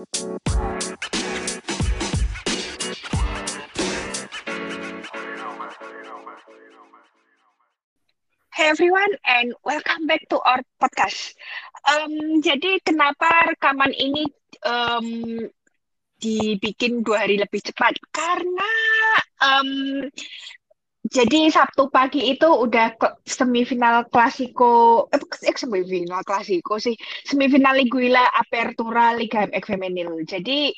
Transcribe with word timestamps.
Hey 0.00 0.08
everyone 8.72 9.12
and 9.28 9.52
welcome 9.60 10.08
back 10.08 10.24
to 10.32 10.40
our 10.40 10.64
podcast. 10.80 11.36
Um, 11.84 12.40
jadi 12.40 12.80
kenapa 12.80 13.28
rekaman 13.52 13.92
ini 13.92 14.24
um, 14.64 15.04
dibikin 16.16 17.04
dua 17.04 17.28
hari 17.28 17.36
lebih 17.36 17.60
cepat? 17.60 18.00
Karena 18.08 18.72
um, 19.44 20.08
jadi 21.10 21.50
Sabtu 21.50 21.90
pagi 21.90 22.20
itu 22.30 22.46
udah 22.46 22.94
semifinal 23.26 24.06
klasiko, 24.14 25.06
eh, 25.10 25.18
eh 25.50 25.56
semifinal 25.58 26.22
klasiko 26.22 26.78
sih, 26.78 26.94
semifinal 27.26 27.74
Liguilla 27.74 28.30
Apertura 28.30 29.10
Liga 29.18 29.42
MX 29.50 29.64
Femenil. 29.74 30.10
Jadi 30.22 30.70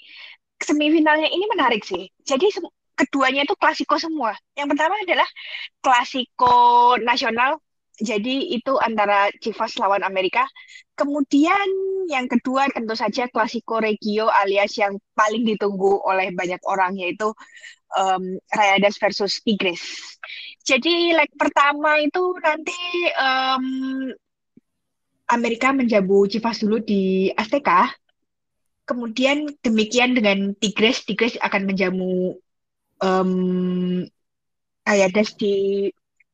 semifinalnya 0.56 1.28
ini 1.28 1.44
menarik 1.52 1.84
sih. 1.84 2.08
Jadi 2.24 2.48
keduanya 2.96 3.44
itu 3.44 3.54
klasiko 3.60 4.00
semua. 4.00 4.32
Yang 4.56 4.68
pertama 4.72 4.94
adalah 5.04 5.28
klasiko 5.84 6.56
nasional 7.04 7.60
jadi 8.00 8.56
itu 8.56 8.80
antara 8.80 9.28
Chivas 9.36 9.76
lawan 9.76 10.00
Amerika. 10.00 10.48
Kemudian 10.96 11.68
yang 12.08 12.24
kedua 12.24 12.68
tentu 12.72 12.96
saja 12.96 13.28
Klasiko 13.28 13.84
Regio 13.84 14.32
alias 14.32 14.80
yang 14.80 14.96
paling 15.12 15.44
ditunggu 15.44 16.00
oleh 16.00 16.32
banyak 16.32 16.60
orang 16.64 16.96
yaitu 16.96 17.28
um, 17.92 18.40
Rayadas 18.48 18.96
versus 18.96 19.44
Tigres. 19.44 19.82
Jadi 20.64 21.12
leg 21.12 21.28
pertama 21.36 22.00
itu 22.00 22.32
nanti 22.40 22.80
um, 23.20 23.66
Amerika 25.28 25.76
menjabu 25.76 26.24
Chivas 26.28 26.64
dulu 26.64 26.80
di 26.80 27.28
Azteca. 27.36 27.92
Kemudian 28.88 29.46
demikian 29.62 30.16
dengan 30.16 30.56
Tigres, 30.58 31.04
Tigres 31.04 31.36
akan 31.38 31.68
menjamu 31.68 32.40
um, 33.04 33.32
Rayadas 34.82 35.36
di 35.36 35.86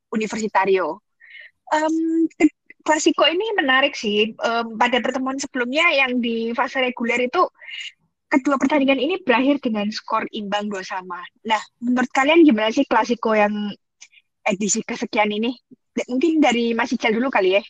Universitario 0.08 1.04
um, 1.74 1.97
Klasiko 2.88 3.28
ini 3.28 3.44
menarik 3.52 3.92
sih. 3.92 4.33
Um, 4.41 4.80
pada 4.80 4.97
pertemuan 5.05 5.36
sebelumnya 5.36 5.84
yang 5.92 6.25
di 6.25 6.56
fase 6.56 6.80
reguler 6.80 7.28
itu 7.28 7.44
kedua 8.33 8.56
pertandingan 8.56 8.97
ini 8.97 9.20
berakhir 9.20 9.60
dengan 9.60 9.88
skor 9.92 10.25
imbang 10.33 10.72
dua 10.72 10.80
sama. 10.80 11.20
Nah, 11.44 11.60
menurut 11.84 12.08
kalian 12.12 12.48
gimana 12.48 12.72
sih 12.72 12.88
Klasiko 12.88 13.36
yang 13.36 13.52
edisi 14.44 14.80
kesekian 14.80 15.28
ini? 15.28 15.52
Mungkin 16.08 16.41
dari 16.41 16.72
Mas 16.72 16.94
Ical 16.94 17.12
dulu 17.12 17.28
kali 17.28 17.60
ya. 17.60 17.62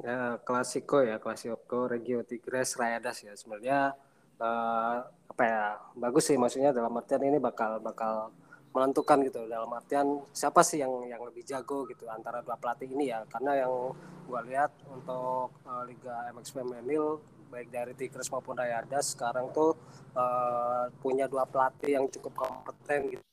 Ya, 0.00 0.38
Klasiko 0.46 1.02
ya, 1.02 1.18
Klasiko 1.18 1.90
Regio 1.90 2.22
Tigres 2.22 2.78
Rayadas 2.78 3.26
ya. 3.26 3.34
Sebenarnya 3.34 3.98
uh, 4.38 4.96
apa 5.02 5.42
ya? 5.42 5.62
Bagus 5.98 6.30
sih 6.30 6.38
maksudnya 6.38 6.70
dalam 6.70 6.94
artian 6.94 7.26
ini 7.26 7.42
bakal 7.42 7.82
bakal 7.82 8.30
menentukan 8.70 9.18
gitu. 9.26 9.46
Dalam 9.46 9.70
artian 9.74 10.22
siapa 10.30 10.62
sih 10.62 10.82
yang 10.82 11.06
yang 11.06 11.22
lebih 11.26 11.42
jago 11.42 11.86
gitu 11.90 12.06
antara 12.06 12.42
dua 12.42 12.56
pelatih 12.56 12.90
ini 12.90 13.10
ya? 13.10 13.26
Karena 13.26 13.66
yang 13.66 13.94
gue 14.26 14.40
lihat 14.50 14.70
untuk 14.86 15.50
uh, 15.66 15.82
Liga 15.86 16.30
MX 16.30 16.54
Femenil 16.54 17.18
baik 17.50 17.68
dari 17.74 17.92
Tigres 17.98 18.30
maupun 18.30 18.54
Rayadas 18.54 19.18
sekarang 19.18 19.50
tuh 19.50 19.74
uh, 20.14 20.86
punya 21.02 21.26
dua 21.26 21.42
pelatih 21.42 21.98
yang 21.98 22.06
cukup 22.06 22.46
kompeten 22.46 23.18
gitu. 23.18 23.24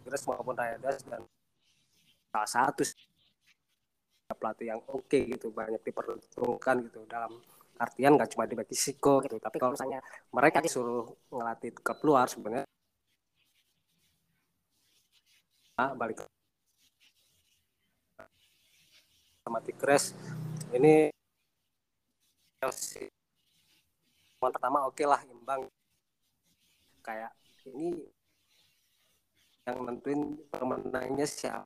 Tigres 0.00 0.24
maupun 0.28 0.52
Rayadas 0.52 1.00
dan 1.08 1.24
salah 2.30 2.50
satu 2.50 2.84
pelatih 4.36 4.76
yang 4.76 4.80
oke 4.86 5.08
okay, 5.10 5.26
gitu 5.26 5.50
banyak 5.50 5.82
diperhitungkan 5.82 6.86
gitu 6.86 7.02
dalam 7.10 7.34
artian 7.80 8.12
nggak 8.16 8.30
cuma 8.36 8.44
di 8.50 8.54
Meksiko 8.60 9.24
gitu 9.24 9.36
tapi 9.40 9.56
kalau 9.56 9.72
misalnya 9.74 10.00
mereka 10.36 10.58
disuruh 10.60 11.08
ngelatih 11.32 11.72
ke 11.80 11.92
luar 12.06 12.26
sebenarnya. 12.28 12.68
Balik 15.96 16.20
sama 19.50 19.58
Tigres. 19.64 20.14
Ini 20.70 21.10
pertama 24.38 24.86
oke 24.86 24.94
okay 24.94 25.06
lah 25.08 25.20
imbang. 25.26 25.66
Kayak 27.00 27.32
ini 27.66 27.96
yang 29.66 29.82
nentuin 29.88 30.38
pemenangnya 30.52 31.26
siapa 31.26 31.64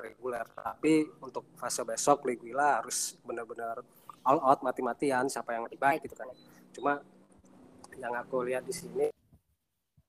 reguler. 0.00 0.48
Tapi 0.50 1.06
untuk 1.22 1.44
fase 1.54 1.86
besok 1.86 2.26
Liguila 2.26 2.82
harus 2.82 3.14
benar-benar 3.22 3.84
all 4.24 4.38
out 4.40 4.60
mati-matian 4.60 5.26
siapa 5.26 5.56
yang 5.56 5.64
lebih 5.66 5.80
baik. 5.80 6.04
gitu 6.04 6.16
kan. 6.16 6.28
Cuma 6.74 6.92
yang 7.96 8.12
aku 8.16 8.46
lihat 8.46 8.64
di 8.64 8.72
sini 8.72 9.06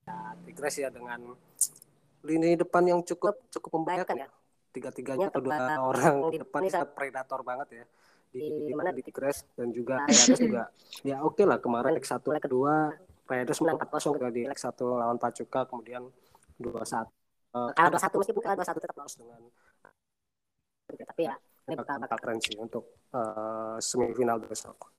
ya 0.07 0.15
Tigres 0.47 0.75
ya 0.79 0.89
dengan 0.89 1.35
lini 2.21 2.53
depan 2.55 2.85
yang 2.85 2.99
cukup 3.01 3.49
cukup 3.49 3.81
membahayakan 3.81 4.27
ya. 4.27 4.29
tiga-tiganya 4.71 5.27
atau 5.27 5.43
dua 5.43 5.75
orang 5.83 6.31
di 6.31 6.39
depan 6.39 6.63
sangat 6.71 6.95
predator 6.95 7.43
banget 7.43 7.83
ya. 7.83 7.85
Di 8.31 8.47
di, 8.47 8.71
mana 8.71 8.95
di 8.95 9.03
Tigres 9.03 9.43
dan 9.59 9.75
juga 9.75 10.07
Raiders 10.07 10.39
juga 10.39 10.71
ya 11.03 11.19
oke 11.19 11.35
okay 11.35 11.43
lah 11.43 11.59
kemarin 11.59 11.99
X 11.99 12.15
satu 12.15 12.31
X 12.31 12.47
dua 12.47 12.95
Raiders 13.27 13.59
empat 13.59 13.91
kosong 13.91 14.15
di 14.31 14.47
X 14.47 14.63
satu 14.63 14.95
lawan 14.95 15.19
Pacuka 15.19 15.67
kemudian 15.67 16.07
dua 16.55 16.87
satu. 16.87 17.11
Kalah 17.51 17.91
dua 17.91 17.99
satu 17.99 18.15
meskipun 18.23 18.39
kalah 18.39 18.55
dua 18.55 18.67
satu 18.67 18.79
tetap 18.79 18.95
lolos. 18.95 19.19
Dengan 19.19 19.43
tapi 20.87 21.27
ya 21.27 21.35
ini 21.67 21.75
bakal 21.77 21.95
bakal 22.01 22.17
keren 22.17 22.39
sih 22.41 22.55
untuk 22.57 22.83
uh, 23.13 23.77
semifinal 23.77 24.41
besok. 24.41 24.91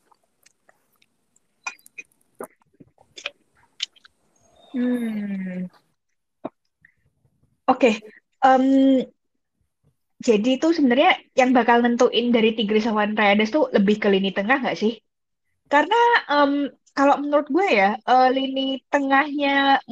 Hmm. 4.73 5.69
Oke, 7.69 7.79
okay. 7.79 7.95
um, 8.41 9.05
jadi 10.23 10.51
itu 10.57 10.69
sebenarnya 10.73 11.19
yang 11.37 11.53
bakal 11.53 11.85
nentuin 11.85 12.33
dari 12.33 12.57
Tigris 12.57 12.89
lawan 12.89 13.13
Rayadas 13.13 13.53
tuh 13.53 13.69
lebih 13.75 14.01
ke 14.01 14.09
lini 14.09 14.33
tengah 14.33 14.65
nggak 14.65 14.79
sih? 14.79 14.97
Karena 15.69 16.01
um, 16.31 16.73
kalau 16.97 17.21
menurut 17.21 17.49
gue 17.53 17.69
ya, 17.69 18.01
uh, 18.09 18.29
lini 18.33 18.81
tengahnya 18.89 19.83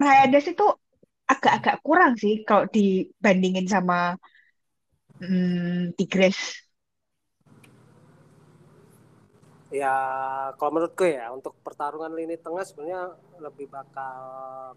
Rayadas 0.00 0.50
itu 0.50 0.66
agak-agak 1.28 1.76
kurang 1.84 2.16
sih 2.16 2.42
kalau 2.48 2.64
dibandingin 2.72 3.68
sama 3.68 4.16
hmm, 5.22 5.94
Tigres? 5.94 6.68
Ya, 9.68 9.92
kalau 10.56 10.80
menurutku 10.80 11.04
ya 11.04 11.28
untuk 11.28 11.52
pertarungan 11.60 12.16
lini 12.16 12.40
tengah 12.40 12.64
sebenarnya 12.64 13.12
lebih 13.36 13.68
bakal 13.68 14.24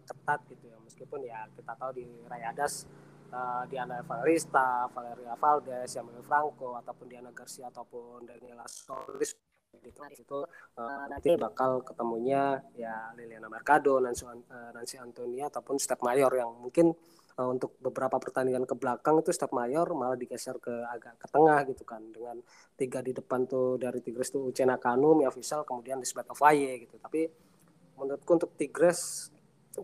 ketat 0.03 0.43
gitu 0.51 0.67
ya. 0.67 0.77
Meskipun 0.83 1.19
ya 1.23 1.47
kita 1.55 1.71
tahu 1.79 1.95
di 1.95 2.05
Rayadas 2.27 2.83
uh, 3.31 3.63
Diana 3.71 4.03
Evangelista, 4.03 4.91
Valeria 4.91 5.39
Valdes, 5.39 5.95
Yamil 5.95 6.19
Franco 6.27 6.75
ataupun 6.75 7.07
Diana 7.07 7.31
Garcia 7.31 7.71
ataupun 7.71 8.27
Daniela 8.27 8.67
Solis 8.67 9.31
di 9.71 9.87
tengah 9.95 10.11
itu 10.11 10.43
uh, 10.75 11.05
nanti 11.07 11.39
bakal 11.39 11.79
ketemunya 11.87 12.59
ya 12.75 13.15
Liliana 13.15 13.47
Mercado, 13.47 14.03
Nancy, 14.03 14.27
uh, 14.27 14.69
Nancy 14.75 14.99
Antonia 14.99 15.47
ataupun 15.47 15.79
Step 15.79 16.03
Mayor 16.03 16.29
yang 16.35 16.51
mungkin 16.59 16.91
untuk 17.39 17.79
beberapa 17.79 18.19
pertandingan 18.19 18.67
ke 18.67 18.75
belakang 18.75 19.21
itu 19.23 19.31
step 19.31 19.55
mayor 19.55 19.87
malah 19.95 20.19
digeser 20.19 20.59
ke 20.59 20.71
agak 20.91 21.15
ke 21.15 21.27
tengah 21.31 21.59
gitu 21.69 21.83
kan. 21.87 22.01
Dengan 22.11 22.37
tiga 22.75 22.99
di 22.99 23.15
depan 23.15 23.47
tuh 23.47 23.79
dari 23.79 24.03
Tigres 24.03 24.33
tuh 24.33 24.51
Uchena 24.51 24.75
Kanu, 24.75 25.15
Mia 25.15 25.31
Fisal 25.31 25.63
kemudian 25.63 26.01
Lisbeth 26.01 26.29
Ovaye 26.33 26.83
gitu. 26.83 26.99
Tapi 26.99 27.29
menurutku 27.95 28.31
untuk 28.35 28.51
Tigres 28.57 29.31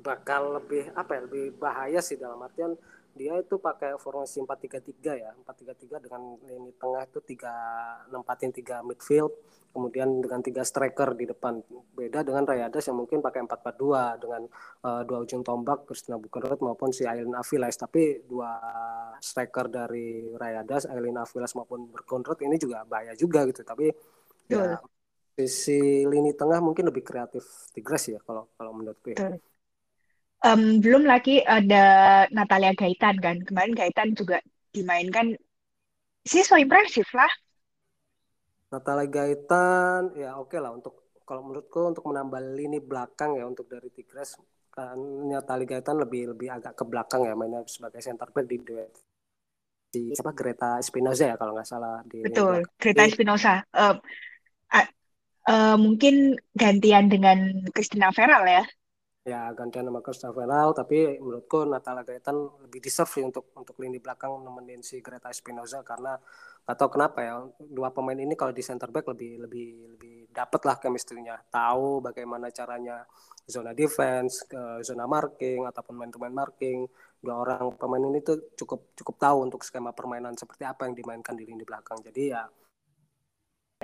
bakal 0.03 0.59
lebih 0.59 0.91
apa 0.99 1.15
ya 1.15 1.21
lebih 1.23 1.55
bahaya 1.55 1.99
sih 2.03 2.19
dalam 2.19 2.43
artian 2.43 2.75
dia 3.17 3.33
itu 3.41 3.57
pakai 3.57 3.97
formasi 3.97 4.45
4-3-3 4.45 5.17
ya 5.17 5.31
4-3-3 5.41 6.05
dengan 6.05 6.21
lini 6.45 6.71
tengah 6.77 7.03
itu 7.03 7.19
tiga 7.25 7.53
nempatin 8.13 8.53
tiga 8.53 8.85
midfield 8.85 9.33
kemudian 9.73 10.25
dengan 10.25 10.41
tiga 10.41 10.65
striker 10.65 11.13
di 11.13 11.29
depan. 11.29 11.61
Beda 11.93 12.25
dengan 12.25 12.49
Rayadas 12.49 12.89
yang 12.89 12.97
mungkin 12.97 13.21
pakai 13.21 13.45
4-4-2 13.45 14.21
dengan 14.25 14.41
uh, 14.85 15.01
dua 15.05 15.21
ujung 15.21 15.45
tombak 15.45 15.85
Kristina 15.85 16.17
Bukenrot 16.17 16.61
maupun 16.65 16.89
si 16.89 17.05
Aileen 17.05 17.37
Avilas 17.37 17.77
tapi 17.77 18.25
dua 18.25 18.57
striker 19.21 19.69
dari 19.69 20.33
Rayadas 20.33 20.89
Aileen 20.89 21.21
Avilas 21.21 21.53
maupun 21.53 21.93
Bukenrot 21.93 22.41
ini 22.41 22.57
juga 22.57 22.81
bahaya 22.89 23.13
juga 23.13 23.45
gitu. 23.45 23.61
Tapi 23.61 23.93
ya 24.49 24.81
sisi 25.37 26.01
lini 26.09 26.33
tengah 26.33 26.57
mungkin 26.57 26.89
lebih 26.89 27.05
kreatif 27.05 27.69
Tigres 27.69 28.09
ya 28.09 28.19
kalau 28.25 28.49
kalau 28.57 28.73
menurutku 28.73 29.13
ya. 29.13 29.37
Um, 30.47 30.79
belum 30.79 31.03
lagi 31.03 31.43
ada 31.43 32.23
Natalia 32.31 32.71
Gaitan 32.71 33.19
kan. 33.19 33.43
Kemarin 33.43 33.75
Gaitan 33.75 34.15
juga 34.15 34.39
dimainkan. 34.71 35.35
Sih 36.23 36.43
so 36.47 36.55
impresif 36.55 37.11
lah. 37.11 37.27
Natalia 38.71 39.07
Gaitan 39.11 40.15
ya 40.15 40.39
oke 40.39 40.55
okay 40.55 40.59
lah 40.63 40.71
untuk 40.71 41.07
kalau 41.27 41.43
menurutku 41.43 41.91
untuk 41.91 42.07
menambah 42.07 42.39
lini 42.55 42.79
belakang 42.79 43.35
ya 43.35 43.43
untuk 43.47 43.67
dari 43.67 43.91
Tigres 43.91 44.39
kan 44.71 44.99
Natalia 45.27 45.67
Gaitan 45.67 45.99
lebih 45.99 46.35
lebih 46.35 46.51
agak 46.51 46.75
ke 46.75 46.83
belakang 46.83 47.27
ya 47.27 47.33
mainnya 47.35 47.63
sebagai 47.67 48.03
center 48.03 48.27
back 48.31 48.47
di 48.47 48.57
duet 48.59 48.91
di 49.87 50.11
siapa 50.11 50.35
Greta 50.35 50.79
Espinoza 50.83 51.31
ya 51.31 51.35
kalau 51.39 51.55
nggak 51.55 51.67
salah 51.67 52.03
di 52.03 52.27
betul 52.27 52.59
Greta 52.75 53.07
Espinoza 53.07 53.63
uh, 53.71 53.95
uh, 54.75 54.87
uh, 55.47 55.75
mungkin 55.79 56.35
gantian 56.51 57.07
dengan 57.07 57.63
Christina 57.71 58.11
Feral 58.11 58.43
ya 58.47 58.63
ya 59.27 59.51
gantian 59.51 59.91
sama 59.91 59.99
Christina 59.99 60.31
Feral 60.31 60.71
tapi 60.71 61.19
menurutku 61.19 61.67
Natalia 61.67 62.07
Gaetan 62.07 62.63
lebih 62.63 62.79
deserve 62.79 63.27
untuk 63.27 63.51
untuk 63.59 63.75
lini 63.83 63.99
belakang 63.99 64.31
nemenin 64.39 64.79
si 64.79 65.03
Greta 65.03 65.27
Espinoza 65.27 65.83
karena 65.83 66.15
atau 66.63 66.87
kenapa 66.87 67.19
ya 67.19 67.35
dua 67.59 67.91
pemain 67.91 68.15
ini 68.15 68.39
kalau 68.39 68.55
di 68.55 68.63
center 68.63 68.87
back 68.87 69.11
lebih 69.11 69.43
lebih 69.43 69.69
lebih 69.99 70.15
dapat 70.31 70.61
lah 70.63 70.77
chemistry-nya. 70.79 71.35
Tahu 71.51 71.99
bagaimana 71.99 72.47
caranya 72.55 73.03
zona 73.43 73.75
defense 73.75 74.47
ke 74.47 74.79
zona 74.83 75.03
marking 75.09 75.67
ataupun 75.67 75.95
main 75.97 76.11
to 76.11 76.19
main 76.23 76.35
marking. 76.35 76.87
Dua 77.19 77.35
orang 77.43 77.75
pemain 77.75 78.03
ini 78.07 78.23
tuh 78.23 78.55
cukup 78.55 78.95
cukup 78.95 79.15
tahu 79.19 79.37
untuk 79.43 79.65
skema 79.65 79.91
permainan 79.91 80.39
seperti 80.39 80.63
apa 80.63 80.87
yang 80.87 80.95
dimainkan 80.95 81.35
di 81.35 81.43
lini 81.43 81.67
belakang. 81.67 81.99
Jadi 81.99 82.23
ya 82.31 82.47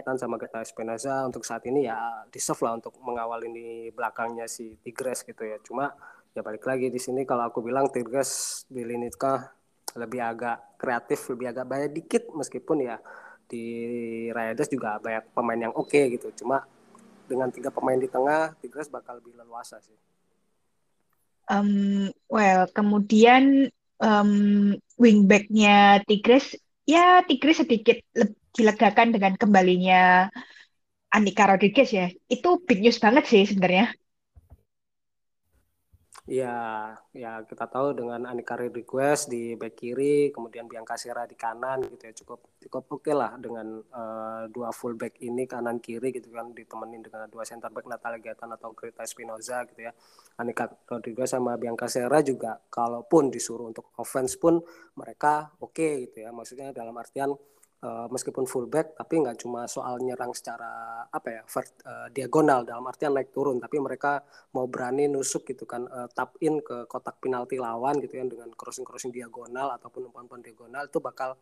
kan 0.02 0.18
sama 0.18 0.42
kita 0.42 0.66
Espinoza 0.66 1.22
untuk 1.30 1.46
saat 1.46 1.62
ini 1.70 1.86
ya 1.86 2.26
deserve 2.34 2.66
lah 2.66 2.82
untuk 2.82 2.98
mengawal 3.06 3.46
ini 3.46 3.94
belakangnya 3.94 4.50
si 4.50 4.74
Tigres 4.82 5.22
gitu 5.22 5.46
ya. 5.46 5.62
Cuma 5.62 5.94
ya 6.34 6.42
balik 6.42 6.66
lagi 6.66 6.90
di 6.90 6.98
sini 6.98 7.30
kalau 7.30 7.54
aku 7.54 7.62
bilang 7.62 7.94
Tigres 7.94 8.66
di 8.66 8.82
lini 8.82 9.14
tengah 9.14 9.54
lebih 9.94 10.26
agak 10.26 10.82
kreatif 10.82 11.30
lebih 11.30 11.54
agak 11.54 11.70
banyak 11.70 11.92
dikit 11.94 12.26
meskipun 12.34 12.90
ya 12.90 12.98
di 13.46 13.66
Rayadas 14.34 14.66
juga 14.74 14.98
banyak 14.98 15.30
pemain 15.38 15.62
yang 15.70 15.74
oke 15.78 15.94
okay, 15.94 16.10
gitu. 16.10 16.34
Cuma 16.42 16.66
dengan 17.30 17.54
tiga 17.54 17.70
pemain 17.70 18.02
di 18.02 18.10
tengah 18.10 18.58
Tigres 18.58 18.90
bakal 18.90 19.22
lebih 19.22 19.38
leluasa 19.38 19.78
sih. 19.78 19.94
Um, 21.54 22.10
well 22.34 22.66
kemudian 22.74 23.70
um, 24.02 24.74
wingbacknya 24.98 26.02
Tigres 26.10 26.58
ya 26.90 27.22
Tigres 27.30 27.62
sedikit 27.62 28.02
lebih 28.18 28.43
dilegakan 28.54 29.12
dengan 29.14 29.34
kembalinya 29.36 30.30
Anika 31.14 31.50
Rodriguez 31.50 31.90
ya 31.94 32.08
itu 32.30 32.50
big 32.66 32.80
news 32.82 33.02
banget 33.02 33.26
sih 33.30 33.44
sebenarnya 33.50 33.94
Ya, 36.24 36.96
ya 37.12 37.44
kita 37.44 37.68
tahu 37.68 37.92
dengan 38.00 38.24
Anika 38.24 38.56
Rodriguez 38.56 39.28
di 39.28 39.60
back 39.60 39.76
kiri, 39.76 40.32
kemudian 40.32 40.72
Bianca 40.72 40.96
Sera 40.96 41.28
di 41.28 41.36
kanan 41.36 41.84
gitu 41.84 42.00
ya 42.00 42.16
cukup 42.16 42.40
cukup 42.64 42.84
oke 42.96 43.04
okay 43.04 43.12
lah 43.12 43.36
dengan 43.36 43.84
uh, 43.92 44.48
dua 44.48 44.72
full 44.72 44.96
back 44.96 45.20
ini 45.20 45.44
kanan 45.44 45.84
kiri 45.84 46.16
gitu 46.16 46.32
kan 46.32 46.56
ditemenin 46.56 47.04
dengan 47.04 47.28
dua 47.28 47.44
center 47.44 47.68
back 47.76 47.92
Natalia 47.92 48.24
Gatan 48.24 48.56
atau 48.56 48.72
Greta 48.72 49.04
Espinoza 49.04 49.68
gitu 49.68 49.84
ya. 49.84 49.92
Anika 50.40 50.72
Rodriguez 50.88 51.28
sama 51.28 51.60
Bianca 51.60 51.92
Sera 51.92 52.24
juga 52.24 52.56
kalaupun 52.72 53.28
disuruh 53.28 53.68
untuk 53.68 53.92
offense 54.00 54.40
pun 54.40 54.64
mereka 54.96 55.52
oke 55.60 55.76
okay, 55.76 56.08
gitu 56.08 56.24
ya. 56.24 56.32
Maksudnya 56.32 56.72
dalam 56.72 56.96
artian 56.96 57.36
uh, 57.84 58.08
meskipun 58.08 58.48
fullback 58.48 58.96
tapi 58.96 59.20
nggak 59.20 59.44
cuma 59.44 59.68
soal 59.68 60.00
nyerang 60.00 60.32
secara 60.32 61.04
apa 61.06 61.28
ya 61.30 61.42
vert, 61.44 61.72
uh, 61.84 62.08
diagonal 62.10 62.64
dalam 62.64 62.88
artian 62.88 63.12
naik 63.14 63.36
turun 63.36 63.60
tapi 63.60 63.78
mereka 63.84 64.24
mau 64.56 64.66
berani 64.72 65.12
nusuk 65.12 65.44
gitu 65.52 65.68
kan 65.68 65.84
uh, 65.86 66.08
tap 66.10 66.40
in 66.40 66.64
ke 66.64 66.88
kotak 66.88 67.20
penalti 67.20 67.60
lawan 67.60 68.00
gitu 68.00 68.16
kan 68.18 68.28
dengan 68.32 68.50
crossing 68.56 68.88
crossing 68.88 69.12
diagonal 69.12 69.76
ataupun 69.76 70.10
umpan-umpan 70.10 70.42
diagonal 70.42 70.88
itu 70.88 70.98
bakal 71.04 71.36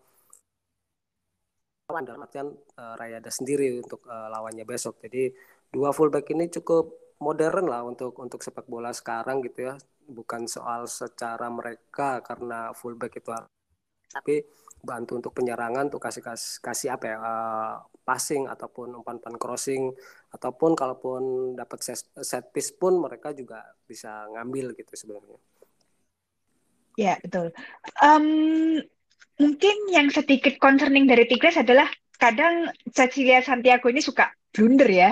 lawan 1.92 2.08
dalam 2.08 2.24
artian 2.24 2.48
uh, 2.80 2.96
Rayada 2.96 3.28
sendiri 3.28 3.84
untuk 3.84 4.08
uh, 4.08 4.32
lawannya 4.32 4.64
besok. 4.64 5.04
Jadi 5.04 5.28
dua 5.68 5.92
fullback 5.92 6.32
ini 6.32 6.48
cukup 6.48 7.20
modern 7.20 7.68
lah 7.68 7.84
untuk 7.84 8.16
untuk 8.24 8.40
sepak 8.40 8.64
bola 8.72 8.96
sekarang 8.96 9.44
gitu 9.44 9.68
ya. 9.68 9.76
Bukan 10.08 10.48
soal 10.48 10.88
secara 10.88 11.52
mereka 11.52 12.24
karena 12.24 12.72
fullback 12.72 13.20
itu 13.20 13.32
tapi 14.12 14.44
bantu 14.82 15.18
untuk 15.18 15.34
penyerangan 15.38 15.88
untuk 15.88 16.02
kasih 16.02 16.26
kasih, 16.26 16.60
kasih 16.62 16.90
apa 16.94 17.06
ya 17.06 17.18
uh, 17.22 17.76
passing 18.02 18.50
ataupun 18.50 18.98
umpan-umpan 18.98 19.38
crossing 19.38 19.94
ataupun 20.34 20.74
kalaupun 20.74 21.54
dapat 21.54 21.80
set, 21.86 22.02
set 22.26 22.50
piece 22.50 22.74
pun 22.74 22.98
mereka 22.98 23.32
juga 23.32 23.62
bisa 23.86 24.26
ngambil 24.34 24.74
gitu 24.76 24.94
sebenarnya. 24.98 25.40
Ya 27.00 27.16
betul. 27.24 27.56
Um, 28.04 28.82
mungkin 29.40 29.76
yang 29.94 30.12
sedikit 30.12 30.60
concerning 30.60 31.08
dari 31.08 31.24
Tigres 31.30 31.56
adalah 31.56 31.88
kadang 32.20 32.70
Cecilia 32.92 33.42
Santiago 33.42 33.88
ini 33.88 34.02
suka 34.04 34.30
blunder 34.52 34.90
ya. 34.90 35.12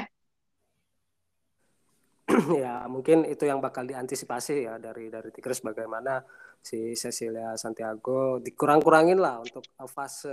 ya 2.61 2.85
mungkin 2.85 3.25
itu 3.25 3.49
yang 3.49 3.57
bakal 3.57 3.89
diantisipasi 3.89 4.69
ya 4.69 4.77
dari 4.77 5.09
dari 5.09 5.33
Tigres 5.33 5.65
bagaimana 5.65 6.21
si 6.59 6.93
Cecilia 6.93 7.55
Santiago 7.55 8.37
dikurang-kurangin 8.43 9.17
lah 9.17 9.41
untuk 9.41 9.63
fase 9.87 10.31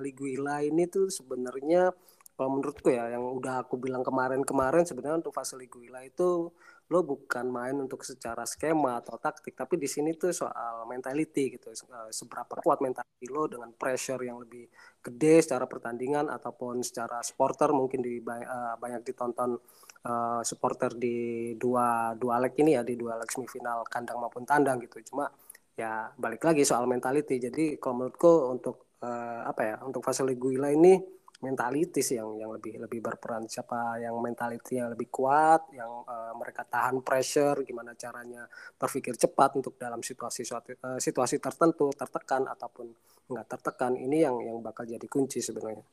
Liguila 0.00 0.62
ini 0.62 0.86
tuh 0.86 1.10
sebenarnya 1.10 1.90
kalau 2.34 2.58
menurutku 2.58 2.90
ya 2.90 3.14
yang 3.14 3.22
udah 3.22 3.62
aku 3.62 3.78
bilang 3.78 4.02
kemarin-kemarin 4.02 4.82
sebenarnya 4.82 5.22
untuk 5.22 5.34
fase 5.34 5.54
Liguila 5.54 6.02
itu 6.02 6.50
lo 6.84 7.00
bukan 7.00 7.48
main 7.48 7.80
untuk 7.80 8.04
secara 8.04 8.44
skema 8.44 9.00
atau 9.00 9.16
taktik 9.16 9.56
tapi 9.56 9.80
di 9.80 9.88
sini 9.88 10.12
tuh 10.20 10.36
soal 10.36 10.84
mentality 10.84 11.56
gitu 11.56 11.72
eh, 11.72 12.10
seberapa 12.12 12.60
kuat 12.60 12.84
mentality 12.84 13.24
lo 13.32 13.48
dengan 13.48 13.72
pressure 13.72 14.20
yang 14.20 14.36
lebih 14.42 14.68
gede 15.00 15.40
secara 15.40 15.64
pertandingan 15.64 16.28
ataupun 16.28 16.84
secara 16.84 17.24
supporter 17.24 17.72
mungkin 17.72 18.04
di 18.04 18.20
uh, 18.20 18.76
banyak 18.76 19.00
ditonton 19.00 19.56
uh, 20.04 20.40
supporter 20.44 20.92
di 20.96 21.52
dua 21.56 22.12
dua 22.16 22.36
leg 22.40 22.52
ini 22.60 22.76
ya 22.76 22.82
di 22.84 22.94
dua 22.96 23.16
leg 23.16 23.28
semifinal 23.28 23.84
kandang 23.88 24.20
maupun 24.20 24.44
tandang 24.44 24.80
gitu. 24.84 25.00
Cuma 25.12 25.28
ya 25.74 26.14
balik 26.14 26.42
lagi 26.46 26.62
soal 26.62 26.86
mentality 26.86 27.42
jadi 27.42 27.82
kalau 27.82 28.06
menurutku 28.06 28.32
untuk 28.50 28.94
uh, 29.02 29.42
apa 29.46 29.62
ya 29.62 29.76
untuk 29.82 30.06
fase 30.06 30.22
Liguila 30.22 30.70
ini 30.70 30.94
mentality 31.42 32.00
sih 32.00 32.16
yang 32.16 32.40
yang 32.40 32.50
lebih 32.56 32.80
lebih 32.80 33.04
berperan 33.04 33.44
siapa 33.44 34.00
yang 34.00 34.16
mentality 34.22 34.80
yang 34.80 34.94
lebih 34.94 35.12
kuat 35.12 35.68
yang 35.76 36.06
uh, 36.08 36.32
mereka 36.38 36.64
tahan 36.64 37.04
pressure 37.04 37.60
gimana 37.66 37.92
caranya 37.98 38.48
berpikir 38.80 39.18
cepat 39.18 39.58
untuk 39.60 39.76
dalam 39.76 40.00
situasi 40.00 40.46
uh, 40.48 40.96
situasi 40.96 41.36
tertentu 41.42 41.92
tertekan 41.92 42.48
ataupun 42.48 42.88
nggak 43.28 43.46
tertekan 43.50 43.98
ini 43.98 44.24
yang 44.24 44.36
yang 44.40 44.58
bakal 44.60 44.84
jadi 44.88 45.04
kunci 45.08 45.40
sebenarnya. 45.40 45.84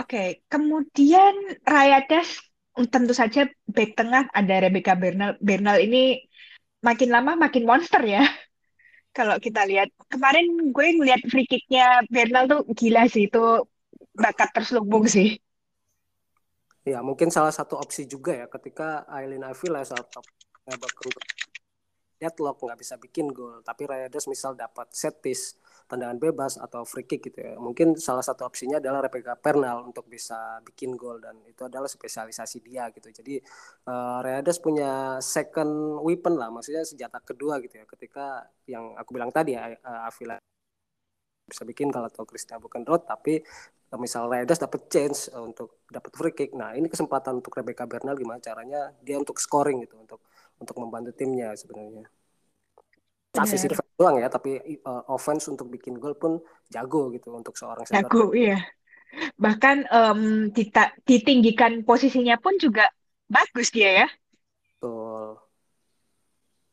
Oke, 0.00 0.16
okay. 0.16 0.28
kemudian 0.48 1.34
Rayadas 1.66 2.40
tentu 2.88 3.12
saja 3.12 3.44
back 3.68 3.98
tengah 3.98 4.30
ada 4.32 4.54
Rebecca 4.62 4.96
Bernal. 4.96 5.36
Bernal 5.42 5.82
ini 5.82 6.24
makin 6.80 7.08
lama 7.12 7.36
makin 7.36 7.68
monster 7.68 8.00
ya. 8.04 8.24
Kalau 9.10 9.36
kita 9.42 9.66
lihat 9.66 9.90
kemarin 10.06 10.70
gue 10.70 10.86
ngeliat 10.94 11.22
free 11.26 11.46
kicknya 11.46 12.06
Bernal 12.06 12.46
tuh 12.46 12.60
gila 12.78 13.10
sih 13.10 13.26
itu 13.26 13.66
bakat 14.14 14.54
terselubung 14.54 15.10
sih. 15.10 15.38
Ya 16.86 17.04
mungkin 17.04 17.28
salah 17.28 17.52
satu 17.52 17.76
opsi 17.76 18.08
juga 18.08 18.32
ya 18.32 18.46
ketika 18.48 19.04
Aileen 19.10 19.44
Avila 19.44 19.84
saat 19.84 20.06
deadlock 22.20 22.60
nggak 22.60 22.78
bisa 22.78 22.94
bikin 23.00 23.32
gol. 23.32 23.64
Tapi 23.64 23.88
Rayadas 23.88 24.28
misal 24.28 24.52
dapat 24.52 24.92
set 24.92 25.24
piece 25.24 25.56
tendangan 25.90 26.22
bebas 26.22 26.54
atau 26.54 26.86
free 26.86 27.08
kick 27.08 27.32
gitu 27.32 27.42
ya. 27.42 27.58
Mungkin 27.58 27.98
salah 27.98 28.22
satu 28.22 28.46
opsinya 28.46 28.78
adalah 28.78 29.02
Rebecca 29.02 29.34
Pernal 29.34 29.82
untuk 29.82 30.06
bisa 30.06 30.62
bikin 30.62 30.94
gol 30.94 31.18
dan 31.18 31.42
itu 31.48 31.66
adalah 31.66 31.90
spesialisasi 31.90 32.62
dia 32.62 32.86
gitu. 32.94 33.10
Jadi 33.10 33.42
uh, 33.90 34.22
Rayadas 34.22 34.62
punya 34.62 35.18
second 35.18 35.98
weapon 36.06 36.38
lah 36.38 36.52
maksudnya 36.54 36.86
senjata 36.86 37.18
kedua 37.18 37.58
gitu 37.58 37.82
ya. 37.82 37.84
Ketika 37.90 38.46
yang 38.70 38.94
aku 38.94 39.10
bilang 39.16 39.34
tadi 39.34 39.58
ya 39.58 39.66
uh, 39.82 40.06
Avila 40.06 40.38
bisa 41.50 41.66
bikin 41.66 41.90
kalau 41.90 42.06
atau 42.06 42.22
Kristina 42.22 42.62
bukan 42.62 42.86
road 42.86 43.02
tapi 43.10 43.42
uh, 43.90 43.98
misal 43.98 44.30
Rayadas 44.30 44.62
dapat 44.62 44.86
chance 44.86 45.26
untuk 45.34 45.82
dapat 45.90 46.12
free 46.14 46.34
kick. 46.38 46.50
Nah 46.54 46.78
ini 46.78 46.86
kesempatan 46.86 47.42
untuk 47.42 47.58
Rebecca 47.58 47.82
Bernal 47.90 48.14
gimana 48.14 48.38
caranya 48.38 48.94
dia 49.02 49.18
untuk 49.18 49.42
scoring 49.42 49.82
gitu 49.82 49.98
untuk 49.98 50.22
untuk 50.60 50.76
membantu 50.76 51.16
timnya 51.16 51.56
sebenarnya. 51.56 52.04
Asisi 53.30 53.70
defense 53.70 53.94
doang 53.94 54.18
ya, 54.20 54.28
tapi 54.28 54.58
uh, 54.84 55.06
offense 55.08 55.46
untuk 55.48 55.70
bikin 55.70 55.96
gol 55.96 56.18
pun 56.18 56.42
jago 56.68 57.08
gitu 57.14 57.32
untuk 57.32 57.54
seorang 57.56 57.86
center. 57.86 58.04
Jago, 58.04 58.34
iya. 58.36 58.58
Bahkan 59.38 59.76
um, 59.90 60.22
dita- 60.50 60.94
ditinggikan 61.06 61.82
posisinya 61.86 62.36
pun 62.42 62.58
juga 62.58 62.90
bagus 63.30 63.70
dia 63.70 64.04
ya. 64.04 64.08
Betul. 64.76 65.38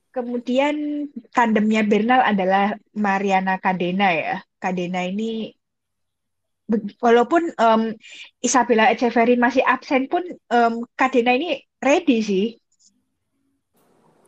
Kemudian 0.10 0.75
tandemnya 1.29 1.86
Bernal 1.86 2.25
adalah 2.25 2.74
Mariana 2.98 3.62
Cadena 3.62 4.10
ya. 4.10 4.41
Cadena 4.58 5.06
ini 5.06 5.53
walaupun 6.98 7.53
um, 7.62 7.94
Isabella 8.41 8.89
Echeverry 8.89 9.38
masih 9.38 9.62
absen 9.62 10.10
pun 10.10 10.25
um, 10.50 10.82
Cadena 10.98 11.38
ini 11.38 11.62
ready 11.77 12.17
sih 12.25 12.46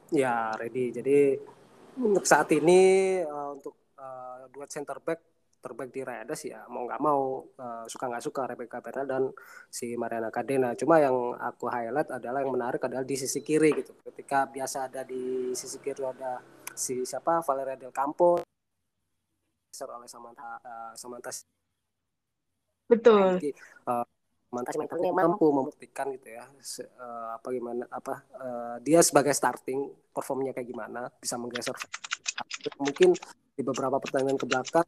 Ya, 0.10 0.54
ready. 0.58 0.90
Jadi 0.90 1.38
untuk 2.02 2.26
saat 2.26 2.50
ini 2.56 3.22
uh, 3.22 3.54
untuk 3.54 3.94
uh, 4.00 4.50
duet 4.50 4.70
center 4.74 4.98
back 5.04 5.22
terbaik 5.60 5.92
di 5.92 6.08
Rayadas 6.08 6.40
ya 6.48 6.64
mau 6.72 6.88
nggak 6.88 7.04
mau 7.04 7.44
uh, 7.44 7.84
suka 7.84 8.08
nggak 8.08 8.24
suka 8.24 8.48
Rebecca 8.48 8.80
Bernal 8.80 9.06
dan 9.06 9.24
si 9.70 9.94
Mariana 10.00 10.34
Cadena. 10.34 10.74
Cuma 10.74 10.98
yang 11.04 11.36
aku 11.38 11.70
highlight 11.70 12.10
adalah 12.10 12.42
yang 12.42 12.56
menarik 12.56 12.82
adalah 12.82 13.04
di 13.06 13.16
sisi 13.20 13.44
kiri 13.44 13.76
gitu. 13.76 13.92
Ketika 14.02 14.48
biasa 14.50 14.88
ada 14.90 15.04
di 15.04 15.52
sisi 15.54 15.78
kiri 15.84 16.02
ada 16.02 16.42
si 16.74 17.04
siapa 17.04 17.44
Valeria 17.44 17.76
Del 17.76 17.94
Campo 17.94 18.42
oleh 19.80 20.12
Samantha 20.12 20.60
uh, 20.60 20.92
Samantha 20.92 21.32
betul 22.90 23.40
jadi 23.40 23.52
Samantha 24.50 24.82
mentalnya 24.82 25.14
mampu 25.14 25.46
membuktikan 25.54 26.10
gitu 26.10 26.34
ya 26.34 26.42
se, 26.58 26.82
uh, 26.82 27.38
apa 27.38 27.54
gimana 27.54 27.86
apa 27.86 28.26
uh, 28.34 28.76
dia 28.82 28.98
sebagai 29.06 29.30
starting 29.30 29.94
performnya 30.10 30.58
kayak 30.58 30.66
gimana 30.74 31.06
bisa 31.22 31.38
menggeser 31.38 31.78
mungkin 32.82 33.14
di 33.54 33.62
beberapa 33.62 34.02
pertandingan 34.02 34.42
ke 34.42 34.48
belakang 34.50 34.88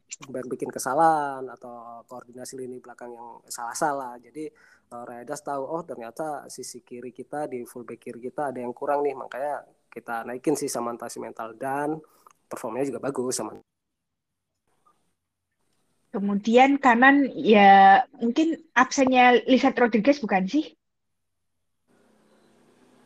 bikin 0.49 0.73
kesalahan 0.73 1.45
atau 1.45 2.01
koordinasi 2.09 2.55
lini 2.55 2.79
belakang 2.79 3.11
yang 3.11 3.43
salah-salah. 3.45 4.17
Jadi 4.17 4.49
uh, 4.95 5.03
Raidas 5.05 5.45
tahu 5.45 5.61
oh 5.61 5.85
ternyata 5.85 6.49
sisi 6.49 6.81
kiri 6.81 7.13
kita 7.13 7.45
di 7.45 7.61
fullback 7.61 8.01
kiri 8.01 8.31
kita 8.31 8.49
ada 8.49 8.59
yang 8.63 8.73
kurang 8.73 9.05
nih 9.05 9.13
makanya 9.13 9.61
kita 9.91 10.23
naikin 10.25 10.57
sih 10.57 10.71
samantasi 10.71 11.19
mental 11.21 11.53
dan 11.53 12.01
performnya 12.49 12.87
juga 12.87 13.03
bagus 13.03 13.37
sama. 13.37 13.53
Kemudian 16.11 16.75
kanan 16.75 17.31
ya 17.31 18.03
mungkin 18.19 18.59
absennya 18.75 19.39
Lisat 19.47 19.79
Rodriguez 19.79 20.19
bukan 20.19 20.43
sih? 20.43 20.75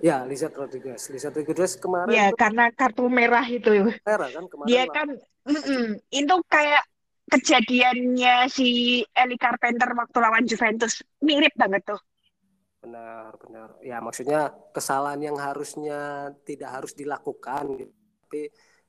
Ya, 0.02 0.26
Lisat 0.26 0.58
Rodriguez. 0.58 1.08
Lisat 1.14 1.34
Rodriguez 1.38 1.78
kemarin. 1.78 2.12
Ya, 2.12 2.28
karena 2.34 2.74
kartu 2.74 3.06
merah 3.08 3.46
itu. 3.46 3.94
Merah 4.04 4.30
kan 4.30 4.46
kemarin. 4.50 4.70
Dia 4.70 4.84
kan 4.90 5.08
Mm 5.46 5.62
-mm. 5.62 5.86
Itu 6.10 6.36
kayak 6.50 6.84
kejadiannya 7.30 8.50
si 8.50 9.02
Eli 9.14 9.38
Carpenter 9.38 9.94
waktu 9.94 10.18
lawan 10.18 10.46
Juventus 10.50 11.06
mirip 11.22 11.54
banget 11.54 11.86
tuh. 11.86 12.02
Benar, 12.82 13.34
benar. 13.42 13.70
Ya 13.82 13.98
maksudnya 14.02 14.54
kesalahan 14.74 15.22
yang 15.22 15.38
harusnya 15.38 16.34
tidak 16.46 16.70
harus 16.82 16.94
dilakukan, 16.94 17.82
gitu. 17.82 17.94
tapi 18.26 18.42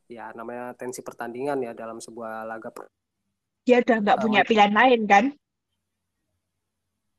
ya 0.09 0.33
namanya 0.37 0.73
tensi 0.77 1.01
pertandingan 1.01 1.61
ya 1.65 1.73
dalam 1.73 2.01
sebuah 2.01 2.45
laga. 2.45 2.73
Dia 3.67 3.83
udah 3.83 3.97
nggak 3.99 4.19
punya 4.23 4.41
pilihan 4.47 4.73
lain 4.73 5.03
kan? 5.11 5.25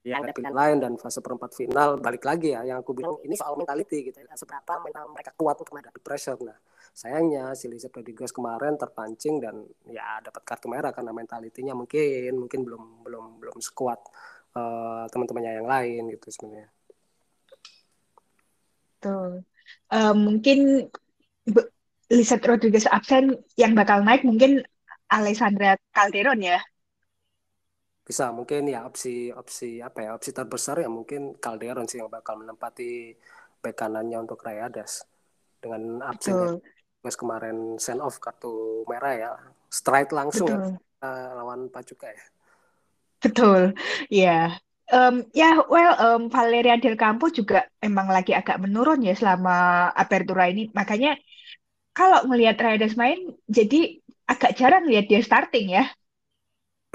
yang 0.07 0.23
ada 0.23 0.31
pilihan 0.31 0.55
lain. 0.55 0.77
dan 0.79 0.93
fase 0.95 1.19
perempat 1.19 1.51
final 1.51 1.99
balik 1.99 2.23
lagi 2.23 2.55
ya 2.55 2.63
yang 2.63 2.79
aku 2.79 2.95
bilang 2.95 3.19
ini 3.27 3.35
soal 3.35 3.59
mentality 3.59 4.07
gitu 4.07 4.23
ya. 4.23 4.31
Seberapa 4.39 4.79
mental 4.79 5.11
mereka 5.11 5.35
kuat 5.35 5.59
untuk 5.59 5.75
menghadapi 5.75 5.99
pressure. 5.99 6.39
Nah 6.39 6.55
sayangnya 6.95 7.51
si 7.59 7.67
Lisa 7.67 7.91
Rodriguez 7.91 8.31
kemarin 8.31 8.79
terpancing 8.79 9.43
dan 9.43 9.67
ya 9.91 10.23
dapat 10.23 10.41
kartu 10.47 10.71
merah 10.71 10.95
karena 10.95 11.11
mentalitinya 11.11 11.75
mungkin 11.75 12.39
mungkin 12.39 12.59
belum 12.63 12.83
belum 13.03 13.25
belum 13.43 13.57
sekuat 13.59 13.99
uh, 14.55 15.05
teman-temannya 15.11 15.59
yang 15.59 15.67
lain 15.67 16.01
gitu 16.15 16.27
sebenarnya. 16.31 16.71
Tuh 19.03 19.43
uh, 19.91 20.15
mungkin 20.15 20.87
Lisa 22.07 22.39
Rodriguez 22.39 22.87
absen 22.87 23.35
yang 23.59 23.75
bakal 23.75 23.99
naik 24.07 24.23
mungkin 24.23 24.63
Alessandra 25.07 25.79
Calderon 25.91 26.39
ya? 26.43 26.59
Bisa 28.07 28.31
mungkin 28.31 28.71
ya 28.71 28.87
opsi 28.87 29.31
opsi 29.35 29.83
apa 29.83 29.99
ya 29.99 30.11
opsi 30.15 30.31
terbesar 30.31 30.79
ya 30.79 30.87
mungkin 30.87 31.35
Calderon 31.39 31.87
sih 31.87 31.99
yang 31.99 32.07
bakal 32.07 32.39
menempati 32.39 33.15
bek 33.59 33.75
kanannya 33.75 34.23
untuk 34.23 34.39
Rayadas 34.43 35.03
dengan 35.59 35.99
absen 36.05 36.61
Mas 37.03 37.15
kemarin 37.15 37.77
send 37.79 38.03
off 38.03 38.19
kartu 38.19 38.83
merah 38.87 39.13
ya. 39.15 39.31
Strike 39.67 40.15
langsung 40.15 40.47
ya, 40.47 40.75
uh, 41.03 41.29
lawan 41.39 41.67
Pacuka 41.67 42.07
ya. 42.07 42.25
Betul 43.19 43.75
ya 44.07 44.55
um, 44.91 45.27
ya 45.35 45.59
well 45.67 45.95
um, 45.99 46.31
Valeria 46.31 46.79
Del 46.79 46.95
Campo 46.95 47.27
juga 47.27 47.67
emang 47.83 48.07
lagi 48.07 48.31
agak 48.31 48.59
menurun 48.59 49.03
ya 49.03 49.15
selama 49.15 49.89
apertura 49.91 50.47
ini. 50.47 50.71
Makanya 50.71 51.19
kalau 51.91 52.23
melihat 52.29 52.59
Rayadas 52.61 52.95
main 52.95 53.35
jadi 53.49 53.99
agak 54.27 54.51
jarang 54.59 54.83
lihat 54.85 55.07
dia 55.07 55.23
starting 55.23 55.73
ya 55.73 55.87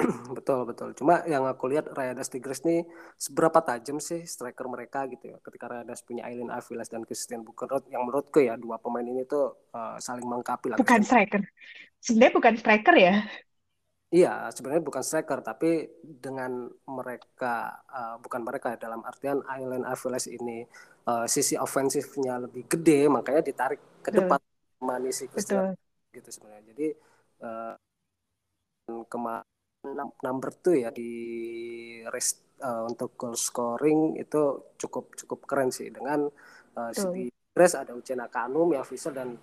betul 0.37 0.65
betul. 0.65 0.97
Cuma 0.97 1.21
yang 1.29 1.45
aku 1.45 1.69
lihat 1.69 1.85
Rayadas 1.93 2.33
Tigres 2.33 2.65
nih 2.65 2.85
seberapa 3.21 3.61
tajam 3.61 4.01
sih 4.01 4.25
striker 4.25 4.67
mereka 4.67 5.05
gitu 5.05 5.37
ya. 5.37 5.37
Ketika 5.45 5.69
Rayadas 5.69 6.01
punya 6.03 6.27
Aileen 6.27 6.49
Avilas 6.49 6.89
dan 6.89 7.05
Christian 7.05 7.45
Bukerot 7.45 7.87
yang 7.93 8.09
menurutku 8.09 8.41
ya 8.41 8.57
dua 8.57 8.81
pemain 8.81 9.05
ini 9.05 9.29
tuh 9.29 9.69
uh, 9.77 10.01
saling 10.01 10.25
melengkapi 10.25 10.73
lah. 10.73 10.79
Bukan 10.81 11.05
striker. 11.05 11.45
Sebenarnya 12.01 12.35
bukan 12.35 12.55
striker 12.57 12.97
ya. 12.97 13.15
Iya, 14.12 14.53
sebenarnya 14.53 14.85
bukan 14.85 15.01
striker, 15.01 15.41
tapi 15.41 15.89
dengan 16.05 16.69
mereka 16.85 17.81
uh, 17.89 18.21
bukan 18.21 18.45
mereka 18.45 18.77
dalam 18.77 19.01
artian 19.09 19.41
Aileen 19.49 19.89
Avilas 19.89 20.29
ini 20.29 20.69
uh, 21.09 21.25
sisi 21.25 21.57
ofensifnya 21.57 22.37
lebih 22.37 22.69
gede, 22.69 23.09
makanya 23.09 23.41
ditarik 23.41 23.81
ke 24.05 24.12
depan 24.12 24.37
manisi 24.85 25.33
Christian 25.33 25.73
gitu 26.12 26.29
sebenarnya. 26.29 26.77
Jadi 26.77 26.87
uh, 27.43 27.75
kemarin 29.07 30.09
number 30.23 30.51
tuh 30.63 30.79
ya 30.79 30.91
di 30.95 31.11
race 32.07 32.57
uh, 32.63 32.87
untuk 32.87 33.19
goal 33.19 33.35
scoring 33.35 34.17
itu 34.17 34.73
cukup 34.79 35.15
cukup 35.19 35.41
keren 35.45 35.71
sih. 35.75 35.91
Dengan 35.91 36.31
uh, 36.79 36.91
si 36.95 37.29
race 37.53 37.77
ada 37.77 37.93
Uchena 37.93 38.31
Kanu, 38.31 38.71
Mia 38.71 38.87
Fisel 38.87 39.13
dan 39.13 39.35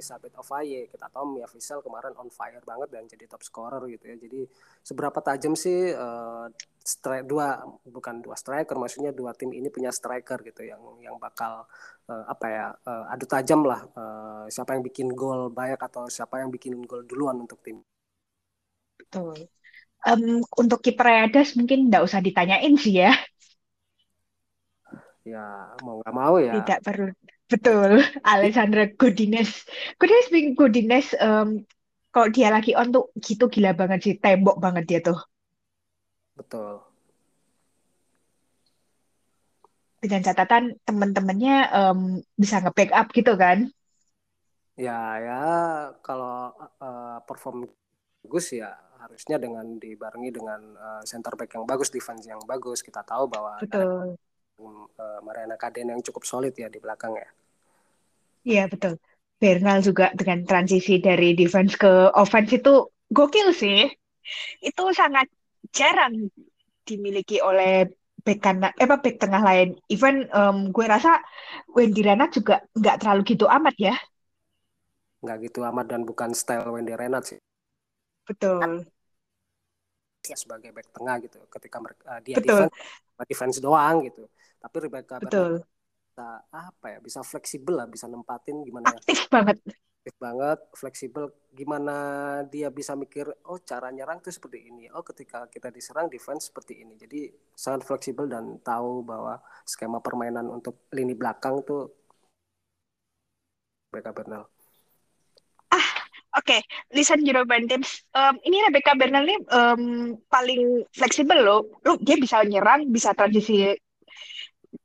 Elizabeth 0.00 0.32
Ovaye. 0.40 0.88
Kita 0.88 1.12
tahu 1.12 1.36
Mia 1.36 1.44
Fisel 1.44 1.84
kemarin 1.84 2.16
on 2.16 2.32
fire 2.32 2.64
banget 2.64 2.88
dan 2.88 3.04
jadi 3.04 3.28
top 3.28 3.44
scorer 3.44 3.84
gitu 3.92 4.08
ya. 4.08 4.16
Jadi 4.16 4.40
seberapa 4.80 5.20
tajam 5.20 5.52
sih 5.52 5.92
uh, 5.92 6.48
strike 6.80 7.28
dua 7.28 7.60
bukan 7.84 8.24
dua 8.24 8.40
striker 8.40 8.80
maksudnya 8.80 9.12
dua 9.12 9.36
tim 9.36 9.52
ini 9.52 9.68
punya 9.68 9.92
striker 9.92 10.40
gitu 10.40 10.64
yang 10.64 10.80
yang 11.04 11.20
bakal 11.20 11.68
uh, 12.08 12.24
apa 12.24 12.46
ya 12.48 12.66
uh, 12.88 13.12
adu 13.12 13.28
tajam 13.28 13.60
lah 13.68 13.84
uh, 13.92 14.48
siapa 14.48 14.72
yang 14.72 14.82
bikin 14.82 15.12
gol 15.12 15.52
banyak 15.52 15.76
atau 15.76 16.08
siapa 16.08 16.40
yang 16.40 16.48
bikin 16.48 16.80
gol 16.88 17.04
duluan 17.04 17.36
untuk 17.44 17.60
tim. 17.60 17.84
Betul 18.96 19.36
um, 20.06 20.40
untuk 20.56 20.80
kiper 20.80 21.04
Rayadas 21.04 21.56
mungkin 21.58 21.92
nggak 21.92 22.04
usah 22.04 22.20
ditanyain 22.24 22.74
sih 22.80 23.04
ya. 23.04 23.12
Ya 25.24 25.76
mau 25.84 26.00
nggak 26.00 26.14
mau 26.16 26.34
ya. 26.40 26.56
Tidak 26.60 26.80
perlu. 26.80 27.12
Betul, 27.50 27.98
Alessandra 28.22 28.86
Godines. 28.94 29.66
Godines 29.98 30.30
being 30.30 30.54
Godines, 30.54 31.10
um, 31.18 31.66
kalau 32.14 32.30
dia 32.30 32.54
lagi 32.54 32.78
on 32.78 32.94
tuh 32.94 33.10
gitu 33.18 33.50
gila 33.50 33.74
banget 33.74 33.98
sih, 34.06 34.14
tembok 34.22 34.62
banget 34.62 34.84
dia 34.86 35.00
tuh. 35.02 35.18
Betul. 36.38 36.78
Dengan 40.00 40.22
catatan 40.24 40.78
teman-temannya 40.86 41.56
um, 41.74 42.00
bisa 42.38 42.62
nge-backup 42.62 43.10
gitu 43.12 43.34
kan? 43.34 43.68
Ya, 44.78 45.18
ya 45.20 45.42
kalau 46.00 46.54
uh, 46.80 47.18
perform 47.26 47.68
bagus 48.24 48.54
ya 48.54 48.72
harusnya 49.00 49.36
dengan 49.36 49.76
dibarengi 49.76 50.30
dengan 50.32 50.60
uh, 50.78 51.02
center 51.04 51.34
back 51.36 51.52
yang 51.58 51.66
bagus, 51.66 51.90
defense 51.90 52.24
yang 52.24 52.40
bagus, 52.46 52.80
kita 52.80 53.02
tahu 53.04 53.26
bahwa 53.26 53.58
betul. 53.58 54.16
Uh, 54.60 55.20
Mariana 55.24 55.56
Kaden 55.56 55.96
yang 55.96 56.00
cukup 56.04 56.28
solid 56.28 56.52
ya 56.54 56.68
di 56.68 56.76
belakang 56.76 57.16
ya. 57.16 57.28
Iya 58.44 58.64
betul. 58.68 58.96
Bernal 59.40 59.80
juga 59.80 60.12
dengan 60.12 60.44
transisi 60.44 61.00
dari 61.00 61.32
defense 61.32 61.76
ke 61.76 62.12
offense 62.12 62.52
itu 62.52 62.92
gokil 63.08 63.56
sih. 63.56 63.88
Itu 64.60 64.92
sangat 64.92 65.32
jarang 65.72 66.28
dimiliki 66.84 67.40
oleh 67.40 67.88
back 68.20 68.40
kanan, 68.44 68.72
eh 68.76 68.84
apa 68.84 69.00
back 69.00 69.16
tengah 69.16 69.40
lain. 69.40 69.80
Even 69.88 70.28
um, 70.36 70.68
gue 70.68 70.84
rasa 70.84 71.24
Wendy 71.72 72.04
Renat 72.04 72.36
juga 72.36 72.60
nggak 72.76 72.96
terlalu 73.00 73.22
gitu 73.32 73.48
amat 73.48 73.76
ya. 73.80 73.96
Nggak 75.24 75.36
gitu 75.48 75.64
amat 75.64 75.86
dan 75.88 76.04
bukan 76.04 76.36
style 76.36 76.68
Wendy 76.68 76.92
Renat 76.92 77.32
sih. 77.32 77.40
Betul. 78.28 78.84
Ya 80.28 80.36
sebagai 80.36 80.70
back 80.76 80.92
tengah 80.92 81.16
gitu. 81.24 81.40
Ketika 81.48 81.76
mereka, 81.80 82.02
uh, 82.04 82.20
dia 82.20 82.36
Betul. 82.36 82.68
defense, 82.68 82.76
defense 83.24 83.56
doang 83.64 84.04
gitu. 84.04 84.28
Tapi 84.60 84.76
Rebecca 84.76 85.16
Betul. 85.18 85.64
bisa 85.64 86.44
apa 86.52 86.86
ya? 86.92 86.98
Bisa 87.00 87.20
fleksibel 87.24 87.74
lah, 87.80 87.88
bisa 87.88 88.04
nempatin 88.06 88.60
gimana 88.60 88.92
ya. 88.92 89.00
Aktif 89.00 89.20
ya. 89.24 89.28
banget. 89.32 89.56
Aktif 90.00 90.16
banget, 90.16 90.58
fleksibel. 90.76 91.24
Gimana 91.52 91.96
dia 92.48 92.68
bisa 92.68 92.92
mikir, 92.96 93.28
oh 93.48 93.58
cara 93.64 93.88
nyerang 93.88 94.20
tuh 94.20 94.32
seperti 94.32 94.68
ini. 94.68 94.88
Oh 94.92 95.04
ketika 95.04 95.48
kita 95.48 95.72
diserang 95.72 96.12
defense 96.12 96.52
seperti 96.52 96.84
ini. 96.84 96.96
Jadi 97.00 97.32
sangat 97.56 97.88
fleksibel 97.88 98.28
dan 98.28 98.60
tahu 98.60 99.04
bahwa 99.04 99.40
skema 99.64 100.00
permainan 100.04 100.48
untuk 100.48 100.88
lini 100.92 101.16
belakang 101.16 101.64
tuh 101.64 101.88
Rebecca 103.90 104.12
Bernal. 104.12 104.44
Oke, 106.38 106.54
okay, 106.54 106.60
listen 106.94 107.26
European 107.26 107.66
Teams. 107.66 108.06
Um, 108.14 108.38
ini 108.46 108.62
Rebecca 108.62 108.94
Bernal 108.94 109.26
ini 109.26 109.34
um, 109.50 110.14
paling 110.30 110.86
fleksibel 110.94 111.42
loh. 111.42 111.66
Lu 111.82 111.98
dia 111.98 112.14
bisa 112.14 112.46
nyerang, 112.46 112.86
bisa 112.86 113.10
transisi 113.18 113.66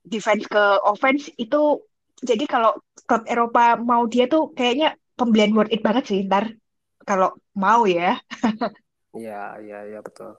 defense 0.07 0.45
ke 0.47 0.63
offense 0.85 1.29
itu. 1.35 1.81
Jadi 2.23 2.47
kalau 2.47 2.79
klub 3.05 3.27
Eropa 3.27 3.75
mau 3.75 4.07
dia 4.07 4.25
tuh 4.25 4.55
kayaknya 4.55 4.95
pembelian 5.19 5.53
worth 5.53 5.71
it 5.71 5.83
banget 5.83 6.03
sih 6.07 6.19
ntar 6.25 6.55
kalau 7.03 7.35
mau 7.55 7.83
ya. 7.85 8.17
Iya, 9.15 9.63
iya, 9.63 9.79
iya 9.87 9.99
betul. 10.03 10.35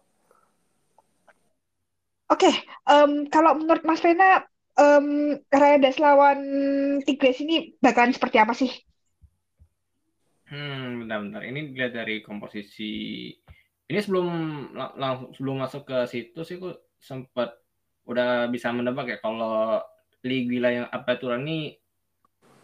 Oke, 2.28 2.44
okay, 2.44 2.54
um, 2.84 3.24
kalau 3.32 3.56
menurut 3.56 3.80
Mas 3.88 4.04
Vena, 4.04 4.44
um, 4.76 5.32
Rayadas 5.48 5.96
lawan 5.96 6.40
Tigres 7.08 7.40
ini 7.40 7.72
bakalan 7.80 8.12
seperti 8.12 8.36
apa 8.36 8.52
sih? 8.52 8.68
Hmm, 10.52 11.08
bentar-bentar. 11.08 11.40
Ini 11.40 11.72
dilihat 11.72 11.96
dari 11.96 12.20
komposisi 12.20 13.32
ini 13.86 13.98
sebelum 14.02 14.28
langsung 14.74 15.30
sebelum 15.34 15.56
masuk 15.62 15.82
ke 15.86 15.98
situ 16.10 16.40
sih 16.42 16.58
aku 16.58 16.74
sempat 16.98 17.54
udah 18.06 18.46
bisa 18.48 18.70
menebak 18.70 19.10
ya 19.10 19.18
kalau 19.18 19.82
Liga 20.26 20.70
yang 20.70 20.86
apa 20.90 21.14
aturan 21.14 21.46
ini 21.46 21.78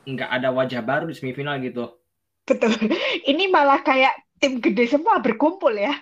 nggak 0.03 0.31
ada 0.31 0.51
wajah 0.51 0.83
baru 0.83 1.07
di 1.07 1.15
semifinal 1.15 1.63
gitu. 1.63 1.95
Betul. 2.43 2.75
Ini 3.31 3.47
malah 3.55 3.87
kayak 3.87 4.19
tim 4.43 4.59
gede 4.59 4.91
semua 4.91 5.23
berkumpul 5.23 5.71
ya. 5.79 5.95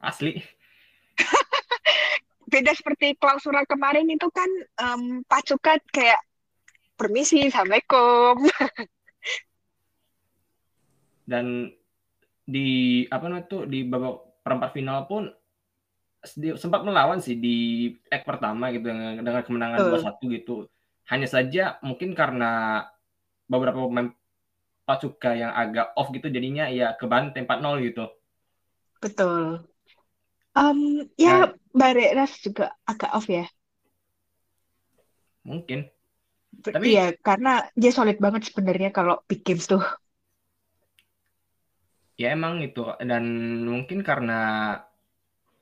Asli. 0.00 0.40
Beda 2.52 2.72
seperti 2.72 3.12
klausura 3.20 3.68
kemarin 3.68 4.08
itu 4.08 4.24
kan 4.32 4.48
um, 4.80 5.20
Pacukat 5.28 5.84
kayak 5.92 6.20
permisi, 6.96 7.44
assalamualaikum. 7.44 8.40
Dan 11.30 11.68
di 12.46 13.02
apa 13.10 13.26
namanya 13.26 13.50
tuh 13.50 13.66
di 13.66 13.82
babak 13.84 14.40
perempat 14.46 14.70
final 14.72 15.04
pun 15.10 15.28
sempat 16.58 16.82
melawan 16.82 17.22
sih 17.22 17.38
di 17.38 17.88
leg 18.10 18.22
pertama 18.26 18.68
gitu 18.74 18.90
dengan, 18.90 19.22
dengan 19.22 19.42
kemenangan 19.46 19.78
dua 19.86 19.98
uh. 19.98 20.04
satu 20.10 20.24
gitu. 20.28 20.56
Hanya 21.06 21.30
saja 21.30 21.78
mungkin 21.86 22.12
karena 22.18 22.82
beberapa 23.46 23.86
pemain 23.86 24.10
Pacuka 24.86 25.34
yang 25.34 25.50
agak 25.50 25.98
off 25.98 26.14
gitu 26.14 26.30
jadinya 26.30 26.70
ya 26.70 26.94
kebantai 26.94 27.42
4-0 27.42 27.90
gitu. 27.90 28.06
Betul. 29.02 29.66
Um, 30.54 31.10
ya 31.18 31.50
nah, 31.50 31.58
Bareras 31.74 32.38
juga 32.38 32.70
agak 32.86 33.10
off 33.10 33.26
ya. 33.26 33.50
Mungkin. 35.42 35.90
Tapi 36.62 36.94
ya 36.94 37.12
karena 37.18 37.66
dia 37.74 37.90
solid 37.90 38.22
banget 38.22 38.46
sebenarnya 38.46 38.94
kalau 38.94 39.18
big 39.26 39.42
games 39.42 39.66
tuh. 39.66 39.82
Ya 42.14 42.32
emang 42.32 42.62
itu 42.62 42.86
dan 43.02 43.26
mungkin 43.66 44.06
karena 44.06 44.38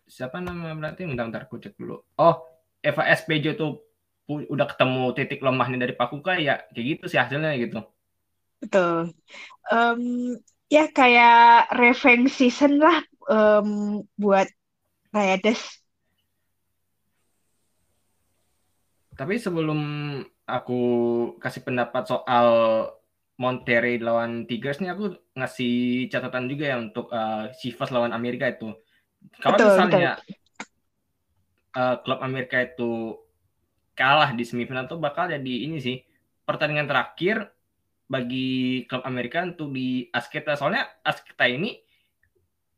siapa 0.04 0.40
nama 0.40 0.76
berarti 0.76 1.08
bentar 1.08 1.26
bentar 1.28 1.42
aku 1.48 1.60
cek 1.60 1.74
dulu. 1.80 2.00
Oh, 2.20 2.36
Eva 2.84 3.02
SPJ 3.08 3.56
tuh 3.56 3.80
udah 4.28 4.66
ketemu 4.68 5.12
titik 5.12 5.40
lemahnya 5.44 5.84
dari 5.84 5.94
Pakuka 5.96 6.40
ya 6.40 6.64
kayak 6.72 6.86
gitu 6.96 7.04
sih 7.12 7.20
hasilnya 7.20 7.56
gitu. 7.60 7.80
Betul. 8.64 9.12
Um, 9.68 10.00
ya 10.72 10.88
kayak 10.88 11.68
revenge 11.76 12.32
season 12.32 12.80
lah 12.80 13.04
um, 13.28 14.00
buat 14.16 14.48
Rayades. 15.12 15.60
Tapi 19.14 19.38
sebelum 19.38 19.80
aku 20.48 20.82
kasih 21.38 21.62
pendapat 21.62 22.02
soal 22.10 22.48
Monterrey 23.34 23.98
lawan 23.98 24.46
Tigers 24.46 24.78
nih 24.78 24.94
aku 24.94 25.18
ngasih 25.34 26.06
catatan 26.10 26.46
juga 26.46 26.70
ya 26.70 26.76
untuk 26.78 27.10
uh, 27.10 27.50
Chivas 27.54 27.90
lawan 27.90 28.14
Amerika 28.14 28.50
itu. 28.50 28.74
Kalau 29.40 29.56
betul, 29.56 29.68
misalnya 29.72 30.12
betul. 30.18 30.42
Uh, 31.74 31.96
klub 32.06 32.20
Amerika 32.22 32.62
itu 32.62 33.18
kalah 33.98 34.30
di 34.30 34.46
semifinal 34.46 34.86
tuh 34.86 35.02
bakal 35.02 35.26
jadi 35.26 35.54
ini 35.66 35.82
sih 35.82 36.02
pertandingan 36.46 36.86
terakhir 36.86 37.50
bagi 38.06 38.84
klub 38.86 39.02
Amerika 39.02 39.42
untuk 39.42 39.74
di 39.74 40.06
Asketa. 40.14 40.54
Soalnya 40.54 40.86
Asketa 41.02 41.50
ini 41.50 41.74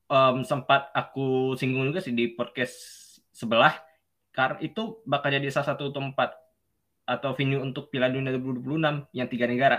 um, 0.09 0.47
sempat 0.47 0.89
aku 0.97 1.59
singgung 1.61 1.93
juga 1.93 2.01
sih 2.01 2.17
di 2.17 2.33
podcast 2.33 2.75
sebelah 3.37 3.77
karena 4.33 4.61
itu 4.65 5.01
bakal 5.05 5.33
jadi 5.33 5.49
salah 5.53 5.77
satu 5.77 5.93
tempat 5.93 6.33
atau 7.07 7.37
venue 7.37 7.61
untuk 7.61 7.89
Piala 7.93 8.11
Dunia 8.11 8.35
2026 8.35 9.13
yang 9.15 9.29
tiga 9.31 9.47
negara 9.47 9.79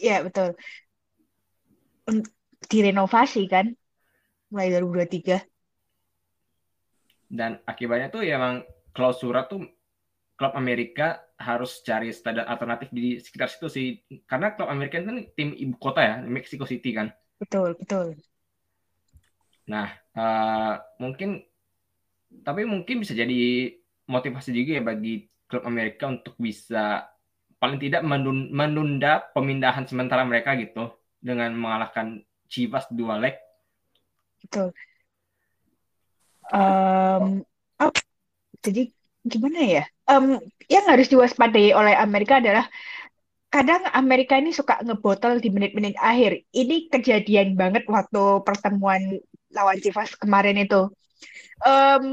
Iya 0.00 0.24
betul. 0.24 0.56
Direnovasi 2.72 3.44
kan 3.52 3.76
mulai 4.50 4.68
2023. 4.74 5.46
Dan 7.30 7.62
akibatnya 7.62 8.10
tuh 8.10 8.26
ya 8.26 8.36
emang 8.36 8.66
klausura 8.90 9.46
tuh 9.46 9.62
klub 10.34 10.52
Amerika 10.58 11.22
harus 11.38 11.80
cari 11.86 12.10
standar 12.10 12.44
alternatif 12.50 12.90
di 12.90 13.16
sekitar 13.22 13.48
situ 13.48 13.68
sih. 13.70 13.86
Karena 14.26 14.52
klub 14.58 14.66
Amerika 14.66 14.98
kan 15.00 15.24
tim 15.38 15.54
ibu 15.54 15.78
kota 15.78 16.02
ya, 16.02 16.14
Mexico 16.26 16.66
City 16.66 16.90
kan. 16.92 17.14
Betul, 17.38 17.78
betul. 17.78 18.18
Nah, 19.70 19.94
uh, 20.18 20.74
mungkin 20.98 21.40
tapi 22.42 22.62
mungkin 22.66 23.02
bisa 23.02 23.14
jadi 23.14 23.74
motivasi 24.10 24.50
juga 24.50 24.70
ya 24.78 24.82
bagi 24.82 25.30
klub 25.46 25.62
Amerika 25.66 26.10
untuk 26.10 26.34
bisa 26.38 27.06
paling 27.60 27.78
tidak 27.78 28.02
menunda 28.50 29.20
pemindahan 29.36 29.84
sementara 29.84 30.24
mereka 30.24 30.56
gitu 30.56 30.90
dengan 31.20 31.52
mengalahkan 31.54 32.24
Chivas 32.50 32.88
dua 32.90 33.20
leg. 33.20 33.38
Betul. 34.44 34.68
Um, 36.50 37.46
oh, 37.78 37.92
jadi 38.64 38.90
gimana 39.22 39.60
ya? 39.62 39.84
Um, 40.10 40.42
yang 40.66 40.84
harus 40.90 41.06
diwaspadai 41.06 41.70
oleh 41.70 41.94
Amerika 41.94 42.42
adalah 42.42 42.66
kadang 43.50 43.82
Amerika 43.94 44.38
ini 44.38 44.54
suka 44.54 44.78
ngebotol 44.82 45.42
di 45.42 45.50
menit-menit 45.50 45.98
akhir. 45.98 46.46
Ini 46.54 46.90
kejadian 46.90 47.58
banget 47.58 47.86
waktu 47.86 48.42
pertemuan 48.46 49.18
lawan 49.50 49.78
Chivas 49.82 50.14
kemarin 50.18 50.58
itu. 50.58 50.90
Um, 51.66 52.06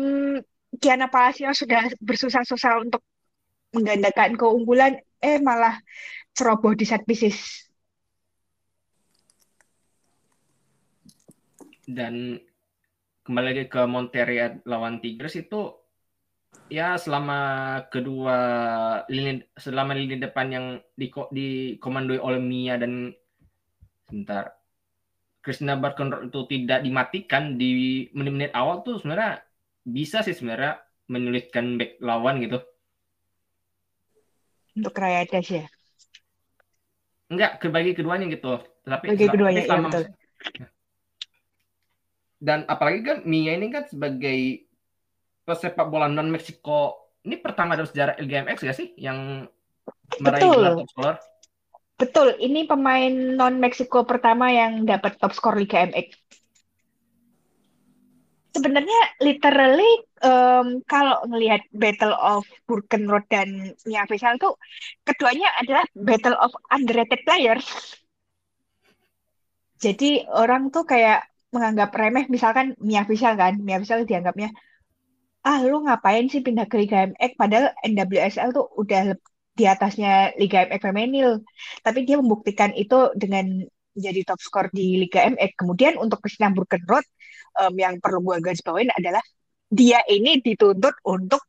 Kiana 0.77 1.07
sudah 1.55 1.89
bersusah-susah 2.03 2.83
untuk 2.83 3.01
menggandakan 3.71 4.35
keunggulan 4.35 4.99
eh 5.23 5.39
malah 5.41 5.79
ceroboh 6.37 6.77
di 6.77 6.85
set 6.85 7.05
pieces. 7.05 7.66
Dan 11.87 12.35
kembali 13.23 13.45
lagi 13.47 13.65
ke 13.71 13.81
Monterrey 13.87 14.59
lawan 14.67 14.99
Tigres 14.99 15.39
itu 15.39 15.71
ya 16.67 16.99
selama 16.99 17.39
kedua 17.87 18.37
lini 19.07 19.39
selama 19.55 19.95
lini 19.95 20.19
depan 20.19 20.47
yang 20.51 20.65
di 20.95 21.07
di 21.31 21.47
komandoi 21.79 22.19
oleh 22.19 22.39
Mia 22.43 22.75
dan 22.75 23.11
sebentar 24.07 24.51
Krishna 25.43 25.79
Barkonro 25.79 26.27
itu 26.27 26.43
tidak 26.51 26.83
dimatikan 26.83 27.55
di 27.55 28.07
menit-menit 28.11 28.51
awal 28.51 28.83
tuh 28.83 28.99
sebenarnya 28.99 29.43
bisa 29.87 30.23
sih 30.23 30.35
sebenarnya 30.35 30.83
menyulitkan 31.07 31.79
back 31.79 32.03
lawan 32.03 32.43
gitu 32.43 32.59
untuk 34.77 34.93
Rayadas 34.93 35.47
ya? 35.49 35.65
Enggak, 37.33 37.59
kebagi 37.59 37.97
keduanya 37.97 38.29
gitu. 38.29 38.61
Tapi 38.85 39.05
bagi 39.11 39.25
keduanya, 39.25 39.65
ya, 39.65 39.81
betul. 39.81 40.03
Dan 42.37 42.69
apalagi 42.69 43.01
kan 43.01 43.17
Mia 43.25 43.57
ini 43.57 43.73
kan 43.73 43.89
sebagai 43.89 44.69
pesepak 45.47 45.89
bola 45.89 46.05
non 46.05 46.29
Meksiko 46.29 47.09
ini 47.25 47.35
pertama 47.41 47.73
dalam 47.73 47.89
sejarah 47.89 48.15
LGMX 48.21 48.57
ya 48.63 48.73
sih 48.75 48.93
yang 48.95 49.49
meraih 50.21 50.47
gelar 50.47 50.73
top 50.79 50.89
scorer? 50.93 51.17
Betul, 51.97 52.27
ini 52.37 52.69
pemain 52.69 53.09
non 53.09 53.57
Meksiko 53.57 54.05
pertama 54.05 54.53
yang 54.53 54.85
dapat 54.85 55.17
top 55.17 55.33
skor 55.33 55.57
Liga 55.57 55.81
MX 55.89 56.13
sebenarnya 58.57 58.99
literally 59.21 59.91
um, 60.25 60.81
kalau 60.89 61.21
ngelihat 61.29 61.61
Battle 61.77 62.17
of 62.17 62.41
Burken 62.65 63.05
Road 63.05 63.29
dan 63.29 63.77
Mia 63.85 64.09
Faisal 64.09 64.41
tuh 64.41 64.57
keduanya 65.05 65.53
adalah 65.61 65.85
Battle 65.93 66.33
of 66.41 66.49
underrated 66.73 67.21
players. 67.21 67.69
Jadi 69.77 70.25
orang 70.33 70.73
tuh 70.73 70.89
kayak 70.89 71.21
menganggap 71.57 71.89
remeh 72.01 72.25
misalkan 72.35 72.77
Mia 72.87 73.03
Faisal 73.07 73.33
kan, 73.41 73.53
Mia 73.65 73.77
Faisal 73.81 74.05
dianggapnya 74.05 74.49
ah 75.47 75.59
lu 75.63 75.77
ngapain 75.87 76.25
sih 76.31 76.41
pindah 76.43 76.67
ke 76.67 76.75
Liga 76.81 77.07
MX 77.07 77.31
padahal 77.39 77.65
NWSL 77.79 78.49
tuh 78.51 78.67
udah 78.81 79.15
di 79.57 79.63
atasnya 79.65 80.37
Liga 80.37 80.69
MX 80.69 80.81
femenil. 80.85 81.31
Tapi 81.81 82.05
dia 82.05 82.21
membuktikan 82.21 82.71
itu 82.77 83.09
dengan 83.17 83.65
jadi 83.97 84.21
top 84.27 84.39
skor 84.43 84.67
di 84.69 85.01
Liga 85.01 85.25
MX. 85.33 85.51
Kemudian 85.57 85.93
untuk 85.97 86.21
Christian 86.21 86.53
Burken 86.53 86.85
Road 86.85 87.05
um, 87.57 87.73
yang 87.73 87.97
perlu 87.97 88.21
gue 88.21 88.37
garis 88.43 88.61
bawain 88.61 88.93
adalah 88.93 89.23
dia 89.67 89.99
ini 90.05 90.39
dituntut 90.45 90.93
untuk 91.03 91.41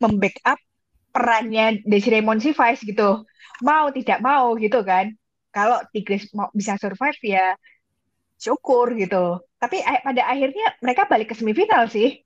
membackup 0.00 0.56
perannya 1.12 1.84
Desiree 1.84 2.24
Monsivice 2.24 2.80
gitu. 2.80 3.28
Mau 3.60 3.86
tidak 3.92 4.18
mau 4.24 4.56
gitu 4.56 4.80
kan. 4.80 5.12
Kalau 5.52 5.80
Tigres 5.92 6.28
mau 6.32 6.48
bisa 6.52 6.80
survive 6.80 7.20
ya 7.24 7.56
syukur 8.36 8.92
gitu. 8.94 9.40
Tapi 9.56 9.80
pada 9.82 10.22
akhirnya 10.28 10.76
mereka 10.84 11.08
balik 11.08 11.32
ke 11.32 11.34
semifinal 11.36 11.88
sih. 11.88 12.20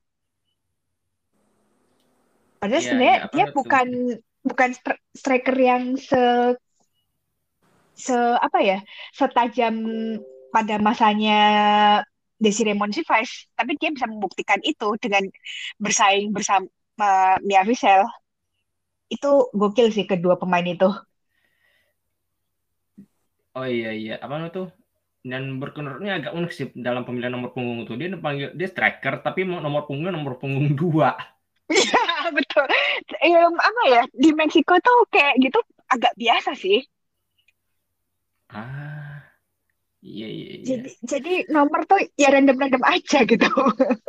Padahal 2.60 2.82
ya, 2.82 2.86
sebenarnya 2.92 3.16
ya, 3.16 3.28
dia 3.32 3.46
bukan 3.56 3.88
bukan 4.44 4.70
striker 5.16 5.56
yang 5.56 5.96
se 5.96 6.20
se 7.96 8.16
apa 8.16 8.58
ya 8.60 8.78
setajam 9.16 9.74
pada 10.50 10.76
masanya 10.82 11.40
Desiree 12.40 12.72
Monsivice, 12.72 13.52
tapi 13.52 13.76
dia 13.76 13.92
bisa 13.92 14.08
membuktikan 14.08 14.56
itu 14.64 14.96
dengan 14.96 15.28
bersaing 15.76 16.32
bersama 16.32 17.36
Mia 17.44 17.60
Vissel. 17.68 18.00
Itu 19.12 19.52
gokil 19.52 19.92
sih 19.92 20.08
kedua 20.08 20.40
pemain 20.40 20.64
itu. 20.64 20.88
Oh 23.52 23.66
iya 23.68 23.92
iya, 23.92 24.16
apa 24.24 24.48
tuh? 24.48 24.72
Dan 25.30 25.42
berkenurnya 25.60 26.10
agak 26.18 26.32
unik 26.38 26.50
sih 26.56 26.66
dalam 26.86 27.02
pemilihan 27.06 27.32
nomor 27.36 27.50
punggung 27.54 27.78
itu 27.84 27.92
dia 28.00 28.08
panggil 28.26 28.48
dia 28.58 28.68
striker 28.72 29.14
tapi 29.26 29.40
nomor 29.44 29.82
punggungnya 29.86 30.12
nomor 30.16 30.34
punggung 30.40 30.68
dua 30.80 31.08
Iya 31.70 32.00
betul. 32.36 32.66
Um, 33.26 33.54
apa 33.68 33.82
ya 33.94 34.02
di 34.22 34.28
Meksiko 34.38 34.74
tuh 34.86 34.98
kayak 35.14 35.34
gitu 35.44 35.58
agak 35.94 36.12
biasa 36.20 36.50
sih. 36.62 36.78
ah 38.58 39.22
iya 40.10 40.26
iya 40.38 40.52
iya 40.66 40.76
Jadi 40.76 40.90
jadi 41.04 41.32
nomor 41.52 41.80
tuh 41.88 42.00
ya 42.20 42.28
random-random 42.34 42.82
aja 42.84 43.18
gitu. 43.24 43.48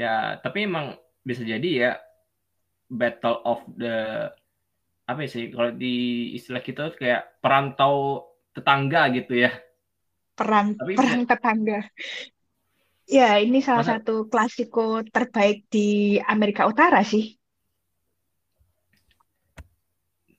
ya 0.00 0.38
tapi 0.40 0.64
emang 0.68 0.96
bisa 1.26 1.42
jadi 1.44 1.68
ya 1.68 1.90
battle 2.88 3.40
of 3.44 3.60
the 3.76 4.28
apa 5.08 5.24
ya 5.24 5.28
sih 5.32 5.44
kalau 5.48 5.72
di 5.72 5.94
istilah 6.36 6.60
kita 6.60 6.92
kayak 6.92 7.40
perantau 7.40 8.28
tetangga 8.52 9.08
gitu 9.16 9.32
ya 9.48 9.50
Perang 10.38 10.76
tapi 10.78 10.94
perang 10.94 11.26
tetangga. 11.26 11.80
Ya, 13.08 13.40
ini 13.42 13.58
salah 13.58 13.82
masa 13.82 13.98
satu 13.98 14.28
klasiko 14.30 15.02
terbaik 15.02 15.66
di 15.66 16.20
Amerika 16.22 16.68
Utara 16.68 17.02
sih. 17.02 17.38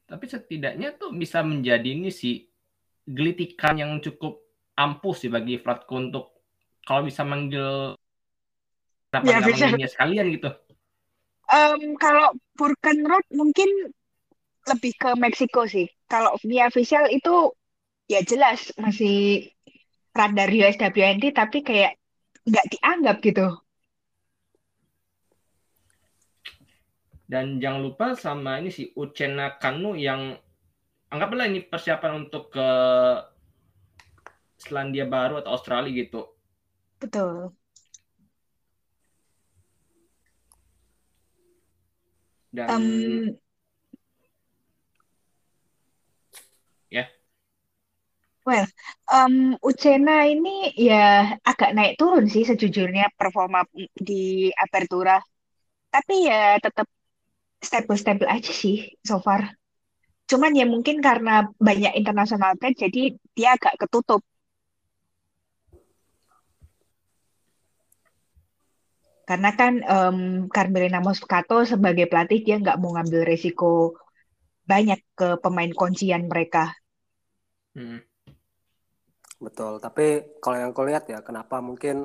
tapi 0.10 0.26
setidaknya 0.26 0.98
tuh 0.98 1.14
bisa 1.14 1.46
menjadi 1.46 1.86
ini 1.86 2.10
sih 2.10 2.50
gelitikan 3.06 3.78
yang 3.78 4.02
cukup 4.02 4.42
ampuh 4.74 5.14
sih 5.14 5.30
bagi 5.30 5.62
Vlatko 5.62 6.10
untuk 6.10 6.26
kalau 6.82 7.06
bisa 7.06 7.22
manggil 7.22 7.94
kenapa 9.14 9.30
Ya 9.30 9.38
nggak 9.78 9.94
sekalian 9.94 10.34
gitu 10.34 10.50
Em, 11.50 11.98
kalau 11.98 12.34
Burkenroad 12.58 13.26
mungkin 13.34 13.70
lebih 14.68 14.94
ke 15.00 15.10
Meksiko 15.16 15.64
sih. 15.70 15.88
Kalau 16.10 16.36
Via 16.44 16.68
Visual 16.74 17.08
itu 17.14 17.54
ya 18.10 18.20
jelas 18.26 18.74
masih 18.76 19.48
radar 20.12 20.50
USWNT 20.50 21.32
tapi 21.32 21.62
kayak 21.62 21.96
nggak 22.44 22.66
dianggap 22.74 23.18
gitu. 23.22 23.48
dan 27.30 27.62
jangan 27.62 27.86
lupa 27.86 28.18
sama 28.18 28.58
ini 28.58 28.74
sih 28.74 28.90
Uchenna 28.98 29.62
Kanu 29.62 29.94
yang 29.94 30.34
anggaplah 31.14 31.46
ini 31.46 31.62
persiapan 31.62 32.26
untuk 32.26 32.50
ke 32.50 32.70
Selandia 34.58 35.06
Baru 35.06 35.38
atau 35.38 35.54
Australia 35.54 35.94
gitu 35.94 36.26
Betul. 36.98 37.54
dan 42.50 42.82
ya 46.90 47.06
well, 48.50 48.66
em, 49.18 49.34
Ucena 49.70 50.16
ini 50.34 50.50
ya 50.90 51.04
agak 51.50 51.70
naik 51.78 51.94
turun 52.00 52.26
sih 52.34 52.44
sejujurnya 52.50 53.06
performa 53.20 53.60
di 54.08 54.50
Apertura. 54.64 55.16
Tapi 55.94 56.14
ya 56.30 56.58
tetap 56.66 56.88
stable-stable 57.70 58.30
aja 58.36 58.52
sih 58.64 58.76
so 59.10 59.16
far. 59.26 59.42
Cuman 60.30 60.52
ya 60.60 60.66
mungkin 60.74 60.98
karena 61.08 61.34
banyak 61.68 61.94
internasional 62.00 62.52
brand 62.60 62.78
jadi 62.84 63.02
dia 63.38 63.50
agak 63.58 63.76
ketutup. 63.82 64.22
Karena 69.30 69.50
kan 69.60 69.74
em, 69.96 70.18
Carmelina 70.56 71.00
Moscato 71.08 71.58
sebagai 71.72 72.06
pelatih 72.12 72.40
dia 72.46 72.56
nggak 72.64 72.80
mau 72.82 72.92
ngambil 72.96 73.22
resiko 73.32 73.72
banyak 74.72 75.00
ke 75.20 75.28
pemain 75.44 75.72
kuncian 75.80 76.24
mereka. 76.32 76.64
hmm. 77.76 78.09
Betul, 79.40 79.80
tapi 79.80 80.36
kalau 80.44 80.58
yang 80.60 80.72
aku 80.76 80.84
lihat 80.84 81.08
ya, 81.08 81.24
kenapa 81.24 81.64
mungkin 81.64 82.04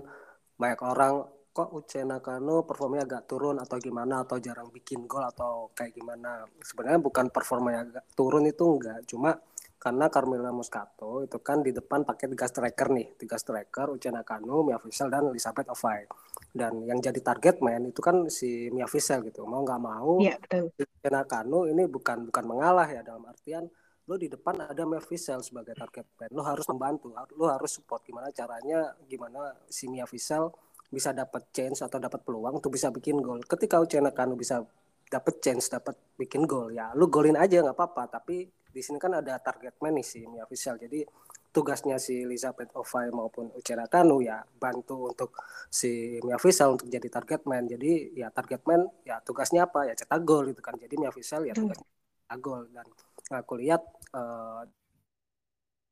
banyak 0.55 0.81
orang 0.87 1.15
kok 1.55 1.71
Uche 1.71 2.03
Nakano 2.03 2.67
performanya 2.67 3.07
agak 3.07 3.31
turun 3.31 3.63
atau 3.63 3.79
gimana 3.79 4.27
atau 4.27 4.43
jarang 4.43 4.71
bikin 4.75 5.07
gol 5.07 5.23
atau 5.23 5.71
kayak 5.71 5.95
gimana. 5.95 6.47
Sebenarnya 6.63 6.99
bukan 6.99 7.31
performanya 7.31 7.81
agak 7.87 8.05
turun 8.19 8.47
itu 8.47 8.63
enggak, 8.67 9.07
cuma 9.07 9.39
karena 9.79 10.09
Carmela 10.09 10.49
Moscato 10.49 11.21
itu 11.21 11.37
kan 11.45 11.61
di 11.61 11.69
depan 11.69 12.09
pakai 12.09 12.27
tiga 12.33 12.49
striker 12.49 12.89
nih, 12.89 13.21
tiga 13.21 13.37
striker 13.37 13.93
Uche 13.93 14.09
Nakano, 14.09 14.65
Mia 14.65 14.81
Fisel 14.81 15.13
dan 15.13 15.29
Elizabeth 15.29 15.69
Ovai. 15.71 16.09
Dan 16.55 16.87
yang 16.89 16.99
jadi 16.99 17.21
target 17.21 17.61
main 17.61 17.85
itu 17.87 18.01
kan 18.01 18.27
si 18.33 18.73
Mia 18.73 18.89
Fisel 18.89 19.21
gitu. 19.29 19.45
Mau 19.45 19.61
nggak 19.61 19.83
mau 19.85 20.19
Iya, 20.25 20.41
betul. 20.41 20.73
Uche 20.75 21.09
Nakano 21.13 21.71
ini 21.71 21.85
bukan 21.85 22.33
bukan 22.33 22.45
mengalah 22.49 22.89
ya 22.89 23.05
dalam 23.05 23.23
artian 23.29 23.69
lo 24.05 24.21
di 24.21 24.29
depan 24.29 24.69
ada 24.69 24.83
Mia 24.85 25.01
Fisel 25.01 25.41
sebagai 25.41 25.73
target 25.73 26.05
man. 26.21 26.29
Lo 26.33 26.45
harus 26.45 26.69
membantu, 26.69 27.13
lo 27.13 27.47
harus 27.49 27.73
support 27.73 28.05
gimana 28.05 28.29
caranya, 28.31 28.93
gimana 29.09 29.57
si 29.69 29.89
Mia 29.89 30.05
Fisel 30.05 30.53
bisa 30.93 31.11
dapat 31.17 31.49
chance 31.51 31.81
atau 31.81 31.97
dapat 31.97 32.21
peluang 32.21 32.61
untuk 32.61 32.71
bisa 32.77 32.93
bikin 32.93 33.19
gol. 33.25 33.41
Ketika 33.43 33.81
Uchena 33.81 34.13
Kanu 34.13 34.37
bisa 34.37 34.61
dapat 35.09 35.41
chance, 35.41 35.73
dapat 35.73 35.97
bikin 36.21 36.45
gol, 36.45 36.71
ya 36.77 36.93
lu 36.93 37.09
golin 37.09 37.35
aja 37.35 37.65
nggak 37.65 37.77
apa-apa. 37.77 38.21
Tapi 38.21 38.45
di 38.47 38.83
sini 38.85 39.01
kan 39.01 39.17
ada 39.17 39.41
target 39.41 39.81
man 39.81 39.97
nih 39.97 40.07
si 40.07 40.21
Mia 40.29 40.45
Fisel. 40.45 40.77
Jadi 40.77 41.01
tugasnya 41.55 42.03
si 42.03 42.27
Elizabeth 42.27 42.75
Ovai 42.75 43.09
maupun 43.15 43.55
Uchena 43.55 43.87
Kanu 43.87 44.19
ya 44.21 44.43
bantu 44.59 45.09
untuk 45.15 45.39
si 45.71 46.19
Mia 46.27 46.37
Fisel 46.37 46.77
untuk 46.77 46.93
jadi 46.93 47.09
target 47.09 47.49
man. 47.49 47.65
Jadi 47.65 48.19
ya 48.19 48.29
target 48.29 48.67
man 48.69 48.85
ya 49.07 49.23
tugasnya 49.25 49.65
apa 49.65 49.89
ya 49.89 49.95
cetak 49.97 50.21
gol 50.27 50.51
gitu 50.53 50.61
kan. 50.61 50.77
Jadi 50.77 50.95
Mia 51.01 51.15
Fisel 51.15 51.49
ya 51.49 51.55
tugasnya 51.57 51.89
cetak 51.89 52.39
gol 52.43 52.69
dan 52.75 52.87
aku 53.33 53.57
lihat 53.61 53.81
eh, 54.13 54.63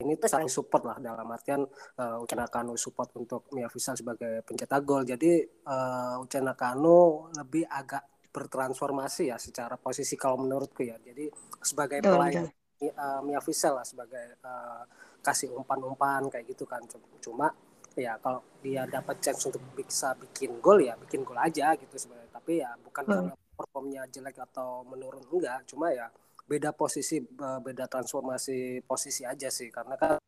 ini 0.02 0.18
tuh 0.18 0.26
saling 0.26 0.50
support 0.50 0.82
lah 0.82 0.98
dalam 0.98 1.24
artian 1.30 1.62
uh, 2.02 2.18
Uchena 2.18 2.50
Kanu 2.50 2.74
support 2.74 3.14
untuk 3.14 3.46
Mia 3.54 3.70
Fisal 3.70 3.94
sebagai 3.94 4.42
pencetak 4.42 4.82
gol. 4.82 5.06
Jadi 5.06 5.46
uh, 5.70 6.18
Uchena 6.18 6.58
Kanu 6.58 7.30
lebih 7.30 7.70
agak 7.70 8.26
bertransformasi 8.34 9.30
ya 9.30 9.38
secara 9.38 9.78
posisi 9.78 10.18
kalau 10.18 10.42
menurutku 10.42 10.82
ya. 10.82 10.98
Jadi 10.98 11.30
sebagai 11.62 12.02
pelayan 12.02 12.50
uh, 12.82 13.20
Mia 13.22 13.38
Fisal 13.38 13.78
lah 13.78 13.86
sebagai 13.86 14.42
uh, 14.42 14.82
kasih 15.22 15.54
umpan-umpan 15.54 16.26
kayak 16.26 16.50
gitu 16.50 16.66
kan. 16.66 16.82
Cuma 17.22 17.54
ya 17.94 18.18
kalau 18.18 18.42
dia 18.64 18.88
dapat 18.88 19.22
chance 19.22 19.46
untuk 19.46 19.62
bisa 19.76 20.16
bikin 20.18 20.58
gol 20.58 20.80
ya 20.82 20.98
bikin 20.98 21.22
gol 21.22 21.38
aja 21.38 21.78
gitu 21.78 21.94
sebenarnya. 21.94 22.30
Tapi 22.34 22.52
ya 22.58 22.74
bukan 22.82 23.02
Hmm. 23.06 23.12
karena 23.12 23.34
performnya 23.52 24.02
jelek 24.10 24.42
atau 24.50 24.82
menurun 24.82 25.22
enggak, 25.30 25.62
cuma 25.68 25.92
ya 25.92 26.10
beda 26.46 26.74
posisi 26.74 27.22
beda 27.38 27.86
transformasi 27.88 28.82
posisi 28.84 29.22
aja 29.26 29.48
sih. 29.48 29.68
Karena 29.72 29.94
kan 29.96 30.18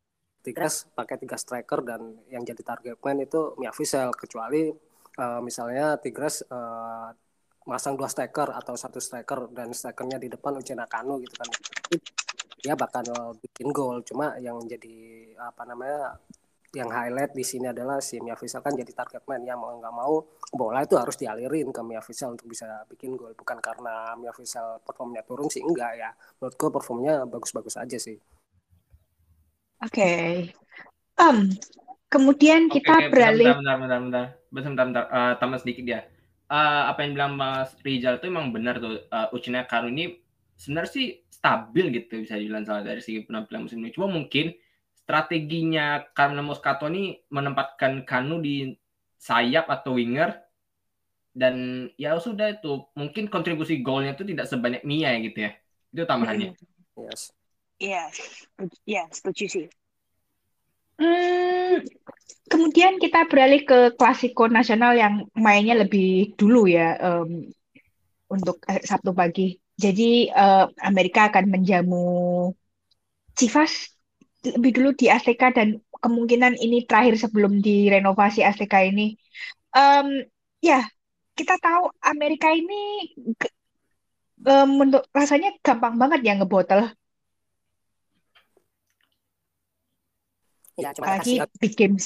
Tigres 0.44 0.88
pakai 0.92 1.16
tiga 1.16 1.40
striker 1.40 1.80
dan 1.80 2.20
yang 2.28 2.44
jadi 2.44 2.60
target 2.60 3.00
man 3.00 3.16
itu 3.24 3.56
Mia 3.56 3.72
Fisel 3.72 4.12
kecuali 4.12 4.68
eh, 5.16 5.40
misalnya 5.40 5.96
Tigres 5.96 6.44
eh, 6.44 7.08
masang 7.64 7.96
dua 7.96 8.12
striker 8.12 8.52
atau 8.52 8.76
satu 8.76 9.00
striker 9.00 9.48
dan 9.56 9.72
strikernya 9.72 10.20
di 10.20 10.28
depan 10.28 10.52
Uchena 10.60 10.84
Kanu 10.84 11.16
gitu 11.24 11.32
kan. 11.40 11.48
Dia 12.60 12.76
bakal 12.76 13.04
bikin 13.40 13.72
gol. 13.72 14.04
Cuma 14.04 14.36
yang 14.40 14.60
jadi 14.68 15.32
apa 15.40 15.64
namanya 15.64 16.16
yang 16.74 16.90
highlight 16.90 17.32
di 17.32 17.46
sini 17.46 17.70
adalah 17.70 18.02
si 18.02 18.18
Mia 18.18 18.34
kan 18.34 18.74
jadi 18.74 18.92
target 18.92 19.22
man 19.30 19.46
ya 19.46 19.54
mau 19.54 19.78
nggak 19.78 19.94
mau 19.94 20.26
bola 20.50 20.82
itu 20.82 20.98
harus 20.98 21.14
dialirin 21.14 21.70
ke 21.70 21.80
Mia 21.86 22.02
Fisel 22.02 22.34
untuk 22.34 22.50
bisa 22.50 22.82
bikin 22.90 23.14
gol 23.14 23.32
bukan 23.38 23.62
karena 23.62 24.12
Mia 24.18 24.34
Fisel 24.34 24.82
performnya 24.82 25.22
turun 25.22 25.46
sih 25.46 25.62
enggak 25.62 25.92
ya 25.94 26.10
menurut 26.42 26.54
gue 26.58 26.70
performnya 26.74 27.14
bagus-bagus 27.30 27.78
aja 27.78 27.98
sih 27.98 28.18
Oke. 29.84 30.10
Em, 31.20 31.38
kemudian 32.08 32.72
Oke, 32.72 32.80
kita 32.80 33.04
oke, 33.04 33.12
beralih. 33.12 33.52
bentar, 33.52 33.76
bentar, 33.76 33.76
bentar, 33.76 34.00
bentar, 34.00 34.26
bentar, 34.48 34.70
bentar, 34.72 34.84
bentar. 34.88 35.04
Eh, 35.12 35.34
tambah 35.38 35.58
sedikit 35.60 35.84
ya. 35.84 36.00
Eh, 36.48 36.82
apa 36.88 36.98
yang 37.04 37.12
bilang 37.12 37.32
Mas 37.36 37.76
Rizal 37.84 38.16
itu 38.16 38.26
emang 38.32 38.48
benar 38.52 38.80
tuh. 38.80 39.04
Uh, 39.12 39.28
Uchina 39.36 39.64
Kanu 39.68 39.92
ini 39.92 40.20
sebenarnya 40.56 40.92
sih 40.92 41.06
stabil 41.28 41.90
gitu 41.92 42.20
bisa 42.22 42.38
dibilang 42.38 42.64
salah 42.64 42.84
dari 42.84 43.00
segi 43.04 43.24
penampilan 43.24 43.68
musim 43.68 43.80
ini. 43.84 43.92
Cuma 43.92 44.08
mungkin 44.08 44.56
strateginya 45.04 46.08
Carmelo 46.16 46.42
Moscato 46.42 46.88
ini 46.88 47.20
menempatkan 47.28 48.08
Kanu 48.08 48.40
di 48.40 48.72
sayap 49.20 49.68
atau 49.68 50.00
winger 50.00 50.32
dan 51.34 51.86
ya 51.98 52.16
sudah 52.16 52.56
itu 52.56 52.88
mungkin 52.94 53.26
kontribusi 53.28 53.82
golnya 53.82 54.14
itu 54.14 54.24
tidak 54.24 54.46
sebanyak 54.48 54.82
Mia 54.86 55.12
ya 55.12 55.18
gitu 55.20 55.38
ya. 55.44 55.50
Itu 55.92 56.02
tambahannya. 56.08 56.54
yes 56.96 57.34
Iya, 57.82 58.06
ya 58.86 59.02
setuju 59.10 59.44
sih. 59.50 59.66
Hmm, 60.94 61.82
kemudian 62.46 63.02
kita 63.02 63.26
beralih 63.26 63.66
ke 63.66 63.98
klasiko 63.98 64.46
nasional 64.46 64.94
yang 64.94 65.26
mainnya 65.34 65.74
lebih 65.74 66.38
dulu 66.38 66.70
ya 66.70 66.94
em, 67.02 67.50
untuk 68.30 68.62
eh, 68.70 68.78
Sabtu 68.86 69.10
pagi. 69.10 69.58
Jadi 69.74 70.30
eh, 70.30 70.64
Amerika 70.86 71.34
akan 71.34 71.50
menjamu 71.50 72.06
Chivas 73.34 73.93
lebih 74.44 74.72
dulu 74.76 74.90
di 74.92 75.08
Azteca 75.08 75.48
dan 75.50 75.80
kemungkinan 76.04 76.60
ini 76.60 76.84
terakhir 76.84 77.16
sebelum 77.16 77.64
direnovasi 77.64 78.44
Azteca 78.44 78.84
ini. 78.84 79.16
Em, 79.72 80.28
ya, 80.60 80.84
kita 81.34 81.56
tahu 81.58 81.90
Amerika 82.04 82.52
ini 82.52 83.10
um, 84.44 84.68
menurut 84.78 85.04
rasanya 85.10 85.56
gampang 85.64 85.96
banget 85.96 86.20
ya 86.22 86.32
ngebotol. 86.36 86.92
Ya, 90.74 90.90
cuma 90.90 91.06
Apalagi 91.06 91.38
kasihan, 91.38 91.48
big 91.62 91.74
games. 91.78 92.04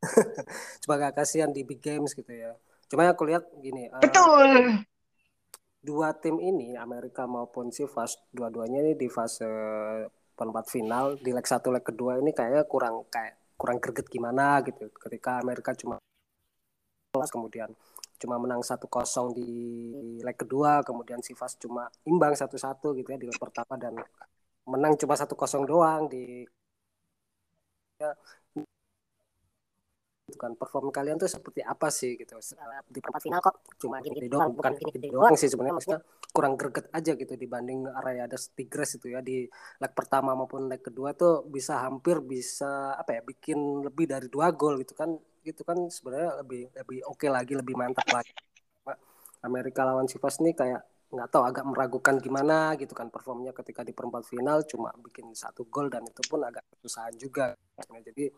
cuma 0.84 0.94
agak 1.00 1.24
kasihan 1.24 1.50
di 1.50 1.64
big 1.64 1.80
games 1.80 2.12
gitu 2.12 2.30
ya. 2.30 2.52
Cuma 2.92 3.08
aku 3.08 3.24
lihat 3.24 3.48
gini, 3.64 3.88
eh, 3.88 4.00
Betul. 4.00 4.84
dua 5.80 6.12
tim 6.12 6.36
ini 6.36 6.76
Amerika 6.76 7.24
maupun 7.24 7.72
Chivas 7.72 8.20
dua-duanya 8.28 8.84
ini 8.84 8.92
di 9.00 9.08
fase 9.08 9.48
perempat 10.40 10.72
final 10.72 11.20
di 11.20 11.30
leg 11.36 11.44
satu 11.44 11.68
leg 11.68 11.84
kedua 11.84 12.16
ini 12.16 12.32
kayaknya 12.32 12.64
kurang 12.64 13.04
kayak 13.12 13.36
kurang 13.60 13.76
greget 13.76 14.08
gimana 14.08 14.64
gitu. 14.64 14.88
Ketika 14.88 15.44
Amerika 15.44 15.76
cuma 15.76 16.00
kemudian 17.12 17.68
cuma 18.20 18.36
menang 18.40 18.64
1-0 18.64 19.36
di 19.36 19.50
leg 20.24 20.36
kedua 20.36 20.80
kemudian 20.80 21.20
Chivas 21.20 21.60
cuma 21.60 21.88
imbang 22.08 22.32
satu-satu 22.32 22.96
gitu 22.96 23.08
ya 23.12 23.18
di 23.20 23.28
leg 23.28 23.36
pertama 23.36 23.76
dan 23.76 23.96
menang 24.64 24.96
cuma 24.96 25.16
1-0 25.16 25.36
doang 25.68 26.08
di 26.08 26.44
ya, 28.00 28.12
kan 30.36 30.54
perform 30.54 30.92
kalian 30.92 31.16
tuh 31.16 31.26
seperti 31.26 31.64
apa 31.64 31.88
sih 31.88 32.14
gitu. 32.14 32.36
Di 32.86 32.98
perempat 33.00 33.22
final 33.24 33.40
kok 33.40 33.64
cuma 33.80 33.98
gini 34.04 34.28
doang 34.28 34.52
bukan 34.52 34.76
gini 34.76 34.90
gede 34.92 35.08
doang. 35.10 35.32
sih 35.34 35.48
sebenarnya 35.48 35.74
maksudnya 35.80 36.00
kurang 36.30 36.54
greget 36.54 36.86
aja 36.92 37.12
gitu 37.16 37.32
dibanding 37.34 37.88
area 37.90 38.28
ada 38.28 38.36
Tigres 38.36 39.00
itu 39.00 39.10
ya 39.10 39.24
di 39.24 39.48
leg 39.50 39.92
pertama 39.96 40.36
maupun 40.36 40.68
leg 40.70 40.84
kedua 40.84 41.16
tuh 41.16 41.42
bisa 41.48 41.82
hampir 41.82 42.20
bisa 42.22 42.94
apa 42.94 43.18
ya 43.18 43.22
bikin 43.24 43.82
lebih 43.82 44.06
dari 44.06 44.28
dua 44.28 44.52
gol 44.52 44.78
gitu 44.78 44.92
kan. 44.94 45.16
Gitu 45.40 45.64
kan 45.64 45.88
sebenarnya 45.88 46.44
lebih 46.44 46.68
lebih 46.76 46.98
oke 47.08 47.24
okay 47.24 47.30
lagi 47.32 47.56
lebih 47.56 47.72
mantap 47.72 48.04
lagi. 48.12 48.30
Amerika 49.40 49.88
lawan 49.88 50.04
Chivas 50.04 50.36
nih 50.44 50.52
kayak 50.52 50.84
nggak 51.10 51.26
tahu 51.26 51.42
agak 51.42 51.66
meragukan 51.66 52.22
gimana 52.22 52.78
gitu 52.78 52.94
kan 52.94 53.10
performnya 53.10 53.50
ketika 53.50 53.82
di 53.82 53.90
perempat 53.90 54.22
final 54.30 54.62
cuma 54.62 54.94
bikin 54.94 55.34
satu 55.34 55.66
gol 55.66 55.90
dan 55.90 56.06
itu 56.06 56.22
pun 56.28 56.44
agak 56.46 56.62
kesusahan 56.70 57.16
juga. 57.18 57.56
Jadi 58.04 58.30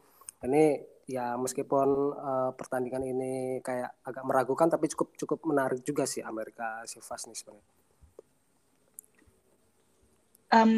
ini 0.47 0.81
ya 1.07 1.35
meskipun 1.35 1.89
uh, 2.15 2.51
pertandingan 2.55 3.03
ini 3.03 3.59
kayak 3.61 3.91
agak 4.07 4.25
meragukan 4.25 4.71
tapi 4.71 4.87
cukup 4.91 5.15
cukup 5.19 5.39
menarik 5.47 5.83
juga 5.83 6.07
sih 6.07 6.23
Amerika 6.23 6.83
Chivas 6.87 7.27
nih 7.27 7.37
sebenarnya. 7.37 7.67
Um, 10.53 10.73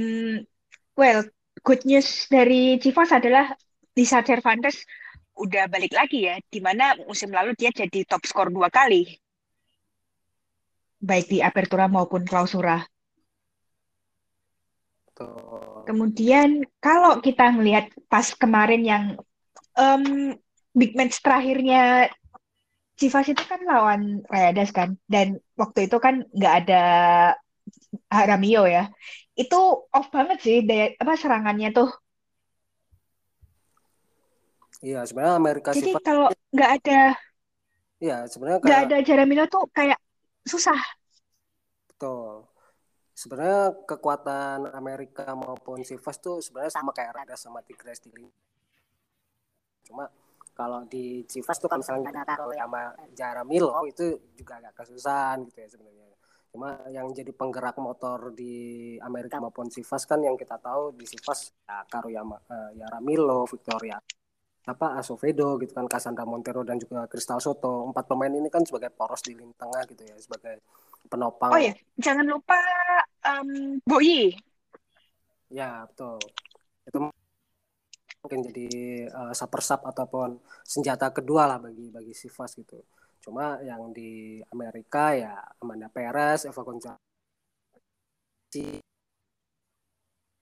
well, 0.95 1.27
good 1.67 1.83
news 1.83 2.31
dari 2.31 2.79
Chivas 2.79 3.11
adalah 3.11 3.53
Lisa 3.99 4.23
Cervantes 4.23 4.87
udah 5.35 5.67
balik 5.67 5.91
lagi 5.91 6.31
ya, 6.31 6.39
di 6.47 6.63
mana 6.63 6.95
musim 7.11 7.35
lalu 7.35 7.59
dia 7.59 7.75
jadi 7.75 8.07
top 8.07 8.23
skor 8.23 8.55
dua 8.55 8.71
kali, 8.71 9.19
baik 11.03 11.27
di 11.27 11.39
Apertura 11.43 11.91
maupun 11.91 12.23
Clausura. 12.23 12.81
Kemudian 15.87 16.63
kalau 16.79 17.19
kita 17.19 17.51
melihat 17.55 17.91
pas 18.07 18.31
kemarin 18.35 18.83
yang 18.83 19.05
um, 19.79 20.35
big 20.75 20.99
match 20.99 21.23
terakhirnya 21.23 22.11
Chivas 22.95 23.27
itu 23.27 23.43
kan 23.43 23.59
lawan 23.67 24.23
Rayadas 24.31 24.71
kan? 24.71 24.95
Dan 25.11 25.43
waktu 25.59 25.91
itu 25.91 25.99
kan 25.99 26.23
nggak 26.31 26.55
ada 26.67 26.85
Haramio 28.07 28.71
ya. 28.71 28.87
Itu 29.35 29.91
off 29.91 30.09
banget 30.15 30.39
sih 30.43 30.63
daya 30.63 30.95
apa 30.99 31.19
serangannya 31.19 31.75
tuh. 31.75 31.91
Iya 34.85 35.01
sebenarnya 35.09 35.35
Amerika 35.41 35.73
jadi 35.73 35.91
Chivas 35.91 36.05
kalau 36.05 36.29
nggak 36.53 36.71
ada 36.83 37.01
iya 38.05 38.29
sebenarnya 38.29 38.59
nggak 38.61 38.69
kayak... 38.85 38.91
ada 38.93 38.97
Jaramillo 39.01 39.45
tuh 39.49 39.65
kayak 39.73 39.99
susah. 40.45 40.79
Betul. 41.89 42.45
Sebenarnya 43.15 43.73
kekuatan 43.89 44.71
Amerika 44.75 45.33
maupun 45.33 45.81
Chivas 45.83 46.21
tuh 46.21 46.45
sebenarnya 46.45 46.79
sama 46.79 46.93
kayak 46.93 47.17
Rayadas 47.17 47.41
sama 47.43 47.65
Tigres 47.65 47.99
di 48.05 48.13
cuma 49.87 50.09
kalau 50.55 50.87
di 50.87 51.27
Chivas 51.27 51.59
tuh 51.59 51.67
kan 51.67 51.83
misalnya 51.83 52.15
kita 52.15 52.23
taruh 52.23 52.55
sama 52.55 52.95
Jaramillo 53.11 53.75
itu 53.91 54.23
juga 54.39 54.63
agak 54.63 54.87
kesusahan 54.87 55.43
gitu 55.51 55.59
ya 55.59 55.69
sebenarnya. 55.69 56.07
Cuma 56.55 56.79
yang 56.95 57.11
jadi 57.11 57.35
penggerak 57.35 57.75
motor 57.83 58.31
di 58.31 58.95
Amerika 59.03 59.43
maupun 59.43 59.67
Chivas 59.67 60.07
kan 60.07 60.23
yang 60.23 60.39
kita 60.39 60.55
tahu 60.63 60.95
di 60.95 61.03
Chivas 61.11 61.51
ya 61.67 61.83
Karuyama 61.91 62.39
uh, 62.39 62.71
Yaramilo 62.79 63.43
Victoria 63.51 63.99
apa 64.65 64.97
Asovedo 64.97 65.61
gitu 65.61 65.77
kan 65.77 65.85
Cassandra 65.91 66.25
Montero 66.25 66.63
dan 66.63 66.79
juga 66.79 67.11
Crystal 67.11 67.43
Soto. 67.43 67.91
Empat 67.91 68.07
pemain 68.07 68.31
ini 68.31 68.47
kan 68.47 68.63
sebagai 68.63 68.95
poros 68.95 69.21
di 69.27 69.35
lini 69.35 69.53
tengah 69.59 69.83
gitu 69.91 70.07
ya 70.07 70.17
sebagai 70.23 70.63
penopang. 71.11 71.51
Oh 71.51 71.61
ya 71.61 71.75
jangan 71.99 72.31
lupa 72.31 72.57
um, 73.27 73.83
Boyi 73.83 74.33
ya 75.51 75.83
betul. 75.91 76.23
Itu 76.87 77.11
mungkin 78.25 78.41
jadi 78.41 78.69
uh, 79.13 79.33
super 79.37 79.61
sub 79.61 79.85
ataupun 79.85 80.41
senjata 80.65 81.13
kedua 81.13 81.45
lah 81.45 81.61
bagi 81.61 81.93
bagi 81.93 82.17
Sivas 82.17 82.57
gitu. 82.57 82.81
Cuma 83.21 83.61
yang 83.61 83.93
di 83.93 84.41
Amerika 84.49 85.13
ya 85.13 85.37
Amanda 85.61 85.93
Perez, 85.93 86.49
Eva 86.49 86.65
Gonzalez, 86.65 87.01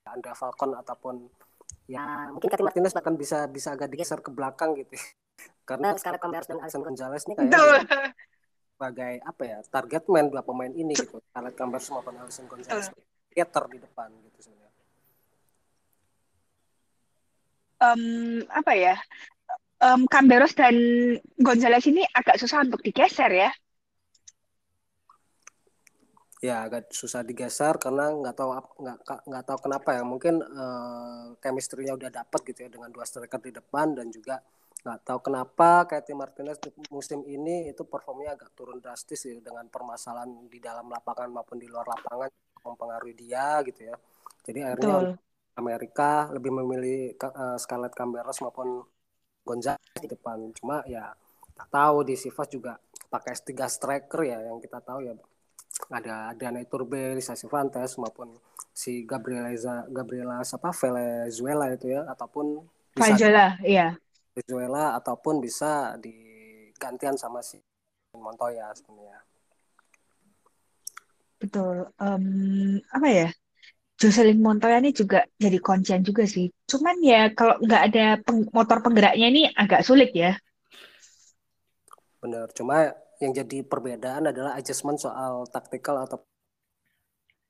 Andra 0.06 0.34
Falcon 0.38 0.78
ataupun 0.78 1.26
ya 1.90 2.30
mungkin 2.30 2.46
Katy 2.46 2.62
Martinez 2.62 2.94
bahkan 2.94 3.18
bisa 3.18 3.50
bisa 3.50 3.74
agak 3.74 3.90
digeser 3.90 4.22
ke 4.22 4.30
belakang 4.30 4.78
gitu. 4.78 4.94
Karena 5.68 5.94
sekarang 5.98 6.22
Converse 6.22 6.54
dan 6.54 6.62
Alison 6.62 6.86
Gonzalez 6.86 7.26
ini 7.26 7.34
kayak 7.34 7.50
sebagai 8.78 9.14
apa 9.22 9.42
ya 9.46 9.58
target 9.66 10.06
man 10.10 10.30
dua 10.30 10.42
pemain 10.46 10.70
ini 10.70 10.94
gitu. 10.94 11.18
Scarlett 11.18 11.58
Converse 11.58 11.90
maupun 11.90 12.14
Alison 12.18 12.46
Gonzalez 12.46 12.94
theater 13.32 13.66
di 13.70 13.78
depan 13.82 14.10
gitu 14.30 14.38
sebenarnya. 14.50 14.61
Um, 17.82 18.02
apa 18.46 18.72
ya 18.78 18.94
um, 19.82 20.06
Camberos 20.06 20.54
dan 20.54 20.74
Gonzales 21.42 21.84
ini 21.90 22.06
agak 22.14 22.38
susah 22.38 22.62
untuk 22.62 22.80
digeser 22.80 23.30
ya? 23.34 23.50
Ya 26.42 26.66
agak 26.66 26.90
susah 26.90 27.22
digeser 27.22 27.78
karena 27.78 28.10
nggak 28.10 28.34
tahu 28.34 28.50
nggak 28.82 28.98
nggak 29.30 29.44
tahu 29.46 29.58
kenapa 29.62 29.94
ya. 29.94 30.02
Mungkin 30.02 30.42
uh, 30.42 31.38
chemistry-nya 31.38 31.94
udah 31.94 32.10
dapat 32.10 32.40
gitu 32.50 32.66
ya 32.66 32.70
dengan 32.70 32.90
dua 32.90 33.06
striker 33.06 33.38
di 33.38 33.54
depan 33.54 33.94
dan 33.94 34.10
juga 34.10 34.42
nggak 34.82 34.98
tahu 35.06 35.30
kenapa 35.30 35.86
kayak 35.86 36.02
Tim 36.02 36.18
Martinez 36.18 36.58
musim 36.90 37.22
ini 37.22 37.70
itu 37.70 37.86
performnya 37.86 38.34
agak 38.34 38.50
turun 38.58 38.82
drastis 38.82 39.22
ya 39.22 39.38
dengan 39.38 39.70
permasalahan 39.70 40.50
di 40.50 40.58
dalam 40.58 40.90
lapangan 40.90 41.30
maupun 41.30 41.62
di 41.62 41.70
luar 41.70 41.86
lapangan 41.86 42.26
mempengaruhi 42.66 43.14
dia 43.14 43.62
gitu 43.62 43.86
ya. 43.86 43.94
Jadi 44.42 44.58
akhirnya 44.66 44.98
Betul. 44.98 45.31
Amerika 45.56 46.32
lebih 46.32 46.52
memilih 46.52 47.14
uh, 47.20 47.58
Scarlett 47.60 47.92
Camberos 47.92 48.40
maupun 48.40 48.82
Gonzalez 49.44 50.00
di 50.00 50.08
depan. 50.08 50.52
Cuma 50.56 50.80
ya 50.88 51.12
tak 51.52 51.68
tahu 51.68 52.06
di 52.06 52.16
Sivas 52.16 52.48
juga 52.48 52.80
pakai 53.12 53.36
tiga 53.44 53.68
striker 53.68 54.24
ya 54.24 54.40
yang 54.40 54.58
kita 54.58 54.80
tahu 54.80 55.04
ya 55.04 55.12
ada 55.92 56.32
Adriana 56.32 56.64
Iturbe, 56.64 57.12
Lisa 57.12 57.36
Cervantes 57.36 58.00
maupun 58.00 58.32
si 58.72 59.04
Gabriela 59.04 59.52
Gabriela 59.92 60.40
apa 60.40 60.70
Venezuela 60.72 61.68
itu 61.68 61.92
ya 61.92 62.08
ataupun 62.08 62.64
Venezuela 62.96 63.60
iya 63.60 63.96
Venezuela 64.32 64.96
ataupun 64.96 65.44
bisa 65.44 66.00
digantian 66.00 67.20
sama 67.20 67.44
si 67.44 67.60
Montoya 68.16 68.72
sebenarnya. 68.72 69.20
Betul. 71.40 71.90
Um, 71.98 72.78
apa 72.92 73.08
ya? 73.08 73.28
Jocelyn 74.02 74.42
Montoya 74.42 74.82
ini 74.82 74.90
juga 74.90 75.22
jadi 75.38 75.62
kuncian 75.62 76.02
juga 76.02 76.26
sih. 76.26 76.50
Cuman 76.66 76.98
ya 76.98 77.30
kalau 77.30 77.54
nggak 77.62 77.82
ada 77.94 78.06
peng 78.18 78.42
motor 78.50 78.82
penggeraknya 78.82 79.26
ini 79.30 79.42
agak 79.54 79.86
sulit 79.86 80.10
ya. 80.10 80.34
Benar. 82.18 82.50
Cuma 82.50 82.90
yang 83.22 83.30
jadi 83.30 83.62
perbedaan 83.62 84.34
adalah 84.34 84.58
adjustment 84.58 84.98
soal 84.98 85.46
taktikal 85.46 86.02
atau 86.02 86.18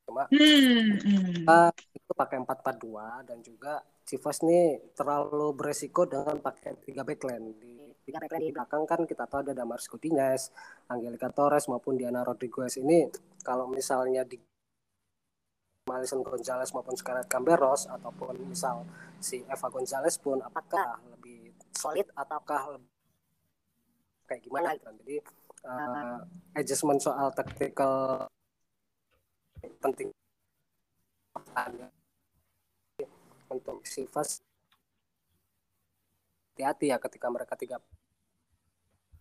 cuma 0.03 0.27
hmm, 0.29 0.99
hmm. 0.99 1.71
itu 1.95 2.11
pakai 2.13 2.37
442 2.43 3.23
dan 3.25 3.39
juga 3.41 3.81
Chivas 4.03 4.43
nih 4.43 4.93
terlalu 4.93 5.55
beresiko 5.55 6.03
dengan 6.03 6.37
pakai 6.43 6.75
tiga 6.83 7.07
backline 7.07 7.55
di 7.55 7.73
tiga 8.03 8.19
backline 8.19 8.51
di 8.51 8.53
belakang 8.53 8.83
kan 8.83 9.07
kita 9.07 9.23
tahu 9.25 9.47
ada 9.47 9.55
Damaris 9.55 9.87
Coutinho, 9.87 10.27
Angelica 10.91 11.31
Torres 11.31 11.71
maupun 11.71 11.95
Diana 11.95 12.21
Rodriguez 12.21 12.77
ini 12.83 13.07
kalau 13.41 13.71
misalnya 13.71 14.27
di 14.27 14.35
Alison 15.93 16.25
Gonzalez 16.25 16.73
maupun 16.73 16.97
Scarlett 16.97 17.29
Camberos 17.29 17.85
ataupun 17.85 18.49
misal 18.49 18.83
si 19.21 19.45
Eva 19.45 19.67
Gonzalez 19.69 20.17
pun 20.17 20.41
apakah 20.41 20.99
lebih 21.13 21.53
solid 21.71 22.09
ataukah 22.17 22.77
lebih 22.77 22.91
kayak 24.25 24.41
gimana 24.43 24.73
gitu 24.73 24.85
kan. 24.89 24.95
Jadi 25.05 25.15
uh, 25.69 26.17
adjustment 26.57 26.99
soal 26.99 27.29
tactical 27.31 28.27
penting 29.79 30.09
untuk 33.47 33.79
Sivas 33.87 34.43
hati-hati 36.53 36.93
ya 36.93 36.97
ketika 37.01 37.27
mereka 37.33 37.57
tiga 37.57 37.81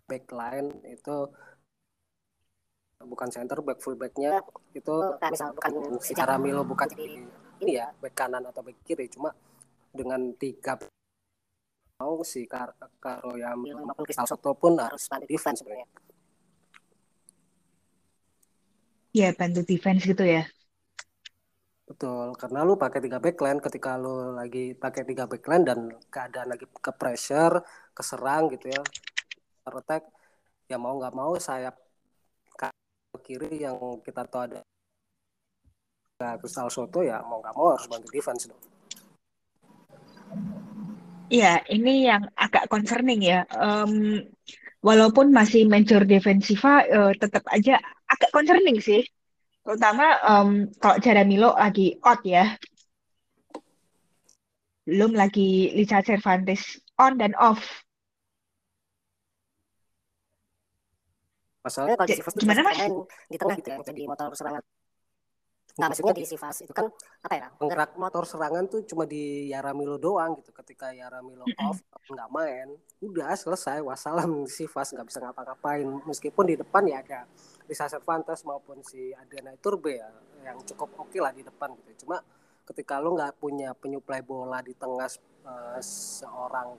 backline 0.05 0.85
itu 0.85 1.33
bukan 3.05 3.29
center 3.29 3.59
back 3.61 3.79
fullbacknya 3.83 4.41
itu 4.73 4.95
misal 5.29 5.53
bukan 5.55 5.73
secara 6.03 6.39
Milo 6.39 6.63
bukan 6.63 6.89
ini 7.63 7.79
ya 7.79 7.91
back 7.99 8.15
kanan 8.15 8.43
atau 8.47 8.63
back 8.63 8.83
kiri 8.87 9.07
cuma 9.11 9.31
dengan 9.93 10.33
tiga 10.41 10.81
mau 12.03 12.27
si 12.27 12.51
Kar 12.51 12.75
Karo 12.99 13.39
yang 13.39 13.63
maupun 13.63 14.03
Kristal 14.03 14.27
Soto 14.27 14.59
pun 14.59 14.75
harus 14.75 15.07
bantu 15.07 15.31
defense 15.31 15.63
sebenarnya. 15.63 15.87
Ya 19.15 19.31
bantu 19.31 19.63
defense 19.63 20.03
gitu 20.03 20.27
ya. 20.27 20.43
Betul, 21.87 22.33
karena 22.41 22.65
lu 22.65 22.75
pakai 22.81 23.05
tiga 23.05 23.21
backline 23.21 23.61
ketika 23.61 24.01
lu 24.01 24.33
lagi 24.33 24.73
pakai 24.73 25.05
tiga 25.05 25.29
backline 25.29 25.63
dan 25.63 25.79
keadaan 26.09 26.57
lagi 26.57 26.65
ke 26.65 26.93
pressure, 26.97 27.61
keserang 27.93 28.49
gitu 28.49 28.73
ya, 28.73 28.81
attack, 29.69 30.09
ya 30.73 30.81
mau 30.81 30.97
nggak 30.97 31.13
mau 31.13 31.37
sayap 31.37 31.77
kiri 33.23 33.63
yang 33.63 33.79
kita 34.03 34.27
tahu 34.27 34.43
ada 34.51 34.61
Kristal 36.39 36.71
Soto 36.71 37.03
ya 37.03 37.19
mau 37.23 37.43
nggak 37.43 37.55
mau 37.55 37.75
harus 37.75 37.87
bantu 37.91 38.09
defense 38.11 38.47
dong. 38.47 38.63
Iya, 41.33 41.65
ini 41.73 42.07
yang 42.07 42.29
agak 42.37 42.69
concerning 42.69 43.25
ya. 43.25 43.49
Um, 43.57 44.21
walaupun 44.85 45.33
masih 45.33 45.65
major 45.65 46.05
defensiva, 46.05 46.85
uh, 46.85 47.11
tetap 47.17 47.43
aja 47.49 47.81
agak 48.13 48.31
concerning 48.31 48.79
sih 48.79 49.03
terutama 49.63 50.19
um, 50.27 50.67
kalau 50.83 50.99
Jaramilo 50.99 51.55
lagi 51.55 51.95
out 52.03 52.23
ya 52.27 52.59
belum 54.83 55.15
lagi 55.15 55.71
Lisa 55.79 56.03
Cervantes 56.03 56.83
on 56.99 57.15
dan 57.15 57.31
off 57.39 57.63
masalahnya 61.63 61.97
kalau 61.97 62.09
di 62.11 62.19
gimana 62.43 62.61
mas 62.67 62.79
di 63.31 63.37
tengah 63.39 63.57
gitu 63.59 63.69
ya 63.71 63.79
jadi 63.87 64.03
motor 64.07 64.35
serangan 64.35 64.63
Nah, 65.81 65.89
maksudnya 65.89 66.13
di 66.13 66.29
Sivas 66.29 66.61
itu 66.61 66.73
kan 66.77 66.85
apa 67.25 67.33
ya? 67.33 67.47
Penggerak 67.57 67.97
motor 67.97 68.29
serangan 68.29 68.69
tuh 68.69 68.85
cuma 68.85 69.09
di 69.09 69.49
Yaramilo 69.49 69.97
doang 69.97 70.37
gitu. 70.37 70.53
Ketika 70.53 70.93
Yaramilo 70.93 71.49
off 71.65 71.81
nggak 72.13 72.29
main, 72.29 72.69
udah 73.01 73.33
selesai. 73.33 73.81
Wassalam 73.81 74.45
Sivas 74.53 74.93
nggak 74.93 75.07
bisa 75.09 75.25
ngapa-ngapain. 75.25 75.89
Meskipun 76.05 76.45
di 76.45 76.61
depan 76.61 76.85
ya 76.85 77.01
ada 77.01 77.25
Risa 77.65 77.89
Cervantes 77.89 78.45
maupun 78.45 78.85
si 78.85 79.17
Adriana 79.17 79.57
Iturbe 79.57 79.97
ya 79.97 80.13
yang 80.45 80.61
cukup 80.61 80.93
oke 80.99 81.09
okay 81.09 81.21
lah 81.25 81.33
di 81.33 81.41
depan 81.41 81.73
gitu. 81.81 82.05
Cuma 82.05 82.21
ketika 82.69 83.01
lo 83.01 83.17
nggak 83.17 83.41
punya 83.41 83.73
penyuplai 83.73 84.21
bola 84.21 84.61
di 84.61 84.77
tengah 84.77 85.09
uh, 85.49 85.81
seorang 85.81 86.77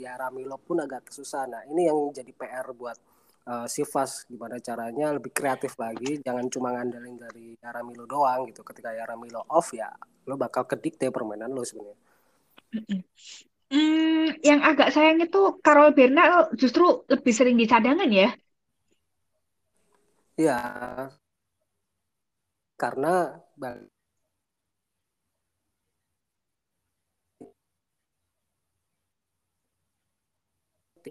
Yaramilo 0.00 0.56
pun 0.56 0.80
agak 0.80 1.12
kesusahan. 1.12 1.52
Nah, 1.52 1.62
ini 1.68 1.92
yang 1.92 2.08
jadi 2.08 2.32
PR 2.32 2.72
buat 2.72 2.96
uh, 3.48 3.66
Sivas 3.70 4.26
gimana 4.28 4.60
caranya 4.60 5.16
lebih 5.16 5.32
kreatif 5.32 5.78
lagi 5.80 6.20
jangan 6.20 6.50
cuma 6.52 6.74
ngandelin 6.76 7.16
dari 7.16 7.56
Yaramilo 7.60 8.04
doang 8.04 8.48
gitu 8.50 8.60
ketika 8.66 8.92
Yaramilo 8.92 9.46
off 9.48 9.72
ya 9.72 9.88
lo 10.28 10.36
bakal 10.36 10.68
kedikte 10.68 11.08
permainan 11.08 11.54
lo 11.54 11.64
sebenarnya 11.64 12.10
Hmm, 13.70 14.34
yang 14.42 14.66
agak 14.66 14.90
sayang 14.90 15.22
itu 15.22 15.62
Carol 15.62 15.94
Bernal 15.94 16.50
justru 16.58 17.06
lebih 17.06 17.30
sering 17.30 17.54
di 17.54 17.70
cadangan 17.70 18.10
ya. 18.10 18.34
Iya. 20.34 20.58
Karena 22.74 23.38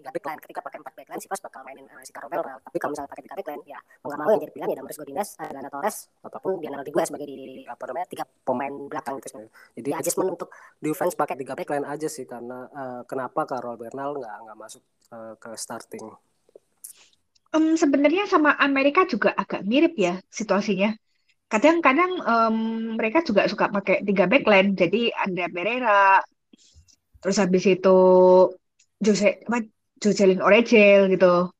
tiga 0.00 0.10
backline. 0.10 0.40
Ketika 0.40 0.60
pakai 0.64 0.78
empat 0.80 0.92
backline 0.96 1.20
Sivas 1.20 1.40
bakal 1.44 1.60
mainin 1.62 1.84
uh, 1.86 2.02
si 2.02 2.12
Carvel 2.12 2.40
tapi 2.40 2.76
kalau 2.80 2.90
misalnya 2.96 3.10
pakai 3.12 3.24
tiga 3.28 3.36
backline 3.36 3.62
ya 3.68 3.78
mau 4.00 4.08
nggak 4.08 4.20
mau 4.20 4.30
yang 4.32 4.40
jadi 4.42 4.52
pilihan 4.52 4.68
ya 4.72 4.76
Damaris 4.80 4.98
Godinez 4.98 5.28
Adriana 5.36 5.70
Torres 5.70 5.96
ataupun 6.24 6.50
Diana 6.58 6.76
Rodriguez 6.80 7.06
sebagai 7.12 7.26
di, 7.28 7.36
di 7.36 7.62
apa 7.68 7.84
namanya 7.86 8.06
tiga 8.08 8.24
pemain 8.24 8.74
belakang 8.88 9.14
gitu. 9.20 9.38
Jadi 9.76 9.88
ya, 9.92 9.96
adjustment 10.00 10.28
untuk 10.34 10.48
defense 10.80 11.14
pakai 11.14 11.36
tiga 11.36 11.52
backline 11.54 11.86
aja 11.86 12.08
sih 12.08 12.24
karena 12.24 12.58
uh, 12.72 13.00
kenapa 13.04 13.44
Carol 13.44 13.76
Bernal 13.76 14.16
nggak 14.16 14.36
nggak 14.48 14.56
masuk 14.56 14.82
uh, 15.12 15.34
ke 15.36 15.50
starting? 15.54 16.08
Um, 17.50 17.74
sebenarnya 17.74 18.30
sama 18.30 18.54
Amerika 18.56 19.04
juga 19.04 19.34
agak 19.34 19.66
mirip 19.66 19.98
ya 19.98 20.18
situasinya. 20.30 20.94
Kadang-kadang 21.50 22.22
um, 22.22 22.56
mereka 22.94 23.26
juga 23.26 23.50
suka 23.50 23.66
pakai 23.66 24.06
tiga 24.06 24.30
backline 24.30 24.78
jadi 24.78 25.10
Andrea 25.18 25.50
Pereira 25.50 26.22
terus 27.20 27.36
habis 27.36 27.64
itu 27.68 27.98
Jose 29.00 29.44
apa 29.44 29.60
Jocelyn 30.00 30.40
Orejel 30.40 31.12
gitu. 31.12 31.52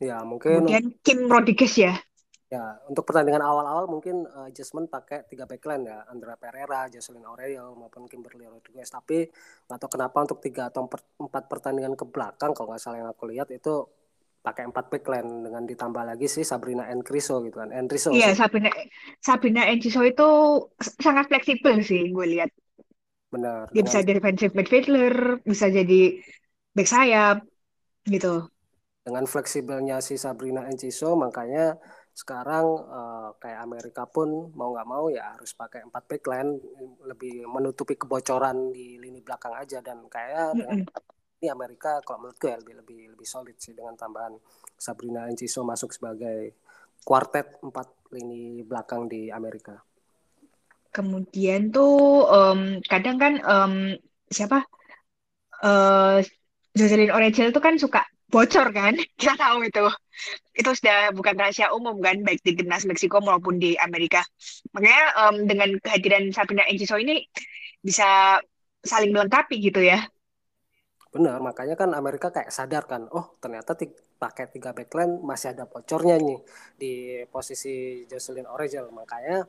Ya, 0.00 0.24
mungkin 0.24 0.64
Kemudian 0.64 0.84
Kim 1.04 1.28
Rodriguez 1.28 1.76
ya. 1.76 1.96
Ya, 2.50 2.82
untuk 2.90 3.06
pertandingan 3.06 3.46
awal-awal 3.46 3.86
mungkin 3.86 4.26
uh, 4.26 4.50
adjustment 4.50 4.90
pakai 4.90 5.22
tiga 5.30 5.46
backline 5.46 5.86
ya, 5.86 6.02
Andrea 6.10 6.34
Pereira, 6.34 6.90
Jocelyn 6.90 7.22
Orejel 7.22 7.78
maupun 7.78 8.10
Kimberly 8.10 8.42
Rodriguez. 8.42 8.90
Tapi 8.90 9.30
nggak 9.70 9.78
tahu 9.78 9.90
kenapa 9.94 10.18
untuk 10.26 10.42
tiga 10.42 10.66
atau 10.66 10.90
empat, 10.90 11.46
pertandingan 11.46 11.94
ke 11.94 12.02
belakang 12.10 12.50
kalau 12.50 12.74
nggak 12.74 12.82
salah 12.82 12.98
yang 13.06 13.10
aku 13.12 13.30
lihat 13.30 13.54
itu 13.54 13.86
pakai 14.42 14.66
empat 14.66 14.90
backline 14.90 15.46
dengan 15.46 15.62
ditambah 15.62 16.02
lagi 16.02 16.26
sih 16.26 16.42
Sabrina 16.42 16.90
Encriso 16.90 17.38
gitu 17.46 17.60
kan. 17.60 17.70
Encriso. 17.70 18.10
Iya, 18.10 18.34
Sabrina 18.34 18.72
Sabrina 19.22 19.62
Encriso 19.70 20.02
itu 20.02 20.28
sangat 20.98 21.30
fleksibel 21.30 21.78
sih 21.86 22.10
gue 22.10 22.26
lihat. 22.34 22.50
Benar. 23.30 23.70
Dia 23.70 23.82
bisa 23.86 24.02
jadi 24.02 24.18
defensive 24.18 24.54
midfielder, 24.58 25.38
bisa 25.46 25.70
jadi 25.70 26.18
back 26.74 26.88
sayap 26.90 27.38
gitu. 28.10 28.50
Dengan 29.00 29.24
fleksibelnya 29.24 30.02
si 30.02 30.18
Sabrina 30.18 30.66
Enciso, 30.66 31.14
makanya 31.14 31.78
sekarang 32.10 32.66
uh, 32.90 33.30
kayak 33.38 33.64
Amerika 33.64 34.02
pun 34.04 34.50
mau 34.52 34.74
nggak 34.74 34.88
mau 34.90 35.08
ya 35.08 35.32
harus 35.32 35.54
pakai 35.54 35.86
empat 35.86 36.04
backline 36.10 36.58
lebih 37.06 37.48
menutupi 37.48 37.96
kebocoran 37.96 38.74
di 38.74 38.98
lini 39.00 39.22
belakang 39.24 39.56
aja 39.56 39.80
dan 39.80 40.04
kayak 40.10 40.52
mm 40.52 40.60
-hmm. 40.60 40.84
ini 41.40 41.48
Amerika 41.48 42.02
kalau 42.04 42.28
menurutku 42.28 42.50
ya 42.50 42.60
lebih 42.60 42.82
lebih 42.82 43.00
lebih 43.16 43.24
solid 43.24 43.56
sih 43.56 43.72
dengan 43.72 43.96
tambahan 43.96 44.36
Sabrina 44.76 45.30
Enciso 45.30 45.64
masuk 45.64 45.94
sebagai 45.96 46.60
kuartet 47.06 47.62
empat 47.64 47.88
lini 48.12 48.66
belakang 48.66 49.08
di 49.08 49.32
Amerika. 49.32 49.80
Kemudian 50.90 51.70
tuh 51.70 52.26
um, 52.26 52.82
kadang 52.86 53.16
kan 53.16 53.32
um, 53.46 53.74
siapa? 54.26 54.66
Uh, 55.60 56.18
Jocelyn 56.74 57.14
Orangel 57.14 57.50
itu 57.54 57.60
kan 57.62 57.74
suka 57.78 58.02
bocor 58.30 58.70
kan? 58.74 58.94
Kita 59.20 59.34
tahu 59.38 59.66
itu. 59.66 59.86
Itu 60.54 60.70
sudah 60.74 61.14
bukan 61.14 61.34
rahasia 61.38 61.70
umum 61.74 61.98
kan 62.02 62.22
baik 62.22 62.42
di 62.42 62.58
timnas 62.58 62.86
Meksiko 62.86 63.22
maupun 63.22 63.58
di 63.58 63.74
Amerika. 63.78 64.22
Makanya 64.74 65.04
um, 65.26 65.36
dengan 65.46 65.78
kehadiran 65.82 66.30
Sabrina 66.34 66.66
Enciso 66.66 66.98
ini 66.98 67.26
bisa 67.82 68.38
saling 68.82 69.12
melengkapi 69.12 69.60
gitu 69.60 69.82
ya. 69.82 70.04
Benar 71.10 71.42
makanya 71.42 71.74
kan 71.74 71.90
Amerika 71.90 72.30
kayak 72.30 72.54
sadar 72.54 72.86
kan 72.86 73.10
oh 73.10 73.34
ternyata 73.42 73.74
pakai 74.20 74.46
tiga 74.46 74.70
backline 74.70 75.18
masih 75.24 75.56
ada 75.56 75.66
bocornya 75.66 76.20
nih 76.22 76.38
di 76.78 76.92
posisi 77.26 78.06
Jocelyn 78.06 78.46
Orangel 78.46 78.94
makanya 78.94 79.42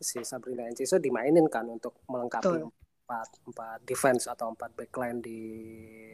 si 0.00 0.22
Sabrina 0.22 0.66
Enciso 0.66 0.98
dimainin 0.98 1.46
kan 1.50 1.66
untuk 1.68 2.02
melengkapi 2.10 2.46
Betul. 2.46 2.70
empat 3.04 3.28
empat 3.46 3.78
defense 3.84 4.24
atau 4.30 4.52
empat 4.52 4.72
backline 4.74 5.20
di 5.20 5.40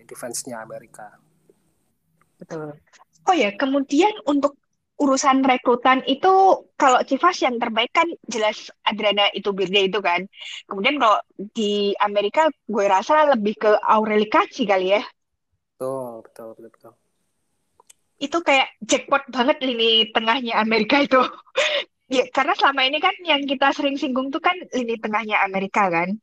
defense-nya 0.05 0.63
Amerika. 0.63 1.15
Betul. 2.41 2.75
Oh 3.29 3.37
ya, 3.37 3.53
kemudian 3.55 4.11
untuk 4.25 4.57
urusan 5.01 5.41
rekrutan 5.41 6.05
itu 6.05 6.65
kalau 6.77 7.01
Civas 7.09 7.41
yang 7.41 7.57
terbaik 7.57 7.89
kan 7.89 8.05
jelas 8.29 8.69
Adriana 8.85 9.33
itu 9.33 9.49
Birde 9.57 9.89
itu 9.89 10.01
kan. 10.05 10.29
Kemudian 10.69 11.01
kalau 11.01 11.21
di 11.57 11.97
Amerika 12.05 12.53
gue 12.69 12.85
rasa 12.85 13.33
lebih 13.33 13.57
ke 13.57 13.71
Aureli 13.81 14.29
Kaci 14.29 14.69
kali 14.69 14.93
ya. 14.93 15.03
Betul, 15.81 16.21
betul, 16.29 16.49
betul, 16.53 16.71
betul. 16.77 16.93
Itu 18.21 18.39
kayak 18.45 18.69
jackpot 18.85 19.33
banget 19.33 19.65
lini 19.65 20.13
tengahnya 20.13 20.61
Amerika 20.61 21.01
itu. 21.01 21.25
Ya, 22.11 22.27
karena 22.27 22.59
selama 22.59 22.83
ini 22.91 22.99
kan 22.99 23.15
yang 23.23 23.47
kita 23.47 23.71
sering 23.71 23.95
singgung 23.95 24.35
tuh 24.35 24.43
kan 24.43 24.59
lini 24.75 24.99
tengahnya 24.99 25.47
Amerika 25.47 25.87
kan. 25.87 26.19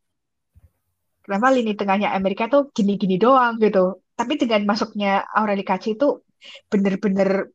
Kenapa 1.23 1.47
lini 1.55 1.79
tengahnya 1.79 2.11
Amerika 2.11 2.51
tuh 2.51 2.67
gini-gini 2.75 3.15
doang 3.15 3.55
gitu. 3.63 4.03
Tapi 4.19 4.35
dengan 4.35 4.67
masuknya 4.67 5.23
Aureli 5.31 5.63
Kaci 5.63 5.95
itu 5.95 6.23
bener-bener 6.67 7.51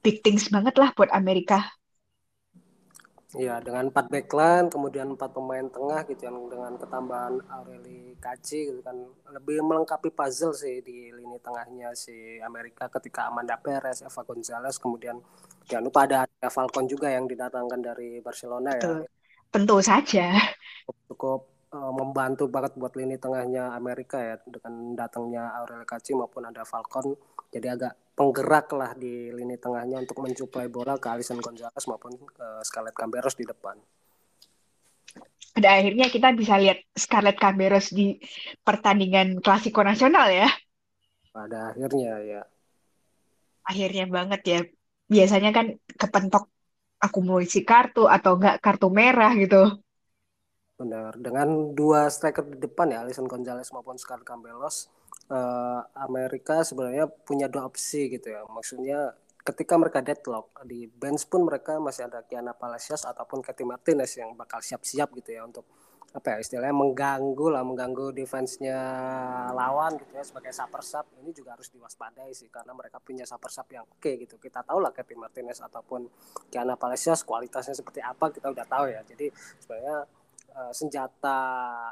big 0.00 0.24
things 0.24 0.48
banget 0.48 0.74
lah 0.80 0.96
buat 0.96 1.12
Amerika. 1.12 1.60
Iya, 3.32 3.64
dengan 3.64 3.88
empat 3.88 4.12
backline, 4.12 4.68
kemudian 4.68 5.16
empat 5.16 5.32
pemain 5.32 5.64
tengah 5.64 6.04
gitu 6.04 6.28
yang 6.28 6.52
dengan 6.52 6.76
ketambahan 6.76 7.40
Aureli 7.48 8.12
Kaci 8.20 8.68
gitu 8.68 8.80
kan 8.84 8.92
lebih 9.32 9.64
melengkapi 9.64 10.12
puzzle 10.12 10.52
sih 10.52 10.84
di 10.84 11.08
lini 11.08 11.40
tengahnya 11.40 11.96
si 11.96 12.36
Amerika 12.44 12.92
ketika 12.92 13.32
Amanda 13.32 13.56
Perez, 13.56 14.04
Eva 14.04 14.22
Gonzalez, 14.22 14.76
kemudian 14.76 15.16
jangan 15.64 15.84
lupa 15.88 16.04
ada, 16.04 16.28
Falcon 16.52 16.84
juga 16.84 17.08
yang 17.08 17.24
didatangkan 17.24 17.80
dari 17.80 18.20
Barcelona 18.20 18.76
Betul. 18.76 19.08
ya. 19.08 19.08
Tentu 19.48 19.76
saja. 19.80 20.26
Cukup 21.08 21.51
uh, 21.72 21.92
membantu 21.92 22.46
banget 22.46 22.76
buat 22.76 22.92
lini 22.94 23.16
tengahnya 23.16 23.72
Amerika 23.72 24.20
ya 24.20 24.36
dengan 24.44 24.94
datangnya 24.94 25.56
Aurel 25.58 25.88
Kaci 25.88 26.12
maupun 26.14 26.44
ada 26.46 26.62
Falcon 26.68 27.16
jadi 27.52 27.76
agak 27.76 28.16
penggerak 28.16 28.68
lah 28.76 28.92
di 28.96 29.32
lini 29.32 29.56
tengahnya 29.56 30.00
untuk 30.00 30.20
mencuplai 30.20 30.68
bola 30.68 30.96
ke 31.00 31.08
Alisson 31.08 31.40
Gonzalez 31.40 31.84
maupun 31.88 32.16
uh, 32.16 32.60
Scarlett 32.64 32.96
Camberos 32.96 33.36
di 33.36 33.44
depan. 33.48 33.76
Pada 35.52 35.68
akhirnya 35.76 36.08
kita 36.08 36.32
bisa 36.32 36.56
lihat 36.56 36.80
Scarlett 36.96 37.36
Camberos 37.36 37.92
di 37.92 38.16
pertandingan 38.64 39.44
klasiko 39.44 39.84
nasional 39.84 40.32
ya. 40.32 40.48
Pada 41.28 41.76
akhirnya 41.76 42.12
ya. 42.24 42.42
Akhirnya 43.68 44.08
banget 44.08 44.40
ya. 44.48 44.60
Biasanya 45.12 45.52
kan 45.52 45.76
kepentok 45.92 46.48
akumulasi 47.04 47.68
kartu 47.68 48.08
atau 48.08 48.40
enggak 48.40 48.64
kartu 48.64 48.88
merah 48.88 49.36
gitu. 49.36 49.76
Benar. 50.82 51.14
Dengan 51.14 51.70
dua 51.78 52.10
striker 52.10 52.42
di 52.42 52.58
depan 52.58 52.90
ya, 52.90 53.06
Alisson 53.06 53.30
Gonzalez 53.30 53.70
maupun 53.70 53.94
Scarlett 54.02 54.26
Camberos, 54.26 54.90
uh, 55.30 55.86
Amerika 55.94 56.66
sebenarnya 56.66 57.06
punya 57.06 57.46
dua 57.46 57.70
opsi 57.70 58.10
gitu 58.10 58.34
ya. 58.34 58.42
Maksudnya 58.50 59.14
ketika 59.42 59.78
mereka 59.78 60.02
deadlock 60.02 60.50
di 60.66 60.90
bench 60.90 61.26
pun 61.30 61.46
mereka 61.46 61.78
masih 61.78 62.10
ada 62.10 62.22
Kiana 62.26 62.54
Palacios 62.54 63.06
ataupun 63.06 63.42
Katy 63.42 63.62
Martinez 63.66 64.14
yang 64.18 64.34
bakal 64.34 64.62
siap-siap 64.62 65.10
gitu 65.18 65.34
ya 65.34 65.42
untuk 65.46 65.66
apa 66.12 66.36
ya 66.36 66.44
istilahnya 66.44 66.76
mengganggu 66.76 67.46
lah 67.48 67.64
mengganggu 67.64 68.12
defense-nya 68.12 68.76
lawan 69.56 69.96
gitu 69.96 70.12
ya 70.12 70.20
sebagai 70.20 70.52
super 70.52 70.84
sub 70.84 71.08
ini 71.24 71.32
juga 71.32 71.56
harus 71.56 71.72
diwaspadai 71.72 72.36
sih 72.36 72.52
karena 72.52 72.76
mereka 72.76 73.00
punya 73.00 73.24
super 73.24 73.48
sub 73.48 73.64
yang 73.72 73.88
oke 73.88 73.96
okay, 73.96 74.20
gitu 74.20 74.36
kita 74.36 74.60
tahu 74.60 74.84
lah 74.84 74.92
Katy 74.92 75.16
Martinez 75.16 75.64
ataupun 75.64 76.04
Kiana 76.52 76.76
Palacios 76.76 77.24
kualitasnya 77.24 77.72
seperti 77.72 78.04
apa 78.04 78.28
kita 78.28 78.52
udah 78.52 78.66
tahu 78.68 78.92
ya 78.92 79.00
jadi 79.08 79.32
sebenarnya 79.56 80.04
uh, 80.52 80.72
senjata 80.72 81.38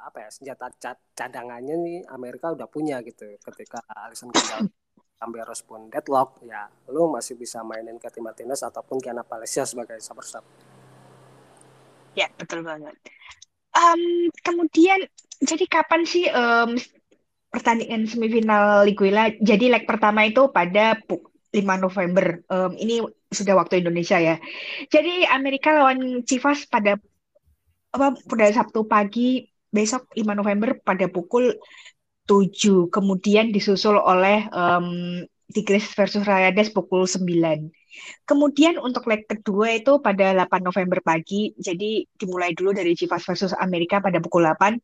apa 0.05 0.27
ya 0.27 0.29
senjata 0.29 0.71
cadangannya 1.17 1.77
nih 1.81 1.99
Amerika 2.13 2.53
udah 2.53 2.69
punya 2.69 3.01
gitu 3.05 3.27
ketika 3.41 3.81
Alisson 3.89 4.31
Gonzalez 4.31 4.71
Camberos 5.21 5.61
pun 5.69 5.93
deadlock 5.93 6.41
ya 6.49 6.65
lu 6.89 7.13
masih 7.13 7.37
bisa 7.37 7.61
mainin 7.61 8.01
Katy 8.01 8.25
Martinez 8.25 8.65
ataupun 8.65 8.97
Kiana 9.05 9.21
Palacia 9.21 9.69
sebagai 9.69 10.01
super 10.01 10.25
sub. 10.25 10.45
Ya 12.17 12.33
betul 12.41 12.65
banget. 12.65 12.97
Um, 13.77 14.33
kemudian 14.41 15.05
jadi 15.45 15.65
kapan 15.69 16.09
sih 16.09 16.25
um, 16.33 16.75
pertandingan 17.53 18.09
semifinal 18.09 18.89
Liguilla? 18.89 19.29
Jadi 19.45 19.69
leg 19.69 19.85
pertama 19.85 20.25
itu 20.25 20.49
pada 20.49 20.97
5 21.05 21.85
November. 21.85 22.41
Um, 22.49 22.73
ini 22.81 23.05
sudah 23.31 23.61
waktu 23.61 23.85
Indonesia 23.85 24.19
ya. 24.19 24.41
Jadi 24.89 25.29
Amerika 25.29 25.77
lawan 25.77 26.25
Chivas 26.27 26.67
pada 26.67 26.99
apa 27.91 28.15
pada 28.27 28.47
Sabtu 28.55 28.87
pagi 28.87 29.47
besok 29.71 30.11
5 30.15 30.23
November 30.35 30.79
pada 30.83 31.07
pukul 31.11 31.55
7. 32.27 32.91
Kemudian 32.91 33.51
disusul 33.51 33.99
oleh 33.99 34.47
um, 34.55 35.21
Tigres 35.51 35.91
versus 35.99 36.23
Rayadas 36.23 36.71
pukul 36.71 37.07
9. 37.07 37.27
Kemudian 38.23 38.79
untuk 38.79 39.11
leg 39.11 39.27
kedua 39.27 39.75
itu 39.83 39.99
pada 39.99 40.31
8 40.31 40.63
November 40.63 41.03
pagi, 41.03 41.51
jadi 41.59 42.07
dimulai 42.15 42.55
dulu 42.55 42.71
dari 42.71 42.95
Chivas 42.95 43.27
versus 43.27 43.51
Amerika 43.59 43.99
pada 43.99 44.23
pukul 44.23 44.47
8. 44.47 44.79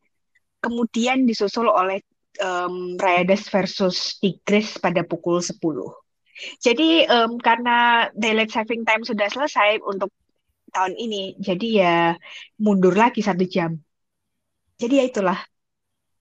Kemudian 0.58 1.22
disusul 1.22 1.70
oleh 1.70 2.02
um, 2.42 2.98
Rayadas 2.98 3.46
versus 3.46 4.18
Tigres 4.18 4.74
pada 4.82 5.06
pukul 5.06 5.38
10. 5.38 5.54
Jadi 6.60 7.06
um, 7.08 7.38
karena 7.40 8.10
daylight 8.12 8.52
saving 8.52 8.82
time 8.84 9.06
sudah 9.06 9.30
selesai 9.30 9.80
untuk 9.86 10.12
tahun 10.76 10.92
ini, 11.00 11.40
jadi 11.40 11.68
ya 11.80 11.94
mundur 12.60 12.92
lagi 12.92 13.24
satu 13.24 13.48
jam. 13.48 13.80
Jadi 14.76 15.00
ya 15.00 15.04
itulah 15.08 15.38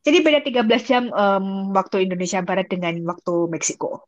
jadi 0.06 0.22
beda 0.22 0.40
13 0.46 0.86
jam 0.86 1.04
um, 1.10 1.74
waktu 1.74 2.06
Indonesia 2.06 2.38
Barat 2.46 2.70
dengan 2.70 2.94
waktu 3.10 3.50
Meksiko. 3.50 4.06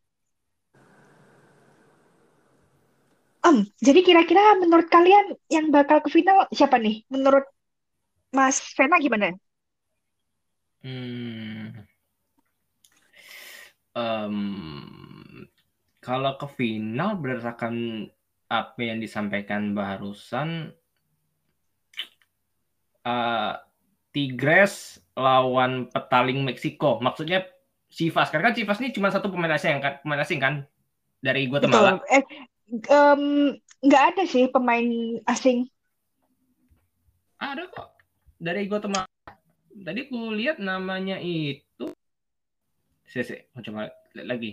Um, 3.41 3.65
jadi 3.81 4.05
kira-kira 4.05 4.61
menurut 4.61 4.93
kalian 4.93 5.33
yang 5.49 5.73
bakal 5.73 6.05
ke 6.05 6.13
final 6.13 6.45
siapa 6.53 6.77
nih? 6.77 7.01
Menurut 7.09 7.49
Mas 8.29 8.61
Vena 8.77 9.01
gimana? 9.01 9.33
Hmm. 10.85 11.73
Um, 13.97 14.37
kalau 15.97 16.37
ke 16.37 16.45
final 16.53 17.17
berdasarkan 17.17 18.05
apa 18.47 18.79
yang 18.79 19.03
disampaikan 19.03 19.75
barusan, 19.75 20.71
uh, 23.03 23.53
Tigres 24.15 25.03
lawan 25.13 25.91
petaling 25.91 26.41
Meksiko. 26.47 26.97
Maksudnya 27.03 27.45
Chivas. 27.87 28.31
Karena 28.31 28.51
kan 28.51 28.55
Chivas 28.55 28.79
ini 28.83 28.91
cuma 28.95 29.11
satu 29.11 29.31
pemain 29.31 29.51
asing 29.55 29.79
kan, 29.79 29.99
pemain 30.03 30.23
asing 30.23 30.39
kan 30.39 30.63
dari 31.23 31.47
Guatemala. 31.47 31.99
Eh, 32.11 32.23
um, 32.91 33.53
nggak 33.83 34.03
ada 34.15 34.23
sih 34.27 34.47
pemain 34.51 34.87
asing. 35.27 35.67
Ada 37.37 37.69
kok 37.69 37.93
dari 38.41 38.65
Guatemala. 38.65 39.07
Tadi 39.77 40.09
aku 40.09 40.33
lihat 40.33 40.57
namanya 40.57 41.21
itu. 41.21 41.93
Saya 43.07 43.45
mau 43.53 43.61
coba 43.61 43.93
lihat 44.17 44.27
lagi. 44.27 44.51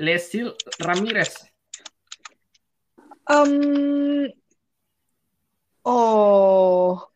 Lesil 0.00 0.56
Ramirez. 0.80 1.36
Um, 3.30 4.26
oh, 5.86 7.10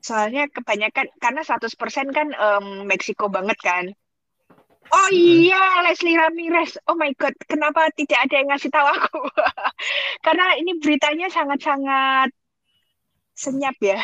Soalnya 0.00 0.48
kebanyakan 0.48 1.12
karena 1.20 1.42
100% 1.44 1.76
kan 2.16 2.28
um, 2.34 2.88
Meksiko 2.88 3.28
banget 3.28 3.60
kan. 3.60 3.84
Oh 4.90 5.08
iya, 5.14 5.86
Leslie 5.86 6.18
Ramirez. 6.18 6.74
Oh 6.90 6.98
my 6.98 7.14
god, 7.14 7.36
kenapa 7.46 7.86
tidak 7.94 8.26
ada 8.26 8.34
yang 8.42 8.48
ngasih 8.50 8.74
tahu 8.74 8.90
aku? 8.90 9.22
karena 10.26 10.58
ini 10.58 10.82
beritanya 10.82 11.30
sangat-sangat 11.30 12.34
senyap 13.38 13.76
ya. 13.78 14.02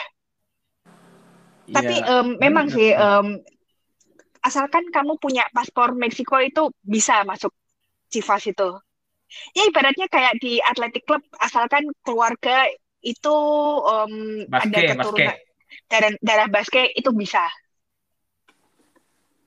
ya 1.67 1.75
Tapi 1.75 1.97
um, 2.07 2.39
memang 2.39 2.71
sih 2.71 2.95
um, 2.95 3.41
asalkan 4.47 4.87
kamu 4.95 5.19
punya 5.19 5.43
paspor 5.51 5.97
Meksiko 5.99 6.39
itu 6.39 6.71
bisa 6.87 7.27
masuk 7.27 7.51
Chivas 8.17 8.49
itu. 8.49 8.71
Ya 9.53 9.69
ibaratnya 9.69 10.09
kayak 10.09 10.41
di 10.41 10.63
Athletic 10.65 11.05
Club 11.05 11.21
asalkan 11.37 11.85
keluarga 12.01 12.65
itu 13.05 13.37
um, 13.85 14.47
basket, 14.49 14.97
ada 14.97 14.97
keturunan 14.97 15.29
basket 15.29 15.47
darah 15.87 16.13
darah 16.23 16.49
basket 16.51 16.91
itu 16.95 17.11
bisa. 17.15 17.43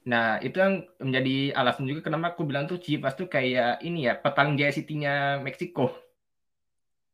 Nah, 0.10 0.42
itu 0.42 0.58
yang 0.58 0.88
menjadi 0.98 1.54
alasan 1.54 1.86
juga 1.86 2.10
kenapa 2.10 2.34
aku 2.34 2.48
bilang 2.48 2.66
tuh 2.66 2.82
Chivas 2.82 3.14
tuh 3.14 3.30
kayak 3.30 3.84
ini 3.86 4.10
ya, 4.10 4.18
petang 4.18 4.58
Jaya 4.58 4.74
City-nya 4.74 5.38
Meksiko. 5.44 5.92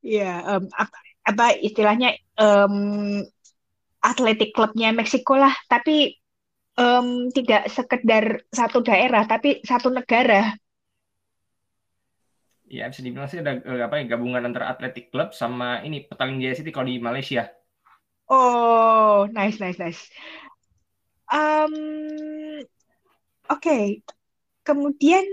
Iya, 0.06 0.46
um, 0.46 0.64
apa, 0.70 0.98
apa 1.26 1.46
istilahnya 1.60 2.16
um, 2.40 3.20
atletik 4.00 4.54
klubnya 4.56 4.94
Meksiko 4.96 5.36
lah, 5.36 5.52
tapi 5.68 6.16
um, 6.78 7.28
tidak 7.36 7.68
sekedar 7.74 8.46
satu 8.54 8.80
daerah, 8.86 9.28
tapi 9.28 9.60
satu 9.66 9.92
negara. 9.92 10.56
Ya, 12.76 12.92
bisa 12.92 13.00
dibilang 13.00 13.32
sih 13.32 13.40
ada 13.40 13.56
eh, 13.64 13.82
apa 13.88 14.04
ya, 14.04 14.12
gabungan 14.12 14.44
antara 14.44 14.68
atletik 14.68 15.08
klub 15.08 15.32
sama 15.32 15.80
ini 15.88 16.04
petang 16.04 16.36
Jaya 16.44 16.60
City 16.60 16.76
kalau 16.76 16.92
di 16.92 17.00
Malaysia. 17.00 17.48
Oh, 18.28 19.24
nice, 19.32 19.64
nice, 19.64 19.80
nice. 19.80 20.12
Um, 21.32 21.72
Oke, 23.48 23.62
okay. 23.62 23.84
kemudian 24.68 25.24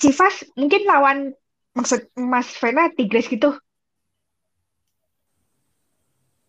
Chivas 0.00 0.46
mungkin 0.56 0.86
lawan 0.88 1.18
maksud 1.76 2.08
Mas 2.16 2.48
Vena 2.56 2.88
Tigres 2.88 3.28
gitu. 3.28 3.52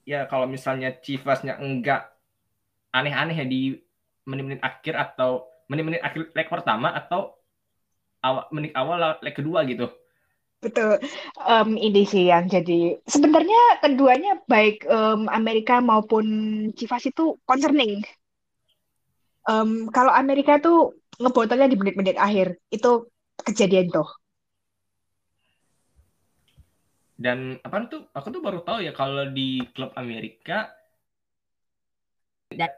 Ya 0.07 0.23
kalau 0.31 0.47
misalnya 0.47 0.95
Chivasnya 1.03 1.59
enggak 1.59 2.15
aneh-aneh 2.95 3.35
ya 3.35 3.45
di 3.49 3.75
menit-menit 4.23 4.63
akhir 4.63 4.95
atau 4.95 5.49
menit-menit 5.67 5.99
akhir 5.99 6.31
leg 6.31 6.47
pertama 6.47 6.95
atau 6.95 7.36
awal 8.23 8.43
menit 8.53 8.73
awal 8.73 9.17
leg 9.21 9.35
kedua 9.35 9.65
gitu. 9.65 9.89
Betul. 10.57 10.97
Um, 11.45 11.77
ini 11.77 12.01
sih 12.01 12.33
yang 12.33 12.49
jadi 12.49 12.97
sebenarnya 13.05 13.77
keduanya 13.85 14.41
baik 14.49 14.89
um, 14.89 15.29
Amerika 15.29 15.77
maupun 15.77 16.25
Chivas 16.73 17.05
itu 17.05 17.37
concerning. 17.45 18.01
Um, 19.45 19.87
kalau 19.93 20.09
Amerika 20.09 20.57
tuh 20.57 20.97
ngebotolnya 21.21 21.69
di 21.69 21.77
menit-menit 21.77 22.17
akhir 22.17 22.57
itu 22.73 23.05
kejadian 23.45 23.93
tuh. 23.93 24.09
Dan 27.17 27.57
apa 27.65 27.89
tuh? 27.89 28.05
Aku 28.13 28.29
tuh 28.29 28.41
baru 28.41 28.61
tahu 28.61 28.85
ya 28.85 28.93
kalau 28.93 29.29
di 29.33 29.61
klub 29.73 29.93
Amerika 29.97 30.76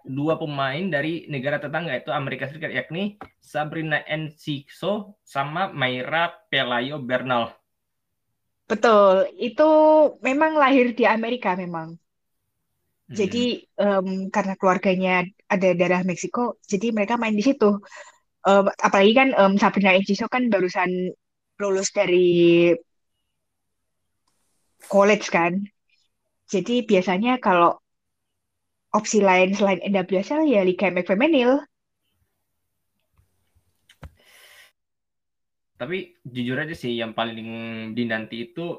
dua 0.04 0.36
pemain 0.36 0.82
dari 0.90 1.30
negara 1.30 1.62
tetangga 1.62 1.94
itu 1.94 2.10
Amerika 2.10 2.50
Serikat 2.50 2.74
yakni 2.74 3.22
Sabrina 3.38 4.02
Enciso 4.10 5.22
sama 5.22 5.70
Mayra 5.70 6.34
Pelayo 6.50 6.98
Bernal. 7.00 7.54
Betul, 8.70 9.30
itu 9.38 9.70
memang 10.22 10.58
lahir 10.58 10.94
di 10.94 11.06
Amerika 11.06 11.58
memang. 11.58 11.98
Jadi 13.10 13.66
um, 13.82 14.30
karena 14.30 14.54
keluarganya 14.54 15.26
ada 15.50 15.74
darah 15.74 16.06
Meksiko, 16.06 16.62
jadi 16.70 16.94
mereka 16.94 17.18
main 17.18 17.34
di 17.34 17.42
situ. 17.42 17.82
Um, 18.46 18.70
apalagi 18.78 19.18
kan 19.18 19.30
um, 19.34 19.58
Sabrina 19.58 19.98
Enciso 19.98 20.30
kan 20.30 20.46
barusan 20.54 21.10
lulus 21.58 21.90
dari 21.90 22.70
college 24.86 25.34
kan. 25.34 25.66
Jadi 26.46 26.86
biasanya 26.86 27.42
kalau 27.42 27.82
opsi 28.94 29.22
lain 29.22 29.54
selain 29.54 29.82
NWSL 29.86 30.50
ya 30.50 30.66
Liga 30.66 30.90
MX 30.90 31.14
Femenil. 31.14 31.62
Tapi 35.80 36.20
jujur 36.28 36.60
aja 36.60 36.76
sih 36.76 37.00
yang 37.00 37.16
paling 37.16 37.48
dinanti 37.96 38.52
itu 38.52 38.76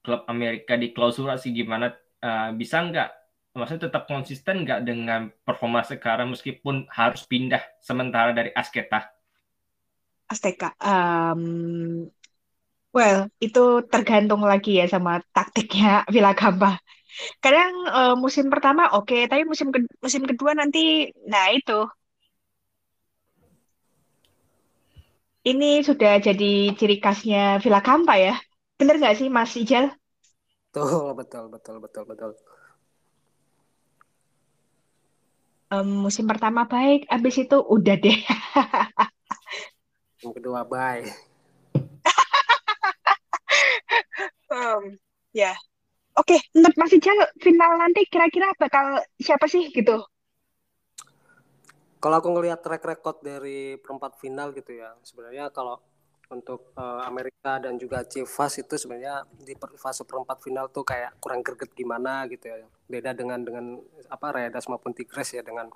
klub 0.00 0.24
Amerika 0.32 0.80
di 0.80 0.96
klausura 0.96 1.36
sih 1.36 1.52
gimana 1.52 1.92
uh, 2.24 2.56
bisa 2.56 2.80
nggak 2.80 3.10
maksudnya 3.52 3.90
tetap 3.90 4.08
konsisten 4.08 4.64
nggak 4.64 4.80
dengan 4.86 5.28
performa 5.44 5.84
sekarang 5.84 6.32
meskipun 6.32 6.86
harus 6.88 7.26
pindah 7.26 7.60
sementara 7.82 8.32
dari 8.32 8.48
Asketa? 8.54 9.10
Azteca, 10.30 10.78
um, 10.78 12.06
well 12.94 13.26
itu 13.42 13.82
tergantung 13.90 14.46
lagi 14.46 14.78
ya 14.78 14.86
sama 14.86 15.18
taktiknya 15.34 16.06
Villa 16.06 16.32
Gamba. 16.32 16.78
Kadang 17.44 17.72
uh, 17.90 18.14
musim 18.16 18.46
pertama 18.52 18.92
oke, 18.96 19.10
okay, 19.10 19.22
tapi 19.30 19.42
musim 19.48 19.68
ke 19.74 19.78
musim 20.04 20.22
kedua 20.28 20.52
nanti, 20.56 21.10
nah 21.26 21.50
itu 21.52 21.84
ini 25.40 25.80
sudah 25.80 26.20
jadi 26.20 26.76
ciri 26.76 27.00
khasnya 27.00 27.58
Villa 27.64 27.80
Gamba 27.80 28.14
ya. 28.20 28.36
Bener 28.76 29.00
nggak 29.00 29.16
sih 29.16 29.28
Mas 29.32 29.56
Ijal? 29.56 29.88
Betul, 30.70 31.16
betul, 31.16 31.44
betul, 31.48 31.76
betul, 31.80 32.04
betul. 32.06 32.30
um, 35.70 36.06
musim 36.06 36.26
pertama 36.26 36.66
baik, 36.66 37.06
abis 37.06 37.46
itu 37.46 37.56
udah 37.62 37.96
deh. 37.96 38.18
Yang 40.20 40.32
kedua 40.42 40.66
baik. 40.66 41.06
um, 44.52 44.98
ya, 45.32 45.54
oke. 46.16 46.36
Okay. 46.36 46.40
Mas 46.78 46.92
Ijal, 46.94 47.18
final 47.38 47.78
nanti 47.78 48.06
kira-kira 48.08 48.50
bakal 48.58 49.02
siapa 49.20 49.46
sih 49.46 49.70
gitu? 49.70 50.02
Kalau 52.00 52.16
aku 52.16 52.32
ngelihat 52.32 52.64
track 52.64 52.80
record 52.80 53.20
dari 53.20 53.76
perempat 53.76 54.16
final 54.16 54.56
gitu 54.56 54.72
ya, 54.72 54.96
sebenarnya 55.04 55.52
kalau 55.52 55.76
untuk 56.30 56.70
uh, 56.78 57.02
Amerika 57.04 57.58
dan 57.58 57.74
juga 57.74 58.06
Chivas 58.06 58.54
itu 58.62 58.78
sebenarnya 58.78 59.26
di 59.34 59.52
fase 59.76 60.06
perempat 60.06 60.38
final 60.40 60.70
tuh 60.70 60.86
kayak 60.86 61.18
kurang 61.18 61.42
greget 61.42 61.74
gimana 61.74 62.24
gitu 62.30 62.48
ya. 62.48 62.64
Beda 62.86 63.10
dengan 63.12 63.42
dengan 63.42 63.76
apa 64.08 64.26
Rayadas 64.32 64.70
maupun 64.70 64.94
Tigres 64.94 65.34
ya 65.34 65.42
dengan 65.42 65.68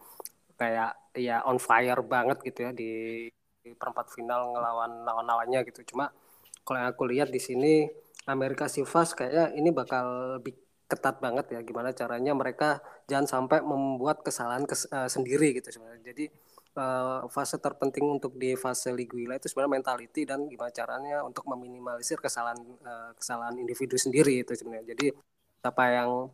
kayak 0.55 1.18
ya 1.18 1.43
on 1.43 1.59
fire 1.59 1.99
banget 2.07 2.39
gitu 2.47 2.59
ya 2.62 2.70
di, 2.70 3.26
di 3.61 3.70
perempat 3.74 4.14
final 4.14 4.55
ngelawan 4.55 5.03
lawan-lawannya 5.03 5.66
gitu. 5.66 5.82
Cuma 5.93 6.14
kalau 6.62 6.78
yang 6.80 6.89
aku 6.95 7.05
lihat 7.11 7.28
di 7.35 7.43
sini 7.43 7.91
Amerika 8.24 8.64
Chivas 8.70 9.12
kayaknya 9.12 9.52
ini 9.52 9.70
bakal 9.70 10.38
lebih 10.40 10.56
ketat 10.84 11.16
banget 11.20 11.56
ya 11.56 11.60
gimana 11.64 11.96
caranya 11.96 12.36
mereka 12.36 12.80
jangan 13.08 13.24
sampai 13.24 13.64
membuat 13.64 14.20
kesalahan 14.20 14.68
kes, 14.68 14.84
uh, 14.92 15.08
sendiri 15.08 15.56
gitu 15.56 15.72
sebenarnya. 15.72 16.12
Jadi 16.12 16.24
uh, 16.76 17.24
fase 17.32 17.56
terpenting 17.56 18.04
untuk 18.04 18.36
di 18.36 18.52
fase 18.54 18.92
Liguilla 18.92 19.40
itu 19.40 19.48
sebenarnya 19.48 19.72
mentality 19.80 20.22
dan 20.28 20.44
gimana 20.48 20.70
caranya 20.70 21.24
untuk 21.24 21.48
meminimalisir 21.48 22.20
kesalahan 22.20 22.60
uh, 22.84 23.10
kesalahan 23.16 23.56
individu 23.56 23.96
sendiri 23.96 24.44
itu 24.44 24.52
sebenarnya. 24.52 24.92
Jadi 24.92 25.06
siapa 25.64 25.84
yang 25.88 26.28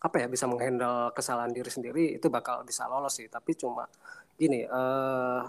apa 0.00 0.16
ya 0.24 0.26
bisa 0.28 0.48
menghandle 0.48 1.12
kesalahan 1.12 1.52
diri 1.52 1.68
sendiri 1.68 2.04
itu 2.16 2.26
bakal 2.28 2.64
bisa 2.64 2.88
lolos 2.88 3.16
sih. 3.16 3.28
Tapi 3.28 3.56
cuma 3.56 3.88
gini, 4.36 4.64
uh, 4.68 5.40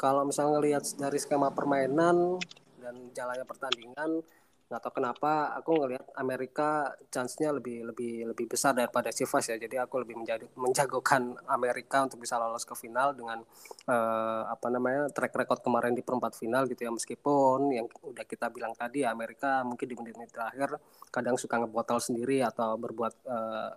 kalau 0.00 0.24
misalnya 0.24 0.56
ngelihat 0.56 0.84
dari 0.96 1.20
skema 1.20 1.52
permainan 1.52 2.40
dan 2.80 2.94
jalannya 3.12 3.44
pertandingan 3.44 4.24
nggak 4.70 4.86
tahu 4.86 5.02
kenapa 5.02 5.50
aku 5.58 5.82
ngelihat 5.82 6.14
Amerika 6.14 6.94
chance-nya 7.10 7.50
lebih 7.50 7.90
lebih 7.90 8.30
lebih 8.30 8.46
besar 8.46 8.70
daripada 8.70 9.10
Chivas 9.10 9.50
ya. 9.50 9.58
Jadi 9.58 9.74
aku 9.74 9.98
lebih 10.06 10.14
menjadi, 10.14 10.46
menjagokan 10.54 11.34
Amerika 11.50 12.06
untuk 12.06 12.22
bisa 12.22 12.38
lolos 12.38 12.62
ke 12.62 12.78
final 12.78 13.10
dengan 13.18 13.42
uh, 13.90 14.46
apa 14.46 14.70
namanya 14.70 15.10
track 15.10 15.34
record 15.34 15.58
kemarin 15.66 15.90
di 15.90 16.06
perempat 16.06 16.38
final 16.38 16.70
gitu 16.70 16.86
ya. 16.86 16.94
Meskipun 16.94 17.74
yang 17.74 17.90
udah 17.90 18.22
kita 18.22 18.46
bilang 18.54 18.70
tadi 18.78 19.02
ya 19.02 19.10
Amerika 19.10 19.66
mungkin 19.66 19.90
di 19.90 19.98
menit-menit 19.98 20.30
terakhir 20.30 20.78
kadang 21.10 21.34
suka 21.34 21.58
ngebotol 21.58 21.98
sendiri 21.98 22.38
atau 22.46 22.78
berbuat 22.78 23.26
uh, 23.26 23.74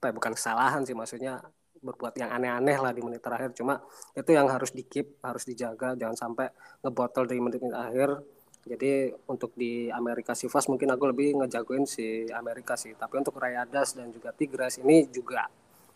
apa 0.00 0.04
ya 0.08 0.12
bukan 0.16 0.32
kesalahan 0.32 0.88
sih 0.88 0.96
maksudnya 0.96 1.44
berbuat 1.84 2.16
yang 2.16 2.32
aneh-aneh 2.32 2.80
lah 2.80 2.96
di 2.96 3.04
menit 3.04 3.20
terakhir. 3.20 3.52
Cuma 3.52 3.76
itu 4.16 4.32
yang 4.32 4.48
harus 4.48 4.72
di 4.72 4.88
keep 4.88 5.20
harus 5.20 5.44
dijaga. 5.44 5.92
Jangan 6.00 6.16
sampai 6.16 6.48
ngebotol 6.80 7.28
di 7.28 7.36
menit-menit 7.36 7.76
akhir 7.76 8.39
jadi 8.60 9.16
untuk 9.24 9.56
di 9.56 9.88
Amerika 9.88 10.36
Sivas 10.36 10.68
mungkin 10.68 10.92
aku 10.92 11.08
lebih 11.08 11.40
ngejagoin 11.40 11.88
si 11.88 12.28
Amerika 12.28 12.76
sih. 12.76 12.92
Tapi 12.92 13.16
untuk 13.16 13.40
Rayadas 13.40 13.96
dan 13.96 14.12
juga 14.12 14.36
Tigres 14.36 14.76
ini 14.84 15.08
juga 15.08 15.48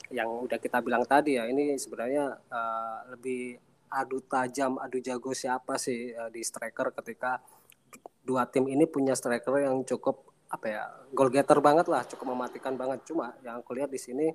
yang 0.09 0.49
udah 0.49 0.57
kita 0.57 0.81
bilang 0.81 1.05
tadi 1.05 1.37
ya 1.37 1.45
ini 1.49 1.77
sebenarnya 1.77 2.33
uh, 2.49 2.99
lebih 3.13 3.61
adu 3.93 4.25
tajam, 4.25 4.81
adu 4.81 5.01
jago 5.01 5.37
siapa 5.37 5.77
sih 5.77 6.13
uh, 6.13 6.33
di 6.33 6.41
striker 6.41 6.93
ketika 6.97 7.41
dua 8.25 8.49
tim 8.49 8.65
ini 8.65 8.89
punya 8.89 9.13
striker 9.13 9.61
yang 9.61 9.85
cukup 9.85 10.25
apa 10.49 10.67
ya 10.71 10.83
goal 11.13 11.29
getter 11.29 11.61
banget 11.61 11.85
lah, 11.93 12.09
cukup 12.09 12.33
mematikan 12.33 12.81
banget. 12.81 13.05
Cuma 13.05 13.37
yang 13.45 13.61
aku 13.61 13.77
lihat 13.77 13.93
di 13.93 14.01
sini 14.01 14.33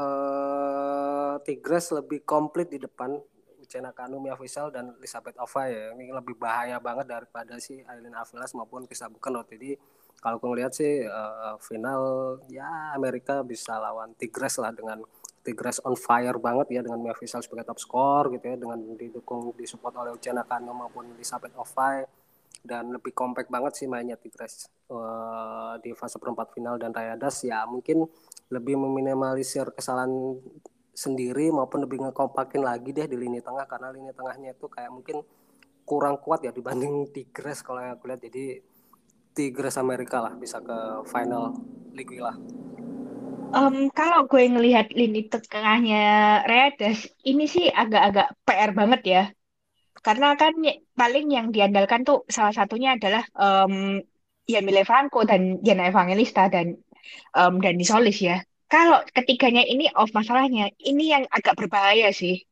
uh, 0.00 1.36
Tigres 1.44 1.92
lebih 1.92 2.24
komplit 2.24 2.72
di 2.72 2.80
depan 2.80 3.20
Cena 3.74 3.90
Kanu, 3.90 4.22
Mia 4.22 4.38
Faisal 4.38 4.70
dan 4.70 4.94
Elizabeth 5.02 5.34
Ova 5.42 5.66
ya. 5.66 5.90
Ini 5.98 6.14
lebih 6.14 6.38
bahaya 6.38 6.78
banget 6.78 7.10
daripada 7.10 7.58
si 7.58 7.82
Aileen 7.82 8.14
Avilas 8.14 8.54
maupun 8.54 8.86
Kisah 8.86 9.10
Bukan 9.10 9.42
jadi 9.50 9.74
kalau 10.22 10.38
aku 10.38 10.46
ngelihat 10.54 10.70
sih 10.70 11.02
uh, 11.02 11.58
final 11.58 12.38
ya 12.46 12.94
Amerika 12.94 13.42
bisa 13.42 13.76
lawan 13.82 14.14
Tigres 14.14 14.62
lah 14.62 14.70
dengan 14.70 15.02
Tigres 15.42 15.82
on 15.84 15.98
fire 15.98 16.38
banget 16.38 16.78
ya 16.78 16.80
dengan 16.86 17.02
Mia 17.02 17.18
Faisal 17.18 17.42
sebagai 17.42 17.66
top 17.66 17.82
score 17.82 18.30
gitu 18.38 18.54
ya 18.54 18.56
dengan 18.56 18.78
didukung 18.94 19.52
disupport 19.58 20.06
oleh 20.06 20.14
Cena 20.22 20.46
Kanu 20.46 20.72
maupun 20.72 21.12
Elizabeth 21.18 21.52
Ova 21.58 22.06
dan 22.64 22.96
lebih 22.96 23.12
kompak 23.12 23.52
banget 23.52 23.76
sih 23.76 23.84
mainnya 23.84 24.16
Tigres 24.16 24.72
uh, 24.88 25.76
di 25.84 25.92
fase 25.92 26.16
perempat 26.16 26.56
final 26.56 26.80
dan 26.80 26.96
Rayadas. 26.96 27.44
Ya 27.44 27.60
mungkin 27.68 28.08
lebih 28.48 28.80
meminimalisir 28.80 29.68
kesalahan 29.76 30.40
sendiri 30.94 31.50
maupun 31.50 31.84
lebih 31.84 32.06
ngekompakin 32.06 32.62
lagi 32.62 32.94
deh 32.94 33.10
di 33.10 33.18
lini 33.18 33.42
tengah 33.42 33.66
karena 33.66 33.90
lini 33.90 34.14
tengahnya 34.14 34.54
itu 34.54 34.70
kayak 34.70 34.94
mungkin 34.94 35.26
kurang 35.84 36.16
kuat 36.22 36.46
ya 36.46 36.54
dibanding 36.54 37.10
Tigres 37.12 37.60
kalau 37.60 37.82
yang 37.82 37.98
aku 37.98 38.08
lihat 38.08 38.22
jadi 38.24 38.62
Tigres 39.34 39.76
Amerika 39.76 40.22
lah 40.22 40.32
bisa 40.38 40.62
ke 40.62 41.02
final 41.10 41.58
Ligue 41.94 42.22
lah. 42.22 42.34
Um, 43.54 43.86
kalau 43.94 44.26
gue 44.26 44.50
ngelihat 44.50 44.90
lini 44.90 45.30
tengahnya 45.30 46.42
Redes 46.42 47.06
ini 47.22 47.46
sih 47.46 47.70
agak-agak 47.70 48.34
PR 48.42 48.70
banget 48.74 49.02
ya. 49.06 49.22
Karena 50.02 50.34
kan 50.34 50.58
paling 50.98 51.26
yang 51.30 51.54
diandalkan 51.54 52.02
tuh 52.02 52.26
salah 52.26 52.50
satunya 52.50 52.98
adalah 52.98 53.22
um, 53.38 54.02
Yamile 54.50 54.82
Franco 54.82 55.22
dan 55.22 55.62
Jana 55.62 55.86
Evangelista 55.86 56.50
dan 56.50 56.74
um, 57.38 57.62
Dani 57.62 57.86
Solis 57.86 58.18
ya 58.18 58.42
kalau 58.74 58.98
ketiganya 59.14 59.62
ini 59.62 59.86
off 59.94 60.10
masalahnya, 60.10 60.66
ini 60.82 61.14
yang 61.14 61.24
agak 61.30 61.54
berbahaya 61.54 62.10
sih. 62.10 62.42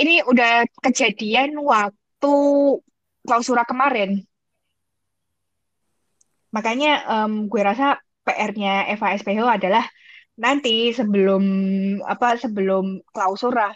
Ini 0.00 0.24
udah 0.24 0.64
kejadian 0.80 1.60
waktu 1.60 2.34
klausura 3.28 3.64
kemarin. 3.68 4.24
Makanya 6.56 7.04
um, 7.12 7.32
gue 7.52 7.60
rasa 7.60 8.00
PR-nya 8.24 8.88
Eva 8.88 9.12
adalah 9.52 9.84
nanti 10.40 10.96
sebelum 10.96 11.44
apa 12.04 12.40
sebelum 12.40 13.04
klausura 13.12 13.68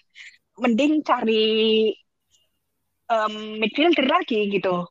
mending 0.56 1.04
cari 1.04 1.92
um, 3.12 3.60
midfielder 3.60 4.08
lagi 4.08 4.48
gitu. 4.48 4.88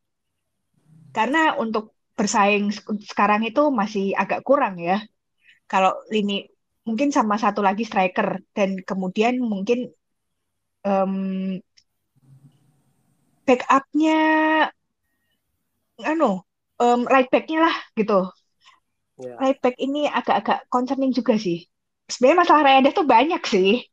Karena 1.10 1.57
untuk 1.57 1.97
bersaing 2.14 2.70
sekarang 3.01 3.41
itu 3.49 3.74
masih 3.74 4.14
agak 4.14 4.45
kurang 4.45 4.78
ya. 4.78 5.01
Kalau 5.66 5.97
lini 6.14 6.59
mungkin 6.90 7.14
sama 7.14 7.38
satu 7.38 7.62
lagi 7.62 7.86
striker. 7.86 8.42
Dan 8.58 8.82
kemudian 8.82 9.38
mungkin 9.38 9.94
um, 10.82 11.14
backupnya 13.46 14.20
anu 16.02 16.42
um, 16.82 17.02
right 17.06 17.30
backnya 17.30 17.70
lah 17.70 17.76
gitu. 17.94 18.26
Yeah. 19.20 19.36
right 19.36 19.60
back 19.60 19.76
ini 19.78 20.08
agak-agak 20.08 20.66
concerning 20.72 21.12
juga 21.12 21.36
sih. 21.36 21.68
Sebenarnya 22.08 22.42
masalah 22.42 22.64
Reyes 22.66 22.96
tuh 22.96 23.06
banyak 23.06 23.44
sih. 23.44 23.84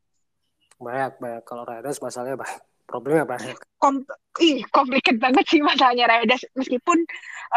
Banyak 0.79 1.19
banyak. 1.19 1.43
Kalau 1.43 1.67
Reyes 1.67 1.99
masalahnya 1.99 2.39
banyak 2.39 2.61
problemnya 2.87 3.27
banyak. 3.27 3.59
Kom 3.77 4.07
ih 4.39 4.63
komplikat 4.71 5.19
banget 5.19 5.45
sih 5.51 5.59
masalahnya 5.59 6.07
Reyes 6.07 6.47
meskipun 6.55 7.03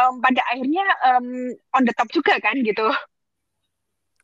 um, 0.03 0.19
pada 0.19 0.43
akhirnya 0.51 0.85
um, 1.15 1.55
on 1.73 1.87
the 1.87 1.95
top 1.95 2.11
juga 2.11 2.43
kan 2.43 2.59
gitu. 2.59 2.91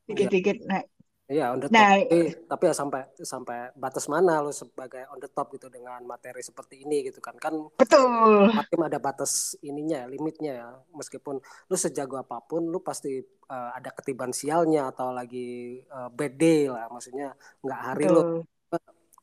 Iya. 0.06 0.14
dikit-dikit 0.14 0.56
yeah. 0.62 0.86
Iya 1.26 1.50
on 1.50 1.58
the 1.58 1.66
top. 1.66 1.74
Nah, 1.74 1.98
tapi, 2.06 2.20
tapi 2.46 2.62
ya 2.70 2.74
sampai 2.74 3.00
sampai 3.18 3.58
batas 3.74 4.06
mana 4.06 4.38
lo 4.38 4.54
sebagai 4.54 5.10
on 5.10 5.18
the 5.18 5.26
top 5.26 5.50
gitu 5.58 5.66
dengan 5.66 5.98
materi 6.06 6.38
seperti 6.38 6.86
ini 6.86 7.02
gitu 7.02 7.18
kan 7.18 7.34
kan 7.34 7.50
betul. 7.74 8.46
Hakim 8.54 8.80
ada 8.86 9.02
batas 9.02 9.58
ininya 9.58 10.06
limitnya 10.06 10.52
ya 10.54 10.68
meskipun 10.94 11.42
lu 11.42 11.76
sejago 11.76 12.14
apa 12.14 12.38
pun 12.46 12.70
lu 12.70 12.78
pasti 12.78 13.18
uh, 13.50 13.70
ada 13.74 13.90
ketiban 13.90 14.30
sialnya 14.30 14.94
atau 14.94 15.10
lagi 15.10 15.82
uh, 15.90 16.14
bad 16.14 16.38
day 16.38 16.70
lah 16.70 16.86
maksudnya 16.94 17.34
nggak 17.58 17.80
hari 17.82 18.06
lu 18.06 18.46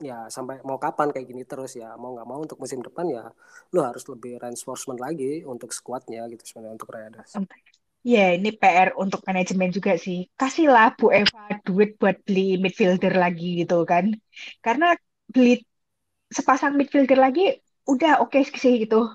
ya 0.03 0.27
sampai 0.27 0.59
mau 0.67 0.75
kapan 0.75 1.15
kayak 1.15 1.27
gini 1.31 1.47
terus 1.47 1.79
ya 1.79 1.95
mau 1.95 2.11
nggak 2.11 2.27
mau 2.27 2.43
untuk 2.43 2.59
musim 2.59 2.83
depan 2.83 3.07
ya 3.07 3.23
lu 3.71 3.79
harus 3.79 4.03
lebih 4.11 4.43
reinforcement 4.43 4.99
lagi 4.99 5.47
untuk 5.47 5.71
squadnya 5.71 6.27
gitu 6.27 6.43
sebenarnya 6.43 6.75
untuk 6.75 6.91
Rayadas. 6.91 7.39
Ya, 8.03 8.35
ini 8.35 8.51
PR 8.51 8.91
untuk 8.99 9.23
manajemen 9.23 9.71
juga 9.71 9.95
sih. 9.95 10.27
Kasihlah 10.35 10.99
Bu 10.99 11.15
Eva 11.15 11.55
duit 11.63 11.95
buat 11.95 12.19
beli 12.27 12.59
midfielder 12.59 13.15
lagi 13.15 13.63
gitu 13.63 13.87
kan. 13.87 14.11
Karena 14.59 14.91
beli 15.31 15.63
sepasang 16.27 16.75
midfielder 16.75 17.15
lagi 17.15 17.63
udah 17.87 18.19
oke 18.19 18.35
okay 18.35 18.43
sih 18.59 18.83
gitu. 18.83 19.07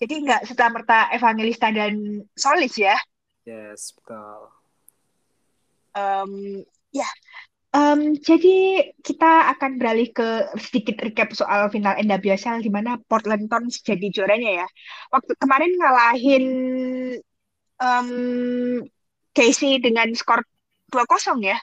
Jadi 0.00 0.14
nggak 0.24 0.48
serta-merta 0.48 1.12
Evangelista 1.12 1.68
dan 1.68 2.24
Solis 2.32 2.80
ya. 2.80 2.96
Yes, 3.44 3.92
betul. 3.92 4.48
Um, 5.92 6.64
ya, 6.96 7.08
um, 7.76 8.16
jadi 8.16 8.88
kita 9.04 9.52
akan 9.52 9.76
beralih 9.76 10.08
ke 10.16 10.48
sedikit 10.56 10.96
recap 11.04 11.36
soal 11.36 11.68
final 11.68 11.98
NWSL 12.00 12.64
di 12.64 12.72
mana 12.72 12.96
Portland 13.04 13.52
Thorns 13.52 13.84
jadi 13.84 14.08
juaranya 14.08 14.64
ya. 14.64 14.66
Waktu 15.12 15.32
kemarin 15.36 15.72
ngalahin 15.76 16.44
um, 17.80 18.08
Casey 19.32 19.80
dengan 19.80 20.12
skor 20.12 20.44
2-0 20.90 21.40
ya. 21.40 21.58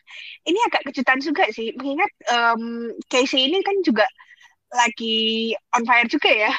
Ini 0.47 0.59
agak 0.71 0.87
kejutan 0.89 1.19
juga 1.19 1.43
sih, 1.51 1.75
mengingat 1.75 2.11
um, 2.31 2.91
Casey 3.11 3.51
ini 3.51 3.59
kan 3.61 3.75
juga 3.83 4.07
lagi 4.71 5.51
on 5.75 5.83
fire 5.83 6.09
juga 6.09 6.31
ya. 6.31 6.51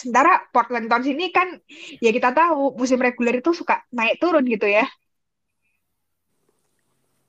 Sementara 0.00 0.42
Portland 0.50 0.90
Thorns 0.90 1.06
ini 1.06 1.30
kan 1.30 1.46
ya 2.02 2.10
kita 2.10 2.34
tahu 2.34 2.74
musim 2.74 2.98
reguler 2.98 3.38
itu 3.38 3.54
suka 3.54 3.86
naik 3.94 4.18
turun 4.18 4.42
gitu 4.50 4.66
ya. 4.66 4.82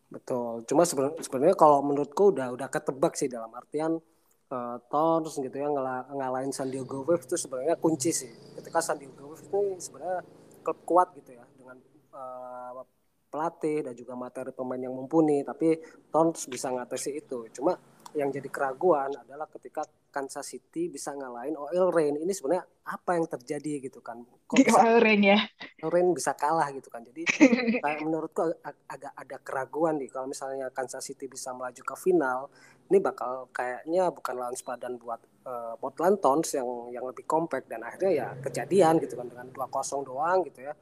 Betul. 0.10 0.66
Cuma 0.66 0.86
sebenarnya 0.88 1.54
kalau 1.54 1.86
menurutku 1.86 2.34
udah 2.34 2.54
udah 2.54 2.68
ketebak 2.70 3.14
sih 3.14 3.30
dalam 3.30 3.54
artian 3.54 4.02
uh, 4.50 4.78
Thorns 4.90 5.38
gitu 5.38 5.54
ya 5.54 5.70
ngala, 5.70 6.10
ngalahin 6.14 6.50
San 6.50 6.74
Diego 6.74 7.06
Wave 7.06 7.26
itu 7.30 7.38
sebenarnya 7.38 7.78
kunci 7.78 8.10
sih. 8.10 8.32
Ketika 8.58 8.82
San 8.82 8.98
Diego 8.98 9.34
Wave 9.34 9.46
itu 9.46 9.62
sebenarnya 9.78 10.22
klub 10.64 10.80
kuat 10.88 11.12
gitu 11.20 11.36
ya 11.36 11.46
dengan 11.60 11.78
uh, 12.16 12.82
pelatih 13.28 13.82
dan 13.90 13.94
juga 13.98 14.14
materi 14.14 14.54
pemain 14.54 14.78
yang 14.78 14.94
mumpuni 14.94 15.42
tapi 15.42 15.78
Tons 16.14 16.46
bisa 16.46 16.70
ngatasi 16.70 17.18
itu. 17.18 17.50
Cuma 17.50 17.74
yang 18.14 18.30
jadi 18.30 18.46
keraguan 18.46 19.10
adalah 19.10 19.50
ketika 19.50 19.82
Kansas 20.14 20.46
City 20.46 20.94
bisa 20.94 21.10
ngalahin 21.18 21.58
Oil 21.58 21.90
Rain. 21.90 22.22
Ini 22.22 22.30
sebenarnya 22.30 22.62
apa 22.86 23.18
yang 23.18 23.26
terjadi 23.26 23.90
gitu 23.90 24.06
kan? 24.06 24.22
Kok 24.22 24.62
bisa, 24.62 24.78
Oil 24.86 25.02
Rain 25.02 25.22
ya? 25.26 25.42
Oil 25.82 25.90
Rain 25.90 26.14
bisa 26.14 26.38
kalah 26.38 26.70
gitu 26.70 26.94
kan? 26.94 27.02
Jadi 27.02 27.26
kayak 27.84 28.00
menurutku 28.06 28.54
ag 28.62 28.78
agak 28.86 29.14
ada 29.18 29.38
keraguan 29.42 29.98
nih 29.98 30.14
kalau 30.14 30.30
misalnya 30.30 30.70
Kansas 30.70 31.02
City 31.02 31.26
bisa 31.26 31.50
melaju 31.58 31.82
ke 31.82 31.96
final 31.98 32.54
ini 32.94 33.02
bakal 33.02 33.50
kayaknya 33.50 34.14
bukan 34.14 34.38
lawan 34.38 34.54
sepadan 34.54 35.02
buat 35.02 35.18
uh, 35.46 35.76
Portland 35.80 36.20
Thorns 36.20 36.56
yang 36.56 36.68
yang 36.92 37.06
lebih 37.08 37.28
kompak 37.28 37.68
dan 37.68 37.84
akhirnya 37.84 38.12
ya 38.12 38.28
kejadian 38.40 39.00
gitu 39.04 39.20
kan 39.20 39.28
dengan 39.28 39.48
2-0 39.52 40.08
doang 40.08 40.44
gitu 40.48 40.64
ya. 40.64 40.74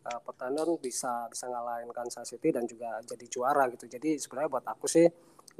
Uh, 0.00 0.16
Portland 0.24 0.56
bisa 0.80 1.28
bisa 1.28 1.44
ngalahin 1.44 1.92
Kansas 1.92 2.24
City 2.24 2.48
dan 2.48 2.64
juga 2.64 3.00
jadi 3.04 3.26
juara 3.28 3.68
gitu. 3.72 3.84
Jadi 3.84 4.16
sebenarnya 4.16 4.48
buat 4.48 4.64
aku 4.64 4.88
sih 4.88 5.04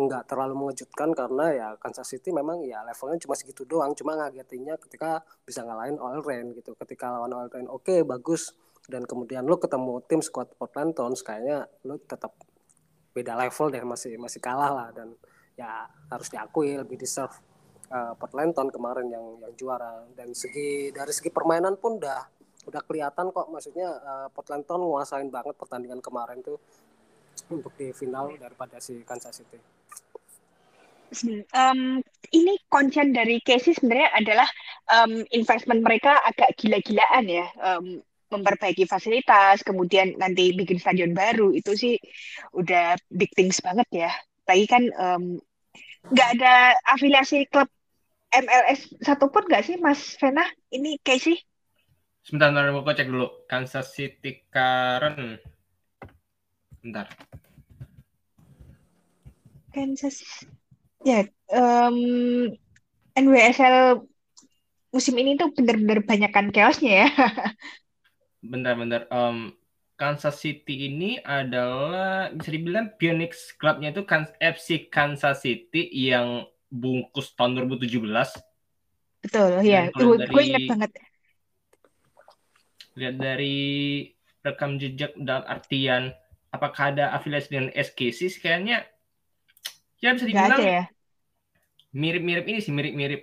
nggak 0.00 0.32
terlalu 0.32 0.54
mengejutkan 0.64 1.12
karena 1.12 1.46
ya 1.52 1.68
Kansas 1.76 2.08
City 2.08 2.32
memang 2.32 2.64
ya 2.64 2.80
levelnya 2.86 3.20
cuma 3.20 3.36
segitu 3.36 3.68
doang. 3.68 3.92
Cuma 3.92 4.16
ngagetinnya 4.16 4.80
ketika 4.80 5.20
bisa 5.44 5.60
ngalahin 5.60 6.00
Oil 6.00 6.24
Rain 6.24 6.56
gitu. 6.56 6.72
Ketika 6.72 7.12
lawan 7.12 7.32
Oil 7.36 7.48
Rain 7.52 7.68
oke 7.68 7.84
okay, 7.84 8.00
bagus. 8.00 8.56
Dan 8.90 9.04
kemudian 9.06 9.44
lo 9.46 9.60
ketemu 9.60 10.02
tim 10.08 10.24
squad 10.24 10.50
Portland 10.56 10.96
Thorns 10.96 11.20
kayaknya 11.20 11.68
lo 11.84 12.00
tetap 12.00 12.34
beda 13.12 13.36
level 13.36 13.66
deh 13.70 13.84
masih 13.84 14.16
masih 14.16 14.40
kalah 14.40 14.72
lah. 14.72 14.88
Dan 14.90 15.12
ya 15.52 15.84
harus 16.08 16.32
diakui 16.32 16.80
lebih 16.80 16.96
deserve 16.96 17.36
uh, 17.90 18.14
Portland 18.16 18.54
kemarin 18.54 19.06
yang 19.10 19.26
yang 19.42 19.52
juara 19.58 20.06
dan 20.14 20.32
segi 20.32 20.94
dari 20.94 21.12
segi 21.12 21.28
permainan 21.28 21.76
pun 21.76 21.98
udah 21.98 22.20
udah 22.70 22.82
kelihatan 22.86 23.34
kok 23.34 23.46
maksudnya 23.50 23.88
uh, 24.00 24.28
Portland 24.30 24.64
Thorns 24.64 24.84
nguasain 24.86 25.28
banget 25.28 25.56
pertandingan 25.58 26.00
kemarin 26.00 26.40
tuh 26.40 26.60
untuk 27.50 27.72
di 27.74 27.90
final 27.90 28.30
daripada 28.36 28.78
si 28.78 29.00
Kansas 29.02 29.42
City 29.42 29.58
um, 31.54 31.98
ini 32.30 32.54
konsen 32.70 33.10
dari 33.10 33.42
Casey 33.42 33.74
sebenarnya 33.74 34.10
adalah 34.14 34.48
um, 34.90 35.26
investment 35.34 35.82
mereka 35.82 36.22
agak 36.22 36.54
gila-gilaan 36.58 37.26
ya. 37.26 37.46
Um, 37.58 38.02
memperbaiki 38.30 38.86
fasilitas, 38.86 39.66
kemudian 39.66 40.14
nanti 40.14 40.54
bikin 40.54 40.78
stadion 40.78 41.18
baru, 41.18 41.50
itu 41.50 41.74
sih 41.74 41.98
udah 42.54 42.94
big 43.10 43.34
things 43.34 43.58
banget 43.58 43.90
ya. 43.90 44.10
Lagi 44.46 44.70
kan 44.70 44.86
nggak 46.06 46.28
um, 46.30 46.34
ada 46.38 46.78
afiliasi 46.86 47.50
klub 47.50 47.66
MLS 48.30 48.94
satupun 49.02 49.50
nggak 49.50 49.66
sih, 49.66 49.76
Mas 49.82 50.14
Vena? 50.22 50.46
Ini 50.70 51.02
Casey? 51.02 51.38
Sebentar, 52.22 52.54
sebentar, 52.54 52.70
mau 52.70 52.86
cek 52.86 53.08
dulu. 53.10 53.28
Kansas 53.50 53.90
City 53.90 54.46
Karen. 54.52 55.40
Bentar. 56.84 57.10
Kansas 59.70 60.46
Ya, 61.00 61.24
um, 61.48 61.96
NWSL 63.16 64.04
musim 64.92 65.16
ini 65.16 65.40
tuh 65.40 65.48
bener-bener 65.56 66.04
banyakkan 66.04 66.52
chaosnya 66.52 67.06
ya. 67.06 67.08
Bentar-bentar. 68.52 69.08
Um, 69.08 69.56
Kansas 69.96 70.40
City 70.40 70.92
ini 70.92 71.20
adalah 71.24 72.32
bisa 72.32 72.52
dibilang 72.52 72.92
Phoenix 73.00 73.52
Clubnya 73.56 73.96
itu 73.96 74.04
kan 74.04 74.28
FC 74.40 74.92
Kansas 74.92 75.44
City 75.44 75.88
yang 75.92 76.44
bungkus 76.70 77.34
tahun 77.34 77.66
2017. 77.66 78.00
Betul, 79.20 79.50
ya. 79.66 79.92
Gue, 79.92 80.16
dari, 80.16 80.32
gue 80.32 80.42
inget 80.46 80.64
banget. 80.70 80.90
Lihat 82.96 83.16
dari 83.20 83.58
rekam 84.40 84.80
jejak 84.80 85.12
dalam 85.20 85.44
artian 85.44 86.16
apakah 86.50 86.90
ada 86.94 87.14
afiliasi 87.14 87.48
dengan 87.52 87.68
SKC 87.76 88.40
kayaknya 88.42 88.88
ya 90.00 90.16
bisa 90.16 90.26
dibilang 90.26 90.60
ya? 90.60 90.84
mirip-mirip 91.92 92.44
ini 92.48 92.58
sih 92.64 92.72
mirip-mirip 92.74 93.22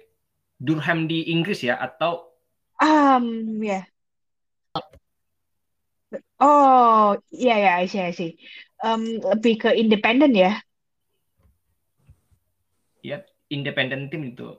Durham 0.58 1.06
di 1.06 1.34
Inggris 1.34 1.66
ya 1.66 1.78
atau 1.78 2.34
um 2.82 3.60
ya 3.62 3.82
yeah. 3.82 3.84
oh 6.40 7.18
iya 7.34 7.56
ya 7.58 7.74
sih 7.90 8.02
sih 8.14 8.32
um, 8.86 9.20
lebih 9.36 9.68
ke 9.68 9.70
independen 9.74 10.38
ya 10.38 10.62
ya 13.02 13.26
independen 13.50 14.12
tim 14.12 14.34
itu. 14.34 14.56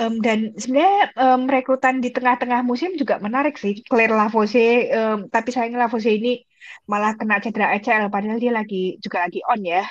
Um, 0.00 0.24
dan 0.24 0.56
sebenarnya 0.56 1.12
um, 1.20 1.44
rekrutan 1.44 2.00
di 2.00 2.08
tengah-tengah 2.08 2.64
musim 2.64 2.96
juga 2.96 3.20
menarik 3.20 3.60
sih. 3.60 3.84
Claire 3.84 4.16
Lavoisier 4.16 4.88
um, 4.96 5.18
tapi 5.28 5.52
sayangnya 5.52 5.84
Lavoisier 5.84 6.16
ini 6.16 6.40
malah 6.88 7.12
kena 7.14 7.38
cedera 7.44 7.76
ACL 7.76 8.08
padahal 8.08 8.40
dia 8.40 8.52
lagi 8.54 8.96
juga 9.04 9.28
lagi 9.28 9.44
on 9.44 9.60
ya. 9.62 9.84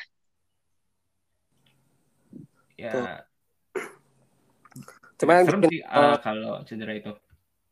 Ya. 2.82 3.22
Cuma 5.22 5.38
yang 5.38 5.46
serem 5.46 5.62
sih 5.70 5.86
uh, 5.86 6.18
kalau 6.18 6.66
cedera 6.66 6.98
itu. 6.98 7.14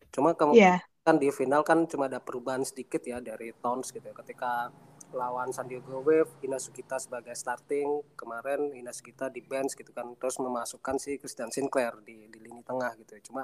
cuma 0.09 0.33
kamu 0.33 0.57
yeah. 0.57 0.81
kan 1.05 1.21
di 1.21 1.29
final 1.29 1.61
kan 1.61 1.85
cuma 1.85 2.09
ada 2.09 2.17
perubahan 2.17 2.65
sedikit 2.65 2.97
ya 3.05 3.21
dari 3.21 3.53
Towns 3.61 3.93
gitu 3.93 4.01
ya. 4.01 4.13
ketika 4.17 4.73
lawan 5.13 5.49
San 5.49 5.65
Diego 5.65 6.01
Wave 6.05 6.29
Ina 6.45 6.61
Sugita 6.61 7.01
sebagai 7.01 7.33
starting 7.33 8.01
kemarin 8.13 8.73
Ina 8.75 8.93
Sugita 8.93 9.27
di 9.27 9.41
bench 9.41 9.73
gitu 9.73 9.89
kan 9.89 10.13
terus 10.17 10.37
memasukkan 10.37 10.95
si 11.01 11.17
Christian 11.17 11.49
Sinclair 11.49 11.97
di 12.05 12.29
di 12.29 12.39
lini 12.41 12.61
tengah 12.61 12.93
gitu 12.99 13.17
ya. 13.17 13.21
Cuma 13.25 13.43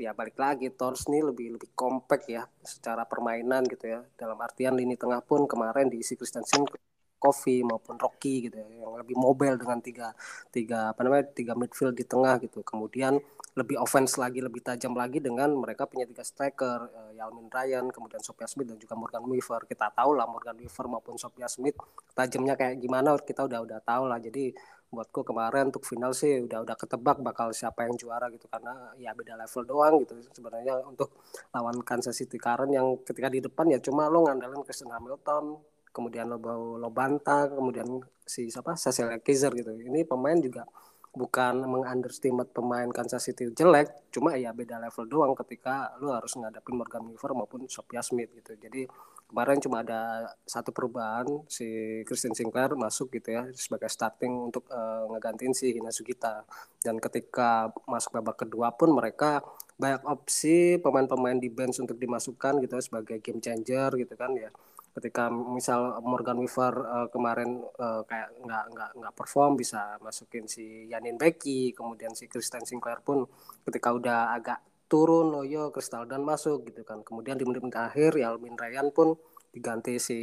ya 0.00 0.10
balik 0.16 0.40
lagi 0.40 0.72
Towns 0.72 1.06
ini 1.12 1.20
lebih 1.20 1.60
lebih 1.60 1.70
kompak 1.76 2.26
ya 2.26 2.42
secara 2.64 3.04
permainan 3.04 3.64
gitu 3.68 3.86
ya. 3.88 4.00
Dalam 4.16 4.40
artian 4.40 4.72
lini 4.76 4.96
tengah 4.96 5.20
pun 5.20 5.44
kemarin 5.44 5.92
diisi 5.92 6.16
Christian 6.16 6.44
Sinclair 6.44 6.82
Kofi 7.22 7.62
maupun 7.62 7.94
Rocky 8.02 8.50
gitu 8.50 8.58
ya, 8.58 8.66
yang 8.82 8.98
lebih 8.98 9.14
mobile 9.14 9.54
dengan 9.54 9.78
tiga 9.78 10.10
tiga 10.50 10.90
apa 10.90 11.06
namanya 11.06 11.30
tiga 11.30 11.54
midfield 11.54 11.94
di 11.94 12.02
tengah 12.02 12.42
gitu. 12.42 12.66
Kemudian 12.66 13.22
lebih 13.52 13.76
offense 13.76 14.16
lagi 14.16 14.40
lebih 14.40 14.64
tajam 14.64 14.96
lagi 14.96 15.20
dengan 15.20 15.52
mereka 15.52 15.84
punya 15.84 16.08
tiga 16.08 16.24
striker 16.24 16.88
uh, 16.88 17.12
Yalmin 17.12 17.52
Ryan 17.52 17.92
kemudian 17.92 18.24
Sophia 18.24 18.48
Smith 18.48 18.72
dan 18.72 18.80
juga 18.80 18.96
Morgan 18.96 19.24
Weaver. 19.28 19.68
Kita 19.68 19.92
tahu 19.92 20.16
lah 20.16 20.24
Morgan 20.24 20.56
Weaver 20.56 20.86
maupun 20.88 21.20
Sophia 21.20 21.44
Smith 21.52 21.76
tajamnya 22.16 22.56
kayak 22.56 22.80
gimana 22.80 23.12
kita 23.20 23.44
udah 23.44 23.60
udah 23.60 23.78
tahu 23.84 24.08
lah. 24.08 24.16
Jadi 24.16 24.56
buatku 24.92 25.24
kemarin 25.24 25.72
untuk 25.72 25.84
final 25.84 26.12
sih 26.12 26.44
udah 26.44 26.64
udah 26.64 26.76
ketebak 26.76 27.20
bakal 27.24 27.48
siapa 27.52 27.88
yang 27.88 27.96
juara 27.96 28.28
gitu 28.28 28.44
karena 28.48 28.92
ya 29.00 29.16
beda 29.16 29.40
level 29.40 29.62
doang 29.64 29.94
gitu 30.04 30.20
sebenarnya 30.32 30.84
untuk 30.88 31.12
lawan 31.52 31.76
Kansas 31.84 32.16
City. 32.16 32.40
Karen 32.40 32.72
yang 32.72 33.00
ketika 33.04 33.28
di 33.28 33.44
depan 33.44 33.68
ya 33.68 33.80
cuma 33.84 34.08
lo 34.08 34.24
ngandalin 34.24 34.64
Kristen 34.64 34.92
Hamilton 34.92 35.60
kemudian 35.92 36.24
lo 36.24 36.40
bawa 36.40 36.80
lo 36.80 36.88
banta 36.88 37.52
kemudian 37.52 38.00
si 38.24 38.48
siapa? 38.48 38.72
Cecil 38.80 39.12
Kizer 39.20 39.52
gitu. 39.52 39.76
Ini 39.76 40.08
pemain 40.08 40.40
juga 40.40 40.64
bukan 41.12 41.68
mengunderestimate 41.68 42.56
pemain 42.56 42.88
Kansas 42.88 43.28
City 43.28 43.52
jelek, 43.52 44.08
cuma 44.08 44.32
ya 44.32 44.48
beda 44.56 44.80
level 44.80 45.04
doang 45.04 45.32
ketika 45.36 45.92
lu 46.00 46.08
harus 46.08 46.32
ngadapin 46.40 46.72
Morgan 46.72 47.04
Weaver 47.04 47.36
maupun 47.36 47.68
Sophia 47.68 48.00
Smith 48.00 48.32
gitu. 48.32 48.56
Jadi 48.56 48.88
kemarin 49.28 49.60
cuma 49.60 49.84
ada 49.84 50.32
satu 50.48 50.72
perubahan 50.72 51.28
si 51.52 52.00
Christian 52.08 52.32
Sinclair 52.32 52.72
masuk 52.76 53.12
gitu 53.12 53.28
ya 53.28 53.44
sebagai 53.52 53.92
starting 53.92 54.48
untuk 54.48 54.64
uh, 54.72 55.04
ngegantiin 55.12 55.52
si 55.52 55.76
Hina 55.76 55.92
Sugita. 55.92 56.48
Dan 56.80 56.96
ketika 56.96 57.68
masuk 57.84 58.16
babak 58.16 58.48
kedua 58.48 58.72
pun 58.72 58.96
mereka 58.96 59.44
banyak 59.76 60.04
opsi 60.08 60.80
pemain-pemain 60.80 61.36
di 61.36 61.52
bench 61.52 61.76
untuk 61.76 62.00
dimasukkan 62.00 62.56
gitu 62.64 62.72
ya, 62.72 62.82
sebagai 62.84 63.20
game 63.20 63.40
changer 63.44 63.92
gitu 64.00 64.16
kan 64.16 64.32
ya 64.32 64.48
ketika 64.92 65.32
misal 65.32 65.96
Morgan 66.04 66.36
Weaver 66.36 66.74
uh, 66.84 67.08
kemarin 67.08 67.64
uh, 67.80 68.04
kayak 68.04 68.36
nggak 68.44 68.64
nggak 68.76 68.90
nggak 69.00 69.14
perform 69.16 69.56
bisa 69.56 69.96
masukin 70.04 70.44
si 70.44 70.88
Yanin 70.92 71.16
Becky 71.16 71.72
kemudian 71.72 72.12
si 72.12 72.28
Kristen 72.28 72.68
Sinclair 72.68 73.00
pun 73.00 73.24
ketika 73.64 73.88
udah 73.92 74.36
agak 74.36 74.60
turun 74.92 75.32
loyo 75.32 75.72
Crystal 75.72 76.04
dan 76.04 76.20
masuk 76.20 76.68
gitu 76.68 76.84
kan. 76.84 77.00
Kemudian 77.00 77.40
di 77.40 77.48
menit-menit 77.48 77.80
akhir 77.80 78.12
ya 78.20 78.36
Alvin 78.36 78.52
Ryan 78.52 78.92
pun 78.92 79.16
diganti 79.48 79.96
si 79.96 80.20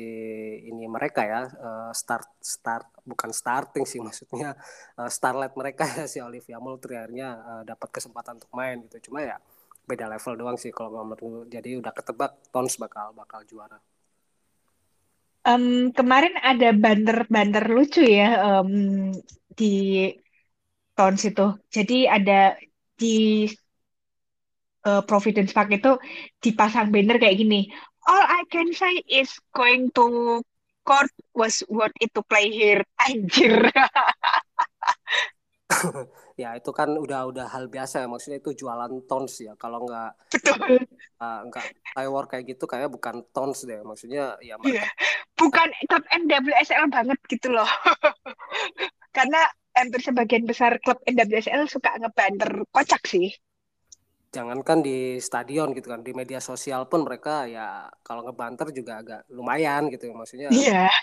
ini 0.61 0.85
mereka 0.85 1.25
ya 1.25 1.45
uh, 1.45 1.93
start 1.93 2.41
start 2.41 2.85
bukan 3.05 3.29
starting 3.29 3.85
sih 3.85 4.01
maksudnya 4.05 4.53
uh, 4.97 5.09
starlet 5.09 5.53
mereka 5.57 5.85
ya 5.85 6.05
si 6.05 6.21
Olivia 6.21 6.61
Moultrie 6.61 7.01
akhirnya 7.01 7.41
uh, 7.41 7.63
dapat 7.65 7.89
kesempatan 7.89 8.37
untuk 8.37 8.53
main 8.53 8.85
gitu. 8.85 9.09
Cuma 9.09 9.25
ya 9.25 9.41
beda 9.89 10.05
level 10.05 10.37
doang 10.37 10.57
sih 10.61 10.69
kalau 10.69 11.01
menurut 11.01 11.49
jadi 11.49 11.81
udah 11.81 11.89
ketebak 11.89 12.37
Tons 12.53 12.77
bakal 12.77 13.09
bakal 13.17 13.41
juara 13.49 13.81
um, 15.49 15.89
kemarin 15.97 16.35
ada 16.45 16.69
banter-banter 16.71 17.65
lucu 17.73 18.05
ya 18.05 18.37
um, 18.61 19.09
di 19.57 19.73
tahun 20.93 21.15
situ. 21.17 21.57
Jadi 21.73 22.05
ada 22.05 22.53
di 22.99 23.47
uh, 24.85 25.01
Providence 25.03 25.51
Park 25.55 25.73
itu 25.73 25.97
dipasang 26.43 26.93
banner 26.93 27.17
kayak 27.17 27.39
gini. 27.39 27.71
All 28.09 28.23
I 28.23 28.43
can 28.49 28.71
say 28.73 29.01
is 29.09 29.31
going 29.53 29.91
to 29.97 30.39
court 30.87 31.11
was 31.37 31.61
worth 31.69 31.93
it 32.01 32.09
to 32.17 32.21
play 32.25 32.49
here. 32.49 32.81
Anjir. 33.05 33.69
Ya 36.41 36.57
itu 36.57 36.71
kan 36.73 36.89
udah 36.97 37.29
udah 37.29 37.45
hal 37.45 37.69
biasa 37.69 38.01
ya 38.03 38.07
maksudnya 38.09 38.41
itu 38.41 38.65
jualan 38.65 39.05
tons 39.05 39.45
ya. 39.45 39.53
Kalau 39.55 39.85
nggak 39.85 40.11
uh, 41.21 41.39
nggak 41.49 41.65
firework 41.93 42.29
kayak 42.33 42.45
gitu 42.57 42.65
kayak 42.65 42.89
bukan 42.89 43.21
tons 43.29 43.63
deh. 43.69 43.79
Maksudnya 43.85 44.35
ya 44.41 44.57
yeah. 44.65 44.89
bukan 45.37 45.69
klub 45.85 46.03
NWSL 46.09 46.89
banget 46.89 47.19
gitu 47.29 47.53
loh. 47.53 47.69
Karena 49.15 49.45
hampir 49.77 50.01
sebagian 50.01 50.43
besar 50.49 50.81
klub 50.81 50.99
NWSL 51.05 51.69
suka 51.69 51.95
ngebanter 52.01 52.65
kocak 52.73 53.05
sih. 53.05 53.29
Jangankan 54.29 54.85
di 54.85 55.17
stadion 55.17 55.73
gitu 55.73 55.89
kan 55.89 56.05
di 56.05 56.13
media 56.13 56.37
sosial 56.37 56.85
pun 56.85 57.01
mereka 57.01 57.49
ya 57.49 57.89
kalau 58.05 58.21
ngebanter 58.25 58.69
juga 58.69 59.01
agak 59.01 59.25
lumayan 59.33 59.89
gitu 59.89 60.05
maksudnya 60.13 60.53
iya. 60.53 60.85
yeah. 60.85 60.93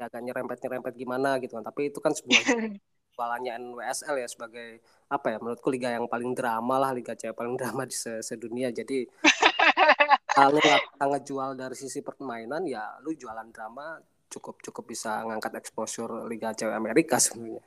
agak 0.00 0.24
nyerempet 0.24 0.56
nyerempet 0.64 0.92
gimana 0.96 1.36
gitu 1.40 1.56
kan. 1.60 1.64
Tapi 1.64 1.92
itu 1.92 2.00
kan 2.00 2.12
sebuah 2.12 2.40
jualannya 3.20 3.52
NWSL 3.60 4.16
ya 4.16 4.28
sebagai 4.32 4.80
apa 5.12 5.36
ya 5.36 5.38
menurutku 5.44 5.68
liga 5.68 5.92
yang 5.92 6.08
paling 6.08 6.32
drama 6.32 6.80
lah 6.80 6.96
liga 6.96 7.12
cewek 7.12 7.36
paling 7.36 7.52
drama 7.60 7.84
di 7.84 7.92
sedunia. 8.24 8.72
Jadi 8.72 9.04
kalau 10.40 10.56
nggak 10.56 11.04
ngejual 11.04 11.52
dari 11.52 11.76
sisi 11.76 12.00
permainan 12.00 12.64
ya 12.64 12.96
lu 13.04 13.12
jualan 13.12 13.52
drama 13.52 14.00
cukup 14.32 14.64
cukup 14.64 14.88
bisa 14.88 15.20
ngangkat 15.28 15.60
exposure 15.60 16.24
liga 16.24 16.56
cewek 16.56 16.72
Amerika 16.72 17.20
sebenarnya. 17.20 17.60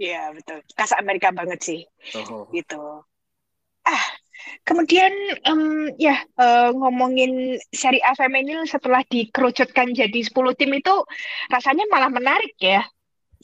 Iya 0.00 0.32
betul. 0.32 0.64
Kas 0.72 0.96
Amerika 0.96 1.28
banget 1.28 1.60
sih. 1.60 1.80
Oh. 2.16 2.48
gitu. 2.48 3.04
Ah 3.84 4.04
Kemudian 4.64 5.12
um, 5.48 5.92
ya 6.00 6.20
uh, 6.40 6.72
ngomongin 6.72 7.56
seri 7.72 8.00
A 8.00 8.16
feminin 8.16 8.64
setelah 8.64 9.04
dikerucutkan 9.08 9.92
jadi 9.92 10.20
10 10.24 10.32
tim 10.56 10.72
itu 10.72 10.94
rasanya 11.52 11.84
malah 11.92 12.08
menarik 12.12 12.56
ya. 12.60 12.84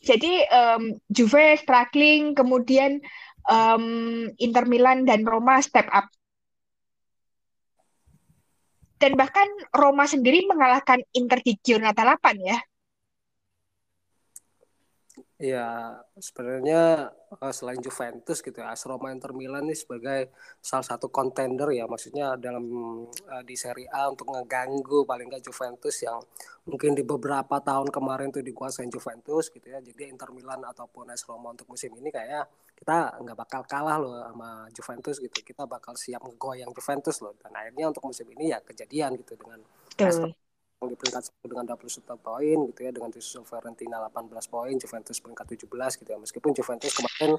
Jadi 0.00 0.44
um, 0.48 0.96
Juve 1.12 1.60
struggling, 1.60 2.32
kemudian 2.32 3.04
um, 3.48 3.84
Inter 4.40 4.64
Milan 4.64 5.04
dan 5.04 5.28
Roma 5.28 5.60
step 5.60 5.88
up. 5.92 6.08
Dan 9.00 9.16
bahkan 9.16 9.48
Roma 9.72 10.04
sendiri 10.04 10.44
mengalahkan 10.44 11.00
Inter 11.16 11.40
di 11.40 11.56
Giornata 11.60 12.04
8 12.04 12.36
ya. 12.40 12.60
Ya, 15.40 15.96
sebenarnya 16.20 17.08
eh, 17.32 17.54
selain 17.56 17.80
Juventus 17.80 18.44
gitu 18.44 18.60
ya, 18.60 18.76
AS 18.76 18.84
Roma 18.84 19.08
Inter 19.08 19.32
Milan 19.32 19.64
ini 19.64 19.72
sebagai 19.72 20.28
salah 20.60 20.84
satu 20.84 21.08
kontender 21.08 21.72
ya, 21.72 21.88
maksudnya 21.88 22.36
dalam 22.36 22.68
uh, 23.08 23.40
di 23.48 23.56
Serie 23.56 23.88
A 23.88 24.12
untuk 24.12 24.28
ngeganggu 24.28 25.08
paling 25.08 25.32
nggak 25.32 25.40
Juventus 25.40 25.96
yang 26.04 26.20
mungkin 26.68 26.92
di 26.92 27.00
beberapa 27.08 27.56
tahun 27.56 27.88
kemarin 27.88 28.28
tuh 28.28 28.44
dikuasain 28.44 28.92
Juventus 28.92 29.48
gitu 29.48 29.64
ya. 29.64 29.80
Jadi 29.80 30.12
Inter 30.12 30.28
Milan 30.36 30.60
ataupun 30.60 31.08
AS 31.08 31.24
Roma 31.24 31.56
untuk 31.56 31.72
musim 31.72 31.88
ini 31.96 32.12
kayak 32.12 32.76
kita 32.76 33.16
nggak 33.24 33.36
bakal 33.40 33.64
kalah 33.64 33.96
loh 33.96 34.20
sama 34.20 34.68
Juventus 34.76 35.16
gitu. 35.24 35.40
Kita 35.40 35.64
bakal 35.64 35.96
siap 35.96 36.20
ngegoyang 36.20 36.68
Juventus 36.76 37.16
loh. 37.24 37.32
Dan 37.40 37.56
akhirnya 37.56 37.88
untuk 37.88 38.04
musim 38.04 38.28
ini 38.36 38.52
ya 38.52 38.60
kejadian 38.60 39.16
gitu 39.16 39.40
dengan 39.40 39.64
AS 39.96 40.20
di 40.88 40.96
peringkat 40.96 41.28
10 41.44 41.52
dengan 41.52 41.66
21 41.76 42.16
poin 42.24 42.58
gitu 42.72 42.80
ya 42.80 42.90
dengan 42.94 43.12
disusul 43.12 43.44
Fiorentina 43.44 44.00
18 44.00 44.32
poin 44.48 44.72
Juventus 44.80 45.20
peringkat 45.20 45.46
17 45.60 46.00
gitu 46.00 46.08
ya. 46.08 46.18
Meskipun 46.18 46.56
Juventus 46.56 46.92
kemarin 46.96 47.36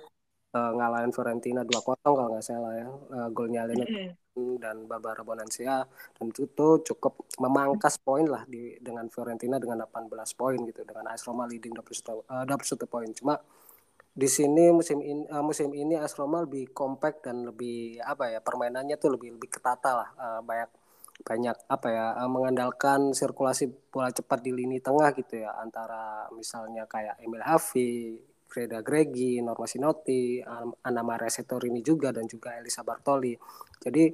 uh, 0.53 0.71
ngalahin 0.77 1.09
Fiorentina 1.09 1.61
2-0 1.65 2.05
kalau 2.05 2.27
nggak 2.29 2.45
salah 2.45 2.73
ya 2.77 2.87
uh, 2.87 3.29
golnya 3.33 3.65
Lena 3.65 3.87
mm-hmm. 3.87 4.61
dan 4.61 4.85
Barbara 4.85 5.23
Bonancia 5.23 5.87
dan 5.89 6.25
itu 6.29 6.47
tuh 6.51 6.85
cukup 6.85 7.25
memangkas 7.39 7.97
poin 7.97 8.27
lah 8.27 8.45
di 8.45 8.77
dengan 8.77 9.07
Fiorentina 9.09 9.57
dengan 9.57 9.87
18 9.87 10.11
poin 10.37 10.59
gitu 10.67 10.85
dengan 10.85 11.09
AS 11.09 11.25
Roma 11.25 11.47
leading 11.47 11.73
21 11.73 12.27
uh, 12.27 12.45
21 12.45 12.85
poin 12.85 13.09
cuma 13.09 13.35
di 14.11 14.27
sini 14.27 14.75
musim 14.75 14.99
ini 14.99 15.23
uh, 15.31 15.39
musim 15.39 15.71
ini 15.71 15.95
AS 15.95 16.19
Roma 16.19 16.43
lebih 16.43 16.75
compact 16.75 17.25
dan 17.31 17.47
lebih 17.47 18.03
apa 18.03 18.27
ya 18.27 18.39
permainannya 18.43 18.99
tuh 18.99 19.15
lebih 19.15 19.39
lebih 19.39 19.49
ketata 19.49 19.91
lah 19.95 20.09
uh, 20.19 20.41
banyak 20.43 20.80
banyak 21.21 21.55
apa 21.69 21.87
ya 21.89 22.05
eh, 22.19 22.29
mengandalkan 22.29 23.13
sirkulasi 23.13 23.93
bola 23.93 24.09
cepat 24.09 24.41
di 24.41 24.51
lini 24.51 24.81
tengah 24.81 25.13
gitu 25.15 25.41
ya 25.45 25.55
antara 25.61 26.27
misalnya 26.33 26.89
kayak 26.89 27.21
Emil 27.21 27.41
Hafi, 27.41 28.17
Freda 28.51 28.83
Gregi, 28.83 29.39
Norma 29.39 29.63
Sinotti, 29.63 30.43
Anna 30.83 31.01
Maria 31.07 31.31
Setorini 31.31 31.79
juga 31.79 32.11
dan 32.11 32.27
juga 32.27 32.59
Elisa 32.59 32.83
Bartoli. 32.83 33.31
Jadi 33.79 34.11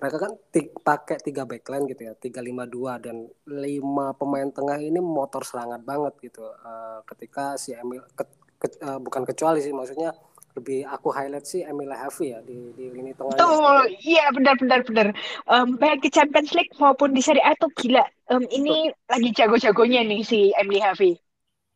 mereka 0.00 0.16
kan 0.16 0.32
pakai 0.80 1.20
tiga 1.20 1.44
backline 1.44 1.84
gitu 1.90 2.08
ya, 2.08 2.16
tiga 2.16 2.40
lima 2.40 2.64
dua 2.64 2.96
dan 2.96 3.28
lima 3.44 4.16
pemain 4.16 4.48
tengah 4.48 4.80
ini 4.80 4.96
motor 4.96 5.44
serangan 5.44 5.82
banget 5.84 6.16
gitu. 6.24 6.40
Uh, 6.40 7.04
ketika 7.04 7.60
si 7.60 7.76
Emil 7.76 8.00
ke, 8.16 8.24
ke, 8.56 8.80
uh, 8.80 8.96
bukan 8.96 9.28
kecuali 9.28 9.60
sih 9.60 9.76
maksudnya 9.76 10.16
lebih 10.58 10.82
aku 10.86 11.14
highlight 11.14 11.46
sih 11.46 11.62
Emilia 11.62 11.94
Havi 11.94 12.34
ya 12.34 12.40
di 12.42 12.74
di 12.74 12.90
lini 12.90 13.14
tengah. 13.14 13.38
Tuh, 13.38 13.86
iya 14.02 14.26
benar 14.34 14.58
benar 14.58 14.80
benar. 14.82 15.06
Um, 15.46 15.78
baik 15.78 16.02
di 16.02 16.10
Champions 16.10 16.50
League 16.58 16.74
maupun 16.82 17.14
di 17.14 17.22
Serie 17.22 17.42
A 17.46 17.54
tuh 17.54 17.70
gila. 17.78 18.02
Um, 18.30 18.42
ini 18.50 18.90
Betul. 18.90 19.10
lagi 19.14 19.28
jago-jagonya 19.34 20.00
nih 20.06 20.22
si 20.26 20.50
Emilia 20.58 20.90
Havi. 20.90 21.14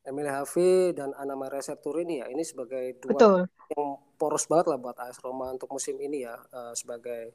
Emilia 0.05 0.43
Havi 0.43 0.93
dan 0.93 1.16
Anna 1.16 1.39
Maria 1.39 1.64
Serturini 1.64 2.20
ya 2.20 2.27
ini 2.29 2.45
sebagai 2.45 2.99
dua 3.01 3.11
Betul. 3.14 3.39
yang 3.72 3.97
poros 4.20 4.45
banget 4.51 4.75
lah 4.75 4.79
buat 4.79 4.97
AS 5.01 5.16
Roma 5.25 5.49
untuk 5.55 5.70
musim 5.72 5.97
ini 5.97 6.29
ya 6.29 6.37
uh, 6.53 6.77
sebagai 6.77 7.33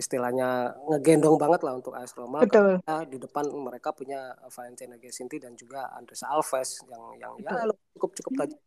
istilahnya 0.00 0.72
ngegendong 0.88 1.36
banget 1.36 1.60
lah 1.60 1.76
untuk 1.76 1.92
AS 1.92 2.16
Roma. 2.16 2.40
Betul. 2.40 2.80
Karena 2.80 3.04
di 3.04 3.18
depan 3.20 3.44
mereka 3.52 3.92
punya 3.92 4.32
Valentina 4.48 4.96
Gesinti 4.96 5.36
dan 5.36 5.52
juga 5.58 5.92
Andres 5.92 6.24
Alves 6.24 6.80
yang 6.88 7.04
yang 7.20 7.32
ya 7.42 7.68
cukup 7.98 8.16
cukup 8.16 8.32
tajam 8.38 8.60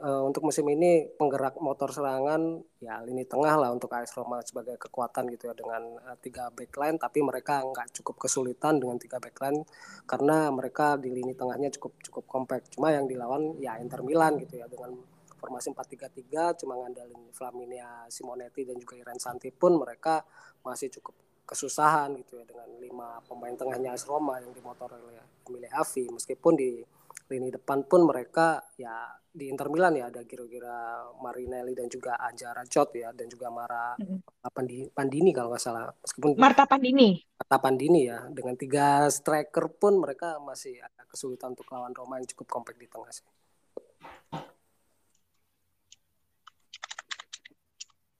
uh, 0.00 0.22
untuk 0.26 0.42
musim 0.46 0.66
ini 0.72 1.06
penggerak 1.14 1.60
motor 1.62 1.92
serangan 1.94 2.62
ya 2.82 2.98
lini 3.04 3.22
tengah 3.28 3.54
lah 3.54 3.70
untuk 3.70 3.92
AS 3.94 4.10
Roma 4.16 4.42
sebagai 4.42 4.74
kekuatan 4.80 5.30
gitu 5.30 5.50
ya 5.50 5.54
dengan 5.54 6.00
uh, 6.02 6.16
tiga 6.18 6.50
backline. 6.50 6.98
Tapi 6.98 7.22
mereka 7.22 7.62
nggak 7.62 7.94
cukup 8.00 8.26
kesulitan 8.26 8.82
dengan 8.82 8.98
tiga 8.98 9.22
backline 9.22 9.62
karena 10.08 10.50
mereka 10.50 10.98
di 10.98 11.12
lini 11.12 11.36
tengahnya 11.36 11.70
cukup 11.78 12.00
cukup 12.02 12.24
compact. 12.26 12.74
Cuma 12.74 12.90
yang 12.90 13.06
dilawan 13.06 13.54
ya 13.62 13.78
Inter 13.78 14.02
Milan 14.02 14.40
gitu 14.42 14.58
ya 14.58 14.66
dengan 14.66 14.96
formasi 15.44 15.76
4-3-3 15.76 16.64
cuma 16.64 16.80
ngandalin 16.80 17.28
Flaminia 17.36 18.08
Simonetti 18.08 18.64
dan 18.64 18.80
juga 18.80 18.96
Iren 18.96 19.20
Santi 19.20 19.52
pun 19.52 19.76
mereka 19.76 20.24
masih 20.64 20.88
cukup 20.88 21.12
kesusahan 21.44 22.16
gitu 22.16 22.40
ya 22.40 22.48
dengan 22.48 22.64
lima 22.80 23.20
pemain 23.28 23.52
tengahnya 23.52 23.92
AS 23.92 24.08
Roma 24.08 24.40
yang 24.40 24.56
dimotor 24.56 24.88
oleh 24.96 25.20
Emile 25.44 25.68
Avi 25.68 26.08
meskipun 26.08 26.56
di 26.56 26.80
lini 27.28 27.52
depan 27.52 27.84
pun 27.84 28.08
mereka 28.08 28.64
ya 28.80 29.04
di 29.34 29.50
Inter 29.50 29.66
Milan 29.66 29.98
ya 29.98 30.06
ada 30.14 30.22
kira-kira 30.22 31.02
Marinelli 31.18 31.74
dan 31.74 31.90
juga 31.90 32.14
Anja 32.22 32.54
Rajot 32.54 32.94
ya 32.94 33.10
dan 33.10 33.26
juga 33.26 33.50
Mara 33.50 33.98
mm. 33.98 34.46
Pandini, 34.46 34.86
Pandini 34.94 35.34
kalau 35.34 35.50
nggak 35.50 35.62
salah 35.62 35.90
meskipun 35.90 36.38
Marta 36.38 36.70
Pandini 36.70 37.18
Marta 37.34 37.58
Pandini 37.58 38.06
ya 38.06 38.30
dengan 38.30 38.54
tiga 38.54 39.10
striker 39.10 39.74
pun 39.74 39.98
mereka 39.98 40.38
masih 40.38 40.78
ada 40.78 41.02
kesulitan 41.10 41.58
untuk 41.58 41.66
lawan 41.74 41.90
Roma 41.90 42.22
yang 42.22 42.30
cukup 42.30 42.46
kompak 42.46 42.78
di 42.78 42.86
tengah 42.86 43.10
sih. 43.10 43.26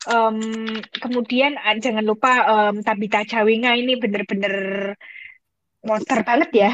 Um, 0.04 0.36
kemudian 1.00 1.56
ah, 1.56 1.72
jangan 1.80 2.04
lupa 2.04 2.44
um, 2.44 2.84
Tabita 2.84 3.24
Cawinga 3.24 3.72
ini 3.72 3.96
bener-bener 3.96 4.54
monster 5.80 6.20
banget 6.20 6.50
ya. 6.52 6.72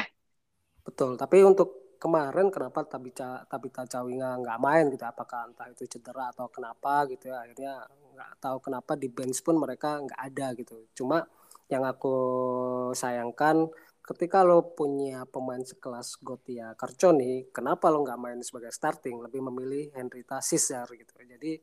Betul, 0.82 1.14
tapi 1.14 1.46
untuk 1.46 1.79
kemarin 2.00 2.48
kenapa 2.48 2.80
Tabita 2.88 3.44
Tabita 3.44 3.84
Cawinga 3.84 4.40
nggak 4.40 4.58
main 4.58 4.88
gitu 4.88 5.04
apakah 5.04 5.52
entah 5.52 5.68
itu 5.68 5.84
cedera 5.84 6.32
atau 6.32 6.48
kenapa 6.48 7.04
gitu 7.12 7.28
ya? 7.28 7.44
Akhirnya 7.44 7.84
nggak 8.16 8.30
tahu 8.40 8.56
kenapa 8.64 8.96
di 8.96 9.12
bench 9.12 9.44
pun 9.44 9.60
mereka 9.60 10.00
nggak 10.00 10.20
ada 10.32 10.46
gitu. 10.56 10.88
Cuma 10.96 11.28
yang 11.68 11.84
aku 11.84 12.16
sayangkan 12.96 13.68
ketika 14.00 14.42
lo 14.42 14.72
punya 14.74 15.28
pemain 15.28 15.62
sekelas 15.62 16.18
Gotia 16.24 16.74
Carconi 16.74 17.46
kenapa 17.52 17.92
lo 17.92 18.00
nggak 18.02 18.18
main 18.18 18.40
sebagai 18.40 18.72
starting? 18.72 19.20
Lebih 19.20 19.44
memilih 19.52 19.92
Henrita 19.92 20.40
Caesar 20.40 20.88
gitu. 20.96 21.12
Jadi 21.20 21.60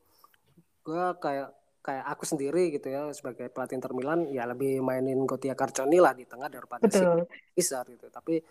gue 0.86 1.06
kayak 1.20 1.50
kayak 1.82 2.06
aku 2.14 2.24
sendiri 2.28 2.68
gitu 2.72 2.92
ya 2.92 3.08
sebagai 3.16 3.48
pelatih 3.48 3.80
Inter 3.80 3.96
Milan 3.96 4.28
ya 4.28 4.44
lebih 4.44 4.84
mainin 4.84 5.24
Gotia 5.24 5.56
Carconi 5.56 6.04
lah 6.04 6.12
di 6.12 6.28
tengah 6.28 6.52
daripada 6.52 6.84
Caesar 6.88 7.84
gitu. 7.90 8.12
Tapi 8.12 8.44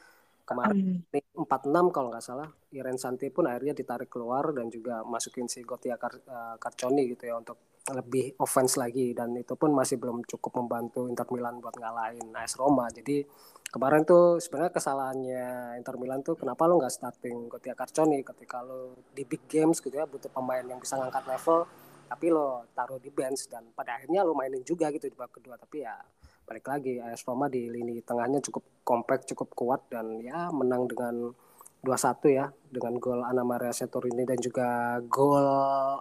kemarin 0.47 1.03
um. 1.03 1.44
46 1.44 1.92
kalau 1.92 2.09
nggak 2.09 2.24
salah. 2.24 2.49
Iren 2.72 2.97
Santi 2.97 3.28
pun 3.28 3.44
akhirnya 3.51 3.76
ditarik 3.76 4.09
keluar 4.09 4.55
dan 4.57 4.72
juga 4.72 5.03
masukin 5.05 5.51
si 5.51 5.66
Gotia 5.66 6.01
Car 6.01 6.16
uh, 6.24 6.57
Carconi 6.57 7.05
gitu 7.11 7.28
ya 7.28 7.36
untuk 7.36 7.82
lebih 7.90 8.38
offense 8.40 8.80
lagi. 8.80 9.12
Dan 9.12 9.36
itu 9.36 9.59
pun 9.59 9.74
masih 9.74 10.01
belum 10.01 10.24
cukup 10.24 10.62
membantu 10.62 11.11
Inter 11.11 11.28
Milan 11.34 11.61
buat 11.61 11.76
ngalahin 11.76 12.32
AS 12.32 12.57
Roma. 12.57 12.88
Jadi 12.88 13.26
kemarin 13.68 14.07
tuh 14.09 14.40
sebenarnya 14.40 14.72
kesalahannya 14.72 15.47
Inter 15.82 15.97
Milan 16.01 16.22
tuh 16.24 16.38
kenapa 16.38 16.64
lo 16.64 16.78
nggak 16.78 16.94
starting 16.94 17.51
Gotia 17.53 17.74
Carconi 17.76 18.22
ketika 18.24 18.62
lo 18.62 18.97
di 19.12 19.26
big 19.26 19.44
games 19.51 19.82
gitu 19.82 19.92
ya 19.92 20.07
butuh 20.09 20.30
pemain 20.32 20.64
yang 20.64 20.80
bisa 20.80 20.97
ngangkat 20.97 21.26
level 21.28 21.66
tapi 22.07 22.30
lo 22.30 22.70
taruh 22.70 23.03
di 23.03 23.11
bench 23.11 23.51
dan 23.51 23.66
pada 23.74 23.99
akhirnya 23.99 24.22
lo 24.22 24.30
mainin 24.30 24.62
juga 24.62 24.94
gitu 24.94 25.11
di 25.11 25.16
babak 25.18 25.42
kedua. 25.42 25.59
Tapi 25.59 25.82
ya 25.82 25.99
balik 26.47 26.66
lagi 26.70 27.03
AS 27.03 27.26
Roma 27.26 27.51
di 27.51 27.66
lini 27.66 27.99
tengahnya 28.07 28.38
cukup 28.38 28.86
kompak 28.86 29.26
cukup 29.26 29.51
kuat 29.59 29.82
dan 29.90 30.22
ya 30.22 30.47
menang 30.55 30.86
dengan 30.86 31.34
2-1 31.82 32.22
ya 32.30 32.47
dengan 32.70 32.94
gol 33.03 33.20
Ana 33.26 33.42
Maria 33.42 33.74
Setorini 33.74 34.22
dan 34.22 34.38
juga 34.38 34.99
gol 35.11 35.47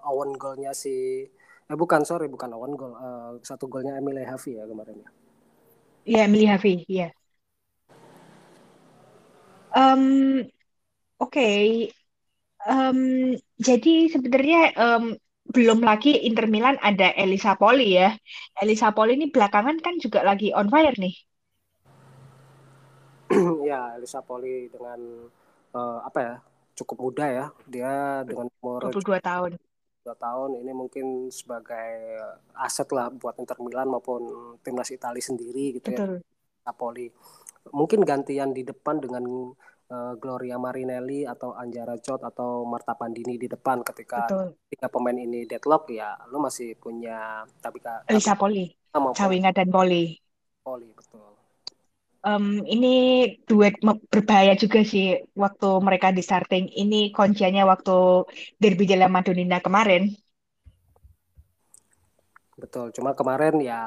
Owen 0.05 0.37
golnya 0.37 0.69
si 0.77 1.25
eh 1.65 1.73
bukan 1.73 2.05
sorry 2.05 2.29
bukan 2.29 2.53
Owen 2.53 2.77
gol 2.77 2.93
uh, 2.93 3.41
satu 3.41 3.65
golnya 3.65 3.97
Emile 3.97 4.21
Havi 4.21 4.61
ya 4.61 4.69
kemarin 4.69 5.01
ya 5.01 5.09
Iya 6.05 6.19
Emile 6.29 6.47
Havi 6.53 6.73
iya 6.85 7.09
um, 9.73 10.45
oke 11.17 11.33
okay. 11.33 11.89
um, 12.69 13.33
jadi 13.57 14.13
sebenarnya 14.13 14.77
um, 14.77 15.17
belum 15.55 15.79
lagi 15.79 16.11
Inter 16.27 16.51
Milan 16.51 16.75
ada 16.83 17.15
Elisa 17.15 17.55
Poli 17.55 17.95
ya. 17.95 18.11
Elisa 18.59 18.91
Poli 18.91 19.15
ini 19.15 19.31
belakangan 19.31 19.79
kan 19.79 19.95
juga 20.03 20.19
lagi 20.19 20.51
on 20.51 20.67
fire 20.67 20.99
nih. 20.99 21.15
ya, 23.71 23.95
Elisa 23.95 24.19
Poli 24.19 24.67
dengan 24.67 24.99
uh, 25.71 25.99
apa 26.03 26.19
ya? 26.19 26.35
Cukup 26.75 27.07
muda 27.07 27.25
ya. 27.31 27.45
Dia 27.71 28.27
dengan 28.27 28.51
umur 28.59 28.91
22 28.91 29.23
tahun. 29.23 29.51
2 30.03 30.11
tahun 30.19 30.49
ini 30.59 30.71
mungkin 30.75 31.31
sebagai 31.31 32.19
aset 32.59 32.91
lah 32.91 33.07
buat 33.15 33.39
Inter 33.39 33.55
Milan 33.63 33.87
maupun 33.87 34.27
timnas 34.59 34.91
Italia 34.91 35.23
sendiri 35.23 35.79
gitu 35.79 35.95
ya. 35.95 36.03
Betul. 36.03 36.19
ya. 36.67 36.71
Poli. 36.75 37.07
Mungkin 37.71 38.03
gantian 38.03 38.51
di 38.51 38.67
depan 38.67 38.99
dengan 38.99 39.55
uh, 39.91 40.13
Gloria 40.17 40.57
Marinelli 40.57 41.27
atau 41.27 41.53
Anjara 41.53 41.97
Chot 42.01 42.21
atau 42.23 42.65
Marta 42.65 42.97
Pandini 42.97 43.37
di 43.37 43.45
depan 43.45 43.85
ketika 43.85 44.25
Betul. 44.25 44.47
tiga 44.71 44.87
pemain 44.89 45.17
ini 45.17 45.45
deadlock 45.45 45.89
ya 45.91 46.17
lu 46.31 46.41
masih 46.41 46.73
punya 46.79 47.45
tapi 47.61 47.81
Elisa 48.09 48.33
Poli. 48.37 48.71
Cawinga 48.95 49.51
dan 49.51 49.69
Poli. 49.69 50.15
Poli 50.63 50.89
betul. 50.95 51.35
Um, 52.25 52.65
ini 52.65 52.93
duet 53.45 53.77
berbahaya 54.09 54.57
juga 54.57 54.81
sih 54.81 55.21
waktu 55.37 55.69
mereka 55.77 56.09
di 56.09 56.25
starting. 56.25 56.73
Ini 56.73 57.13
kuncinya 57.13 57.69
waktu 57.69 58.25
derby 58.57 58.89
Jala 58.89 59.05
Madonina 59.05 59.61
kemarin. 59.61 60.09
Betul 62.55 62.95
cuma 62.95 63.13
kemarin 63.13 63.59
ya 63.61 63.77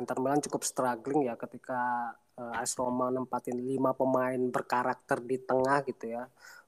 Inter 0.00 0.16
Milan 0.18 0.42
cukup 0.42 0.64
struggling 0.64 1.28
ya 1.28 1.36
ketika 1.36 2.10
uh, 2.38 2.60
AS 2.60 2.74
Roma 2.78 3.10
nempatin 3.10 3.58
lima 3.58 3.94
pemain 3.94 4.38
berkarakter 4.50 5.22
di 5.22 5.38
tengah 5.42 5.82
gitu 5.86 6.14
ya. 6.14 6.24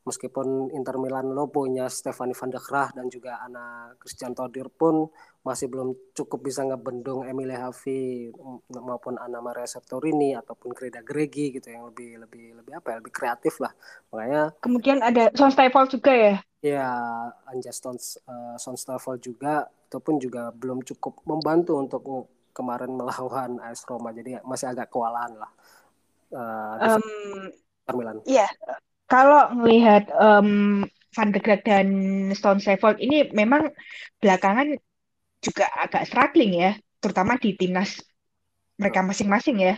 Meskipun 0.06 0.70
Inter 0.70 1.02
Milan 1.02 1.34
lo 1.34 1.50
punya 1.50 1.90
Stefani 1.90 2.30
van 2.30 2.54
der 2.54 2.62
Graag 2.62 2.94
dan 2.94 3.10
juga 3.10 3.42
anak 3.42 3.98
Christian 3.98 4.38
Todir 4.38 4.70
pun 4.70 5.10
masih 5.42 5.70
belum 5.70 5.94
cukup 6.14 6.46
bisa 6.46 6.66
ngebendung 6.66 7.22
Emile 7.22 7.54
Havi 7.54 8.34
maupun 8.70 9.14
Ana 9.18 9.38
Maria 9.38 9.66
Sertorini 9.66 10.34
ataupun 10.34 10.74
Greda 10.74 11.06
Gregi 11.06 11.54
gitu 11.54 11.70
yang 11.70 11.86
lebih 11.86 12.22
lebih 12.22 12.58
lebih 12.58 12.72
apa 12.82 12.86
ya 12.90 12.96
lebih 12.98 13.14
kreatif 13.14 13.62
lah 13.62 13.70
makanya 14.10 14.50
kemudian 14.58 14.98
ada 15.06 15.30
Son 15.38 15.54
Stefan 15.54 15.86
juga 15.86 16.10
ya 16.10 16.34
ya 16.66 16.90
Anja 17.46 17.70
Stone 17.70 18.02
uh, 18.26 18.58
Son 18.58 18.74
Stefan 18.74 19.22
juga 19.22 19.70
itu 19.86 20.02
pun 20.02 20.18
juga 20.18 20.50
belum 20.50 20.82
cukup 20.82 21.22
membantu 21.30 21.78
untuk 21.78 22.02
kemarin 22.57 22.96
melawan 22.98 23.61
AS 23.61 23.84
Roma. 23.84 24.16
Jadi 24.16 24.40
masih 24.40 24.72
agak 24.72 24.88
kewalahan 24.88 25.36
lah 25.36 25.52
uh, 26.32 26.96
um, 26.96 27.52
Iya, 28.26 28.50
kalau 29.07 29.54
melihat 29.54 30.11
um, 30.18 30.82
Van 31.14 31.30
de 31.30 31.38
Graac 31.38 31.62
dan 31.62 31.88
Stone 32.34 32.59
Sheffield 32.59 32.98
ini 32.98 33.30
memang 33.30 33.70
belakangan 34.18 34.74
juga 35.38 35.70
agak 35.78 36.11
struggling 36.11 36.59
ya, 36.59 36.72
terutama 36.98 37.38
di 37.38 37.54
timnas 37.54 38.02
mereka 38.74 39.07
masing-masing 39.07 39.62
ya. 39.62 39.74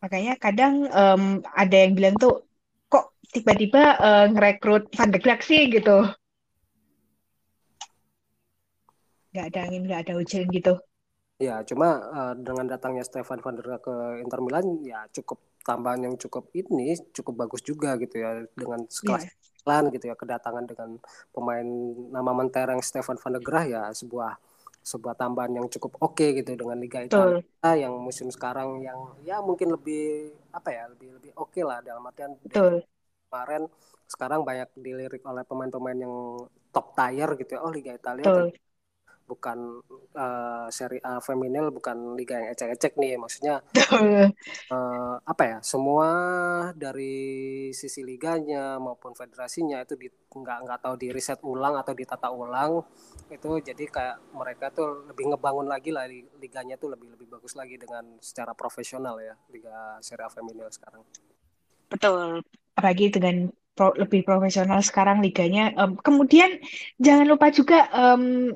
Makanya 0.00 0.40
kadang 0.40 0.88
um, 0.88 1.44
ada 1.52 1.76
yang 1.76 1.92
bilang 1.96 2.16
tuh 2.16 2.48
kok 2.88 3.12
tiba-tiba 3.32 4.00
uh, 4.00 4.26
ngerekrut 4.32 4.88
Van 4.96 5.12
de 5.12 5.20
Graac 5.20 5.44
sih? 5.44 5.68
gitu. 5.68 6.08
Nggak 9.34 9.46
ada 9.50 9.60
angin 9.66 9.82
nggak 9.90 10.00
ada 10.06 10.12
hujan 10.14 10.46
gitu. 10.54 10.78
Ya 11.42 11.58
cuma 11.66 11.98
uh, 12.14 12.34
dengan 12.38 12.70
datangnya 12.70 13.02
Stefan 13.02 13.42
van 13.42 13.58
der 13.58 13.82
ke 13.82 14.22
Inter 14.22 14.38
Milan 14.38 14.86
ya 14.86 15.02
cukup 15.10 15.42
tambahan 15.66 16.06
yang 16.06 16.14
cukup 16.14 16.54
ini 16.54 16.94
cukup 17.10 17.42
bagus 17.42 17.66
juga 17.66 17.98
gitu 17.98 18.22
ya 18.22 18.46
dengan 18.54 18.86
sekelas 18.86 19.26
yeah. 19.66 19.90
gitu 19.90 20.04
ya 20.06 20.14
kedatangan 20.14 20.64
dengan 20.70 21.02
pemain 21.34 21.66
nama 22.14 22.30
mentereng 22.30 22.78
Stefan 22.86 23.18
van 23.18 23.34
der 23.34 23.42
Graaf 23.42 23.66
ya 23.66 23.90
sebuah 23.90 24.38
sebuah 24.84 25.16
tambahan 25.16 25.56
yang 25.56 25.66
cukup 25.66 25.96
oke 25.98 26.20
okay 26.20 26.36
gitu 26.38 26.54
dengan 26.54 26.76
Liga 26.76 27.00
Italia 27.00 27.40
yang 27.72 27.96
musim 27.98 28.28
sekarang 28.28 28.84
yang 28.84 29.16
ya 29.24 29.40
mungkin 29.40 29.72
lebih 29.72 30.36
apa 30.52 30.70
ya 30.70 30.84
lebih 30.92 31.18
lebih 31.18 31.30
oke 31.34 31.50
okay 31.50 31.64
lah 31.64 31.80
dalam 31.80 32.04
artian 32.04 32.36
kemarin 32.44 33.66
sekarang 34.04 34.44
banyak 34.44 34.68
dilirik 34.76 35.24
oleh 35.24 35.42
pemain-pemain 35.48 35.98
yang 35.98 36.46
top 36.70 36.92
tier 36.92 37.30
gitu 37.40 37.50
ya. 37.56 37.60
Oh 37.64 37.72
Liga 37.72 37.96
Italia 37.96 38.52
bukan 39.24 39.80
uh, 40.14 40.68
seri 40.68 41.00
A 41.00 41.18
feminil 41.18 41.72
bukan 41.72 42.12
liga 42.14 42.38
yang 42.38 42.52
ecek-ecek 42.52 42.96
nih. 43.00 43.16
Maksudnya 43.16 43.64
uh, 44.70 45.16
apa 45.24 45.42
ya 45.42 45.58
semua 45.64 46.08
dari 46.76 47.70
sisi 47.72 48.04
liganya 48.04 48.76
maupun 48.76 49.16
federasinya 49.16 49.82
itu 49.82 49.96
di, 49.96 50.08
nggak 50.12 50.58
nggak 50.68 50.80
tahu 50.84 50.94
di 51.00 51.08
riset 51.10 51.40
ulang 51.42 51.80
atau 51.80 51.92
ditata 51.96 52.28
ulang 52.28 52.84
itu 53.32 53.50
jadi 53.64 53.84
kayak 53.88 54.16
mereka 54.36 54.68
tuh 54.70 55.08
lebih 55.08 55.32
ngebangun 55.32 55.66
lagi 55.66 55.90
lah 55.90 56.04
liganya 56.38 56.76
tuh 56.76 56.92
lebih 56.92 57.16
lebih 57.16 57.26
bagus 57.32 57.56
lagi 57.56 57.80
dengan 57.80 58.20
secara 58.20 58.52
profesional 58.52 59.16
ya 59.18 59.34
liga 59.48 59.98
seri 60.04 60.22
A 60.22 60.30
feminil 60.30 60.68
sekarang. 60.68 61.02
Betul. 61.88 62.42
Apalagi 62.74 63.06
dengan 63.14 63.48
pro, 63.74 63.90
lebih 63.98 64.22
profesional 64.22 64.80
sekarang 64.80 65.20
liganya. 65.20 65.74
Um, 65.74 65.98
kemudian 65.98 66.62
jangan 67.02 67.26
lupa 67.26 67.50
juga 67.50 67.90
um, 67.90 68.54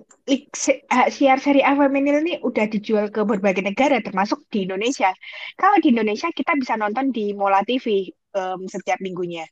siar 1.10 1.38
seri 1.42 1.60
A 1.60 1.74
feminil 1.74 2.22
ini 2.22 2.34
udah 2.40 2.66
dijual 2.70 3.10
ke 3.10 3.26
berbagai 3.26 3.66
negara 3.66 3.98
termasuk 3.98 4.46
di 4.48 4.64
Indonesia. 4.64 5.10
Kalau 5.58 5.76
di 5.82 5.90
Indonesia 5.90 6.30
kita 6.30 6.54
bisa 6.56 6.78
nonton 6.78 7.10
di 7.10 7.34
Mola 7.34 7.60
TV 7.66 8.08
um, 8.38 8.64
setiap 8.70 9.02
minggunya. 9.02 9.44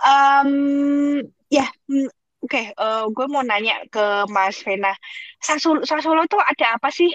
Um, 0.00 1.22
ya, 1.48 1.64
yeah, 1.64 1.70
oke. 2.42 2.50
Okay, 2.50 2.74
uh, 2.74 3.06
gue 3.12 3.26
mau 3.30 3.46
nanya 3.46 3.84
ke 3.92 4.26
Mas 4.32 4.58
Vena, 4.64 4.92
Sassuolo 5.40 6.24
tuh 6.26 6.40
ada 6.40 6.76
apa 6.76 6.88
sih? 6.90 7.12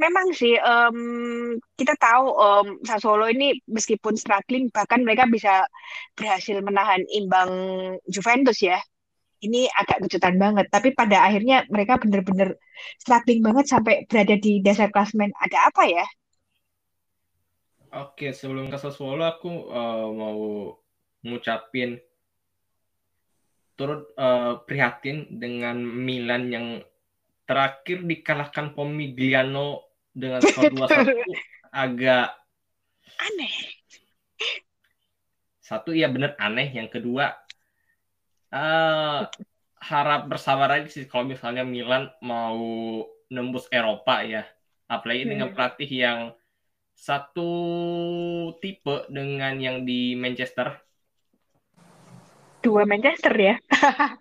Memang 0.00 0.32
sih 0.32 0.56
um, 0.56 0.96
kita 1.76 1.92
tahu 2.00 2.24
um, 2.32 2.66
Sassuolo 2.80 3.28
ini 3.28 3.60
meskipun 3.68 4.16
struggling 4.16 4.72
bahkan 4.72 5.04
mereka 5.04 5.28
bisa 5.28 5.68
berhasil 6.16 6.56
menahan 6.64 7.04
imbang 7.12 7.52
Juventus 8.08 8.64
ya. 8.64 8.80
Ini 9.40 9.72
agak 9.72 10.04
kejutan 10.04 10.36
banget, 10.36 10.68
tapi 10.68 10.92
pada 10.92 11.24
akhirnya 11.24 11.64
mereka 11.72 11.96
benar-benar 11.96 12.60
struggling 13.00 13.40
banget 13.40 13.72
sampai 13.72 14.04
berada 14.04 14.36
di 14.36 14.60
dasar 14.60 14.92
klasmen. 14.92 15.32
Ada 15.40 15.72
apa 15.72 15.82
ya? 15.88 16.04
Oke, 17.90 18.36
sebelum 18.36 18.68
ke 18.68 18.76
Sassuolo 18.76 19.24
aku 19.24 19.72
uh, 19.72 20.08
mau 20.12 20.40
ngucapin 21.24 21.96
turut 23.80 24.12
uh, 24.20 24.60
prihatin 24.68 25.24
dengan 25.40 25.80
Milan 25.80 26.52
yang 26.52 26.66
terakhir 27.48 28.04
dikalahkan 28.06 28.76
Pomigliano 28.76 29.89
dengan 30.14 30.40
skor 30.46 30.70
2-1 30.72 31.70
agak 31.70 32.34
aneh. 33.20 33.54
Satu 35.62 35.94
ya 35.94 36.10
benar 36.10 36.34
aneh, 36.38 36.66
yang 36.74 36.90
kedua 36.90 37.38
uh, 38.54 39.26
harap 39.80 40.20
bersabar 40.28 40.68
aja 40.76 40.88
sih 40.90 41.06
kalau 41.08 41.24
misalnya 41.26 41.64
Milan 41.64 42.10
mau 42.20 42.58
nembus 43.30 43.70
Eropa 43.70 44.22
ya. 44.26 44.44
Apalagi 44.90 45.24
hmm. 45.24 45.30
dengan 45.30 45.48
pelatih 45.54 45.90
yang 45.90 46.20
satu 46.98 47.50
tipe 48.60 49.06
dengan 49.08 49.56
yang 49.56 49.86
di 49.86 50.18
Manchester. 50.18 50.76
Dua 52.60 52.84
Manchester 52.84 53.32
ya. 53.32 53.56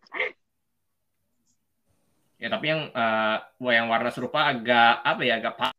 ya 2.39 2.47
tapi 2.47 2.71
yang 2.71 2.87
uh, 2.95 3.35
yang 3.67 3.91
warna 3.91 4.15
serupa 4.15 4.47
agak 4.47 5.03
apa 5.03 5.21
ya 5.27 5.43
agak 5.43 5.59
pak 5.59 5.75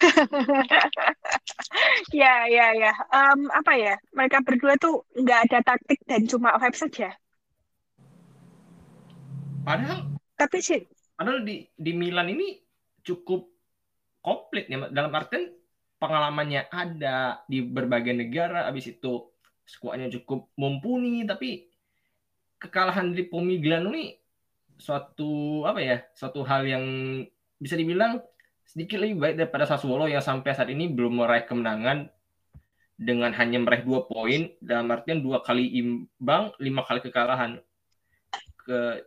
ya, 2.20 2.48
ya, 2.48 2.66
ya. 2.76 2.92
Um, 3.12 3.48
apa 3.52 3.72
ya? 3.76 3.94
Mereka 4.16 4.44
berdua 4.44 4.74
tuh 4.80 5.04
nggak 5.16 5.40
ada 5.50 5.58
taktik 5.64 6.00
dan 6.08 6.24
cuma 6.24 6.56
vibe 6.56 6.78
saja. 6.78 7.08
Padahal. 9.64 10.08
Tapi 10.36 10.58
sih. 10.64 10.80
Padahal 11.14 11.44
di 11.44 11.68
di 11.76 11.92
Milan 11.92 12.32
ini 12.32 12.56
cukup 13.04 13.44
komplit 14.24 14.72
ya. 14.72 14.88
Dalam 14.88 15.12
artian 15.12 15.52
pengalamannya 16.00 16.72
ada 16.72 17.44
di 17.44 17.60
berbagai 17.60 18.16
negara. 18.16 18.64
Abis 18.68 18.96
itu 18.96 19.28
skuadnya 19.68 20.08
cukup 20.08 20.48
mumpuni. 20.56 21.28
Tapi 21.28 21.68
kekalahan 22.56 23.12
di 23.12 23.28
Pomigliano 23.28 23.92
ini 23.92 24.16
suatu 24.80 25.62
apa 25.68 25.80
ya? 25.84 26.00
Suatu 26.16 26.40
hal 26.40 26.64
yang 26.64 26.84
bisa 27.60 27.76
dibilang 27.76 28.24
sedikit 28.70 29.02
lebih 29.02 29.18
baik 29.18 29.34
daripada 29.34 29.66
Sassuolo 29.66 30.06
yang 30.06 30.22
sampai 30.22 30.54
saat 30.54 30.70
ini 30.70 30.86
belum 30.86 31.18
meraih 31.18 31.42
kemenangan 31.42 32.06
dengan 32.94 33.34
hanya 33.34 33.58
meraih 33.58 33.82
dua 33.82 34.06
poin 34.06 34.46
dalam 34.62 34.86
artian 34.94 35.18
dua 35.18 35.42
kali 35.42 35.74
imbang 35.82 36.54
lima 36.62 36.86
kali 36.86 37.02
kekalahan. 37.02 37.58
Ke 38.62 39.02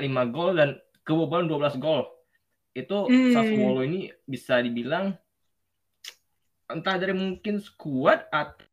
lima 0.00 0.24
gol 0.32 0.56
dan 0.56 0.80
kebobolan 1.04 1.44
12 1.44 1.76
gol. 1.76 2.08
Itu 2.72 3.04
hmm. 3.04 3.36
Sassuolo 3.36 3.84
ini 3.84 4.08
bisa 4.24 4.64
dibilang 4.64 5.12
entah 6.72 6.96
dari 6.96 7.12
mungkin 7.12 7.60
skuad 7.60 8.32
atau 8.32 8.64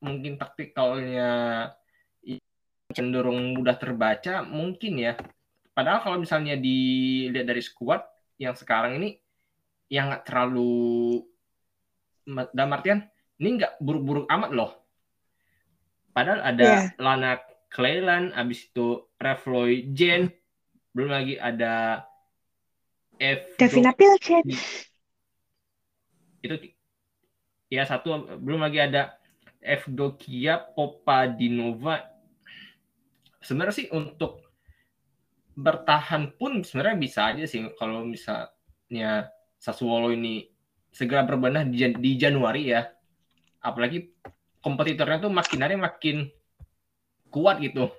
mungkin 0.00 0.40
taktikalnya 0.40 1.30
cenderung 2.90 3.54
mudah 3.54 3.76
terbaca 3.78 4.42
mungkin 4.42 4.98
ya 4.98 5.12
Padahal 5.80 6.04
kalau 6.04 6.20
misalnya 6.20 6.60
dilihat 6.60 7.48
dari 7.48 7.64
squad 7.64 8.04
yang 8.36 8.52
sekarang 8.52 9.00
ini 9.00 9.16
yang 9.88 10.12
nggak 10.12 10.28
terlalu 10.28 11.24
dalam 12.52 12.76
artian 12.76 13.08
ini 13.40 13.56
nggak 13.56 13.80
buruk-buruk 13.80 14.28
amat 14.28 14.52
loh. 14.52 14.76
Padahal 16.12 16.44
ada 16.44 16.84
yeah. 16.84 17.00
Lana 17.00 17.40
Clayland, 17.72 18.36
abis 18.36 18.68
itu 18.68 19.08
Refloy 19.16 19.88
Jen, 19.96 20.28
belum 20.92 21.16
lagi 21.16 21.40
ada 21.40 22.04
F. 23.16 23.56
Davina 23.56 23.96
Pilchen. 23.96 24.52
Itu 26.44 26.60
ya 27.72 27.88
satu 27.88 28.36
belum 28.36 28.68
lagi 28.68 28.84
ada 28.84 29.16
F 29.64 29.88
Dokia 29.88 30.60
Popadinova. 30.76 32.04
Sebenarnya 33.40 33.80
sih 33.80 33.88
untuk 33.88 34.49
bertahan 35.60 36.32
pun 36.40 36.64
sebenarnya 36.64 36.96
bisa 36.96 37.20
aja 37.28 37.44
sih 37.44 37.68
kalau 37.76 38.08
misalnya 38.08 39.28
Sassuolo 39.60 40.08
ini 40.08 40.48
segera 40.88 41.22
berbenah 41.28 41.68
di, 41.68 41.84
di 42.00 42.16
Januari 42.16 42.72
ya. 42.72 42.88
Apalagi 43.60 44.08
kompetitornya 44.64 45.20
tuh 45.20 45.32
makin 45.32 45.60
hari 45.60 45.76
makin 45.76 46.16
kuat 47.28 47.60
gitu. 47.60 47.92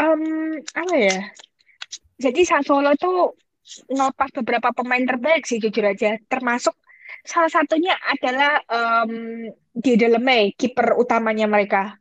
Um, 0.00 0.56
apa 0.72 0.94
ya? 0.96 1.18
Jadi 2.16 2.40
Sassuolo 2.48 2.96
tuh 2.96 3.36
ngelepas 3.92 4.32
beberapa 4.40 4.72
pemain 4.72 5.04
terbaik 5.04 5.44
sih 5.44 5.60
jujur 5.60 5.84
aja. 5.84 6.16
Termasuk 6.24 6.72
salah 7.20 7.52
satunya 7.52 7.92
adalah 8.00 8.64
um, 8.72 9.12
Dideleme, 9.76 10.56
kiper 10.56 10.96
utamanya 10.96 11.44
mereka. 11.44 12.00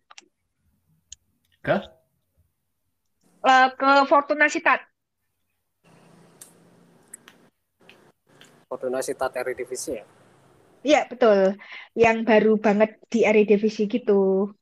Ke? 1.66 1.82
Uh, 3.41 3.74
ke 3.74 3.91
Fortuna 4.05 4.45
Sitat. 4.45 4.86
Fortuna 8.70 9.01
Sitat 9.01 9.34
Eredivisie 9.34 9.97
ya? 9.97 10.05
Iya, 10.86 11.01
betul. 11.09 11.57
Yang 11.97 12.18
baru 12.30 12.53
banget 12.61 13.01
di 13.09 13.26
Eredivisie 13.26 13.89
gitu. 13.89 14.53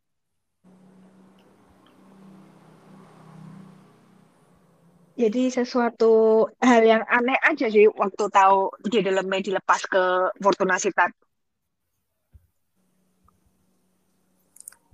Jadi 5.19 5.51
sesuatu 5.51 6.47
hal 6.63 6.81
yang 6.87 7.03
aneh 7.05 7.37
aja 7.43 7.67
sih 7.67 7.85
waktu 7.91 8.23
tahu 8.31 8.71
di 8.87 9.03
dalamnya 9.03 9.43
dilepas 9.43 9.83
ke 9.91 10.03
Fortuna 10.39 10.79
Sitat. 10.79 11.11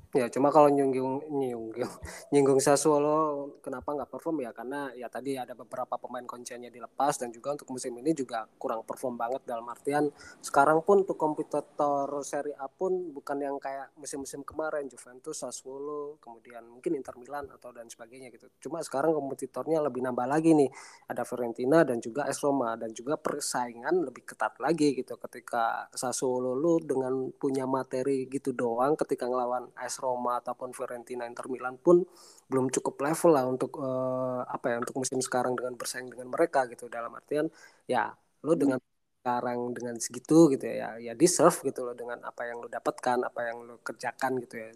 Ya, 0.10 0.26
cuma 0.26 0.50
kalau 0.50 0.74
nyinggung 0.74 1.22
nyinggung 1.30 1.70
nyinggung 2.34 2.58
Sassuolo 2.58 3.46
kenapa 3.62 3.94
nggak 3.94 4.10
perform 4.10 4.42
ya 4.42 4.50
karena 4.50 4.90
ya 4.98 5.06
tadi 5.06 5.38
ada 5.38 5.54
beberapa 5.54 6.02
pemain 6.02 6.26
kuncinya 6.26 6.66
dilepas 6.66 7.22
dan 7.22 7.30
juga 7.30 7.54
untuk 7.54 7.70
musim 7.70 7.94
ini 7.94 8.18
juga 8.18 8.50
kurang 8.58 8.82
perform 8.90 9.22
banget 9.22 9.46
dalam 9.46 9.70
artian 9.70 10.10
sekarang 10.42 10.82
pun 10.82 11.06
untuk 11.06 11.14
kompetitor 11.14 12.10
Serie 12.26 12.58
A 12.58 12.66
pun 12.66 13.14
bukan 13.14 13.38
yang 13.38 13.62
kayak 13.62 13.94
musim-musim 14.02 14.42
kemarin 14.42 14.90
Juventus, 14.90 15.46
Sassuolo, 15.46 16.18
kemudian 16.18 16.66
mungkin 16.66 16.98
Inter 16.98 17.14
Milan 17.14 17.46
atau 17.54 17.70
dan 17.70 17.86
sebagainya 17.86 18.34
gitu. 18.34 18.50
Cuma 18.66 18.82
sekarang 18.82 19.14
kompetitornya 19.14 19.78
lebih 19.78 20.02
nambah 20.10 20.26
lagi 20.26 20.58
nih. 20.58 20.74
Ada 21.06 21.22
Fiorentina 21.22 21.86
dan 21.86 22.02
juga 22.02 22.26
AS 22.26 22.42
Roma 22.42 22.74
dan 22.82 22.98
juga 22.98 23.14
persaingan 23.22 24.10
lebih 24.10 24.26
ketat 24.26 24.58
lagi 24.58 24.98
gitu 24.98 25.22
ketika 25.22 25.86
Sassuolo 25.94 26.58
lu 26.58 26.82
dengan 26.82 27.30
punya 27.38 27.70
materi 27.70 28.26
gitu 28.26 28.58
doang 28.58 28.98
ketika 28.98 29.30
ngelawan 29.30 29.70
AS 29.78 29.99
Roma 30.00 30.40
ataupun 30.42 30.72
Fiorentina 30.78 31.24
Inter 31.28 31.48
Milan 31.52 31.76
pun 31.86 32.04
belum 32.50 32.72
cukup 32.76 32.96
level 33.06 33.32
lah 33.36 33.46
untuk 33.54 33.72
uh, 33.80 34.42
apa 34.48 34.66
ya 34.74 34.78
untuk 34.82 34.96
musim 35.02 35.20
sekarang 35.22 35.54
dengan 35.60 35.74
bersaing 35.80 36.10
dengan 36.12 36.28
mereka 36.34 36.66
gitu. 36.72 36.88
Dalam 36.88 37.12
artian 37.20 37.46
ya 37.86 38.10
lo 38.46 38.54
dengan 38.56 38.80
sekarang 39.20 39.60
dengan 39.76 39.96
segitu 40.00 40.48
gitu 40.56 40.64
ya 40.64 40.96
ya 40.98 41.14
deserve 41.14 41.60
gitu 41.68 41.84
loh 41.84 41.92
dengan 41.94 42.24
apa 42.24 42.48
yang 42.48 42.64
lo 42.64 42.72
dapatkan 42.72 43.20
apa 43.28 43.40
yang 43.52 43.58
lo 43.68 43.76
kerjakan 43.84 44.40
gitu 44.44 44.56
ya. 44.64 44.72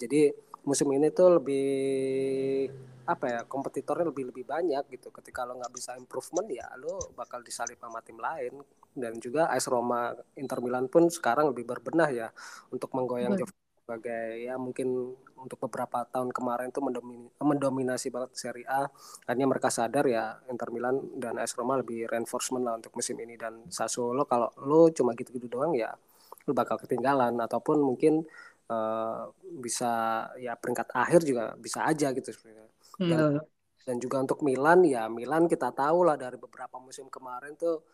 Jadi 0.00 0.20
musim 0.66 0.88
ini 0.96 1.08
tuh 1.14 1.38
lebih 1.38 1.64
apa 3.04 3.24
ya 3.28 3.40
kompetitornya 3.44 4.06
lebih 4.10 4.24
lebih 4.32 4.44
banyak 4.48 4.84
gitu. 4.94 5.08
Ketika 5.12 5.44
lo 5.46 5.52
nggak 5.60 5.72
bisa 5.76 5.90
improvement 6.00 6.48
ya 6.48 6.66
lo 6.80 7.12
bakal 7.18 7.40
disalip 7.44 7.78
sama 7.80 8.00
tim 8.06 8.18
lain. 8.18 8.54
Dan 8.94 9.18
juga 9.18 9.50
AS 9.50 9.66
Roma 9.66 10.14
Inter 10.38 10.58
Milan 10.64 10.86
pun 10.86 11.10
sekarang 11.10 11.50
lebih 11.50 11.64
berbenah 11.66 12.10
ya 12.14 12.28
untuk 12.74 12.90
menggoyang 12.94 13.34
hmm 13.38 13.63
sebagai 13.84 14.48
ya 14.48 14.56
mungkin 14.56 15.12
untuk 15.36 15.60
beberapa 15.68 16.08
tahun 16.08 16.32
kemarin 16.32 16.72
itu 16.72 16.80
mendomin, 16.80 17.28
mendominasi 17.36 18.08
banget 18.08 18.32
Serie 18.32 18.64
A. 18.64 18.88
Akhirnya 19.28 19.44
mereka 19.44 19.68
sadar 19.68 20.08
ya 20.08 20.40
Inter 20.48 20.72
Milan 20.72 21.04
dan 21.20 21.36
AS 21.36 21.52
Roma 21.52 21.76
lebih 21.76 22.08
reinforcement 22.08 22.64
lah 22.64 22.80
untuk 22.80 22.96
musim 22.96 23.20
ini 23.20 23.36
dan 23.36 23.68
Sassuolo 23.68 24.24
kalau 24.24 24.48
lo 24.64 24.88
cuma 24.88 25.12
gitu-gitu 25.12 25.52
doang 25.52 25.76
ya 25.76 25.92
lo 26.48 26.52
bakal 26.56 26.80
ketinggalan 26.80 27.36
ataupun 27.36 27.84
mungkin 27.84 28.24
uh, 28.72 29.28
bisa 29.60 29.92
ya 30.40 30.56
peringkat 30.56 30.88
akhir 30.96 31.20
juga 31.28 31.52
bisa 31.60 31.84
aja 31.84 32.08
gitu 32.16 32.32
sebenarnya. 32.32 32.72
Dan, 32.96 33.20
hmm. 33.36 33.40
dan 33.84 33.96
juga 34.00 34.16
untuk 34.24 34.40
Milan 34.40 34.80
ya 34.88 35.12
Milan 35.12 35.44
kita 35.44 35.76
tahu 35.76 36.08
lah 36.08 36.16
dari 36.16 36.40
beberapa 36.40 36.80
musim 36.80 37.12
kemarin 37.12 37.52
tuh 37.52 37.84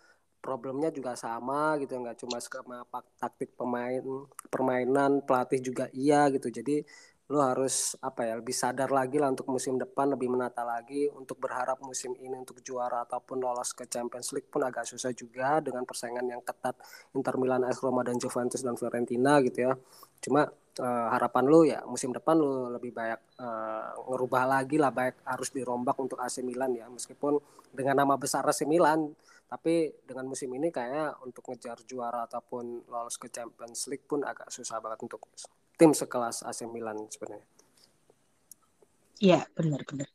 problemnya 0.41 0.89
juga 0.89 1.15
sama 1.15 1.77
gitu 1.79 2.01
nggak 2.01 2.17
cuma 2.25 2.41
skema 2.41 2.83
taktik 3.21 3.53
pemain 3.55 4.03
permainan 4.49 5.21
pelatih 5.23 5.61
juga 5.61 5.87
iya 5.93 6.27
gitu 6.33 6.49
jadi 6.49 6.83
lu 7.31 7.39
harus 7.39 7.95
apa 8.03 8.27
ya 8.27 8.35
lebih 8.43 8.51
sadar 8.51 8.91
lagi 8.91 9.23
lah 9.23 9.31
untuk 9.31 9.47
musim 9.47 9.79
depan 9.79 10.19
lebih 10.19 10.27
menata 10.27 10.67
lagi 10.67 11.07
untuk 11.15 11.39
berharap 11.39 11.79
musim 11.79 12.11
ini 12.19 12.35
untuk 12.35 12.59
juara 12.59 13.07
ataupun 13.07 13.39
lolos 13.39 13.71
ke 13.71 13.87
Champions 13.87 14.35
League 14.35 14.51
pun 14.51 14.67
agak 14.67 14.83
susah 14.83 15.15
juga 15.15 15.63
dengan 15.63 15.87
persaingan 15.87 16.27
yang 16.27 16.43
ketat 16.43 16.75
Inter 17.15 17.39
Milan, 17.39 17.63
AS 17.63 17.79
Roma 17.79 18.03
dan 18.03 18.19
Juventus 18.19 18.67
dan 18.67 18.75
Fiorentina 18.75 19.39
gitu 19.47 19.63
ya. 19.63 19.79
Cuma 20.19 20.51
uh, 20.81 21.07
harapan 21.13 21.45
lu 21.45 21.61
ya 21.69 21.85
musim 21.85 22.11
depan 22.11 22.41
lu 22.41 22.73
lebih 22.73 22.97
banyak 22.97 23.21
uh, 23.37 23.93
ngerubah 24.09 24.45
lagi 24.49 24.81
lah 24.81 24.89
baik 24.89 25.21
harus 25.29 25.53
dirombak 25.53 25.95
untuk 26.01 26.17
AC 26.17 26.41
Milan 26.41 26.73
ya 26.73 26.89
meskipun 26.89 27.37
dengan 27.71 28.01
nama 28.01 28.17
besar 28.17 28.43
AC 28.49 28.65
Milan 28.65 29.13
tapi 29.51 29.91
dengan 30.07 30.31
musim 30.31 30.47
ini 30.55 30.71
kayaknya 30.71 31.19
untuk 31.27 31.43
ngejar 31.51 31.83
juara 31.83 32.25
ataupun 32.25 32.87
lolos 32.87 33.19
ke 33.19 33.27
Champions 33.29 33.91
League 33.91 34.07
pun 34.07 34.23
agak 34.23 34.47
susah 34.47 34.79
banget 34.79 35.11
untuk 35.11 35.27
tim 35.75 35.91
sekelas 35.91 36.47
AC 36.47 36.71
Milan 36.71 37.11
sebenarnya. 37.11 37.43
Iya, 39.21 39.41
benar-benar. 39.53 40.09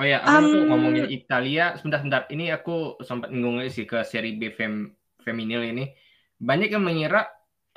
Oh 0.00 0.06
ya, 0.08 0.24
aku 0.24 0.56
um, 0.56 0.72
ngomongin 0.72 1.12
Italia, 1.12 1.76
sebentar-sebentar. 1.76 2.26
Ini 2.32 2.56
aku 2.56 2.96
sempat 3.04 3.28
ngomong 3.28 3.68
sih 3.68 3.84
ke 3.84 4.00
seri 4.08 4.34
B 4.40 4.48
fem, 4.56 4.88
feminil 5.20 5.60
ini. 5.60 5.92
Banyak 6.40 6.72
yang 6.72 6.80
mengira 6.80 7.28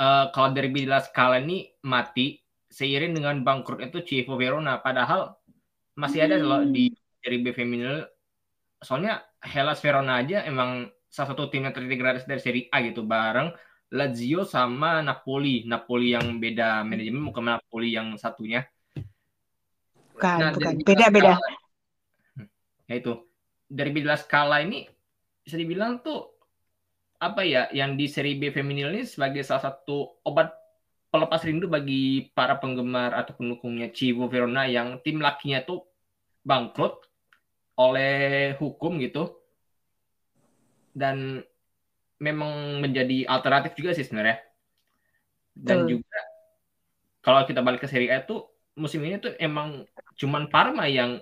uh, 0.03 0.25
kalau 0.35 0.51
dari 0.51 0.67
Bila 0.67 0.99
Scala 0.99 1.39
ini 1.39 1.71
mati 1.87 2.35
seiring 2.67 3.15
dengan 3.15 3.39
bangkrut 3.45 3.79
itu 3.79 4.03
Chievo 4.03 4.35
Verona. 4.35 4.83
Padahal 4.83 5.39
masih 5.95 6.27
ada 6.27 6.35
loh 6.41 6.67
di 6.67 6.91
seri 7.23 7.39
B 7.39 7.55
feminil. 7.55 8.03
Soalnya 8.83 9.23
Hellas 9.39 9.79
Verona 9.79 10.19
aja 10.19 10.43
emang 10.43 10.91
salah 11.07 11.31
satu 11.31 11.47
tim 11.47 11.69
yang 11.69 11.75
terdegradasi 11.77 12.25
dari 12.25 12.41
seri 12.41 12.61
A 12.73 12.81
gitu 12.81 13.05
bareng 13.05 13.53
Lazio 13.93 14.43
sama 14.43 15.05
Napoli. 15.05 15.63
Napoli 15.69 16.17
yang 16.17 16.41
beda 16.41 16.81
manajemen 16.81 17.21
bukan 17.29 17.55
Napoli 17.55 17.93
yang 17.93 18.17
satunya. 18.17 18.65
Bukan, 20.17 20.37
nah, 20.41 20.51
bukan. 20.51 20.73
Beda-beda. 20.81 21.37
Ya 22.89 22.95
itu. 22.97 23.13
Dari 23.69 23.89
bila 23.93 24.17
skala 24.17 24.61
ini 24.65 24.85
bisa 25.45 25.57
dibilang 25.57 26.01
tuh 26.01 26.32
apa 27.23 27.41
ya 27.47 27.71
yang 27.71 27.95
di 27.95 28.11
seri 28.11 28.35
B 28.35 28.51
feminil 28.51 28.91
ini 28.91 29.07
sebagai 29.07 29.47
salah 29.47 29.71
satu 29.71 30.19
obat 30.27 30.51
pelepas 31.07 31.45
rindu 31.45 31.71
bagi 31.71 32.33
para 32.35 32.59
penggemar 32.59 33.15
atau 33.15 33.37
pendukungnya 33.37 33.93
Civo 33.93 34.27
Verona 34.27 34.67
yang 34.67 34.99
tim 35.05 35.23
lakinya 35.23 35.63
tuh 35.63 35.87
bangkrut 36.43 36.99
oleh 37.79 38.53
hukum 38.59 38.99
gitu 38.99 39.31
dan 40.93 41.41
memang 42.21 42.83
menjadi 42.83 43.25
alternatif 43.25 43.73
juga 43.77 43.91
sih 43.97 44.05
sebenarnya. 44.05 44.41
Dan 45.53 45.85
Betul. 45.85 45.89
juga 45.97 46.19
kalau 47.23 47.41
kita 47.45 47.61
balik 47.61 47.85
ke 47.85 47.89
Serie 47.89 48.09
A 48.13 48.25
itu 48.25 48.41
musim 48.73 49.05
ini 49.05 49.21
tuh 49.21 49.33
emang 49.37 49.85
cuman 50.17 50.49
Parma 50.49 50.89
yang 50.89 51.21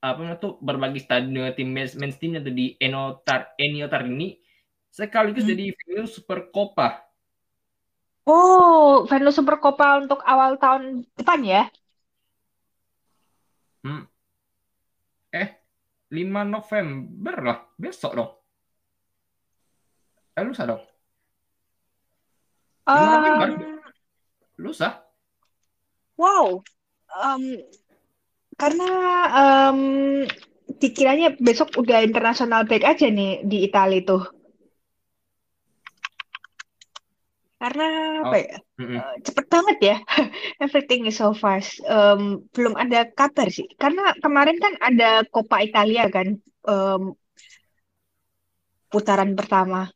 apa 0.00 0.16
namanya 0.16 0.40
tuh 0.40 0.56
berbagi 0.64 1.00
stadion 1.00 1.32
dengan 1.32 1.52
tim 1.52 1.68
mainstreamnya 1.72 2.40
tuh 2.40 2.54
di 2.56 2.76
Enotar 2.80 3.52
Eniotar 3.60 4.08
ini 4.08 4.40
sekaligus 4.90 5.46
hmm. 5.46 5.50
jadi 5.54 5.64
venue 5.72 6.06
Super 6.10 6.50
Copa. 6.50 7.06
Oh, 8.26 9.06
venue 9.08 9.32
Super 9.32 9.56
Copa 9.62 10.02
untuk 10.02 10.20
awal 10.26 10.58
tahun 10.60 11.06
depan 11.16 11.40
ya? 11.46 11.62
Hmm. 13.80 14.04
Eh, 15.30 15.48
5 16.10 16.42
November 16.44 17.34
lah, 17.40 17.58
besok 17.78 18.12
dong. 18.18 18.30
Eh, 20.36 20.42
lusa 20.44 20.66
dong. 20.66 20.82
Um, 22.90 23.70
lusa. 24.58 25.06
Wow. 26.18 26.66
Um, 27.10 27.62
karena 28.58 28.90
um, 29.30 29.80
dikiranya 30.76 31.34
besok 31.38 31.74
udah 31.78 32.02
internasional 32.02 32.66
break 32.66 32.84
aja 32.84 33.08
nih 33.08 33.46
di 33.46 33.64
Italia 33.64 34.02
tuh. 34.04 34.39
Karena 37.60 37.88
apa 38.24 38.36
oh. 38.36 38.40
ya? 38.40 38.56
Uh, 38.80 39.14
cepet 39.20 39.46
banget 39.52 39.78
ya. 39.84 39.96
Everything 40.64 41.04
is 41.04 41.20
so 41.20 41.36
fast. 41.36 41.76
Um, 41.84 42.48
belum 42.56 42.72
ada 42.72 43.04
kabar 43.12 43.52
sih. 43.52 43.68
Karena 43.76 44.16
kemarin 44.16 44.56
kan 44.56 44.80
ada 44.80 45.28
Coppa 45.28 45.60
Italia 45.60 46.08
kan. 46.08 46.40
Um, 46.64 47.20
putaran 48.88 49.36
pertama. 49.36 49.92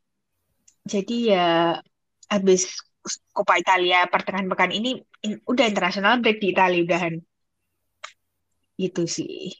Jadi 0.84 1.32
ya 1.32 1.80
habis 2.28 2.84
Coppa 3.32 3.56
Italia 3.56 4.04
pertengahan 4.12 4.48
pekan 4.52 4.72
ini 4.72 5.00
in, 5.24 5.40
udah 5.48 5.64
internasional 5.64 6.20
break 6.20 6.44
di 6.44 6.52
Italia 6.52 6.84
udahan. 6.84 7.16
Itu 8.76 9.08
sih. 9.08 9.56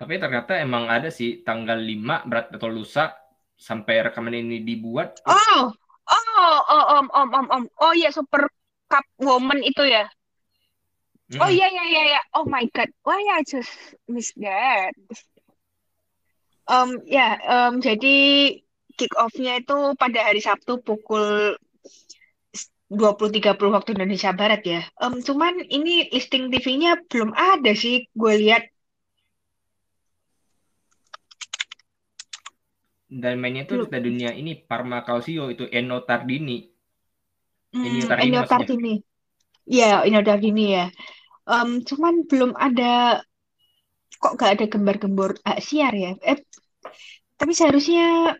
Tapi 0.00 0.16
ternyata 0.16 0.56
emang 0.56 0.88
ada 0.88 1.12
sih 1.12 1.44
tanggal 1.44 1.76
5 1.76 2.24
berat 2.24 2.46
atau 2.56 2.72
lusa 2.72 3.12
sampai 3.52 4.08
rekaman 4.08 4.34
ini 4.34 4.64
dibuat. 4.64 5.20
Oh, 5.28 5.70
oh, 6.14 6.58
oh, 6.68 6.84
om, 6.98 7.06
om, 7.12 7.28
om, 7.32 7.46
om. 7.48 7.64
Oh 7.80 7.92
iya 7.96 8.12
Super 8.12 8.48
Cup 8.88 9.06
Woman 9.20 9.64
itu 9.64 9.84
ya. 9.86 10.08
Mm. 11.32 11.40
Oh 11.40 11.50
iya 11.50 11.66
iya 11.72 11.84
iya 11.88 12.02
iya. 12.16 12.20
Oh 12.36 12.44
my 12.44 12.68
god. 12.76 12.92
Why 13.06 13.20
I 13.32 13.40
just 13.48 13.72
missed 14.04 14.36
that. 14.40 14.92
Um 16.68 17.02
ya, 17.08 17.16
yeah, 17.16 17.32
um 17.48 17.80
jadi 17.80 18.16
kick 18.96 19.12
off-nya 19.16 19.58
itu 19.64 19.96
pada 19.96 20.20
hari 20.20 20.44
Sabtu 20.44 20.78
pukul 20.84 21.56
20.30 22.92 23.72
waktu 23.72 23.96
Indonesia 23.96 24.36
Barat 24.36 24.62
ya. 24.68 24.84
Um, 25.00 25.24
cuman 25.24 25.64
ini 25.64 26.12
listing 26.12 26.52
TV-nya 26.52 27.00
belum 27.08 27.32
ada 27.32 27.72
sih, 27.72 28.04
gue 28.12 28.32
lihat. 28.36 28.68
Dan 33.12 33.44
mainnya 33.44 33.68
itu 33.68 33.76
sudah 33.84 34.00
dunia 34.00 34.32
ini 34.32 34.56
Parma 34.56 35.04
Calcio 35.04 35.52
itu 35.52 35.68
Eno 35.68 36.00
Tardini. 36.08 36.64
Hmm, 37.76 38.08
Eno 38.08 38.40
Tardini. 38.48 39.04
Iya, 39.68 40.08
Eno 40.08 40.24
Tardini 40.24 40.64
ya. 40.72 40.88
Um, 41.44 41.84
cuman 41.84 42.24
belum 42.24 42.56
ada 42.56 43.20
kok 44.16 44.38
gak 44.38 44.56
ada 44.56 44.64
gambar-gembor 44.64 45.36
ah, 45.44 45.60
siar 45.60 45.92
ya. 45.92 46.16
Eh, 46.24 46.40
tapi 47.36 47.52
seharusnya 47.52 48.32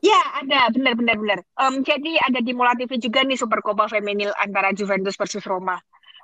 Ya, 0.00 0.16
ada, 0.40 0.72
benar, 0.72 0.96
benar, 0.96 1.16
benar. 1.20 1.38
Um, 1.60 1.84
jadi 1.84 2.16
ada 2.24 2.40
di 2.40 2.56
Mola 2.56 2.72
TV 2.72 2.96
juga 2.96 3.20
nih 3.20 3.36
Super 3.36 3.60
Copa 3.60 3.84
Feminil 3.84 4.32
antara 4.40 4.72
Juventus 4.72 5.12
versus 5.12 5.44
Roma. 5.44 5.76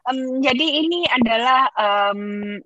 Um, 0.08 0.40
jadi 0.40 0.64
ini 0.80 1.04
adalah 1.12 1.68
um, 1.76 2.56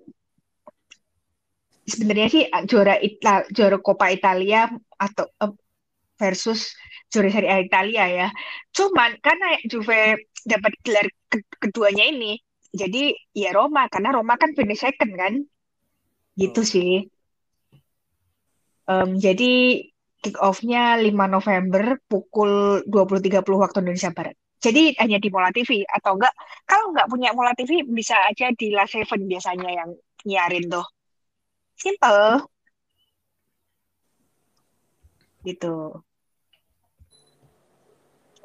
sebenarnya 1.85 2.29
sih 2.29 2.43
uh, 2.47 2.63
juara 2.65 2.95
Ita, 2.97 3.49
juara 3.49 3.77
Coppa 3.81 4.13
Italia 4.13 4.69
atau 4.97 5.25
uh, 5.41 5.53
versus 6.21 6.77
juara 7.09 7.29
Serie 7.33 7.51
A 7.51 7.57
Italia 7.59 8.05
ya. 8.07 8.27
Cuman 8.71 9.17
karena 9.19 9.57
Juve 9.65 10.29
dapat 10.45 10.73
gelar 10.85 11.07
ke 11.29 11.41
keduanya 11.61 12.05
ini, 12.09 12.37
jadi 12.73 13.13
ya 13.33 13.53
Roma 13.53 13.89
karena 13.89 14.13
Roma 14.15 14.37
kan 14.37 14.53
finish 14.53 14.81
second 14.81 15.13
kan, 15.17 15.33
gitu 16.37 16.61
sih. 16.65 17.09
Um, 18.89 19.17
jadi 19.17 19.85
kick 20.21 20.37
off-nya 20.37 21.01
5 21.01 21.09
November 21.09 21.97
pukul 22.05 22.85
20.30 22.85 23.41
waktu 23.57 23.77
Indonesia 23.81 24.13
Barat. 24.13 24.37
Jadi 24.61 24.93
hanya 25.01 25.17
di 25.17 25.33
Mola 25.33 25.49
TV 25.49 25.81
atau 25.89 26.13
enggak 26.21 26.33
kalau 26.69 26.93
enggak 26.93 27.09
punya 27.09 27.33
Mola 27.33 27.57
TV 27.57 27.81
bisa 27.81 28.13
aja 28.29 28.53
di 28.53 28.69
La 28.69 28.85
Seven 28.85 29.25
biasanya 29.25 29.69
yang 29.73 29.89
nyiarin 30.21 30.69
tuh. 30.69 30.85
Simple. 31.81 32.45
Gitu. 35.41 35.75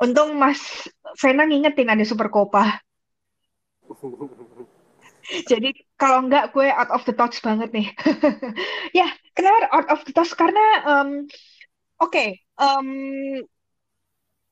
Untung 0.00 0.36
Mas 0.40 0.88
Vena 1.20 1.44
ngingetin 1.44 1.92
ada 1.92 2.04
Super 2.08 2.32
Copa. 2.32 2.80
Jadi 5.50 5.74
kalau 6.00 6.24
enggak 6.24 6.54
gue 6.54 6.70
out 6.70 6.88
of 6.94 7.04
the 7.04 7.12
touch 7.12 7.44
banget 7.44 7.68
nih. 7.76 7.88
ya, 8.98 9.10
kenapa 9.36 9.68
out 9.74 9.88
of 9.92 10.00
the 10.08 10.12
touch? 10.16 10.32
Karena 10.38 10.64
um, 10.86 11.28
Oke, 11.96 12.12
okay, 12.12 12.28
um, 12.60 12.88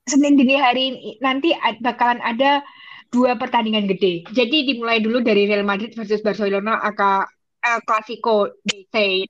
Senin 0.08 0.36
dini 0.40 0.56
hari 0.56 0.96
nanti 1.20 1.52
bakalan 1.84 2.24
ada 2.24 2.64
dua 3.12 3.36
pertandingan 3.36 3.84
gede. 3.84 4.24
Jadi 4.32 4.72
dimulai 4.72 5.04
dulu 5.04 5.20
dari 5.20 5.44
Real 5.44 5.60
Madrid 5.60 5.92
versus 5.92 6.24
Barcelona 6.24 6.80
aka 6.80 7.28
El 7.64 7.80
Clasico 7.88 8.52
di 8.60 8.84
Said. 8.92 9.28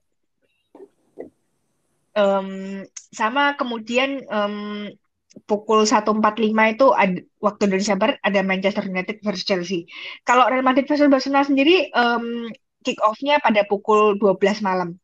Um, 2.15 2.83
sama 3.11 3.59
kemudian 3.59 4.23
um, 4.31 4.87
pukul 5.43 5.83
1.45 5.83 6.15
itu 6.47 6.87
ada, 6.95 7.19
waktu 7.43 7.61
Indonesia 7.67 7.99
Barat 7.99 8.17
ada 8.23 8.39
Manchester 8.39 8.87
United 8.87 9.19
versus 9.19 9.43
Chelsea. 9.43 9.83
Kalau 10.23 10.47
Real 10.47 10.63
Madrid 10.63 10.87
versus 10.87 11.11
Barcelona 11.11 11.43
sendiri 11.43 11.91
um, 11.91 12.47
kick 12.87 13.03
off-nya 13.03 13.43
pada 13.43 13.67
pukul 13.67 14.15
12 14.15 14.63
malam. 14.63 14.95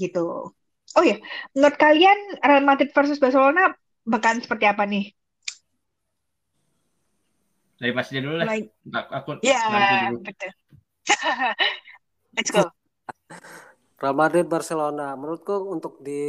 Gitu. 0.00 0.56
Oh 0.92 1.04
ya, 1.04 1.20
menurut 1.52 1.76
kalian 1.76 2.16
Real 2.40 2.64
Madrid 2.64 2.88
versus 2.96 3.20
Barcelona 3.20 3.76
bakalan 4.08 4.40
seperti 4.40 4.64
apa 4.64 4.88
nih? 4.88 5.12
Dari 7.76 7.92
Mas 7.92 8.08
dulu 8.08 8.40
lah. 8.40 8.46
Mulai. 8.46 8.62
Aku, 8.88 9.36
aku 9.36 9.44
Ya, 9.44 9.60
dulu. 9.68 10.22
betul. 10.22 10.50
Let's 12.36 12.50
go. 12.50 12.72
Real 14.02 14.16
Madrid 14.18 14.46
Barcelona 14.50 15.14
menurutku 15.20 15.54
untuk 15.74 15.92
di 16.02 16.20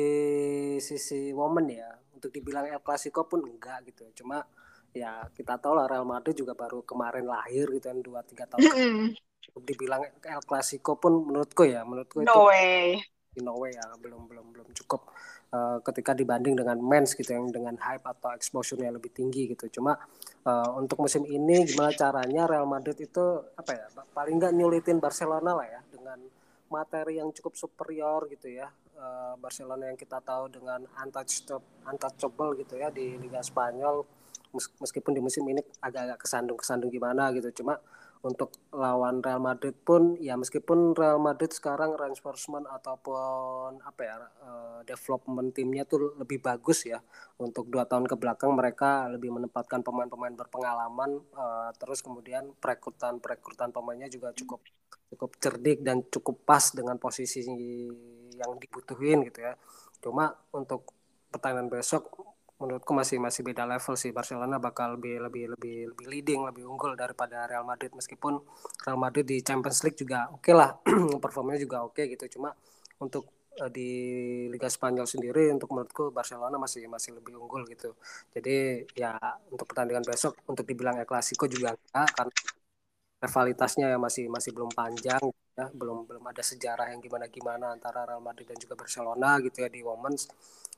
sisi 0.87 1.33
woman 1.33 1.65
ya 1.73 1.89
untuk 2.15 2.29
dibilang 2.35 2.65
El 2.69 2.81
Clasico 2.85 3.25
pun 3.25 3.41
enggak 3.49 3.77
gitu 3.89 4.03
cuma 4.21 4.45
ya 4.93 5.25
kita 5.33 5.57
tahu 5.57 5.73
lah 5.77 5.85
Real 5.89 6.05
Madrid 6.05 6.35
juga 6.37 6.53
baru 6.53 6.85
kemarin 6.85 7.25
lahir 7.25 7.65
gitu 7.73 7.85
kan 7.89 7.97
dua 8.07 8.21
tiga 8.29 8.45
tahun 8.45 8.69
Mm-mm. 8.69 9.15
untuk 9.49 9.63
dibilang 9.69 10.01
El 10.23 10.43
Clasico 10.49 10.93
pun 11.01 11.13
menurutku 11.27 11.63
ya 11.65 11.81
menurutku 11.89 12.19
itu 12.27 12.39
No 12.39 12.45
way. 12.45 13.03
di 13.33 13.41
no 13.41 13.53
way 13.61 13.73
ya 13.73 13.85
belum 14.03 14.21
belum 14.29 14.45
belum 14.53 14.67
cukup 14.79 15.01
eh, 15.53 15.77
ketika 15.85 16.17
dibanding 16.17 16.57
dengan 16.57 16.81
mens 16.81 17.13
gitu 17.13 17.29
yang 17.29 17.53
dengan 17.53 17.77
hype 17.77 18.01
atau 18.01 18.33
exposure-nya 18.33 18.89
lebih 18.89 19.13
tinggi 19.13 19.53
gitu. 19.53 19.69
Cuma 19.79 19.93
eh, 20.43 20.69
untuk 20.73 20.97
musim 21.05 21.23
ini 21.29 21.69
gimana 21.69 21.93
caranya 21.93 22.49
Real 22.49 22.65
Madrid 22.65 22.97
itu 22.97 23.25
apa 23.53 23.71
ya 23.77 23.85
paling 24.11 24.35
nggak 24.41 24.53
nyulitin 24.57 24.97
Barcelona 24.97 25.53
lah 25.53 25.67
ya 25.69 25.81
dengan 25.93 26.19
materi 26.73 27.21
yang 27.21 27.29
cukup 27.29 27.53
superior 27.53 28.25
gitu 28.33 28.49
ya. 28.49 28.67
Eh, 28.97 29.33
Barcelona 29.37 29.93
yang 29.93 29.97
kita 29.97 30.17
tahu 30.25 30.49
dengan 30.49 30.81
untouchable 31.05 31.61
untouchable 31.85 32.57
gitu 32.57 32.81
ya 32.81 32.89
di 32.89 33.21
Liga 33.21 33.45
Spanyol. 33.45 34.01
Mes- 34.53 34.73
meskipun 34.77 35.17
di 35.17 35.21
musim 35.21 35.41
ini 35.49 35.61
agak-agak 35.81 36.21
kesandung-kesandung 36.21 36.89
gimana 36.93 37.33
gitu. 37.33 37.49
Cuma 37.61 37.77
untuk 38.23 38.55
lawan 38.71 39.19
Real 39.19 39.43
Madrid 39.43 39.75
pun 39.75 40.15
ya 40.15 40.39
meskipun 40.39 40.95
Real 40.95 41.19
Madrid 41.19 41.51
sekarang 41.51 41.99
reinforcement 41.99 42.63
ataupun 42.71 43.83
apa 43.83 44.01
ya 44.01 44.15
eh, 44.39 44.79
development 44.87 45.51
timnya 45.51 45.83
tuh 45.83 46.15
lebih 46.15 46.39
bagus 46.39 46.87
ya. 46.87 47.03
Untuk 47.35 47.67
dua 47.67 47.83
tahun 47.83 48.07
ke 48.07 48.15
belakang 48.15 48.55
mereka 48.55 49.11
lebih 49.11 49.27
menempatkan 49.35 49.83
pemain-pemain 49.83 50.39
berpengalaman 50.39 51.19
eh, 51.19 51.69
terus 51.75 51.99
kemudian 51.99 52.55
perekrutan 52.55 53.19
perekrutan 53.19 53.75
pemainnya 53.75 54.07
juga 54.07 54.31
cukup 54.31 54.63
cukup 55.13 55.37
cerdik 55.43 55.83
dan 55.83 56.07
cukup 56.07 56.47
pas 56.47 56.63
dengan 56.71 56.95
posisi 56.95 57.43
yang 58.39 58.55
dibutuhin 58.55 59.27
gitu 59.27 59.43
ya. 59.43 59.53
Cuma 59.99 60.31
untuk 60.55 60.95
pertandingan 61.27 61.67
besok 61.67 62.32
menurutku 62.63 62.95
masih 62.95 63.19
masih 63.19 63.43
beda 63.43 63.67
level 63.67 63.93
sih. 63.99 64.15
Barcelona 64.15 64.55
bakal 64.55 64.95
lebih 64.95 65.19
lebih 65.27 65.43
lebih 65.51 65.75
lebih 65.91 66.05
leading 66.07 66.41
lebih 66.47 66.63
unggul 66.71 66.95
daripada 66.95 67.43
Real 67.51 67.67
Madrid. 67.67 67.91
Meskipun 67.91 68.39
Real 68.87 68.95
Madrid 68.95 69.27
di 69.27 69.43
Champions 69.43 69.83
League 69.83 69.99
juga 69.99 70.31
oke 70.31 70.51
lah 70.55 70.71
performanya 71.23 71.59
juga 71.59 71.83
oke 71.83 71.99
gitu. 72.07 72.39
Cuma 72.39 72.55
untuk 73.03 73.27
eh, 73.59 73.69
di 73.75 73.89
Liga 74.47 74.71
Spanyol 74.71 75.03
sendiri 75.03 75.51
untuk 75.51 75.75
menurutku 75.75 76.15
Barcelona 76.15 76.55
masih 76.55 76.87
masih 76.87 77.11
lebih 77.19 77.35
unggul 77.35 77.67
gitu. 77.67 77.99
Jadi 78.31 78.87
ya 78.95 79.19
untuk 79.51 79.67
pertandingan 79.67 80.07
besok 80.07 80.39
untuk 80.47 80.63
dibilang 80.63 80.95
El 80.95 81.07
Clasico 81.09 81.45
juga 81.51 81.75
enggak 81.75 82.07
karena 82.15 82.33
rivalitasnya 83.23 83.85
ya 83.95 83.97
masih 83.99 84.25
masih 84.31 84.51
belum 84.55 84.71
panjang 84.71 85.23
ya. 85.59 85.65
Belum 85.75 86.07
belum 86.07 86.23
ada 86.31 86.43
sejarah 86.43 86.95
yang 86.95 87.03
gimana 87.03 87.27
gimana 87.27 87.75
antara 87.75 88.07
Real 88.07 88.23
Madrid 88.23 88.47
dan 88.47 88.57
juga 88.63 88.79
Barcelona 88.79 89.39
gitu 89.43 89.59
ya 89.63 89.69
di 89.71 89.83
Women's 89.83 90.31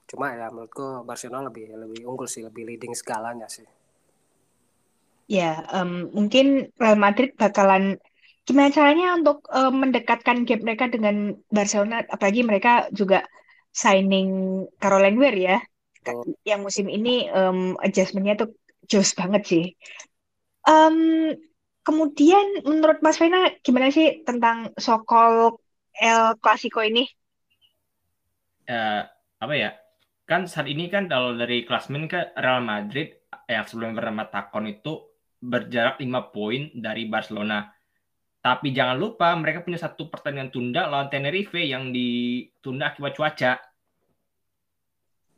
cuma 0.09 0.25
ya 0.39 0.47
menurutku 0.53 1.03
Barcelona 1.09 1.49
lebih 1.49 1.65
lebih 1.83 2.01
unggul 2.09 2.27
sih 2.29 2.41
lebih 2.47 2.63
leading 2.69 2.93
segalanya 2.93 3.47
sih 3.49 3.65
Ya, 5.25 5.65
em, 5.73 6.13
mungkin 6.13 6.69
Real 6.77 6.97
Madrid 7.01 7.33
bakalan 7.33 7.97
gimana 8.45 8.69
caranya 8.69 9.17
untuk 9.17 9.41
em, 9.49 9.73
mendekatkan 9.73 10.45
gap 10.45 10.61
mereka 10.61 10.85
dengan 10.85 11.33
Barcelona, 11.49 12.05
apalagi 12.05 12.45
mereka 12.45 12.93
juga 12.93 13.25
signing 13.73 14.29
Caroline 14.77 15.17
Weir 15.17 15.37
ya, 15.37 15.57
Oh. 16.05 16.21
yang 16.45 16.61
musim 16.61 16.85
ini 16.85 17.25
em, 17.33 17.73
adjustment-nya 17.81 18.37
tuh 18.37 18.53
jos 18.85 19.17
banget 19.17 19.41
sih. 19.49 19.65
Em, 20.69 20.97
kemudian 21.81 22.61
menurut 22.61 23.01
Mas 23.01 23.17
Vena 23.17 23.49
gimana 23.65 23.89
sih 23.89 24.21
tentang 24.21 24.69
so-called 24.77 25.57
El 25.97 26.37
Clasico 26.37 26.85
ini? 26.85 27.09
Eh, 28.69 29.01
apa 29.41 29.53
ya? 29.57 29.84
Kan 30.25 30.49
saat 30.49 30.65
ini 30.65 30.89
kan 30.89 31.05
kalau 31.05 31.37
dari 31.37 31.61
klasmen 31.69 32.09
ke 32.09 32.33
Real 32.33 32.65
Madrid 32.65 33.13
yang 33.45 33.65
sebelum 33.69 33.93
bernama 33.93 34.25
Takon 34.25 34.65
itu 34.65 35.05
berjarak 35.37 36.01
5 36.01 36.33
poin 36.33 36.73
dari 36.73 37.05
Barcelona. 37.05 37.69
Tapi 38.41 38.73
jangan 38.73 38.97
lupa 38.97 39.37
mereka 39.37 39.61
punya 39.61 39.77
satu 39.77 40.09
pertandingan 40.09 40.49
tunda 40.49 40.89
lawan 40.89 41.13
Tenerife 41.13 41.61
yang 41.61 41.93
ditunda 41.93 42.89
akibat 42.89 43.13
cuaca. 43.13 43.61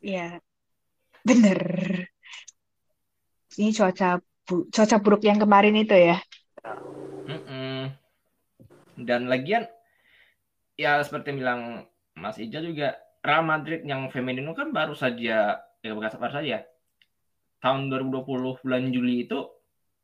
Ya, 0.00 0.40
bener. 1.20 1.60
Ini 3.60 3.68
cuaca 3.76 4.24
bu- 4.48 4.68
cuaca 4.72 4.96
buruk 5.04 5.22
yang 5.28 5.36
kemarin 5.36 5.76
itu 5.76 5.96
ya. 5.96 6.16
Mm-mm. 7.28 7.92
Dan 8.96 9.28
lagian 9.28 9.68
ya 10.80 11.00
seperti 11.04 11.36
yang 11.36 11.38
bilang 11.44 11.60
Mas 12.16 12.40
Ija 12.40 12.64
juga 12.64 12.96
Real 13.22 13.44
Madrid 13.44 13.82
yang 13.84 14.06
feminin 14.08 14.46
kan 14.54 14.70
baru 14.70 14.94
saja 14.94 15.58
ya 15.58 15.90
bukan 15.94 16.10
baru 16.18 16.34
saja 16.42 16.64
tahun 17.58 17.90
2020 17.90 18.62
bulan 18.62 18.82
Juli 18.94 19.26
itu 19.26 19.38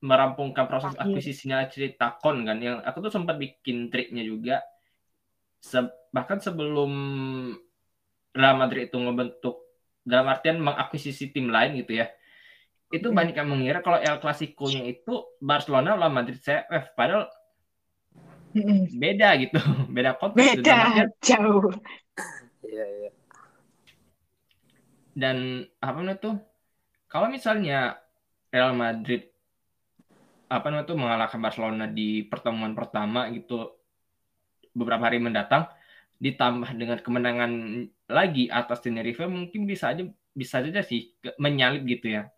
merampungkan 0.04 0.68
proses 0.68 0.92
Akhir. 0.94 1.16
akuisisinya 1.16 1.64
cerita 1.70 2.18
kon 2.20 2.44
kan 2.44 2.58
yang 2.60 2.82
aku 2.84 3.08
tuh 3.08 3.12
sempat 3.14 3.38
bikin 3.40 3.88
triknya 3.88 4.20
juga 4.26 4.60
Se- 5.64 6.10
bahkan 6.12 6.38
sebelum 6.42 6.92
Real 8.34 8.56
Madrid 8.58 8.90
itu 8.90 8.98
ngebentuk 9.00 9.56
dalam 10.04 10.28
artian 10.28 10.60
mengakuisisi 10.60 11.32
tim 11.32 11.48
lain 11.48 11.80
gitu 11.80 11.96
ya 12.04 12.10
itu 12.92 13.08
Hmm. 13.08 13.16
banyak 13.16 13.34
yang 13.34 13.48
mengira 13.48 13.80
kalau 13.80 13.96
El 13.98 14.20
Clasico-nya 14.20 14.84
itu 14.84 15.24
Barcelona 15.40 15.96
lawan 15.96 16.20
Madrid 16.20 16.38
CF 16.38 16.92
padahal 16.94 17.26
Mm-mm. 18.54 18.86
beda 18.92 19.28
gitu 19.40 19.58
beda 19.94 20.14
konteks 20.20 20.60
Beda 20.60 21.08
jauh. 21.24 21.72
Iya 22.66 22.84
iya. 22.84 23.10
Dan 25.14 25.62
apa 25.78 25.98
namanya 26.02 26.18
tuh 26.18 26.34
kalau 27.06 27.30
misalnya 27.30 28.02
Real 28.50 28.74
Madrid 28.74 29.30
apa 30.50 30.66
namanya 30.70 30.86
tuh 30.90 30.98
mengalahkan 30.98 31.40
Barcelona 31.40 31.86
di 31.86 32.26
pertemuan 32.26 32.74
pertama 32.74 33.30
gitu 33.30 33.74
beberapa 34.74 35.06
hari 35.06 35.22
mendatang 35.22 35.70
ditambah 36.18 36.70
dengan 36.74 36.98
kemenangan 37.02 37.52
lagi 38.10 38.50
atas 38.50 38.82
Tenerife 38.82 39.24
mungkin 39.26 39.66
bisa 39.66 39.94
aja 39.94 40.06
bisa 40.34 40.62
saja 40.62 40.82
sih 40.82 41.14
menyalip 41.38 41.86
gitu 41.86 42.10
ya. 42.18 42.30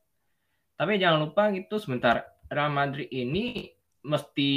Tapi 0.77 1.01
jangan 1.01 1.25
lupa 1.29 1.49
gitu 1.57 1.81
sebentar 1.81 2.29
Real 2.53 2.69
Madrid 2.69 3.09
ini 3.09 3.73
mesti 4.07 4.53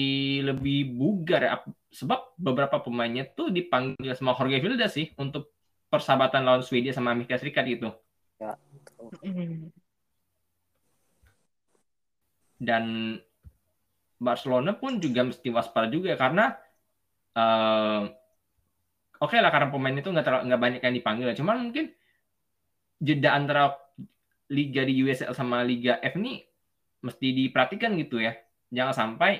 lebih 0.45 0.93
bugar 0.93 1.41
ya 1.41 1.57
sebab 1.89 2.37
beberapa 2.37 2.77
pemainnya 2.85 3.25
tuh 3.33 3.49
dipanggil 3.49 4.13
sama 4.13 4.37
Jorge 4.37 4.61
Vilda 4.61 4.85
sih 4.85 5.09
untuk 5.17 5.57
persahabatan 5.89 6.45
lawan 6.45 6.63
Swedia 6.63 6.93
sama 6.93 7.11
Amerika 7.11 7.35
Serikat 7.37 7.65
gitu. 7.65 7.89
Mm. 9.19 9.67
dan 12.59 12.83
Barcelona 14.19 14.75
pun 14.75 14.99
juga 14.99 15.23
mesti 15.23 15.47
waspada 15.47 15.87
juga 15.87 16.15
karena 16.19 16.55
eh, 17.35 18.03
oke 19.19 19.35
lah 19.39 19.51
karena 19.51 19.71
pemain 19.71 19.95
itu 19.95 20.11
nggak 20.11 20.43
nggak 20.43 20.61
banyak 20.61 20.81
yang 20.83 20.95
dipanggil 20.95 21.31
cuma 21.39 21.55
mungkin 21.55 21.91
jeda 22.99 23.31
antara 23.31 23.79
liga 24.51 24.83
di 24.83 24.99
USL 25.07 25.31
sama 25.31 25.63
liga 25.63 26.03
F 26.03 26.19
ini 26.19 26.43
mesti 26.99 27.31
diperhatikan 27.31 27.95
gitu 27.95 28.19
ya. 28.19 28.35
Jangan 28.69 28.93
sampai 28.93 29.39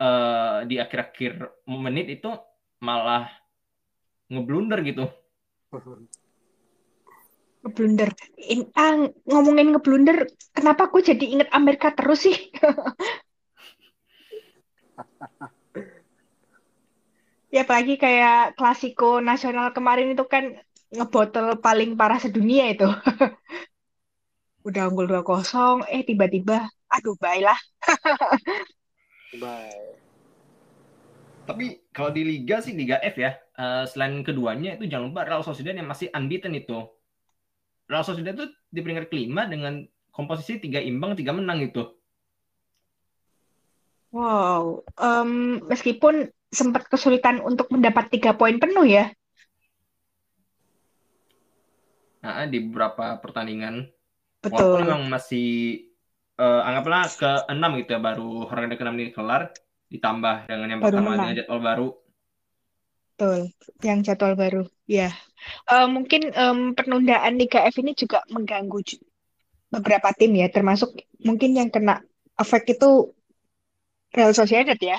eh, 0.00 0.58
di 0.64 0.76
akhir-akhir 0.80 1.32
menit 1.68 2.06
itu 2.20 2.32
malah 2.80 3.28
ngeblunder 4.32 4.80
gitu 4.84 5.04
Ngeblunder. 7.58 8.10
In, 8.38 8.70
ah, 8.78 9.10
ngomongin 9.26 9.74
ngeblunder, 9.74 10.30
kenapa 10.54 10.88
aku 10.88 11.02
jadi 11.02 11.24
inget 11.26 11.48
Amerika 11.52 11.90
terus 11.92 12.24
sih? 12.24 12.36
Ya 17.48 17.64
apalagi 17.64 17.96
kayak 17.96 18.60
klasiko 18.60 19.24
nasional 19.24 19.72
kemarin 19.72 20.12
itu 20.12 20.20
kan 20.28 20.52
ngebotol 20.92 21.56
paling 21.64 21.96
parah 21.96 22.20
sedunia 22.20 22.68
itu. 22.68 22.84
Udah 24.68 24.92
unggul 24.92 25.08
2-0, 25.08 25.80
eh 25.88 26.04
tiba-tiba, 26.04 26.68
aduh 26.92 27.16
baiklah. 27.16 27.56
bye 29.40 29.96
Tapi 31.48 31.87
kalau 31.98 32.14
di 32.14 32.22
liga 32.22 32.62
sih 32.62 32.78
liga 32.78 33.02
F 33.02 33.18
ya, 33.18 33.34
eh, 33.34 33.82
selain 33.90 34.22
keduanya 34.22 34.78
itu 34.78 34.86
jangan 34.86 35.10
lupa 35.10 35.26
Real 35.26 35.42
Sociedad 35.42 35.74
yang 35.74 35.90
masih 35.90 36.06
unbeaten 36.14 36.54
itu. 36.54 36.86
Real 37.90 38.06
Sociedad 38.06 38.38
itu 38.38 38.46
di 38.70 38.78
peringkat 38.86 39.10
kelima 39.10 39.50
dengan 39.50 39.82
komposisi 40.14 40.62
tiga 40.62 40.78
imbang 40.78 41.18
tiga 41.18 41.34
menang 41.34 41.58
itu. 41.58 41.82
Wow, 44.14 44.86
em, 44.94 45.58
meskipun 45.66 46.30
sempat 46.54 46.86
kesulitan 46.86 47.42
untuk 47.42 47.66
mendapat 47.74 48.14
tiga 48.14 48.30
poin 48.30 48.62
penuh 48.62 48.86
ya. 48.86 49.10
Nah, 52.22 52.46
di 52.46 52.62
beberapa 52.62 53.18
pertandingan 53.18 53.90
Betul. 54.38 54.54
walaupun 54.54 54.80
memang 54.86 55.02
masih 55.10 55.82
uh, 56.38 56.62
anggaplah 56.62 57.10
ke 57.10 57.30
enam 57.50 57.74
gitu 57.82 57.98
ya 57.98 58.00
baru 58.00 58.46
ronde 58.46 58.78
ke 58.78 58.82
enam 58.86 58.96
ini 58.96 59.10
kelar 59.10 59.50
ditambah 59.88 60.48
dengan 60.48 60.68
yang 60.76 60.80
baru 60.80 60.88
pertama 60.92 61.16
dengan 61.16 61.36
jadwal 61.36 61.60
baru. 61.60 61.88
Betul, 63.18 63.40
yang 63.82 63.98
jadwal 64.06 64.34
baru. 64.38 64.62
Ya, 64.88 65.10
uh, 65.68 65.88
mungkin 65.90 66.32
um, 66.32 66.72
penundaan 66.72 67.36
Liga 67.36 67.66
F 67.66 67.80
ini 67.82 67.92
juga 67.92 68.22
mengganggu 68.30 68.78
beberapa 69.68 70.14
tim 70.16 70.32
ya, 70.38 70.48
termasuk 70.48 70.96
mungkin 71.20 71.56
yang 71.56 71.68
kena 71.68 72.00
efek 72.38 72.78
itu 72.78 73.12
Real 74.14 74.32
Sociedad 74.32 74.78
ya. 74.78 74.96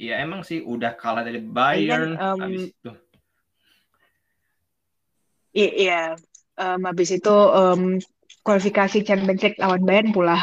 Iya 0.00 0.24
emang 0.24 0.42
sih 0.42 0.64
udah 0.64 0.96
kalah 0.96 1.22
dari 1.22 1.38
Bayern 1.38 2.16
um, 2.16 2.40
habis 2.40 2.72
itu. 2.72 2.90
Iya, 5.52 6.16
um, 6.56 6.80
habis 6.88 7.12
itu 7.12 7.30
um, 7.30 8.00
kualifikasi 8.40 9.04
Champions 9.04 9.42
League 9.44 9.60
lawan 9.60 9.84
Bayern 9.84 10.10
pula. 10.10 10.40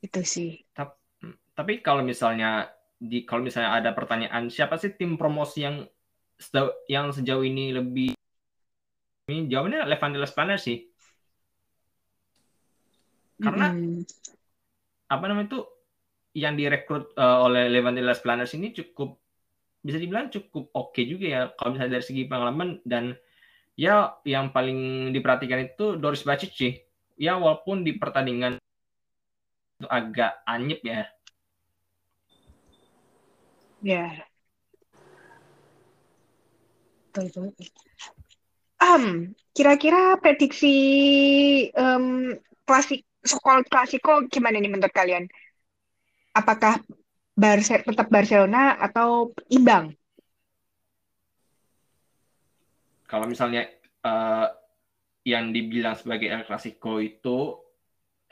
Itu 0.00 0.20
sih. 0.24 0.64
Tapi, 0.72 0.96
tapi 1.52 1.72
kalau 1.84 2.00
misalnya 2.00 2.72
di 3.00 3.24
kalau 3.24 3.40
misalnya 3.40 3.80
ada 3.80 3.90
pertanyaan 3.96 4.52
siapa 4.52 4.76
sih 4.76 4.92
tim 4.92 5.16
promosi 5.16 5.64
yang 5.64 5.88
yang 6.88 7.12
sejauh 7.12 7.44
ini 7.44 7.72
lebih 7.72 8.12
ini 9.32 9.48
jawabannya 9.48 9.88
Levandelas 9.88 10.32
Planner 10.36 10.60
sih. 10.60 10.84
Karena 13.40 13.72
hmm. 13.72 14.04
apa 15.08 15.24
namanya 15.24 15.48
itu 15.56 15.60
yang 16.36 16.54
direkrut 16.54 17.16
uh, 17.16 17.40
oleh 17.42 17.72
Levandelas 17.72 18.20
Planners 18.20 18.52
ini 18.52 18.70
cukup 18.76 19.16
bisa 19.80 19.96
dibilang 19.96 20.28
cukup 20.28 20.68
oke 20.76 20.92
okay 20.92 21.08
juga 21.08 21.26
ya 21.26 21.42
kalau 21.56 21.72
misalnya 21.72 21.96
dari 21.96 22.04
segi 22.04 22.28
pengalaman 22.28 22.84
dan 22.84 23.16
ya 23.80 24.12
yang 24.28 24.52
paling 24.52 25.08
diperhatikan 25.08 25.72
itu 25.72 25.96
Doris 25.96 26.20
Bacic 26.20 26.52
sih. 26.52 26.76
Ya 27.16 27.36
walaupun 27.40 27.80
di 27.80 27.96
pertandingan 27.96 28.59
itu 29.80 29.88
agak 29.88 30.44
anyep 30.44 30.80
ya. 30.84 31.08
Ya. 33.80 34.06
Betul, 37.16 37.56
Um, 38.80 39.36
kira-kira 39.52 40.16
prediksi 40.20 40.72
um, 41.76 42.32
klasik 42.64 43.04
skor 43.20 43.60
klasiko 43.68 44.24
gimana 44.32 44.56
nih 44.56 44.72
menurut 44.72 44.92
kalian? 44.92 45.28
Apakah 46.32 46.80
Barce 47.36 47.84
tetap 47.84 48.08
Barcelona 48.08 48.80
atau 48.80 49.36
imbang? 49.52 49.92
Kalau 53.04 53.28
misalnya 53.28 53.68
uh, 54.00 54.48
yang 55.28 55.52
dibilang 55.52 55.96
sebagai 55.96 56.32
El 56.32 56.48
Clasico 56.48 56.96
itu 57.04 57.60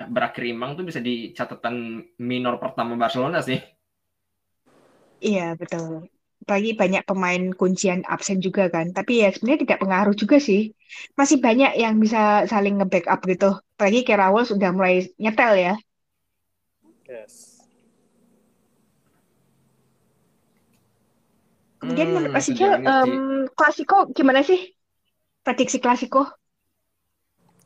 berakhir 0.07 0.47
imbang 0.47 0.79
tuh 0.79 0.87
bisa 0.87 1.03
di 1.03 1.35
catatan 1.35 2.07
minor 2.23 2.63
pertama 2.63 2.95
Barcelona 2.95 3.43
sih. 3.43 3.59
Iya, 5.19 5.59
betul. 5.59 6.07
Bagi 6.47 6.79
banyak 6.79 7.03
pemain 7.03 7.51
kuncian 7.59 8.07
absen 8.07 8.39
juga 8.39 8.71
kan. 8.71 8.95
Tapi 8.95 9.27
ya 9.27 9.35
sebenarnya 9.35 9.67
tidak 9.67 9.79
pengaruh 9.83 10.15
juga 10.15 10.39
sih. 10.39 10.71
Masih 11.19 11.43
banyak 11.43 11.75
yang 11.75 11.99
bisa 11.99 12.47
saling 12.47 12.79
nge-backup 12.79 13.21
gitu. 13.27 13.59
Apalagi 13.75 14.07
Kerawal 14.07 14.47
sudah 14.47 14.71
mulai 14.71 15.11
nyetel 15.19 15.53
ya. 15.59 15.75
Yes. 17.11 17.59
Kemudian 21.79 22.09
hmm, 22.11 22.35
Mas 22.35 22.47
Ijal, 22.51 22.83
um, 22.83 23.47
klasiko 23.55 24.11
gimana 24.15 24.43
sih? 24.43 24.75
Prediksi 25.47 25.79
klasiko? 25.79 26.27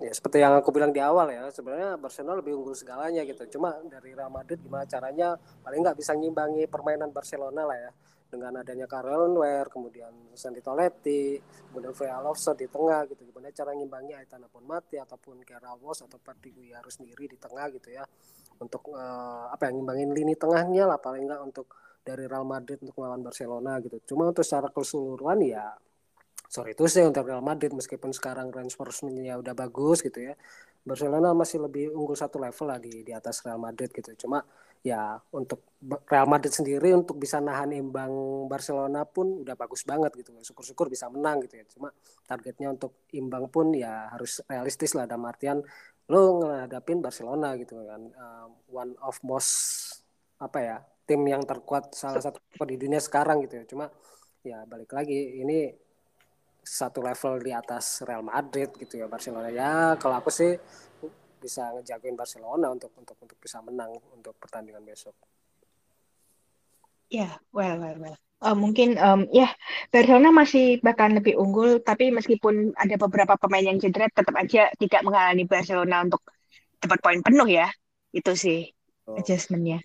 Ya 0.02 0.10
seperti 0.10 0.42
yang 0.42 0.58
aku 0.58 0.74
bilang 0.74 0.90
di 0.90 0.98
awal 0.98 1.30
ya, 1.30 1.46
sebenarnya 1.54 1.94
Barcelona 1.94 2.42
lebih 2.42 2.58
unggul 2.58 2.74
segalanya 2.74 3.22
gitu. 3.22 3.46
Cuma 3.54 3.78
dari 3.86 4.10
Real 4.18 4.34
Madrid 4.34 4.58
gimana 4.58 4.82
caranya 4.82 5.38
paling 5.62 5.78
nggak 5.78 5.94
bisa 5.94 6.18
ngimbangi 6.18 6.66
permainan 6.66 7.14
Barcelona 7.14 7.62
lah 7.62 7.78
ya 7.78 7.90
dengan 8.32 8.64
adanya 8.64 8.88
Karel 8.88 9.28
Nwer, 9.28 9.68
kemudian 9.68 10.10
Sandy 10.32 10.64
Toletti, 10.64 11.36
kemudian 11.68 11.92
Freya 11.92 12.18
Lofser 12.18 12.56
di 12.58 12.66
tengah 12.66 13.06
gitu. 13.06 13.28
Gimana 13.28 13.52
cara 13.54 13.70
ngimbangi 13.76 14.12
Aitana 14.16 14.48
pun 14.48 14.64
mati 14.64 14.96
ataupun 14.98 15.44
Keravos 15.46 16.02
atau 16.02 16.16
Partigui 16.16 16.72
harus 16.72 16.96
sendiri 16.98 17.28
di 17.28 17.36
tengah 17.36 17.68
gitu 17.70 17.92
ya. 17.92 18.02
Untuk 18.58 18.90
uh, 18.90 19.52
apa 19.52 19.68
yang 19.68 19.84
ngimbangin 19.84 20.10
lini 20.16 20.34
tengahnya 20.34 20.88
lah 20.88 20.98
paling 20.98 21.28
nggak 21.28 21.42
untuk 21.44 21.70
dari 22.02 22.26
Real 22.26 22.42
Madrid 22.42 22.82
untuk 22.82 22.98
melawan 22.98 23.22
Barcelona 23.22 23.78
gitu. 23.84 24.02
Cuma 24.02 24.32
untuk 24.32 24.42
secara 24.42 24.66
keseluruhan 24.72 25.38
ya 25.46 25.76
sorry 26.52 26.76
itu 26.76 26.84
sih 26.84 27.00
untuk 27.00 27.24
Real 27.24 27.40
Madrid 27.40 27.72
meskipun 27.72 28.12
sekarang 28.12 28.52
transfernya 28.52 29.40
udah 29.40 29.56
bagus 29.56 30.04
gitu 30.04 30.20
ya. 30.20 30.36
Barcelona 30.84 31.32
masih 31.32 31.64
lebih 31.64 31.88
unggul 31.96 32.12
satu 32.12 32.36
level 32.36 32.66
lah 32.68 32.76
di 32.76 33.00
di 33.00 33.12
atas 33.16 33.40
Real 33.40 33.56
Madrid 33.56 33.88
gitu. 33.88 34.12
Cuma 34.20 34.44
ya 34.84 35.16
untuk 35.32 35.64
Real 36.04 36.28
Madrid 36.28 36.52
sendiri 36.52 36.92
untuk 36.92 37.16
bisa 37.16 37.40
nahan 37.40 37.72
imbang 37.72 38.12
Barcelona 38.52 39.08
pun 39.08 39.40
udah 39.40 39.56
bagus 39.56 39.88
banget 39.88 40.12
gitu. 40.12 40.36
Syukur-syukur 40.44 40.92
bisa 40.92 41.08
menang 41.08 41.40
gitu 41.48 41.56
ya. 41.56 41.64
Cuma 41.72 41.88
targetnya 42.28 42.76
untuk 42.76 43.08
imbang 43.16 43.48
pun 43.48 43.72
ya 43.72 44.12
harus 44.12 44.44
realistis 44.44 44.92
lah 44.92 45.08
dalam 45.08 45.24
artian 45.24 45.64
lo 46.12 46.44
ngadapin 46.44 47.00
Barcelona 47.00 47.56
gitu 47.56 47.80
kan. 47.80 48.12
Uh, 48.12 48.46
one 48.68 48.92
of 49.00 49.16
most 49.24 49.50
apa 50.36 50.58
ya 50.60 50.76
tim 51.08 51.24
yang 51.24 51.48
terkuat 51.48 51.96
salah 51.96 52.20
satu 52.20 52.42
di 52.68 52.76
dunia 52.76 53.00
sekarang 53.00 53.40
gitu 53.48 53.56
ya. 53.56 53.64
Cuma 53.64 53.88
ya 54.44 54.68
balik 54.68 54.92
lagi 54.92 55.40
ini 55.40 55.72
satu 56.62 57.02
level 57.02 57.42
di 57.42 57.50
atas 57.50 58.06
Real 58.06 58.22
Madrid 58.22 58.70
gitu 58.78 59.02
ya 59.02 59.10
Barcelona 59.10 59.50
ya 59.50 59.98
kalau 59.98 60.22
aku 60.22 60.30
sih 60.30 60.54
bisa 61.42 61.74
ngejagoin 61.74 62.14
Barcelona 62.14 62.70
untuk 62.70 62.94
untuk 62.94 63.18
untuk 63.18 63.38
bisa 63.42 63.58
menang 63.66 63.90
untuk 64.14 64.38
pertandingan 64.38 64.86
besok. 64.86 65.18
Ya, 67.10 67.28
yeah, 67.28 67.32
well, 67.50 67.76
well, 67.82 67.98
well. 67.98 68.16
Uh, 68.42 68.56
mungkin 68.58 68.98
um, 68.98 69.26
ya 69.30 69.46
yeah, 69.46 69.52
Barcelona 69.90 70.30
masih 70.30 70.78
bahkan 70.80 71.12
lebih 71.18 71.34
unggul, 71.34 71.82
tapi 71.82 72.14
meskipun 72.14 72.72
ada 72.78 72.94
beberapa 72.94 73.34
pemain 73.36 73.62
yang 73.66 73.78
cedera, 73.82 74.08
tetap 74.08 74.34
aja 74.38 74.70
tidak 74.78 75.02
menghalangi 75.02 75.44
Barcelona 75.44 76.06
untuk 76.06 76.22
dapat 76.78 76.98
poin 77.02 77.20
penuh 77.20 77.50
ya. 77.50 77.68
Itu 78.14 78.38
sih 78.38 78.70
oh. 79.10 79.18
adjustmentnya. 79.18 79.82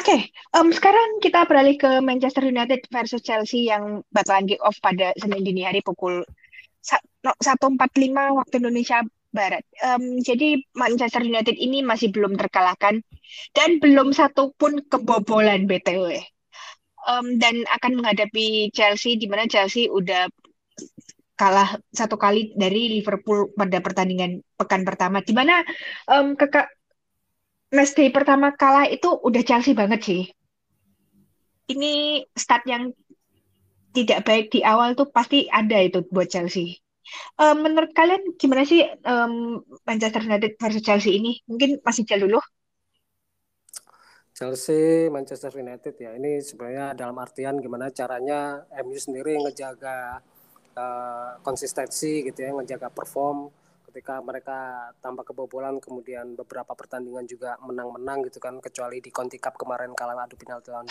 Oke, 0.00 0.16
okay, 0.16 0.20
um, 0.56 0.72
sekarang 0.72 1.20
kita 1.20 1.44
beralih 1.44 1.76
ke 1.76 2.00
Manchester 2.00 2.48
United 2.48 2.88
versus 2.88 3.20
Chelsea 3.20 3.68
yang 3.68 4.00
bakalan 4.08 4.48
kick 4.48 4.56
off 4.64 4.80
pada 4.80 5.12
Senin 5.20 5.44
dini 5.44 5.60
hari 5.60 5.84
pukul 5.84 6.24
1.45 6.80 7.76
waktu 8.16 8.54
Indonesia 8.64 9.04
Barat. 9.28 9.60
Um, 9.84 10.24
jadi 10.24 10.56
Manchester 10.72 11.20
United 11.20 11.52
ini 11.52 11.84
masih 11.84 12.16
belum 12.16 12.32
terkalahkan 12.40 13.04
dan 13.52 13.70
belum 13.76 14.16
satu 14.16 14.56
pun 14.56 14.80
kebobolan 14.88 15.68
BTW. 15.68 16.16
Um, 17.04 17.36
dan 17.36 17.68
akan 17.68 18.00
menghadapi 18.00 18.72
Chelsea 18.72 19.20
di 19.20 19.28
mana 19.28 19.44
Chelsea 19.52 19.92
udah 19.92 20.32
kalah 21.36 21.76
satu 21.92 22.16
kali 22.16 22.56
dari 22.56 22.88
Liverpool 22.88 23.52
pada 23.52 23.84
pertandingan 23.84 24.40
pekan 24.56 24.80
pertama 24.80 25.20
di 25.20 25.36
mana 25.36 25.60
um, 26.08 26.40
day 27.70 28.10
pertama 28.10 28.50
kalah 28.54 28.90
itu 28.90 29.06
udah 29.06 29.42
Chelsea 29.46 29.72
banget 29.72 30.00
sih. 30.02 30.22
Ini 31.70 32.26
start 32.34 32.66
yang 32.66 32.90
tidak 33.94 34.26
baik 34.26 34.50
di 34.50 34.66
awal 34.66 34.98
tuh 34.98 35.10
pasti 35.10 35.46
ada 35.50 35.78
itu 35.78 36.02
buat 36.10 36.26
Chelsea. 36.30 36.82
Um, 37.38 37.66
menurut 37.66 37.90
kalian 37.90 38.38
gimana 38.38 38.62
sih 38.62 38.86
um, 39.02 39.62
Manchester 39.82 40.22
United 40.22 40.54
versus 40.58 40.82
Chelsea 40.82 41.18
ini? 41.18 41.42
Mungkin 41.46 41.82
masih 41.82 42.06
jauh 42.06 42.22
dulu. 42.26 42.38
Chelsea, 44.34 45.10
Manchester 45.12 45.52
United 45.52 45.94
ya 46.00 46.16
ini 46.16 46.40
sebenarnya 46.40 46.96
dalam 46.96 47.18
artian 47.20 47.60
gimana 47.60 47.92
caranya 47.92 48.64
MU 48.80 48.96
sendiri 48.96 49.36
ngejaga 49.36 50.22
uh, 50.78 51.30
konsistensi 51.44 52.24
gitu 52.24 52.38
ya, 52.40 52.50
ngejaga 52.56 52.88
perform 52.88 53.52
ketika 53.90 54.22
mereka 54.22 54.88
tanpa 55.02 55.26
kebobolan 55.26 55.82
kemudian 55.82 56.38
beberapa 56.38 56.72
pertandingan 56.78 57.26
juga 57.26 57.58
menang-menang 57.58 58.30
gitu 58.30 58.38
kan 58.38 58.62
kecuali 58.62 59.02
di 59.02 59.10
Conti 59.10 59.42
Cup 59.42 59.58
kemarin 59.58 59.90
kalah 59.98 60.14
adu 60.24 60.38
penalti 60.38 60.70
lawan 60.70 60.86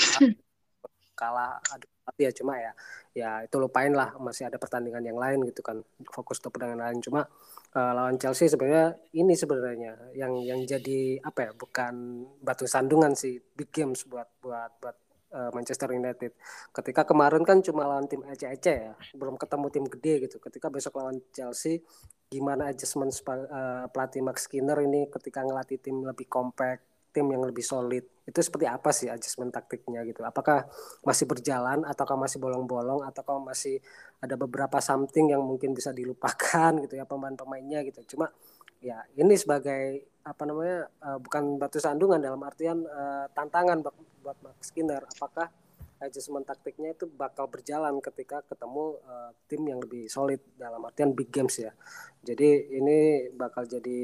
kalah 1.19 1.63
adu 1.71 1.87
penalti 1.87 2.21
ya 2.27 2.31
cuma 2.35 2.53
ya 2.59 2.71
ya 3.15 3.31
itu 3.47 3.55
lupain 3.55 3.95
lah 3.95 4.19
masih 4.19 4.51
ada 4.51 4.59
pertandingan 4.59 5.01
yang 5.01 5.15
lain 5.15 5.47
gitu 5.47 5.63
kan 5.63 5.79
fokus 6.11 6.43
ke 6.43 6.51
pertandingan 6.51 6.91
lain 6.91 6.99
cuma 6.99 7.23
uh, 7.71 7.91
lawan 7.95 8.19
Chelsea 8.19 8.51
sebenarnya 8.51 8.99
ini 9.15 9.33
sebenarnya 9.33 10.13
yang 10.19 10.35
yang 10.43 10.59
jadi 10.67 11.23
apa 11.23 11.39
ya 11.47 11.51
bukan 11.55 12.27
batu 12.43 12.67
sandungan 12.67 13.15
sih 13.15 13.39
big 13.55 13.71
games 13.71 14.03
buat 14.03 14.27
buat 14.43 14.75
buat 14.83 14.97
uh, 15.33 15.51
Manchester 15.53 15.89
United. 15.93 16.31
Ketika 16.73 17.05
kemarin 17.05 17.45
kan 17.45 17.61
cuma 17.61 17.85
lawan 17.85 18.09
tim 18.09 18.25
ece-ece 18.25 18.75
ya, 18.89 18.93
belum 19.15 19.37
ketemu 19.37 19.67
tim 19.69 19.85
gede 19.85 20.13
gitu. 20.29 20.37
Ketika 20.41 20.67
besok 20.69 21.01
lawan 21.01 21.21
Chelsea, 21.33 21.81
gimana 22.29 22.69
adjustment 22.69 23.09
uh, 23.25 23.89
pelatih 23.89 24.21
Max 24.21 24.45
Skinner 24.45 24.77
ini 24.85 25.09
ketika 25.09 25.41
ngelatih 25.41 25.81
tim 25.81 26.05
lebih 26.05 26.29
compact, 26.29 26.85
tim 27.09 27.25
yang 27.25 27.41
lebih 27.41 27.65
solid. 27.65 28.05
Itu 28.23 28.37
seperti 28.45 28.69
apa 28.69 28.93
sih 28.93 29.09
adjustment 29.09 29.49
taktiknya 29.49 30.05
gitu? 30.05 30.21
Apakah 30.21 30.69
masih 31.01 31.25
berjalan 31.25 31.81
ataukah 31.81 32.13
masih 32.13 32.37
bolong-bolong 32.37 33.01
ataukah 33.01 33.41
masih 33.41 33.81
ada 34.21 34.37
beberapa 34.37 34.77
something 34.77 35.33
yang 35.33 35.41
mungkin 35.41 35.73
bisa 35.73 35.89
dilupakan 35.89 36.77
gitu 36.85 37.01
ya 37.01 37.09
pemain-pemainnya 37.09 37.81
gitu? 37.89 38.15
Cuma 38.15 38.29
ya 38.79 39.01
ini 39.17 39.33
sebagai 39.33 40.05
apa 40.21 40.45
namanya 40.45 40.85
uh, 41.01 41.17
bukan 41.17 41.57
batu 41.57 41.81
sandungan 41.81 42.21
dalam 42.21 42.39
artian 42.45 42.85
uh, 42.85 43.25
tantangan 43.33 43.81
buat, 43.81 43.95
buat 44.21 44.37
Max 44.45 44.69
Skinner. 44.69 45.01
Apakah 45.01 45.49
adjustment 45.99 46.47
taktiknya 46.47 46.95
itu 46.95 47.05
bakal 47.07 47.47
berjalan 47.51 47.99
ketika 47.99 48.43
ketemu 48.47 48.99
uh, 49.03 49.31
tim 49.51 49.61
yang 49.67 49.79
lebih 49.83 50.07
solid 50.07 50.39
dalam 50.55 50.79
artian 50.87 51.11
big 51.11 51.29
games 51.31 51.59
ya. 51.59 51.71
Jadi 52.23 52.75
ini 52.75 53.29
bakal 53.35 53.63
jadi 53.67 54.01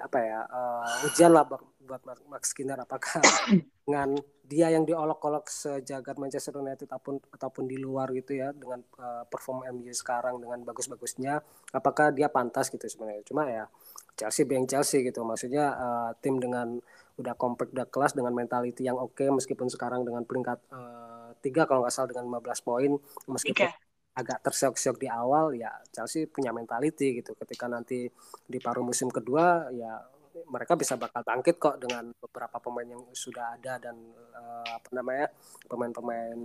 apa 0.00 0.18
ya 0.20 0.40
uh, 0.44 1.06
ujian 1.08 1.32
lah 1.32 1.48
buat 1.88 2.04
Max 2.28 2.52
Skinner 2.52 2.76
apakah 2.76 3.24
dengan 3.88 4.16
dia 4.48 4.72
yang 4.72 4.88
diolok-olok 4.88 5.48
sejagat 5.52 6.16
Manchester 6.16 6.56
United 6.56 6.88
ataupun 6.88 7.20
ataupun 7.32 7.64
di 7.68 7.76
luar 7.76 8.08
gitu 8.16 8.36
ya 8.36 8.52
dengan 8.52 8.80
uh, 8.96 9.24
perform 9.28 9.64
MU 9.76 9.92
sekarang 9.92 10.40
dengan 10.40 10.64
bagus-bagusnya 10.64 11.40
apakah 11.72 12.12
dia 12.12 12.32
pantas 12.32 12.72
gitu 12.72 12.84
sebenarnya. 12.88 13.24
Cuma 13.28 13.44
ya 13.48 13.68
Chelsea 14.16 14.48
being 14.48 14.64
Chelsea 14.64 15.04
gitu 15.04 15.20
maksudnya 15.24 15.76
uh, 15.76 16.10
tim 16.20 16.40
dengan 16.40 16.80
udah 17.18 17.34
compact 17.34 17.74
udah 17.74 17.86
kelas 17.90 18.14
dengan 18.14 18.30
mentality 18.30 18.86
yang 18.86 18.96
oke 18.96 19.18
okay, 19.18 19.28
meskipun 19.28 19.66
sekarang 19.66 20.06
dengan 20.06 20.22
peringkat 20.22 20.58
uh, 20.70 21.34
tiga 21.42 21.66
kalau 21.66 21.82
nggak 21.82 21.94
salah 21.94 22.08
dengan 22.14 22.30
15 22.38 22.66
poin 22.66 22.90
meskipun 23.26 23.66
Ika. 23.66 23.74
agak 24.18 24.38
terseok-seok 24.46 24.96
di 25.02 25.08
awal 25.10 25.54
ya 25.58 25.70
Chelsea 25.90 26.30
punya 26.30 26.54
mentality 26.54 27.18
gitu 27.18 27.34
ketika 27.34 27.66
nanti 27.66 28.06
di 28.46 28.58
paruh 28.62 28.86
musim 28.86 29.10
kedua 29.10 29.70
ya 29.74 29.98
mereka 30.46 30.78
bisa 30.78 30.94
bakal 30.94 31.26
bangkit 31.26 31.58
kok 31.58 31.82
dengan 31.82 32.14
beberapa 32.14 32.62
pemain 32.62 32.86
yang 32.86 33.02
sudah 33.10 33.58
ada 33.58 33.82
dan 33.82 33.98
uh, 34.38 34.78
apa 34.78 34.88
namanya 34.94 35.26
pemain-pemain 35.66 36.38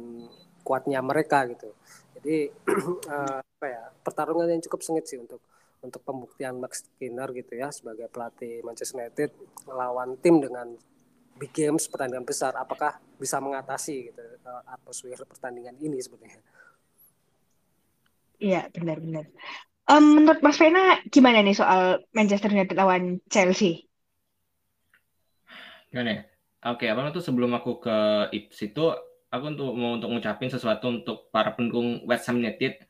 kuatnya 0.66 1.00
mereka 1.06 1.46
gitu 1.46 1.70
jadi 2.18 2.50
uh, 3.14 3.40
apa 3.54 3.66
ya 3.70 3.84
pertarungan 4.02 4.50
yang 4.50 4.64
cukup 4.66 4.82
sengit 4.82 5.06
sih 5.06 5.22
untuk 5.22 5.38
untuk 5.84 6.02
pembuktian 6.02 6.58
Max 6.58 6.88
Skinner 6.88 7.30
gitu 7.36 7.60
ya 7.60 7.70
sebagai 7.70 8.08
pelatih 8.08 8.64
Manchester 8.64 9.04
United 9.04 9.30
melawan 9.68 10.16
tim 10.24 10.40
dengan 10.40 10.74
big 11.36 11.52
games 11.52 11.92
pertandingan 11.92 12.24
besar 12.24 12.56
apakah 12.56 12.98
bisa 13.20 13.38
mengatasi 13.44 14.10
gitu 14.10 14.24
uh, 14.48 14.64
atmosfer 14.72 15.20
pertandingan 15.28 15.76
ini 15.84 16.00
sebenarnya 16.00 16.40
Iya 18.44 18.68
benar-benar. 18.76 19.32
Um, 19.88 20.20
menurut 20.20 20.44
Mas 20.44 20.60
Vena 20.60 21.00
gimana 21.08 21.40
nih 21.40 21.56
soal 21.56 22.04
Manchester 22.12 22.52
United 22.52 22.76
lawan 22.76 23.24
Chelsea? 23.32 23.88
Gimana 25.88 26.10
ya? 26.12 26.22
Oke, 26.76 26.92
apa 26.92 27.08
itu 27.08 27.24
sebelum 27.24 27.56
aku 27.56 27.80
ke 27.80 27.98
situ, 28.52 28.92
aku 29.32 29.44
untuk 29.48 29.72
mau 29.76 29.96
untuk 29.96 30.12
ngucapin 30.12 30.52
sesuatu 30.52 30.92
untuk 30.92 31.32
para 31.32 31.56
pendukung 31.56 32.04
West 32.04 32.28
Ham 32.28 32.40
United 32.40 32.84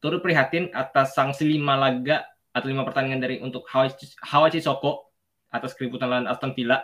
turut 0.00 0.24
prihatin 0.24 0.72
atas 0.72 1.12
sanksi 1.12 1.44
lima 1.44 1.76
laga 1.76 2.24
atau 2.50 2.66
lima 2.66 2.82
pertandingan 2.82 3.22
dari 3.22 3.36
untuk 3.38 3.66
Hawachi 3.70 4.60
Soko 4.60 5.10
atas 5.50 5.74
keributan 5.74 6.10
lawan 6.10 6.26
Aston 6.26 6.54
Villa. 6.54 6.82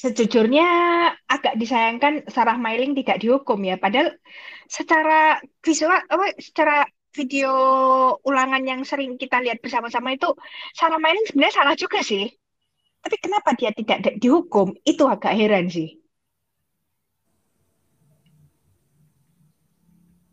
Sejujurnya 0.00 0.68
agak 1.28 1.60
disayangkan 1.60 2.24
Sarah 2.32 2.56
Mailing 2.56 2.96
tidak 2.96 3.20
dihukum 3.20 3.60
ya. 3.68 3.76
Padahal 3.76 4.16
secara 4.64 5.36
visual, 5.60 5.92
apa, 6.08 6.32
secara 6.40 6.88
video 7.12 7.52
ulangan 8.24 8.64
yang 8.64 8.80
sering 8.88 9.20
kita 9.20 9.44
lihat 9.44 9.60
bersama-sama 9.60 10.16
itu 10.16 10.32
Sarah 10.72 10.96
Mailing 10.96 11.28
sebenarnya 11.28 11.52
salah 11.52 11.76
juga 11.76 12.00
sih. 12.00 12.32
Tapi 13.00 13.16
kenapa 13.20 13.52
dia 13.52 13.76
tidak 13.76 14.16
dihukum? 14.16 14.72
Itu 14.88 15.04
agak 15.04 15.36
heran 15.36 15.68
sih. 15.68 16.00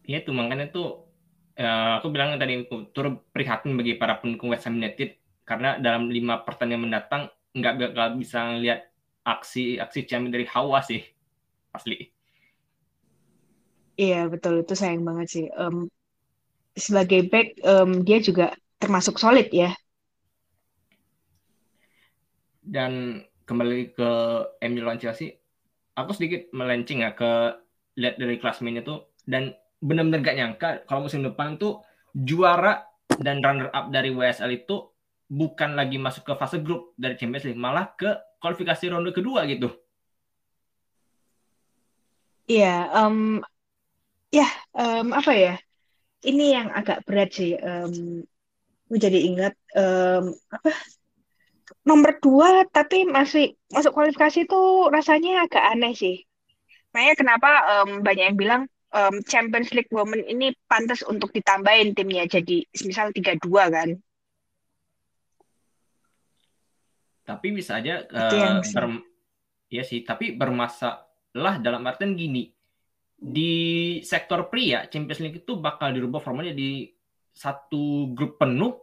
ya 0.07 0.23
itu 0.23 0.31
makanya 0.31 0.71
tuh 0.71 1.06
uh, 1.57 1.99
aku 1.99 2.13
bilang 2.13 2.37
tadi 2.37 2.63
turut 2.93 3.27
prihatin 3.33 3.73
bagi 3.75 3.97
para 3.97 4.21
pendukung 4.21 4.53
West 4.53 4.69
Ham 4.69 4.77
United 4.77 5.17
karena 5.43 5.81
dalam 5.81 6.07
lima 6.07 6.45
pertandingan 6.45 6.89
mendatang 6.89 7.23
nggak 7.57 7.75
bakal 7.95 8.07
bisa 8.19 8.57
lihat 8.61 8.93
aksi 9.25 9.81
aksi 9.81 10.07
ciamik 10.07 10.31
dari 10.31 10.45
Hawa 10.47 10.79
sih 10.85 11.01
asli. 11.73 12.13
Iya 13.97 14.29
betul 14.29 14.61
itu 14.61 14.73
sayang 14.77 15.01
banget 15.01 15.27
sih. 15.27 15.45
Um, 15.57 15.89
sebagai 16.77 17.25
back 17.33 17.57
um, 17.65 18.05
dia 18.05 18.21
juga 18.21 18.53
termasuk 18.77 19.17
solid 19.17 19.49
ya. 19.49 19.73
Dan 22.61 23.23
kembali 23.47 23.95
ke 23.95 24.11
MU 24.69 24.83
lawan 24.83 25.01
Chelsea, 25.01 25.33
aku 25.97 26.13
sedikit 26.13 26.51
melenceng 26.53 27.01
ya 27.01 27.15
ke 27.15 27.57
lihat 27.97 28.21
dari 28.21 28.37
klasmennya 28.37 28.85
tuh 28.85 29.09
dan 29.25 29.55
benar-benar 29.77 30.21
gak 30.25 30.37
nyangka 30.37 30.69
kalau 30.89 31.05
musim 31.05 31.21
depan 31.21 31.55
tuh 31.61 31.85
juara 32.11 32.85
dan 33.21 33.41
runner 33.41 33.69
up 33.71 33.93
dari 33.93 34.09
WSL 34.09 34.65
itu 34.65 34.89
bukan 35.27 35.75
lagi 35.75 35.99
masuk 35.99 36.23
ke 36.23 36.33
fase 36.39 36.63
grup 36.63 36.95
dari 36.95 37.19
Champions 37.19 37.45
League, 37.45 37.59
malah 37.59 37.91
ke 37.93 38.07
kualifikasi 38.39 38.83
ronde 38.87 39.11
kedua 39.11 39.43
gitu. 39.45 39.69
Iya, 42.47 42.87
um, 42.95 43.43
ya 44.31 44.47
um, 44.71 45.11
apa 45.11 45.31
ya? 45.35 45.55
Ini 46.23 46.45
yang 46.55 46.67
agak 46.71 47.03
berat 47.03 47.35
sih. 47.35 47.59
Um, 47.59 48.23
ingat 48.87 49.53
um, 49.75 50.31
apa 50.47 50.71
nomor 51.83 52.15
dua 52.23 52.63
tapi 52.71 53.03
masih 53.03 53.59
masuk 53.67 53.91
kualifikasi 53.91 54.47
itu 54.47 54.61
rasanya 54.87 55.43
agak 55.43 55.63
aneh 55.75 55.91
sih. 55.91 56.23
Makanya 56.95 57.15
kenapa 57.19 57.49
um, 57.83 57.99
banyak 57.99 58.31
yang 58.31 58.39
bilang 58.39 58.61
um, 58.93 59.15
Champions 59.25 59.73
League 59.75 59.91
Women 59.91 60.23
ini 60.27 60.53
pantas 60.67 61.03
untuk 61.03 61.33
ditambahin 61.35 61.95
timnya 61.97 62.27
jadi 62.27 62.63
misal 62.85 63.11
3-2 63.11 63.73
kan. 63.73 63.89
Tapi 67.27 67.47
bisa 67.51 67.83
aja 67.83 68.07
uh, 68.07 68.63
ber, 68.63 68.85
ya 69.67 69.83
sih, 69.83 70.07
tapi 70.07 70.31
bermasalah 70.31 71.59
dalam 71.59 71.83
artian 71.83 72.15
gini. 72.15 72.47
Di 73.17 73.53
sektor 74.05 74.47
pria 74.47 74.85
Champions 74.87 75.19
League 75.25 75.41
itu 75.41 75.57
bakal 75.57 75.91
dirubah 75.91 76.21
formanya 76.21 76.53
di 76.53 76.85
satu 77.33 78.13
grup 78.13 78.37
penuh 78.37 78.73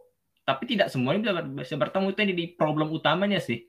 tapi 0.45 0.69
tidak 0.69 0.93
semuanya 0.93 1.41
bisa 1.41 1.73
bertemu 1.73 2.13
itu 2.13 2.21
di 2.37 2.45
problem 2.53 2.93
utamanya 2.93 3.41
sih. 3.41 3.65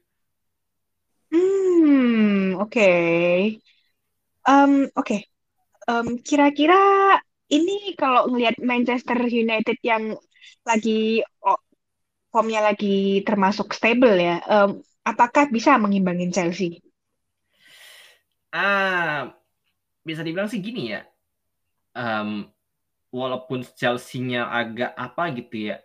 Hmm, 1.32 2.60
oke. 2.60 2.68
Okay. 2.68 3.56
Um, 4.44 4.92
oke. 4.92 5.06
Okay 5.06 5.35
um, 5.86 6.18
kira-kira 6.20 6.76
ini 7.46 7.94
kalau 7.94 8.26
ngelihat 8.30 8.58
Manchester 8.58 9.18
United 9.22 9.78
yang 9.86 10.18
lagi 10.66 11.22
oh, 11.46 11.58
formnya 12.34 12.60
lagi 12.62 13.22
termasuk 13.22 13.72
stable 13.72 14.18
ya, 14.18 14.42
um, 14.50 14.82
apakah 15.06 15.46
bisa 15.48 15.78
mengimbangin 15.78 16.34
Chelsea? 16.34 16.82
Ah, 18.50 19.34
bisa 20.02 20.26
dibilang 20.26 20.50
sih 20.50 20.58
gini 20.58 20.94
ya. 20.94 21.06
Um, 21.96 22.50
walaupun 23.14 23.64
Chelsea-nya 23.64 24.50
agak 24.50 24.92
apa 24.98 25.32
gitu 25.32 25.72
ya, 25.72 25.76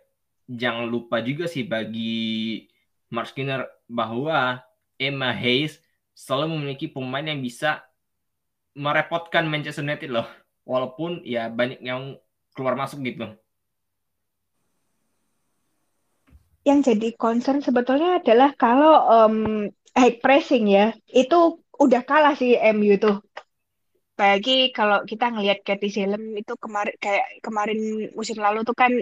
jangan 0.50 0.90
lupa 0.90 1.22
juga 1.22 1.46
sih 1.46 1.64
bagi 1.64 2.66
Mark 3.08 3.32
Skinner 3.32 3.68
bahwa 3.86 4.60
Emma 4.98 5.30
Hayes 5.32 5.80
selalu 6.12 6.58
memiliki 6.58 6.90
pemain 6.90 7.24
yang 7.24 7.40
bisa 7.40 7.84
merepotkan 8.76 9.48
Manchester 9.48 9.84
United 9.84 10.10
loh. 10.10 10.28
Walaupun 10.62 11.26
ya 11.26 11.50
banyak 11.50 11.82
yang 11.82 12.16
keluar 12.54 12.78
masuk 12.78 13.02
gitu. 13.02 13.26
Yang 16.62 16.94
jadi 16.94 17.08
concern 17.18 17.58
sebetulnya 17.58 18.22
adalah 18.22 18.54
kalau 18.54 18.94
um, 19.10 19.66
high 19.98 20.22
pressing 20.22 20.70
ya, 20.70 20.94
itu 21.10 21.58
udah 21.74 22.02
kalah 22.06 22.38
sih 22.38 22.54
MU 22.70 22.94
tuh. 23.02 23.18
Bagi 24.14 24.70
kalau 24.70 25.02
kita 25.02 25.34
ngelihat 25.34 25.66
Katie 25.66 25.90
Salem 25.90 26.38
itu 26.38 26.54
kemarin 26.54 26.94
kayak 27.02 27.42
kemarin 27.42 28.06
musim 28.14 28.38
lalu 28.38 28.62
tuh 28.62 28.76
kan 28.78 28.92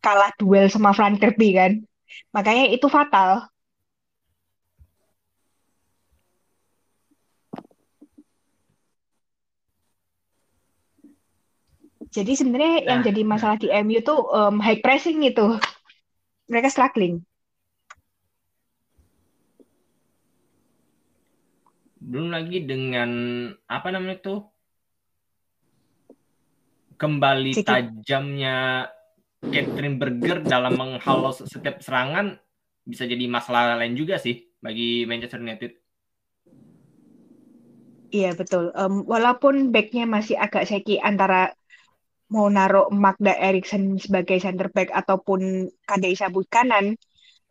kalah 0.00 0.32
duel 0.40 0.72
sama 0.72 0.96
Frank 0.96 1.20
Kirby 1.20 1.52
kan. 1.52 1.72
Makanya 2.32 2.72
itu 2.72 2.88
fatal. 2.88 3.44
Jadi 12.16 12.32
sebenarnya 12.32 12.72
nah, 12.80 12.84
yang 12.88 13.00
jadi 13.04 13.20
masalah 13.28 13.60
nah. 13.60 13.62
di 13.62 13.68
MU 13.84 14.00
tuh 14.00 14.24
um, 14.32 14.56
high 14.56 14.80
pressing 14.80 15.20
itu. 15.20 15.60
Mereka 16.48 16.72
struggling. 16.72 17.20
Belum 22.00 22.32
lagi 22.32 22.64
dengan 22.64 23.10
apa 23.68 23.92
namanya 23.92 24.16
tuh 24.24 24.40
kembali 26.96 27.52
tajamnya 27.60 28.88
Catherine 29.44 30.00
Berger 30.00 30.40
dalam 30.40 30.80
menghalau 30.80 31.36
setiap 31.36 31.84
serangan 31.84 32.40
bisa 32.88 33.04
jadi 33.04 33.28
masalah 33.28 33.76
lain 33.76 33.92
juga 33.92 34.16
sih 34.16 34.48
bagi 34.64 35.04
Manchester 35.04 35.44
United. 35.44 35.76
Iya 38.14 38.32
betul. 38.38 38.72
Um, 38.72 39.04
walaupun 39.04 39.74
backnya 39.74 40.08
masih 40.08 40.40
agak 40.40 40.64
shaky 40.64 40.96
antara 41.02 41.52
mau 42.26 42.50
naruh 42.50 42.90
Magda 42.90 43.34
Eriksson 43.38 44.02
sebagai 44.02 44.42
center 44.42 44.68
back 44.74 44.90
ataupun 44.90 45.70
Kadesa 45.86 46.26
kanan, 46.50 46.98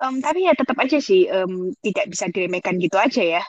um, 0.04 0.20
tapi 0.20 0.48
ya 0.48 0.54
tetap 0.54 0.76
aja 0.84 1.00
sih 1.00 1.32
um, 1.32 1.72
tidak 1.80 2.12
bisa 2.12 2.28
diremehkan 2.28 2.76
gitu 2.80 3.00
aja 3.00 3.24
ya. 3.40 3.44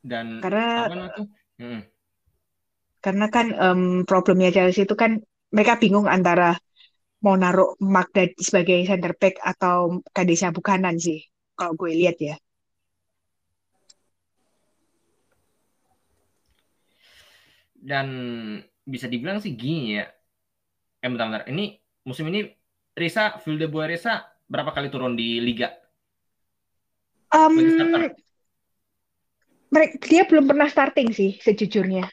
Dan 0.00 0.40
karena? 0.40 0.66
Hmm. 1.58 1.82
Karena 2.98 3.26
kan 3.28 3.46
um, 3.54 3.82
problemnya 4.08 4.50
Chelsea 4.50 4.88
itu 4.88 4.96
kan 4.96 5.20
mereka 5.52 5.76
bingung 5.76 6.08
antara 6.08 6.56
mau 7.22 7.34
naruh 7.34 7.74
Magda 7.82 8.30
sebagai 8.38 8.86
center 8.86 9.12
back 9.18 9.42
atau 9.42 10.00
Kadesa 10.14 10.54
Bukanan 10.54 10.96
sih 10.96 11.20
kalau 11.58 11.74
gue 11.76 11.92
lihat 11.94 12.16
ya. 12.18 12.36
Dan 17.88 18.06
bisa 18.84 19.08
dibilang 19.08 19.40
sih 19.40 19.56
gini 19.56 19.96
ya. 19.96 20.04
Eh 21.00 21.08
bentar-bentar. 21.08 21.48
Ini 21.48 21.80
musim 22.04 22.28
ini 22.28 22.44
Risa, 22.92 23.40
Vilde 23.40 23.64
Boy 23.72 23.88
Risa 23.88 24.28
berapa 24.44 24.76
kali 24.76 24.92
turun 24.92 25.16
di 25.16 25.40
liga? 25.40 25.72
Um, 27.32 27.56
dia 30.04 30.22
belum 30.28 30.48
pernah 30.48 30.68
starting 30.68 31.12
sih 31.12 31.40
sejujurnya. 31.40 32.08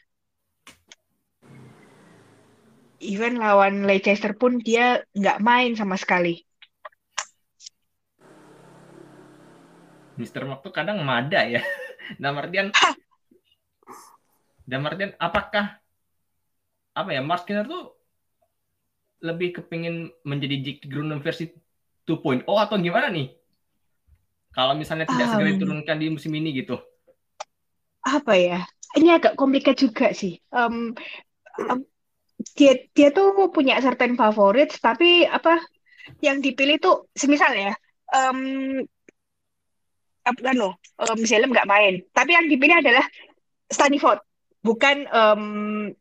Even 3.00 3.36
lawan 3.36 3.84
Leicester 3.84 4.32
pun 4.32 4.60
dia 4.60 5.04
nggak 5.12 5.40
main 5.44 5.76
sama 5.76 6.00
sekali. 6.00 6.40
Mister 10.16 10.48
Mark 10.48 10.64
tuh 10.64 10.72
kadang 10.72 11.04
mada 11.04 11.44
ya. 11.44 11.60
Nah, 12.22 12.30
artian 12.38 12.70
dan 14.66 14.82
Martin 14.82 15.14
apakah 15.16 15.78
apa 16.96 17.10
ya 17.14 17.22
Mark 17.22 17.46
Skinner 17.46 17.64
tuh 17.64 17.94
lebih 19.22 19.62
kepingin 19.62 20.12
menjadi 20.26 20.60
Jack 20.60 20.90
Grunen 20.90 21.22
versi 21.22 21.48
2.0 22.04 22.44
atau 22.44 22.76
gimana 22.76 23.08
nih? 23.08 23.32
Kalau 24.52 24.76
misalnya 24.76 25.08
tidak 25.08 25.26
um, 25.28 25.32
segera 25.36 25.50
diturunkan 25.56 25.96
di 26.00 26.06
musim 26.12 26.32
ini 26.32 26.52
gitu. 26.56 26.76
Apa 28.04 28.36
ya? 28.36 28.60
Ini 28.96 29.20
agak 29.20 29.36
komplikat 29.36 29.76
juga 29.76 30.16
sih. 30.16 30.40
Um, 30.48 30.96
um, 31.60 31.84
dia 32.56 32.88
dia 32.92 33.08
tuh 33.12 33.48
punya 33.52 33.80
certain 33.80 34.16
favorites 34.16 34.80
tapi 34.80 35.24
apa 35.24 35.60
yang 36.20 36.40
dipilih 36.40 36.78
tuh 36.78 37.08
semisal 37.16 37.50
ya 37.56 37.72
um, 38.12 38.80
apa 40.22 40.40
kan 40.42 40.56
loh 40.56 40.76
um, 41.00 41.20
Zalem 41.24 41.50
nggak 41.50 41.68
main 41.68 42.04
tapi 42.12 42.36
yang 42.36 42.46
dipilih 42.46 42.78
adalah 42.78 43.04
Staniford 43.72 44.22
bukan 44.66 45.06
um, 45.14 45.42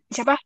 siapa 0.10 0.42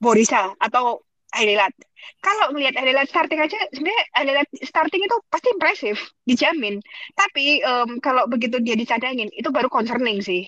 Borisa 0.00 0.56
atau 0.56 1.04
Ailelat. 1.32 1.72
Kalau 2.20 2.52
melihat 2.52 2.76
Ailelat 2.76 3.08
starting 3.08 3.40
aja, 3.40 3.56
sebenarnya 3.72 4.04
Ailelat 4.20 4.48
starting 4.64 5.00
itu 5.00 5.16
pasti 5.32 5.48
impresif, 5.48 5.96
dijamin. 6.28 6.76
Tapi 7.16 7.64
um, 7.64 8.00
kalau 8.04 8.28
begitu 8.28 8.60
dia 8.60 8.76
dicadangin, 8.76 9.32
itu 9.32 9.48
baru 9.48 9.72
concerning 9.72 10.20
sih. 10.20 10.44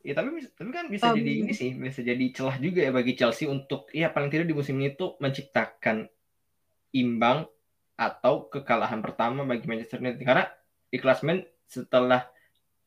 Ya 0.00 0.16
tapi 0.16 0.40
tapi 0.56 0.70
kan 0.72 0.88
bisa 0.88 1.12
um, 1.12 1.20
jadi 1.20 1.32
ini 1.44 1.52
sih, 1.52 1.76
bisa 1.76 2.00
jadi 2.00 2.24
celah 2.32 2.56
juga 2.56 2.80
ya 2.80 2.92
bagi 2.96 3.12
Chelsea 3.12 3.44
untuk 3.44 3.92
ya 3.92 4.08
paling 4.08 4.32
tidak 4.32 4.48
di 4.48 4.56
musim 4.56 4.80
ini 4.80 4.96
tuh 4.96 5.20
menciptakan 5.20 6.08
imbang 6.96 7.44
atau 7.98 8.48
kekalahan 8.48 9.04
pertama 9.04 9.44
bagi 9.44 9.68
Manchester 9.68 10.00
United 10.00 10.24
karena 10.24 10.48
di 10.88 10.96
klasmen 10.96 11.44
setelah 11.68 12.24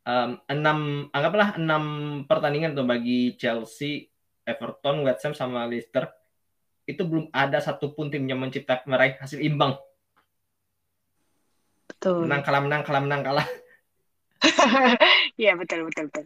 um, 0.06 0.42
enam 0.50 1.10
anggaplah 1.14 1.58
enam 1.58 1.84
pertandingan 2.26 2.74
tuh 2.74 2.86
bagi 2.86 3.38
Chelsea, 3.38 4.10
Everton, 4.46 5.06
West 5.06 5.24
Ham 5.26 5.34
sama 5.38 5.70
Leicester 5.70 6.10
itu 6.90 7.02
belum 7.06 7.30
ada 7.30 7.62
satupun 7.62 8.10
tim 8.10 8.26
yang 8.26 8.42
menciptakan 8.42 8.90
meraih 8.90 9.16
hasil 9.22 9.40
imbang. 9.40 9.78
Betul. 11.88 12.26
Menang 12.26 12.42
kalah 12.42 12.62
menang 12.66 12.82
kalah 12.84 13.02
menang 13.04 13.22
kalah. 13.22 13.48
Iya 15.42 15.58
betul 15.58 15.90
betul 15.90 16.10
betul. 16.10 16.26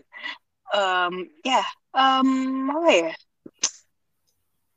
Um, 0.75 1.29
ya 1.43 1.63
um, 1.95 2.67
apa 2.67 2.89
ya? 2.91 3.11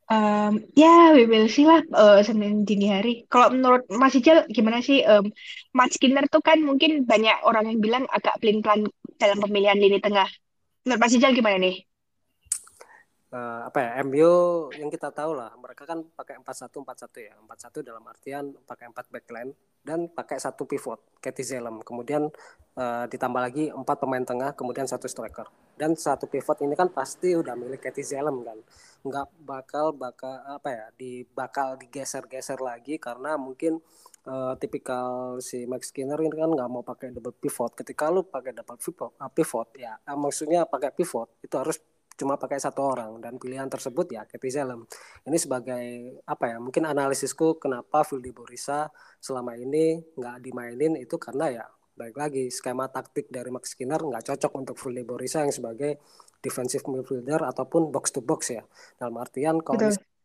Um, 0.09 0.65
ya, 0.73 1.13
we 1.13 1.29
will 1.29 1.53
see 1.53 1.69
lah 1.69 1.85
uh, 1.93 2.25
Senin 2.25 2.65
dini 2.65 2.89
hari. 2.89 3.29
Kalau 3.29 3.53
menurut 3.53 3.85
Mas 3.93 4.17
Ijal 4.17 4.49
gimana 4.49 4.81
sih? 4.81 5.05
Um, 5.05 5.29
Matt 5.77 5.93
Skinner 5.93 6.25
tuh 6.33 6.41
kan 6.41 6.65
mungkin 6.65 7.05
banyak 7.05 7.45
orang 7.45 7.69
yang 7.69 7.79
bilang 7.85 8.05
agak 8.09 8.41
pelin-pelan 8.41 8.89
dalam 9.21 9.39
pemilihan 9.45 9.77
lini 9.77 10.01
tengah. 10.01 10.25
Menurut 10.89 11.01
Mas 11.05 11.13
Ijal 11.13 11.37
gimana 11.37 11.61
nih? 11.61 11.85
Uh, 13.29 13.69
apa 13.69 13.85
ya 13.85 13.91
MU 14.09 14.33
yang 14.73 14.89
kita 14.89 15.13
tahu 15.13 15.37
lah 15.37 15.53
mereka 15.61 15.85
kan 15.85 16.01
pakai 16.17 16.41
empat 16.41 16.65
satu 16.65 16.81
empat 16.81 17.05
satu 17.05 17.21
ya 17.21 17.37
empat 17.37 17.61
satu 17.61 17.85
dalam 17.85 18.01
artian 18.09 18.57
pakai 18.65 18.89
empat 18.89 19.05
backline 19.13 19.53
dan 19.85 20.09
pakai 20.09 20.41
satu 20.41 20.65
pivot 20.65 20.97
Katie 21.21 21.45
Zelem 21.45 21.85
kemudian 21.85 22.33
uh, 22.81 23.05
ditambah 23.05 23.37
lagi 23.37 23.69
empat 23.69 24.01
pemain 24.01 24.25
tengah 24.25 24.57
kemudian 24.57 24.89
satu 24.89 25.05
striker 25.05 25.45
dan 25.77 25.93
satu 25.93 26.25
pivot 26.25 26.57
ini 26.65 26.73
kan 26.73 26.89
pasti 26.89 27.37
udah 27.37 27.53
milik 27.53 27.85
Katie 27.85 28.01
Zelem 28.01 28.41
kan 28.49 28.57
nggak 29.07 29.27
bakal 29.47 29.95
bakal 29.95 30.43
apa 30.47 30.69
ya 30.69 30.87
di 30.99 31.23
bakal 31.23 31.79
digeser-geser 31.79 32.59
lagi 32.59 32.99
karena 32.99 33.39
mungkin 33.39 33.79
uh, 34.27 34.55
tipikal 34.59 35.39
si 35.39 35.65
Max 35.65 35.95
Skinner 35.95 36.19
ini 36.19 36.35
kan 36.35 36.51
nggak 36.51 36.69
mau 36.71 36.83
pakai 36.83 37.15
double 37.15 37.35
pivot. 37.39 37.73
Ketika 37.79 38.11
lu 38.11 38.27
pakai 38.27 38.53
double 38.53 38.79
pivot, 38.79 39.13
uh, 39.19 39.31
pivot 39.31 39.69
ya 39.79 39.95
uh, 39.95 40.19
maksudnya 40.19 40.67
pakai 40.67 40.91
pivot 40.93 41.41
itu 41.41 41.55
harus 41.55 41.79
cuma 42.19 42.35
pakai 42.35 42.59
satu 42.59 42.83
orang. 42.83 43.23
Dan 43.23 43.39
pilihan 43.39 43.71
tersebut 43.71 44.11
ya 44.11 44.27
Katie 44.27 44.51
Zelem 44.51 44.83
ini 45.25 45.39
sebagai 45.39 46.19
apa 46.27 46.45
ya 46.51 46.57
mungkin 46.59 46.85
analisisku 46.85 47.57
kenapa 47.63 48.03
Vildi 48.03 48.35
Borisa 48.35 48.91
selama 49.23 49.55
ini 49.55 50.03
nggak 50.19 50.37
dimainin 50.43 50.99
itu 50.99 51.17
karena 51.17 51.47
ya 51.63 51.67
baik 51.99 52.15
lagi 52.15 52.47
skema 52.55 52.87
taktik 52.87 53.27
dari 53.27 53.51
Max 53.51 53.75
Skinner 53.75 53.99
nggak 53.99 54.23
cocok 54.31 54.53
untuk 54.55 54.77
Vildi 54.79 55.03
Borisa 55.03 55.43
yang 55.43 55.51
sebagai 55.51 55.99
defensive 56.39 56.87
midfielder 56.87 57.43
ataupun 57.43 57.91
box 57.91 58.15
to 58.15 58.21
box 58.23 58.55
ya. 58.55 58.63
Dalam 58.99 59.19
artian 59.19 59.59
kalau 59.63 59.79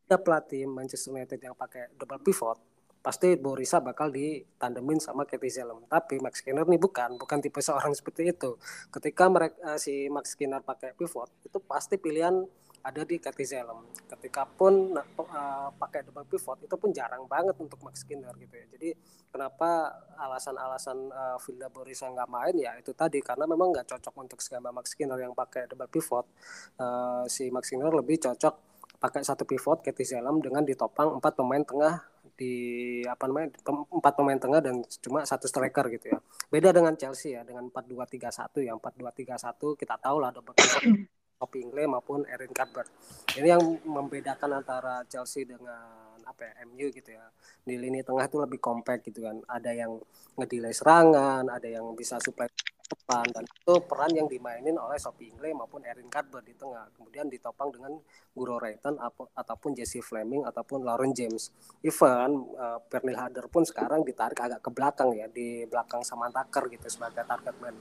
ada 0.03 0.18
pelatih 0.19 0.68
Manchester 0.68 1.15
United 1.15 1.40
yang 1.40 1.56
pakai 1.57 1.95
double 1.98 2.22
pivot, 2.22 2.60
pasti 3.03 3.35
Borisa 3.35 3.84
bakal 3.84 4.15
ditandemin 4.15 5.02
sama 5.02 5.27
Katie 5.27 5.52
Zelem. 5.52 5.84
Tapi 5.91 6.23
Max 6.23 6.40
Skinner 6.40 6.64
nih 6.64 6.80
bukan, 6.80 7.19
bukan 7.19 7.38
tipe 7.44 7.60
seorang 7.60 7.91
seperti 7.91 8.31
itu. 8.31 8.56
Ketika 8.88 9.27
mereka 9.27 9.76
si 9.76 10.07
Max 10.07 10.40
Skinner 10.40 10.64
pakai 10.64 10.95
pivot, 10.95 11.27
itu 11.44 11.60
pasti 11.60 11.99
pilihan 11.99 12.48
ada 12.84 13.01
di 13.07 13.15
Zelem. 13.47 13.88
Ketika 14.11 14.43
pun 14.43 14.91
uh, 14.91 15.69
pakai 15.80 16.03
double 16.03 16.27
pivot 16.27 16.60
itu 16.68 16.76
pun 16.76 16.91
jarang 16.91 17.23
banget 17.31 17.55
untuk 17.55 17.80
Max 17.80 18.03
Skinner 18.03 18.35
gitu 18.35 18.60
ya. 18.60 18.65
Jadi 18.76 18.89
kenapa 19.31 20.03
alasan-alasan 20.19 20.97
uh, 21.07 21.38
Vilda 21.39 21.72
Borisa 21.72 22.11
nggak 22.11 22.27
main 22.27 22.55
ya 22.60 22.76
itu 22.76 22.91
tadi 22.91 23.23
karena 23.23 23.47
memang 23.47 23.72
nggak 23.72 23.88
cocok 23.88 24.14
untuk 24.19 24.39
skema 24.43 24.76
Max 24.76 24.91
Skinner 24.91 25.15
yang 25.15 25.31
pakai 25.31 25.72
double 25.72 25.88
pivot. 25.88 26.27
Uh, 26.76 27.23
si 27.31 27.47
Max 27.47 27.72
Skinner 27.72 27.89
lebih 27.95 28.19
cocok 28.19 28.76
pakai 28.99 29.23
satu 29.23 29.47
pivot 29.47 29.80
Zelem 30.03 30.43
dengan 30.43 30.68
ditopang 30.68 31.23
empat 31.23 31.39
pemain 31.39 31.64
tengah 31.64 32.03
di 32.35 32.99
apa 33.07 33.30
namanya 33.30 33.55
empat 33.72 34.14
pemain 34.19 34.39
tengah 34.39 34.60
dan 34.60 34.84
cuma 34.99 35.23
satu 35.23 35.47
striker 35.47 35.88
gitu 35.88 36.11
ya. 36.11 36.19
Beda 36.51 36.76
dengan 36.76 36.99
Chelsea 36.99 37.31
ya 37.31 37.47
dengan 37.47 37.72
4-2-3-1 37.72 38.68
ya 38.68 38.76
4-2-3-1 38.76 39.80
kita 39.80 39.95
tahu 40.03 40.18
lah 40.19 40.35
double 40.35 40.51
pivot 40.51 41.23
Kopi 41.38 41.65
Ingle 41.65 41.89
maupun 41.89 42.23
Erin 42.30 42.51
Cuthbert. 42.51 42.89
Ini 43.35 43.47
yang 43.57 43.64
membedakan 43.84 44.64
antara 44.64 45.03
Chelsea 45.10 45.43
dengan 45.43 46.18
apa 46.23 46.41
ya 46.47 46.53
MU 46.65 46.88
gitu 46.89 47.10
ya. 47.11 47.26
Di 47.64 47.76
lini 47.76 48.01
tengah 48.01 48.26
itu 48.26 48.38
lebih 48.39 48.60
compact 48.64 49.07
gitu 49.11 49.26
kan. 49.26 49.43
Ada 49.47 49.72
yang 49.76 49.99
ngedelay 50.39 50.73
serangan, 50.73 51.45
ada 51.49 51.68
yang 51.68 51.91
bisa 51.93 52.18
supply 52.22 52.47
depan 52.93 53.26
dan 53.34 53.43
itu 53.47 53.73
peran 53.89 54.11
yang 54.14 54.27
dimainin 54.30 54.77
oleh 54.77 55.01
Sophie 55.01 55.34
Ingle 55.34 55.57
maupun 55.57 55.81
Erin 55.81 56.07
Cuthbert 56.07 56.45
di 56.45 56.53
tengah. 56.53 56.85
Kemudian 56.93 57.26
ditopang 57.27 57.73
dengan 57.73 57.97
Guro 58.31 58.61
Rayton 58.61 59.01
ataupun 59.34 59.73
Jesse 59.73 59.99
Fleming 60.05 60.45
ataupun 60.45 60.85
Lauren 60.85 61.11
James. 61.11 61.49
Even 61.81 62.53
uh, 62.53 62.80
Pernil 62.85 63.18
Harder 63.18 63.49
pun 63.49 63.65
sekarang 63.65 64.05
ditarik 64.05 64.38
agak 64.38 64.61
ke 64.61 64.69
belakang 64.69 65.15
ya 65.18 65.26
di 65.27 65.65
belakang 65.65 66.05
Samantaker 66.05 66.69
gitu 66.69 66.88
sebagai 66.88 67.26
target 67.26 67.55
man. 67.57 67.76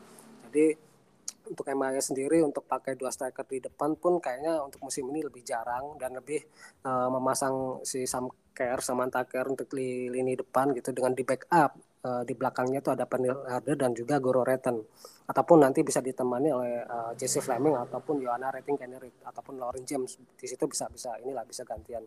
Jadi 0.49 0.92
untuk 1.49 1.67
MAE 1.67 1.99
sendiri 1.99 2.39
untuk 2.45 2.67
pakai 2.67 2.95
dua 2.95 3.11
striker 3.11 3.47
di 3.49 3.59
depan 3.59 3.99
pun 3.99 4.23
kayaknya 4.23 4.63
untuk 4.63 4.83
musim 4.85 5.09
ini 5.11 5.27
lebih 5.27 5.43
jarang 5.43 5.97
dan 5.99 6.15
lebih 6.15 6.43
uh, 6.87 7.09
memasang 7.11 7.83
si 7.83 8.07
Sam 8.07 8.31
Kerr 8.53 8.79
sama 8.85 9.09
Taker 9.09 9.49
untuk 9.49 9.73
di 9.73 10.13
lini 10.13 10.37
depan 10.37 10.77
gitu 10.77 10.93
dengan 10.93 11.17
di 11.17 11.25
backup. 11.25 11.75
Uh, 12.03 12.27
di 12.27 12.35
belakangnya 12.35 12.83
itu 12.83 12.91
ada 12.91 13.07
Penil 13.07 13.47
Harder 13.47 13.79
dan 13.79 13.95
juga 13.95 14.19
Goro 14.19 14.43
Reten 14.43 14.75
ataupun 15.23 15.63
nanti 15.63 15.87
bisa 15.87 16.03
ditemani 16.03 16.51
oleh 16.51 16.83
uh, 16.83 17.15
Jesse 17.15 17.39
Fleming 17.39 17.79
ataupun 17.79 18.19
Joanna 18.19 18.51
Rating 18.51 18.75
Kennery 18.75 19.23
ataupun 19.23 19.55
Lauren 19.55 19.87
James. 19.87 20.19
Di 20.19 20.47
situ 20.51 20.67
bisa 20.67 20.91
bisa 20.91 21.15
inilah 21.23 21.47
bisa 21.47 21.63
gantian 21.63 22.03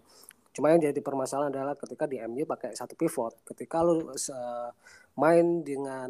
cuma 0.56 0.72
yang 0.72 0.88
jadi 0.88 1.04
permasalahan 1.04 1.52
adalah 1.52 1.76
ketika 1.76 2.08
di 2.08 2.24
MU 2.24 2.48
pakai 2.48 2.72
satu 2.72 2.96
pivot. 2.96 3.44
Ketika 3.44 3.84
lu 3.84 4.08
uh, 4.08 4.72
main 5.20 5.68
dengan 5.68 6.10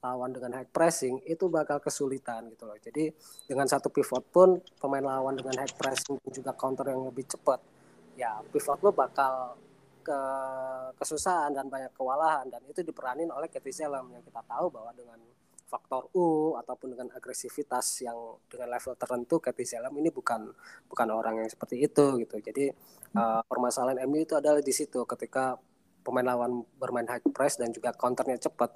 lawan 0.00 0.32
dengan 0.32 0.56
high 0.56 0.68
pressing 0.72 1.20
itu 1.28 1.52
bakal 1.52 1.84
kesulitan 1.84 2.48
gitu 2.48 2.64
loh. 2.64 2.80
Jadi 2.80 3.12
dengan 3.44 3.68
satu 3.68 3.92
pivot 3.92 4.24
pun 4.32 4.56
pemain 4.80 5.04
lawan 5.04 5.36
dengan 5.36 5.60
high 5.60 5.76
pressing 5.76 6.16
juga 6.32 6.56
counter 6.56 6.88
yang 6.88 7.04
lebih 7.04 7.28
cepat 7.28 7.60
ya 8.16 8.40
pivot 8.50 8.78
lo 8.80 8.90
bakal 8.94 9.58
ke 10.04 10.20
kesusahan 11.00 11.52
dan 11.56 11.68
banyak 11.68 11.92
kewalahan. 11.96 12.44
Dan 12.48 12.60
itu 12.68 12.84
diperanin 12.84 13.32
oleh 13.32 13.48
Katie 13.48 13.84
yang 13.84 14.24
kita 14.24 14.40
tahu 14.44 14.68
bahwa 14.68 14.92
dengan 14.92 15.16
faktor 15.74 16.06
U 16.14 16.54
ataupun 16.54 16.94
dengan 16.94 17.10
agresivitas 17.10 18.06
yang 18.06 18.14
dengan 18.46 18.70
level 18.70 18.94
tertentu 18.94 19.42
Katie 19.42 19.66
Zelem 19.66 19.90
ini 19.98 20.14
bukan 20.14 20.46
bukan 20.86 21.08
orang 21.10 21.42
yang 21.42 21.50
seperti 21.50 21.82
itu 21.82 22.22
gitu. 22.22 22.38
Jadi 22.38 22.70
uh, 23.18 23.42
permasalahan 23.42 24.06
MU 24.06 24.22
itu 24.22 24.38
adalah 24.38 24.62
di 24.62 24.70
situ 24.70 25.02
ketika 25.02 25.58
pemain 26.06 26.22
lawan 26.22 26.62
bermain 26.78 27.10
high 27.10 27.26
press 27.34 27.58
dan 27.58 27.74
juga 27.74 27.90
counternya 27.90 28.38
cepat. 28.38 28.70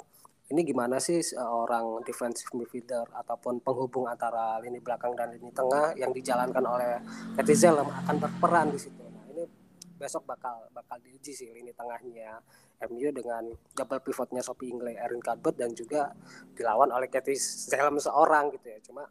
Ini 0.48 0.64
gimana 0.64 0.96
sih 0.98 1.20
seorang 1.20 2.02
defensive 2.02 2.50
midfielder 2.56 3.04
ataupun 3.14 3.60
penghubung 3.60 4.08
antara 4.08 4.56
lini 4.58 4.80
belakang 4.80 5.12
dan 5.12 5.30
lini 5.30 5.52
tengah 5.52 5.92
yang 5.94 6.10
dijalankan 6.10 6.64
oleh 6.64 6.98
Katie 7.36 7.54
Zelem 7.54 7.86
akan 7.86 8.16
berperan 8.18 8.72
di 8.74 8.80
situ? 8.80 9.04
Besok 10.00 10.24
bakal 10.24 10.66
bakal 10.72 10.98
diuji 11.04 11.36
sih 11.36 11.52
lini 11.52 11.70
tengahnya 11.76 12.40
MU 12.86 13.10
dengan 13.10 13.50
double 13.74 14.00
pivotnya 14.02 14.42
Sophie 14.44 14.70
Ingley, 14.70 14.94
Erin 14.94 15.18
Cuthbert 15.18 15.59
dan 15.59 15.74
juga 15.74 16.14
dilawan 16.55 16.94
oleh 16.94 17.10
Katie 17.10 17.38
Selem 17.38 17.98
seorang 17.98 18.55
gitu 18.55 18.66
ya. 18.70 18.78
Cuma 18.84 19.02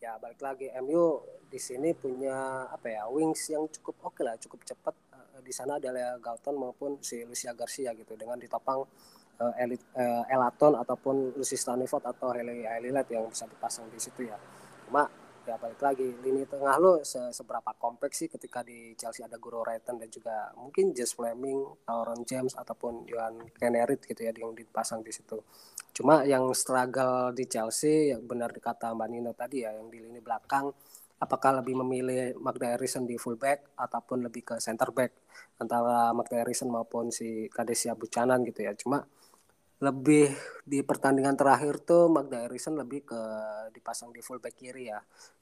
ya 0.00 0.16
balik 0.16 0.40
lagi 0.40 0.72
MU 0.80 1.20
di 1.44 1.60
sini 1.60 1.92
punya 1.92 2.64
apa 2.72 2.88
ya 2.88 3.04
wings 3.12 3.52
yang 3.52 3.68
cukup 3.68 4.00
oke 4.00 4.16
okay 4.16 4.22
lah, 4.24 4.34
cukup 4.40 4.64
cepat. 4.64 4.94
Uh, 5.12 5.40
di 5.44 5.52
sana 5.52 5.76
ada 5.76 5.92
Lea 5.92 6.16
Galton 6.16 6.56
maupun 6.56 6.96
si 7.04 7.20
Lucia 7.28 7.52
Garcia 7.52 7.92
gitu 7.92 8.16
dengan 8.16 8.40
ditopang 8.40 8.80
uh, 9.40 9.54
Elit, 9.60 9.84
uh, 9.96 10.24
Elaton 10.28 10.76
ataupun 10.80 11.36
Lucy 11.36 11.56
Staniford 11.60 12.04
atau 12.08 12.32
Haley 12.32 12.64
Lilat 12.84 13.08
yang 13.12 13.28
bisa 13.28 13.44
dipasang 13.44 13.88
di 13.92 14.00
situ 14.00 14.28
ya. 14.28 14.36
Cuma 14.88 15.08
ya 15.50 15.58
balik 15.58 15.82
lagi 15.82 16.06
lini 16.22 16.46
tengah 16.46 16.78
lo 16.78 17.02
se 17.02 17.18
seberapa 17.34 17.74
kompleks 17.74 18.22
sih 18.22 18.28
ketika 18.30 18.62
di 18.62 18.94
Chelsea 18.94 19.26
ada 19.26 19.34
Guru 19.34 19.66
Reiten 19.66 19.98
dan 19.98 20.06
juga 20.06 20.54
mungkin 20.54 20.94
Jess 20.94 21.18
Fleming, 21.18 21.58
Aaron 21.90 22.22
James 22.22 22.54
ataupun 22.54 23.02
Johan 23.10 23.50
Kenerit 23.58 24.06
gitu 24.06 24.22
ya 24.22 24.30
yang 24.30 24.54
dipasang 24.54 25.02
di 25.02 25.10
situ. 25.10 25.42
Cuma 25.90 26.22
yang 26.22 26.46
struggle 26.54 27.34
di 27.34 27.50
Chelsea 27.50 28.14
yang 28.14 28.22
benar 28.22 28.54
dikata 28.54 28.94
Mbak 28.94 29.08
Nino 29.10 29.32
tadi 29.34 29.66
ya 29.66 29.74
yang 29.74 29.90
di 29.90 29.98
lini 29.98 30.22
belakang 30.22 30.70
apakah 31.20 31.60
lebih 31.60 31.76
memilih 31.82 32.38
Magda 32.38 32.78
Harrison 32.78 33.04
di 33.04 33.18
fullback 33.20 33.76
ataupun 33.76 34.24
lebih 34.24 34.54
ke 34.54 34.56
center 34.62 34.88
back 34.94 35.12
antara 35.60 36.14
Magda 36.16 36.40
Harrison 36.40 36.72
maupun 36.72 37.12
si 37.12 37.50
Kadesia 37.52 37.92
Buchanan 37.98 38.40
gitu 38.46 38.64
ya. 38.64 38.72
Cuma 38.78 39.04
lebih 39.80 40.28
di 40.64 40.84
pertandingan 40.84 41.34
terakhir 41.34 41.80
tuh 41.82 42.12
Magda 42.12 42.44
Harrison 42.44 42.76
lebih 42.76 43.08
ke 43.08 43.20
dipasang 43.72 44.12
di 44.12 44.20
fullback 44.20 44.56
kiri 44.56 44.92
ya. 44.92 45.00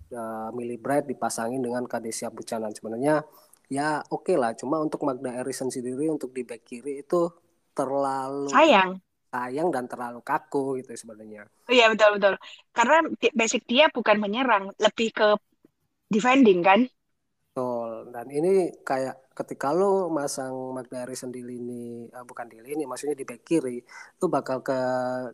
Uh, 0.08 0.48
Millie 0.54 0.80
Bright 0.80 1.04
dipasangin 1.04 1.60
dengan 1.60 1.84
Kadesia 1.84 2.30
Buchanan. 2.30 2.70
Sebenarnya 2.70 3.26
ya 3.68 4.00
oke 4.08 4.30
okay 4.30 4.36
lah, 4.38 4.54
cuma 4.54 4.78
untuk 4.78 5.02
Magda 5.02 5.34
Harrison 5.42 5.68
sendiri 5.68 6.06
untuk 6.08 6.30
di 6.32 6.46
back 6.46 6.64
kiri 6.64 7.02
itu 7.02 7.28
terlalu 7.74 8.48
sayang 8.48 9.02
sayang 9.28 9.68
dan 9.68 9.84
terlalu 9.84 10.24
kaku 10.24 10.80
gitu 10.80 10.96
sebenarnya. 10.96 11.44
Oh 11.68 11.72
iya 11.72 11.92
betul 11.92 12.16
betul. 12.16 12.34
Karena 12.72 13.04
basic 13.36 13.68
dia 13.68 13.92
bukan 13.92 14.16
menyerang, 14.16 14.72
lebih 14.80 15.12
ke 15.12 15.28
defending 16.08 16.64
kan? 16.64 16.80
Betul. 17.58 18.14
Dan 18.14 18.26
ini 18.30 18.70
kayak 18.86 19.34
ketika 19.34 19.74
lo 19.74 20.06
masang 20.06 20.54
Magda 20.74 21.02
Harrison 21.02 21.34
di 21.34 21.42
lini 21.42 22.06
uh, 22.06 22.22
bukan 22.22 22.46
di 22.46 22.62
lini 22.62 22.86
maksudnya 22.86 23.18
di 23.18 23.26
back 23.26 23.42
kiri 23.42 23.82
lo 24.18 24.26
bakal 24.30 24.62
ke 24.62 24.78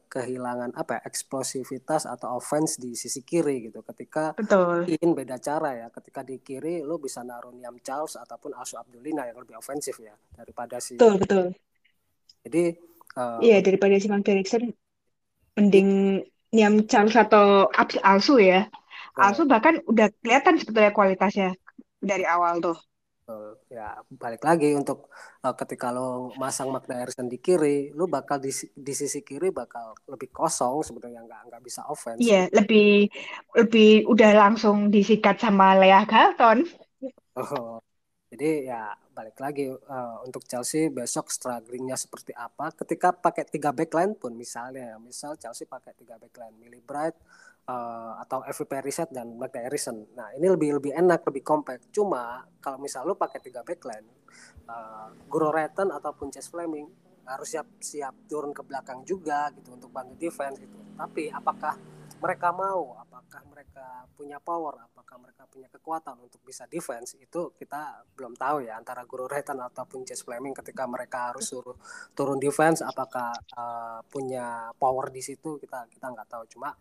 kehilangan 0.08 0.72
apa 0.72 1.00
ya, 1.00 1.00
eksplosivitas 1.08 2.08
atau 2.08 2.40
offense 2.40 2.80
di 2.80 2.96
sisi 2.96 3.20
kiri 3.20 3.68
gitu. 3.68 3.84
Ketika 3.84 4.32
betul. 4.32 4.88
In 4.88 5.12
beda 5.12 5.36
cara 5.36 5.76
ya. 5.76 5.86
Ketika 5.92 6.24
di 6.24 6.40
kiri 6.40 6.80
lo 6.80 6.96
bisa 6.96 7.20
naruh 7.20 7.52
Niam 7.52 7.76
Charles 7.84 8.16
ataupun 8.16 8.56
Asu 8.56 8.80
Abdulina 8.80 9.28
yang 9.28 9.44
lebih 9.44 9.60
ofensif 9.60 10.00
ya 10.00 10.16
daripada 10.32 10.80
si 10.80 10.96
betul 10.96 11.20
betul. 11.20 11.44
Jadi 12.48 12.72
uh, 13.20 13.36
iya 13.44 13.60
daripada 13.60 14.00
si 14.00 14.08
Magda 14.08 14.32
Harrison 14.32 14.72
mending 15.60 16.24
Niam 16.56 16.88
Charles 16.88 17.20
atau 17.20 17.68
Asu 18.00 18.40
ya. 18.40 18.64
Asu 19.12 19.44
bahkan 19.44 19.84
udah 19.84 20.08
kelihatan 20.24 20.56
sebetulnya 20.56 20.90
kualitasnya 20.90 21.52
dari 22.04 22.24
awal 22.28 22.60
tuh 22.60 22.78
ya 23.72 23.96
balik 24.12 24.44
lagi 24.44 24.76
untuk 24.76 25.08
uh, 25.40 25.56
ketika 25.56 25.88
lo 25.88 26.36
masang 26.36 26.68
Magda 26.68 27.00
Harrison 27.00 27.24
di 27.24 27.40
kiri, 27.40 27.88
lo 27.96 28.04
bakal 28.04 28.36
di, 28.36 28.52
di 28.76 28.92
sisi 28.92 29.24
kiri 29.24 29.48
bakal 29.48 29.96
lebih 30.12 30.28
kosong 30.28 30.84
sebenarnya 30.84 31.24
nggak 31.24 31.40
nggak 31.48 31.62
bisa 31.64 31.88
offense. 31.88 32.20
Iya, 32.20 32.52
lebih 32.52 33.08
lebih 33.56 34.04
udah 34.04 34.30
langsung 34.36 34.92
disikat 34.92 35.40
sama 35.40 35.72
Lea 35.80 36.04
Galton. 36.04 36.68
Oh, 37.40 37.80
jadi 38.28 38.68
ya 38.68 38.92
balik 39.14 39.40
lagi 39.40 39.72
uh, 39.72 40.16
untuk 40.26 40.44
Chelsea 40.44 40.92
besok 40.92 41.32
strugglingnya 41.32 41.96
seperti 41.96 42.34
apa 42.34 42.74
ketika 42.76 43.14
pakai 43.14 43.46
tiga 43.46 43.70
backline 43.70 44.18
pun 44.18 44.34
misalnya 44.34 44.98
misal 45.00 45.38
Chelsea 45.38 45.64
pakai 45.64 45.94
tiga 45.96 46.18
backline 46.18 46.58
Millie 46.58 46.82
Bright 46.82 47.14
uh, 47.68 48.12
atau 48.20 48.44
FVP 48.44 48.72
Reset 48.84 49.08
dan 49.12 49.36
Black 49.36 49.56
Harrison. 49.56 50.04
Nah 50.16 50.32
ini 50.36 50.46
lebih 50.48 50.80
lebih 50.80 50.92
enak, 50.92 51.24
lebih 51.28 51.42
compact. 51.44 51.88
Cuma 51.92 52.44
kalau 52.60 52.76
misal 52.80 53.04
lu 53.08 53.16
pakai 53.16 53.40
tiga 53.40 53.64
backline, 53.64 54.04
uh, 54.68 55.08
Guru 55.28 55.48
Retten 55.52 55.88
ataupun 55.92 56.28
Chess 56.32 56.48
Fleming 56.52 56.86
harus 57.24 57.56
siap 57.56 57.80
siap 57.80 58.28
turun 58.28 58.52
ke 58.52 58.60
belakang 58.60 59.00
juga 59.00 59.48
gitu 59.56 59.72
untuk 59.72 59.88
bantu 59.88 60.12
defense 60.20 60.60
gitu. 60.60 60.76
Tapi 60.96 61.32
apakah 61.32 61.76
mereka 62.20 62.52
mau? 62.52 63.00
Apakah 63.00 63.42
mereka 63.48 64.08
punya 64.12 64.36
power? 64.40 64.84
Apakah 64.84 65.16
mereka 65.20 65.48
punya 65.48 65.68
kekuatan 65.72 66.20
untuk 66.20 66.40
bisa 66.44 66.68
defense? 66.68 67.16
Itu 67.16 67.56
kita 67.56 68.04
belum 68.12 68.36
tahu 68.36 68.68
ya 68.68 68.76
antara 68.76 69.08
Guru 69.08 69.24
Retten 69.24 69.56
ataupun 69.60 70.04
Chess 70.04 70.24
Fleming 70.24 70.52
ketika 70.52 70.84
mereka 70.84 71.32
harus 71.32 71.48
suruh 71.48 71.76
turun 72.12 72.36
defense. 72.36 72.84
Apakah 72.84 73.32
uh, 73.56 74.00
punya 74.08 74.72
power 74.76 75.08
di 75.08 75.24
situ? 75.24 75.56
Kita 75.56 75.88
kita 75.88 76.12
nggak 76.12 76.28
tahu. 76.28 76.44
Cuma 76.52 76.72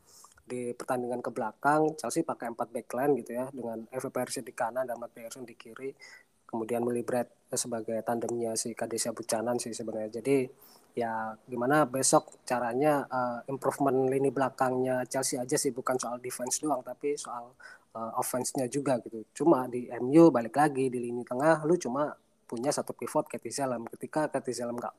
di 0.44 0.76
pertandingan 0.76 1.24
ke 1.24 1.32
belakang 1.32 1.96
Chelsea 1.96 2.28
pakai 2.28 2.52
empat 2.52 2.70
backline 2.70 3.16
gitu 3.24 3.32
ya 3.40 3.48
dengan 3.50 3.88
Persie 3.88 4.44
di 4.44 4.52
kanan 4.52 4.84
dan 4.84 5.00
Matt 5.00 5.16
Pearson 5.16 5.48
di 5.48 5.56
kiri. 5.56 5.96
Kemudian 6.44 6.86
Willy 6.86 7.02
Brad 7.02 7.26
sebagai 7.50 7.98
tandemnya 8.06 8.54
si 8.54 8.78
Kadesia 8.78 9.10
Buchanan 9.10 9.58
sih 9.58 9.74
sebenarnya. 9.74 10.22
Jadi 10.22 10.46
ya 10.94 11.34
gimana 11.50 11.90
besok 11.90 12.46
caranya 12.46 13.10
uh, 13.10 13.42
improvement 13.50 14.06
lini 14.06 14.30
belakangnya 14.30 15.02
Chelsea 15.10 15.42
aja 15.42 15.58
sih 15.58 15.74
bukan 15.74 15.98
soal 15.98 16.22
defense 16.22 16.62
doang 16.62 16.86
tapi 16.86 17.18
soal 17.18 17.58
uh, 17.98 18.12
offense-nya 18.22 18.70
juga 18.70 19.02
gitu. 19.02 19.26
Cuma 19.34 19.66
di 19.66 19.90
MU 19.98 20.30
balik 20.30 20.54
lagi 20.58 20.94
di 20.94 21.02
lini 21.02 21.26
tengah 21.26 21.66
lu 21.66 21.74
cuma 21.82 22.14
punya 22.46 22.70
satu 22.70 22.94
pivot 22.94 23.26
Katie 23.26 23.50
Zelem 23.50 23.90
ketika 23.98 24.30
Katie 24.30 24.54
Zelem 24.54 24.78
nggak 24.78 24.96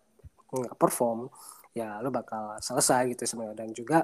nggak 0.55 0.75
perform 0.75 1.31
ya 1.75 2.03
lu 2.03 2.11
bakal 2.11 2.59
selesai 2.59 3.15
gitu 3.15 3.23
sebenarnya. 3.31 3.63
Dan 3.63 3.71
juga 3.71 4.03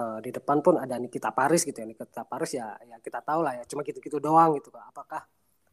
uh, 0.00 0.18
di 0.20 0.30
depan 0.32 0.60
pun 0.64 0.80
ada 0.80 0.96
Nikita 0.96 1.30
Paris 1.32 1.62
gitu 1.64 1.76
ya 1.76 1.86
Nikita 1.86 2.24
Paris 2.24 2.56
ya 2.56 2.76
ya 2.84 2.96
kita 3.00 3.20
tahu 3.22 3.40
lah 3.44 3.58
ya 3.60 3.64
cuma 3.68 3.84
gitu-gitu 3.84 4.20
doang 4.20 4.56
gitu 4.56 4.72
apakah 4.74 5.24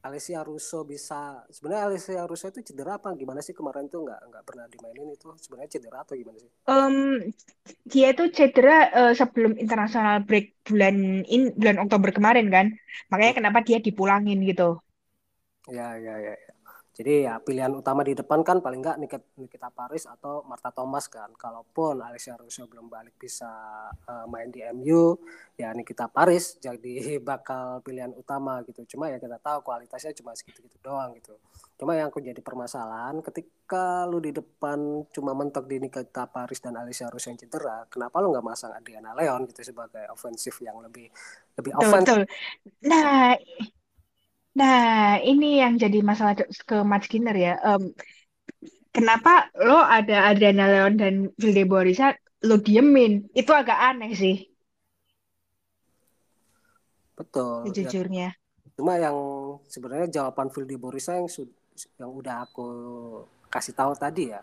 Alessia 0.04 0.44
Russo 0.44 0.84
bisa 0.84 1.48
sebenarnya 1.48 1.88
Alessia 1.88 2.28
Russo 2.28 2.52
itu 2.52 2.60
cedera 2.60 3.00
apa 3.00 3.16
gimana 3.16 3.40
sih 3.40 3.56
kemarin 3.56 3.88
tuh 3.88 4.04
nggak 4.04 4.20
nggak 4.36 4.44
pernah 4.44 4.68
dimainin 4.68 5.16
itu 5.16 5.32
sebenarnya 5.40 5.80
cedera 5.80 6.04
atau 6.04 6.20
gimana 6.20 6.38
sih? 6.44 6.52
Um, 6.68 7.24
dia 7.88 8.12
itu 8.12 8.28
cedera 8.36 8.92
uh, 8.92 9.14
sebelum 9.16 9.56
internasional 9.56 10.20
break 10.28 10.60
bulan 10.68 11.24
in 11.24 11.56
bulan 11.56 11.80
Oktober 11.80 12.12
kemarin 12.12 12.52
kan 12.52 12.76
makanya 13.08 13.32
hmm. 13.32 13.40
kenapa 13.40 13.60
dia 13.64 13.80
dipulangin 13.80 14.44
gitu? 14.44 14.84
Ya 15.72 15.96
ya 15.96 16.20
ya. 16.20 16.36
ya. 16.36 16.53
Jadi 16.94 17.26
ya 17.26 17.42
pilihan 17.42 17.74
utama 17.74 18.06
di 18.06 18.14
depan 18.14 18.46
kan 18.46 18.62
paling 18.62 18.86
nggak 18.86 19.02
Nikita 19.42 19.74
Paris 19.74 20.06
atau 20.06 20.46
Marta 20.46 20.70
Thomas 20.70 21.10
kan. 21.10 21.34
Kalaupun 21.34 21.98
Alessia 22.06 22.38
Russo 22.38 22.70
belum 22.70 22.86
balik 22.86 23.18
bisa 23.18 23.50
uh, 23.90 24.30
main 24.30 24.54
di 24.54 24.62
MU, 24.78 25.18
ya 25.58 25.74
Nikita 25.74 26.06
Paris 26.06 26.62
jadi 26.62 27.18
bakal 27.34 27.82
pilihan 27.82 28.14
utama 28.14 28.62
gitu. 28.70 28.86
Cuma 28.86 29.10
ya 29.10 29.18
kita 29.18 29.42
tahu 29.42 29.66
kualitasnya 29.66 30.14
cuma 30.14 30.38
segitu-gitu 30.38 30.78
doang 30.86 31.18
gitu. 31.18 31.34
Cuma 31.82 31.98
yang 31.98 32.14
aku 32.14 32.22
jadi 32.22 32.38
permasalahan 32.46 33.26
ketika 33.26 34.06
lu 34.06 34.22
di 34.22 34.30
depan 34.30 35.10
cuma 35.10 35.34
mentok 35.34 35.66
di 35.66 35.82
Nikita 35.82 36.30
Paris 36.30 36.62
dan 36.62 36.78
Alessia 36.78 37.10
Russo 37.10 37.34
yang 37.34 37.42
cedera, 37.42 37.90
kenapa 37.90 38.22
lu 38.22 38.30
nggak 38.30 38.46
masang 38.46 38.70
Adriana 38.70 39.18
Leon 39.18 39.50
gitu 39.50 39.66
sebagai 39.66 40.06
ofensif 40.14 40.62
yang 40.62 40.78
lebih 40.78 41.10
lebih 41.58 41.74
ofensif? 41.74 42.30
Nah, 42.86 43.34
Nah, 44.54 45.18
ini 45.26 45.58
yang 45.58 45.82
jadi 45.82 46.06
masalah 46.06 46.38
ke 46.38 46.78
Matt 46.86 47.10
Skinner 47.10 47.34
ya. 47.34 47.58
Um, 47.66 47.90
kenapa 48.94 49.50
lo 49.58 49.82
ada 49.82 50.30
Adriana 50.30 50.70
Leon 50.70 50.94
dan 51.02 51.14
Vilde 51.34 51.66
Borisa 51.66 52.14
lo 52.46 52.62
diemin? 52.62 53.26
Itu 53.34 53.50
agak 53.50 53.78
aneh 53.82 54.14
sih. 54.14 54.38
Betul. 57.18 57.74
Sejujurnya. 57.74 58.30
Ya. 58.34 58.72
Cuma 58.78 58.98
yang 59.02 59.18
sebenarnya 59.66 60.10
jawaban 60.22 60.54
Vilde 60.54 60.78
Borisa 60.78 61.18
yang 61.18 61.30
yang 61.98 62.12
udah 62.14 62.46
aku 62.46 62.68
kasih 63.50 63.74
tahu 63.74 63.98
tadi 63.98 64.30
ya. 64.30 64.42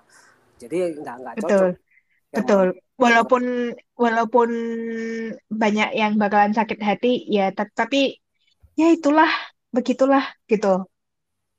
Jadi 0.59 0.99
nggak 0.99 1.17
nggak 1.23 1.35
cocok. 1.39 1.47
Betul. 1.47 1.71
Betul. 2.31 2.67
Walaupun 3.01 3.45
walaupun 3.99 4.51
banyak 5.51 5.91
yang 5.99 6.15
bakalan 6.21 6.55
sakit 6.55 6.79
hati 6.79 7.27
ya, 7.27 7.51
tapi 7.55 8.21
ya 8.79 8.93
itulah 8.93 9.31
begitulah 9.71 10.23
gitu. 10.47 10.87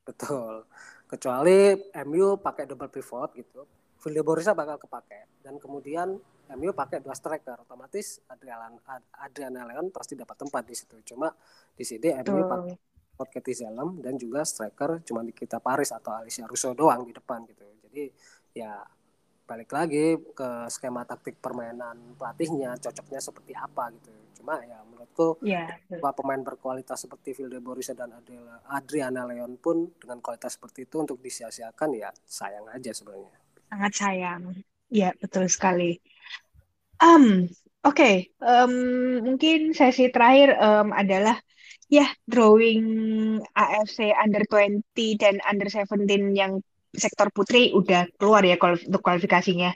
Betul. 0.04 0.68
Kecuali 1.08 1.76
MU 2.08 2.40
pakai 2.40 2.68
double 2.68 2.92
pivot 2.92 3.32
gitu. 3.36 3.68
Vilde 4.02 4.22
Borisa 4.26 4.58
bakal 4.58 4.82
kepake 4.82 5.46
dan 5.46 5.62
kemudian 5.62 6.18
MU 6.58 6.72
pakai 6.74 7.00
dua 7.06 7.14
striker 7.14 7.64
otomatis 7.64 8.18
Adriana 8.28 8.74
Adriana 9.14 9.62
Leon 9.70 9.94
pasti 9.94 10.18
dapat 10.18 10.42
tempat 10.42 10.64
di 10.66 10.76
situ. 10.76 10.98
Cuma 11.06 11.30
di 11.76 11.86
sini 11.86 12.10
MU 12.26 12.42
pakai 12.50 12.76
Katie 13.22 13.54
Zelem 13.54 14.02
dan 14.02 14.18
juga 14.18 14.42
striker 14.42 15.06
cuma 15.06 15.22
kita 15.30 15.62
Paris 15.62 15.94
atau 15.94 16.18
Alicia 16.18 16.50
Russo 16.50 16.74
doang 16.74 17.06
di 17.06 17.14
depan 17.14 17.46
gitu. 17.46 17.62
Jadi 17.86 18.10
ya 18.58 18.82
balik 19.52 19.76
lagi 19.76 20.16
ke 20.32 20.50
skema 20.72 21.04
taktik 21.04 21.36
permainan 21.44 22.16
pelatihnya 22.16 22.80
cocoknya 22.80 23.20
seperti 23.20 23.52
apa 23.52 23.92
gitu 24.00 24.12
cuma 24.40 24.64
ya 24.64 24.80
menurutku 24.88 25.44
yeah. 25.44 25.68
dua 25.92 26.16
pemain 26.16 26.40
berkualitas 26.40 27.04
seperti 27.04 27.36
Vilde 27.36 27.60
Borisa 27.60 27.92
dan 27.92 28.16
Adriana 28.72 29.28
Leon 29.28 29.60
pun 29.60 29.92
dengan 30.00 30.24
kualitas 30.24 30.56
seperti 30.56 30.88
itu 30.88 31.04
untuk 31.04 31.20
disia-siakan 31.20 31.90
ya 32.00 32.10
sayang 32.24 32.64
aja 32.72 32.96
sebenarnya 32.96 33.36
sangat 33.68 33.92
sayang 33.92 34.42
ya 34.88 35.12
betul 35.20 35.52
sekali 35.52 36.00
um 37.04 37.44
oke 37.84 37.92
okay. 37.92 38.32
um, 38.40 38.72
mungkin 39.20 39.76
sesi 39.76 40.08
terakhir 40.16 40.56
um, 40.64 40.96
adalah 40.96 41.36
ya 41.92 42.08
drawing 42.24 42.88
AFC 43.52 44.16
Under 44.16 44.48
20 44.48 44.88
dan 45.20 45.44
Under 45.44 45.68
17 45.68 46.08
yang 46.40 46.64
sektor 46.92 47.32
putri 47.32 47.72
udah 47.72 48.08
keluar 48.20 48.44
ya 48.44 48.60
untuk 48.62 49.02
kualifikasinya. 49.02 49.72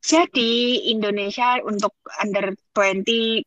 Jadi 0.00 0.88
Indonesia 0.90 1.60
untuk 1.60 1.92
under 2.18 2.56
20 2.72 3.44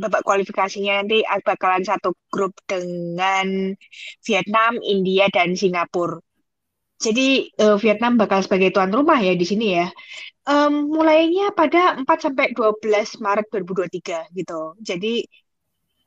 babak 0.00 0.24
kualifikasinya 0.24 1.04
nanti 1.04 1.20
bakalan 1.44 1.84
satu 1.84 2.16
grup 2.32 2.56
dengan 2.64 3.76
Vietnam, 4.24 4.80
India 4.80 5.28
dan 5.28 5.52
Singapura. 5.52 6.16
Jadi 6.98 7.54
uh, 7.62 7.78
Vietnam 7.78 8.18
bakal 8.18 8.42
sebagai 8.42 8.74
tuan 8.74 8.90
rumah 8.90 9.22
ya 9.22 9.36
di 9.38 9.46
sini 9.46 9.78
ya. 9.78 9.86
Um, 10.48 10.88
mulainya 10.90 11.52
pada 11.52 11.94
4 12.00 12.08
sampai 12.08 12.56
12 12.56 13.22
Maret 13.22 13.46
2023 13.52 14.34
gitu. 14.34 14.74
Jadi 14.82 15.14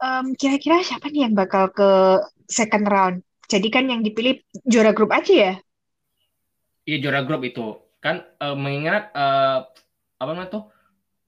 um, 0.03 0.35
kira-kira 0.35 0.83
siapa 0.83 1.07
nih 1.07 1.29
yang 1.29 1.35
bakal 1.37 1.71
ke 1.71 2.19
second 2.49 2.85
round? 2.89 3.15
Jadi 3.47 3.67
kan 3.71 3.87
yang 3.87 4.03
dipilih 4.03 4.41
juara 4.67 4.91
grup 4.91 5.15
aja 5.15 5.31
ya? 5.31 5.53
Iya 6.85 6.97
juara 6.97 7.21
grup 7.23 7.45
itu 7.45 7.77
kan 8.01 8.25
uh, 8.41 8.57
mengingat 8.57 9.13
uh, 9.13 9.69
apa 10.17 10.29
namanya 10.33 10.49
tuh 10.49 10.63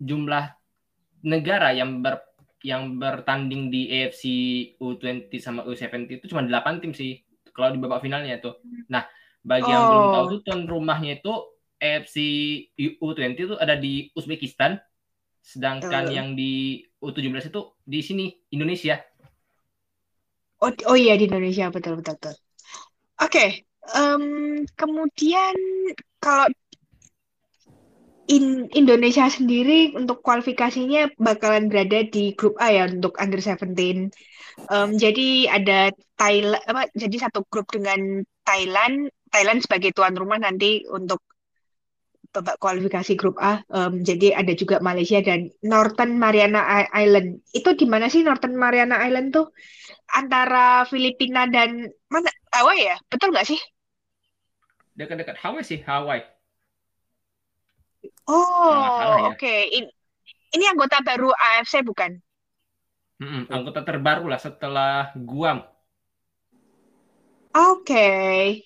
jumlah 0.02 0.50
negara 1.22 1.72
yang 1.72 2.02
ber 2.02 2.26
yang 2.64 2.96
bertanding 2.96 3.68
di 3.68 3.92
AFC 3.92 4.24
U20 4.80 5.30
sama 5.38 5.68
U70 5.68 6.08
itu 6.08 6.26
cuma 6.32 6.48
8 6.48 6.80
tim 6.80 6.96
sih 6.96 7.22
kalau 7.52 7.76
di 7.76 7.78
babak 7.78 8.02
finalnya 8.02 8.40
tuh. 8.40 8.58
Nah, 8.90 9.06
bagi 9.44 9.68
yang 9.68 9.84
belum 9.92 10.06
tahu 10.16 10.26
oh. 10.26 10.30
tuh 10.32 10.40
tuan 10.48 10.62
rumahnya 10.66 11.20
itu 11.22 11.34
AFC 11.78 12.18
U20 12.80 13.36
itu 13.36 13.56
ada 13.60 13.76
di 13.76 14.10
Uzbekistan, 14.16 14.80
sedangkan 15.44 16.08
uh. 16.08 16.14
yang 16.16 16.34
di 16.34 16.82
U17 17.04 17.52
itu 17.52 17.62
di 17.84 18.00
sini 18.00 18.26
Indonesia. 18.56 18.98
Oh, 20.64 20.72
oh 20.88 20.96
iya 20.96 21.20
di 21.20 21.28
Indonesia 21.28 21.68
betul 21.68 22.00
betul 22.00 22.16
betul. 22.16 22.36
Oke, 23.20 23.28
okay. 23.28 23.50
Um, 23.92 24.64
kemudian 24.80 25.56
kalau 26.24 26.48
in 28.32 28.72
Indonesia 28.72 29.28
sendiri 29.28 29.92
untuk 30.00 30.24
kualifikasinya 30.24 31.12
bakalan 31.20 31.68
berada 31.68 32.08
di 32.08 32.32
grup 32.40 32.56
A 32.64 32.72
ya 32.72 32.88
untuk 32.88 33.20
under 33.20 33.44
17. 33.44 34.08
Um, 34.72 34.96
jadi 34.96 35.50
ada 35.52 35.92
Thailand 36.16 36.64
apa 36.70 36.88
jadi 36.96 37.28
satu 37.28 37.44
grup 37.52 37.68
dengan 37.74 38.24
Thailand, 38.48 39.12
Thailand 39.34 39.60
sebagai 39.66 39.92
tuan 39.92 40.16
rumah 40.16 40.40
nanti 40.40 40.88
untuk 40.88 41.20
babak 42.34 42.58
kualifikasi 42.58 43.14
grup 43.20 43.38
A. 43.44 43.62
Um, 43.70 44.02
jadi 44.02 44.34
ada 44.40 44.56
juga 44.56 44.80
Malaysia 44.80 45.20
dan 45.22 45.52
Northern 45.62 46.18
Mariana 46.18 46.88
Island. 46.96 47.44
Itu 47.54 47.76
di 47.76 47.86
mana 47.86 48.08
sih 48.10 48.24
Northern 48.24 48.56
Mariana 48.58 49.04
Island 49.06 49.36
tuh? 49.36 49.52
Antara 50.16 50.88
Filipina 50.90 51.46
dan 51.50 51.92
mana? 52.10 52.30
Hawaii 52.54 52.90
ya? 52.90 52.98
Betul 53.10 53.34
nggak 53.34 53.48
sih? 53.50 53.60
Dekat-dekat 54.94 55.38
Hawaii 55.42 55.66
sih 55.66 55.82
Hawaii 55.82 56.22
oh 58.30 59.18
ya. 59.18 59.34
oke 59.34 59.38
okay. 59.38 59.70
In, 59.74 59.86
ini 60.54 60.66
anggota 60.70 61.02
baru 61.02 61.34
AFC 61.34 61.82
bukan 61.82 62.22
mm 63.22 63.50
anggota 63.50 63.82
terbaru 63.86 64.30
lah 64.30 64.40
setelah 64.42 65.14
Guam 65.18 65.62
oke 67.54 67.84
okay. 67.84 68.62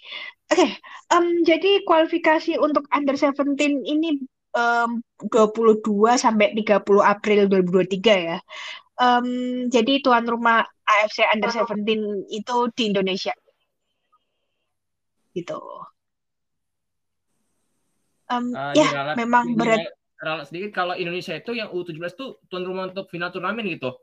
oke 0.52 0.56
okay. 0.56 0.70
um, 1.14 1.44
jadi 1.48 1.84
kualifikasi 1.88 2.60
untuk 2.60 2.88
under 2.92 3.16
17 3.16 3.56
ini 3.88 4.24
um, 4.56 5.00
22 5.32 5.86
sampai 6.18 6.56
30 6.58 6.84
April 7.04 7.40
2023 7.48 8.28
ya 8.34 8.38
um, 9.00 9.28
jadi 9.70 10.02
tuan 10.02 10.26
rumah 10.26 10.66
AFC 10.88 11.24
under 11.30 11.52
17 11.52 12.28
itu 12.34 12.58
di 12.74 12.84
Indonesia 12.90 13.34
gitu 15.38 15.62
um, 18.32 18.52
uh, 18.54 18.74
ya 18.76 18.88
ralat, 18.92 19.16
memang 19.16 19.56
berat. 19.56 19.88
Ralat 20.18 20.46
sedikit 20.50 20.74
kalau 20.74 20.98
Indonesia 20.98 21.38
itu 21.38 21.54
yang 21.54 21.70
U17 21.70 22.18
tuh 22.18 22.42
tuan 22.50 22.66
rumah 22.66 22.90
untuk 22.90 23.06
final 23.08 23.30
turnamen 23.30 23.70
gitu? 23.70 23.94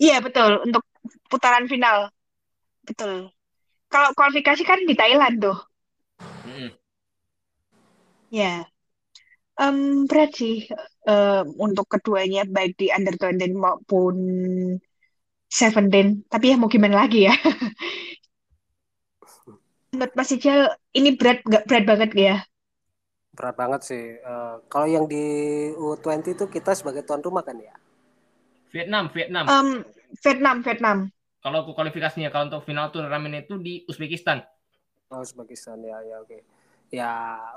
Iya 0.00 0.24
betul. 0.24 0.64
Untuk 0.64 0.82
putaran 1.28 1.68
final. 1.68 2.08
Betul. 2.84 3.28
Kalau 3.92 4.10
kualifikasi 4.16 4.62
kan 4.64 4.80
di 4.86 4.94
Thailand 4.96 5.36
tuh. 5.42 5.58
Mm. 6.20 6.76
ya 8.30 8.64
um, 9.60 10.08
berat 10.08 10.32
sih. 10.36 10.68
Uh, 11.00 11.48
untuk 11.56 11.88
keduanya 11.88 12.44
baik 12.44 12.76
di 12.76 12.92
under 12.92 13.16
20 13.16 13.56
maupun 13.56 14.16
17 15.48 16.28
tapi 16.28 16.52
ya 16.52 16.56
mau 16.60 16.68
gimana 16.68 17.04
lagi 17.04 17.26
ya? 17.26 17.34
Menurut 19.90 20.12
Mas 20.14 20.30
Ijal 20.30 20.70
ini 20.94 21.18
berat 21.18 21.42
nggak 21.42 21.66
berat 21.66 21.84
banget 21.88 22.10
ya 22.14 22.36
Berat 23.30 23.54
banget 23.54 23.80
sih. 23.86 24.04
Uh, 24.20 24.58
kalau 24.66 24.86
yang 24.90 25.06
di 25.06 25.24
U20 25.78 26.34
itu 26.34 26.44
kita 26.50 26.74
sebagai 26.74 27.06
tuan 27.06 27.22
rumah 27.22 27.46
kan 27.46 27.56
ya? 27.58 27.74
Vietnam, 28.70 29.10
Vietnam. 29.10 29.44
Um, 29.46 29.70
Vietnam, 30.22 30.56
Vietnam. 30.62 30.98
Kalau 31.40 31.64
kualifikasinya 31.72 32.28
kalau 32.28 32.52
untuk 32.52 32.62
final 32.68 32.92
turnamen 32.92 33.40
itu 33.40 33.56
di 33.56 33.82
Uzbekistan. 33.88 34.44
Oh, 35.10 35.24
Uzbekistan 35.24 35.80
ya, 35.82 35.98
ya 36.04 36.20
oke. 36.20 36.28
Okay. 36.28 36.40
Ya 36.90 37.12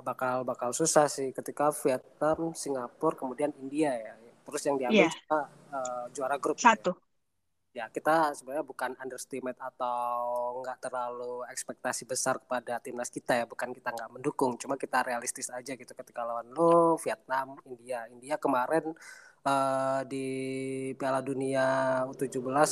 bakal 0.06 0.46
bakal 0.46 0.72
susah 0.72 1.10
sih 1.10 1.34
ketika 1.34 1.74
Vietnam, 1.74 2.54
Singapura, 2.54 3.18
kemudian 3.18 3.52
India 3.60 3.92
ya. 3.98 4.14
Terus 4.46 4.62
yang 4.66 4.78
diambil 4.78 5.10
yeah. 5.10 5.14
kita 5.14 5.40
uh, 5.74 6.06
juara 6.14 6.38
grup. 6.38 6.58
Satu. 6.58 6.94
Ya 6.94 7.13
ya 7.74 7.90
kita 7.90 8.38
sebenarnya 8.38 8.62
bukan 8.62 8.94
underestimate 9.02 9.58
atau 9.58 10.62
nggak 10.62 10.78
terlalu 10.78 11.42
ekspektasi 11.50 12.06
besar 12.06 12.38
kepada 12.38 12.78
timnas 12.78 13.10
kita 13.10 13.34
ya. 13.44 13.46
Bukan 13.50 13.74
kita 13.74 13.90
nggak 13.90 14.10
mendukung 14.14 14.54
cuma 14.62 14.78
kita 14.78 15.02
realistis 15.02 15.50
aja 15.50 15.74
gitu 15.74 15.92
ketika 15.98 16.22
lawan 16.22 16.54
lo 16.54 16.96
Vietnam 17.02 17.58
India. 17.66 18.06
India 18.14 18.38
kemarin 18.38 18.94
uh, 19.44 20.02
di 20.08 20.28
Piala 20.96 21.20
Dunia 21.20 22.02
U17 22.08 22.40
uh, 22.40 22.64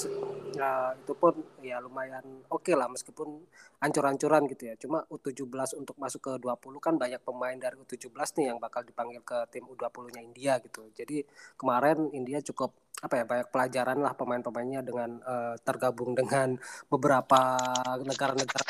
eh, 0.55 0.91
itu 0.99 1.13
pun 1.15 1.33
ya 1.63 1.77
lumayan 1.83 2.23
oke 2.47 2.67
okay 2.67 2.75
lah 2.75 2.87
meskipun 2.87 3.43
ancur-ancuran 3.81 4.45
gitu 4.51 4.63
ya. 4.71 4.75
Cuma 4.77 5.03
U17 5.09 5.77
untuk 5.81 5.97
masuk 5.97 6.21
ke 6.21 6.31
20 6.37 6.77
kan 6.77 6.95
banyak 7.01 7.21
pemain 7.25 7.57
dari 7.57 7.75
U17 7.77 8.13
nih 8.13 8.45
yang 8.53 8.57
bakal 8.61 8.85
dipanggil 8.85 9.21
ke 9.25 9.37
tim 9.49 9.65
U20-nya 9.65 10.21
India 10.21 10.53
gitu. 10.61 10.87
Jadi 10.93 11.25
kemarin 11.57 12.13
India 12.13 12.39
cukup 12.45 12.77
apa 13.01 13.13
ya 13.17 13.25
banyak 13.25 13.49
pelajaran 13.49 13.97
lah 13.97 14.13
pemain-pemainnya 14.13 14.85
dengan 14.85 15.17
uh, 15.25 15.57
tergabung 15.65 16.13
dengan 16.13 16.53
beberapa 16.85 17.57
negara-negara 18.05 18.61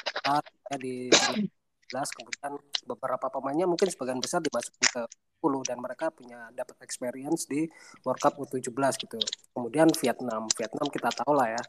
ya 0.71 0.77
di 0.79 1.11
2019 1.11 1.51
kemudian 1.91 2.53
beberapa 2.87 3.27
pemainnya 3.27 3.67
mungkin 3.67 3.91
sebagian 3.91 4.23
besar 4.23 4.39
dimasukin 4.39 4.87
ke 4.87 5.03
10 5.03 5.30
dan 5.65 5.81
mereka 5.81 6.13
punya 6.13 6.53
dapat 6.53 6.77
experience 6.85 7.49
di 7.49 7.65
World 8.05 8.21
Cup 8.21 8.37
U17 8.37 8.69
gitu. 9.01 9.17
Kemudian 9.57 9.89
Vietnam, 9.97 10.45
Vietnam 10.53 10.87
kita 10.93 11.09
tahu 11.09 11.33
lah 11.33 11.49
ya 11.57 11.63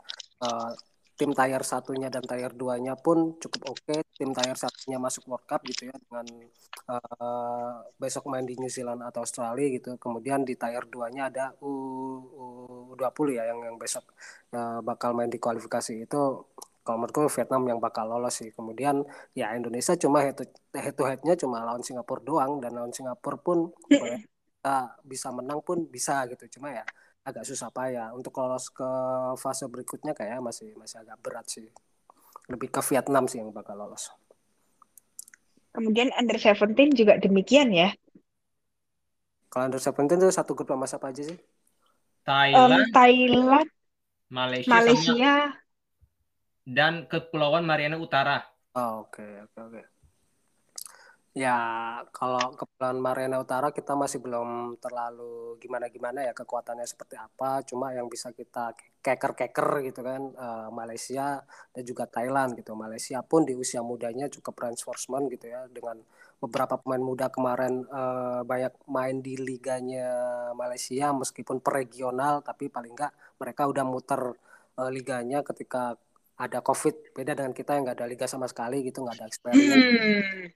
uh, 0.44 0.72
tim 1.16 1.30
tier 1.36 1.62
satunya 1.62 2.10
dan 2.10 2.24
tier 2.26 2.50
2-nya 2.50 2.98
pun 2.98 3.38
cukup 3.38 3.72
oke. 3.72 3.80
Okay. 3.86 4.00
Tim 4.16 4.34
tier 4.34 4.56
satunya 4.58 4.98
masuk 4.98 5.28
World 5.30 5.46
Cup 5.46 5.62
gitu 5.64 5.88
ya 5.88 5.96
dengan 5.96 6.26
uh, 6.90 7.86
besok 7.96 8.26
main 8.26 8.42
di 8.42 8.58
New 8.58 8.72
Zealand 8.72 9.06
atau 9.06 9.22
Australia 9.22 9.70
gitu. 9.70 9.94
Kemudian 10.02 10.42
di 10.42 10.58
tier 10.58 10.84
2-nya 10.88 11.30
ada 11.30 11.44
U, 11.62 11.72
U20 12.96 13.38
ya 13.38 13.44
yang 13.54 13.60
yang 13.62 13.76
besok 13.78 14.02
uh, 14.56 14.82
bakal 14.82 15.14
main 15.14 15.30
di 15.30 15.38
kualifikasi 15.38 16.04
itu 16.04 16.22
kalau 16.82 17.06
menurutku 17.06 17.30
Vietnam 17.30 17.62
yang 17.70 17.78
bakal 17.78 18.10
lolos 18.10 18.42
sih. 18.42 18.50
Kemudian 18.50 19.06
ya 19.38 19.54
Indonesia 19.54 19.94
cuma 19.94 20.18
head 20.18 20.34
to, 20.34 20.44
head 20.74 20.94
to 20.98 21.06
headnya 21.06 21.38
cuma 21.38 21.62
lawan 21.62 21.82
Singapura 21.86 22.22
doang. 22.22 22.58
Dan 22.58 22.74
lawan 22.74 22.90
Singapura 22.90 23.38
pun 23.38 23.70
kita 23.86 24.98
bisa 25.06 25.30
menang 25.30 25.62
pun 25.62 25.86
bisa 25.86 26.26
gitu. 26.26 26.58
Cuma 26.58 26.74
ya 26.74 26.82
agak 27.22 27.46
susah 27.46 27.70
payah 27.70 28.10
untuk 28.10 28.34
lolos 28.34 28.66
ke 28.66 28.90
fase 29.38 29.70
berikutnya 29.70 30.10
kayak 30.10 30.42
masih 30.42 30.74
masih 30.74 31.06
agak 31.06 31.22
berat 31.22 31.46
sih. 31.46 31.70
Lebih 32.50 32.74
ke 32.74 32.82
Vietnam 32.90 33.30
sih 33.30 33.38
yang 33.38 33.54
bakal 33.54 33.78
lolos. 33.78 34.10
Kemudian 35.70 36.10
under 36.18 36.36
17 36.36 36.98
juga 36.98 37.14
demikian 37.16 37.70
ya. 37.70 37.94
Kalau 39.46 39.70
under 39.70 39.78
17 39.78 40.18
itu 40.18 40.34
satu 40.34 40.58
grup 40.58 40.74
sama 40.74 40.90
siapa 40.90 41.14
aja 41.14 41.22
sih? 41.30 41.38
Thailand 42.26 42.86
um, 42.86 42.90
Thailand 42.90 43.68
Malaysia, 44.30 44.70
Malaysia 44.70 45.61
dan 46.62 47.06
Kepulauan 47.10 47.66
Mariana 47.66 47.98
Utara 47.98 48.42
oh, 48.78 49.06
oke 49.06 49.24
oke 49.50 49.58
oke 49.58 49.82
Ya, 51.32 51.56
kalau 52.12 52.52
Kepulauan 52.60 53.00
Mariana 53.00 53.40
Utara 53.40 53.72
kita 53.72 53.96
masih 53.96 54.20
belum 54.20 54.76
terlalu 54.76 55.56
gimana-gimana 55.64 56.28
ya 56.28 56.36
kekuatannya 56.36 56.84
seperti 56.84 57.16
apa. 57.16 57.64
Cuma 57.64 57.88
yang 57.96 58.04
bisa 58.12 58.36
kita 58.36 58.76
keker-keker 59.00 59.80
gitu 59.80 60.04
kan 60.04 60.28
uh, 60.36 60.68
Malaysia 60.68 61.40
dan 61.72 61.82
juga 61.88 62.04
Thailand 62.04 62.52
gitu. 62.60 62.76
Malaysia 62.76 63.24
pun 63.24 63.48
di 63.48 63.56
usia 63.56 63.80
mudanya 63.80 64.28
cukup 64.28 64.60
reinforcement 64.60 65.32
gitu 65.32 65.48
ya 65.48 65.64
dengan 65.72 66.04
beberapa 66.36 66.76
pemain 66.76 67.00
muda 67.00 67.32
kemarin 67.32 67.80
uh, 67.88 68.44
banyak 68.44 68.76
main 68.92 69.24
di 69.24 69.40
liganya 69.40 70.12
Malaysia 70.52 71.16
meskipun 71.16 71.64
per 71.64 71.80
regional 71.80 72.44
tapi 72.44 72.68
paling 72.68 72.92
enggak 72.92 73.12
mereka 73.40 73.64
udah 73.72 73.84
muter 73.88 74.36
uh, 74.76 74.90
liganya 74.92 75.40
ketika 75.40 75.96
ada 76.42 76.58
COVID 76.58 77.14
beda 77.14 77.32
dengan 77.38 77.54
kita 77.54 77.78
yang 77.78 77.86
nggak 77.86 77.98
ada 78.02 78.06
liga 78.10 78.26
sama 78.26 78.50
sekali 78.50 78.82
gitu 78.82 79.06
nggak 79.06 79.16
ada 79.22 79.26
experience. 79.30 79.70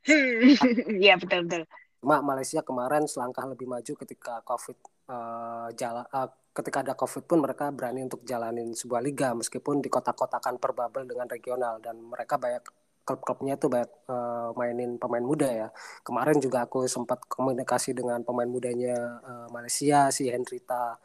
Hmm. 0.02 0.98
Iya 1.04 1.14
betul 1.20 1.46
betul. 1.46 1.62
Cuma 2.02 2.22
Malaysia 2.22 2.60
kemarin 2.62 3.06
selangkah 3.06 3.46
lebih 3.46 3.66
maju 3.70 3.92
ketika 4.02 4.42
COVID 4.42 4.78
uh, 5.10 5.68
jalan 5.78 6.04
uh, 6.10 6.28
ketika 6.50 6.82
ada 6.82 6.94
COVID 6.98 7.24
pun 7.28 7.38
mereka 7.44 7.70
berani 7.70 8.02
untuk 8.02 8.24
jalanin 8.26 8.72
sebuah 8.72 9.04
liga 9.04 9.36
meskipun 9.36 9.84
di 9.84 9.88
kota-kotakan 9.92 10.58
per 10.58 10.72
bubble 10.74 11.06
dengan 11.06 11.28
regional 11.28 11.78
dan 11.78 12.00
mereka 12.00 12.40
banyak 12.40 12.64
klub-klubnya 13.06 13.54
itu 13.54 13.70
banyak 13.70 13.92
uh, 14.10 14.50
mainin 14.58 14.98
pemain 14.98 15.22
muda 15.22 15.46
ya. 15.46 15.68
Kemarin 16.02 16.42
juga 16.42 16.66
aku 16.66 16.90
sempat 16.90 17.22
komunikasi 17.30 17.94
dengan 17.94 18.26
pemain 18.26 18.50
mudanya 18.50 19.22
uh, 19.22 19.46
Malaysia 19.54 20.10
si 20.10 20.26
Hendrita 20.26 20.98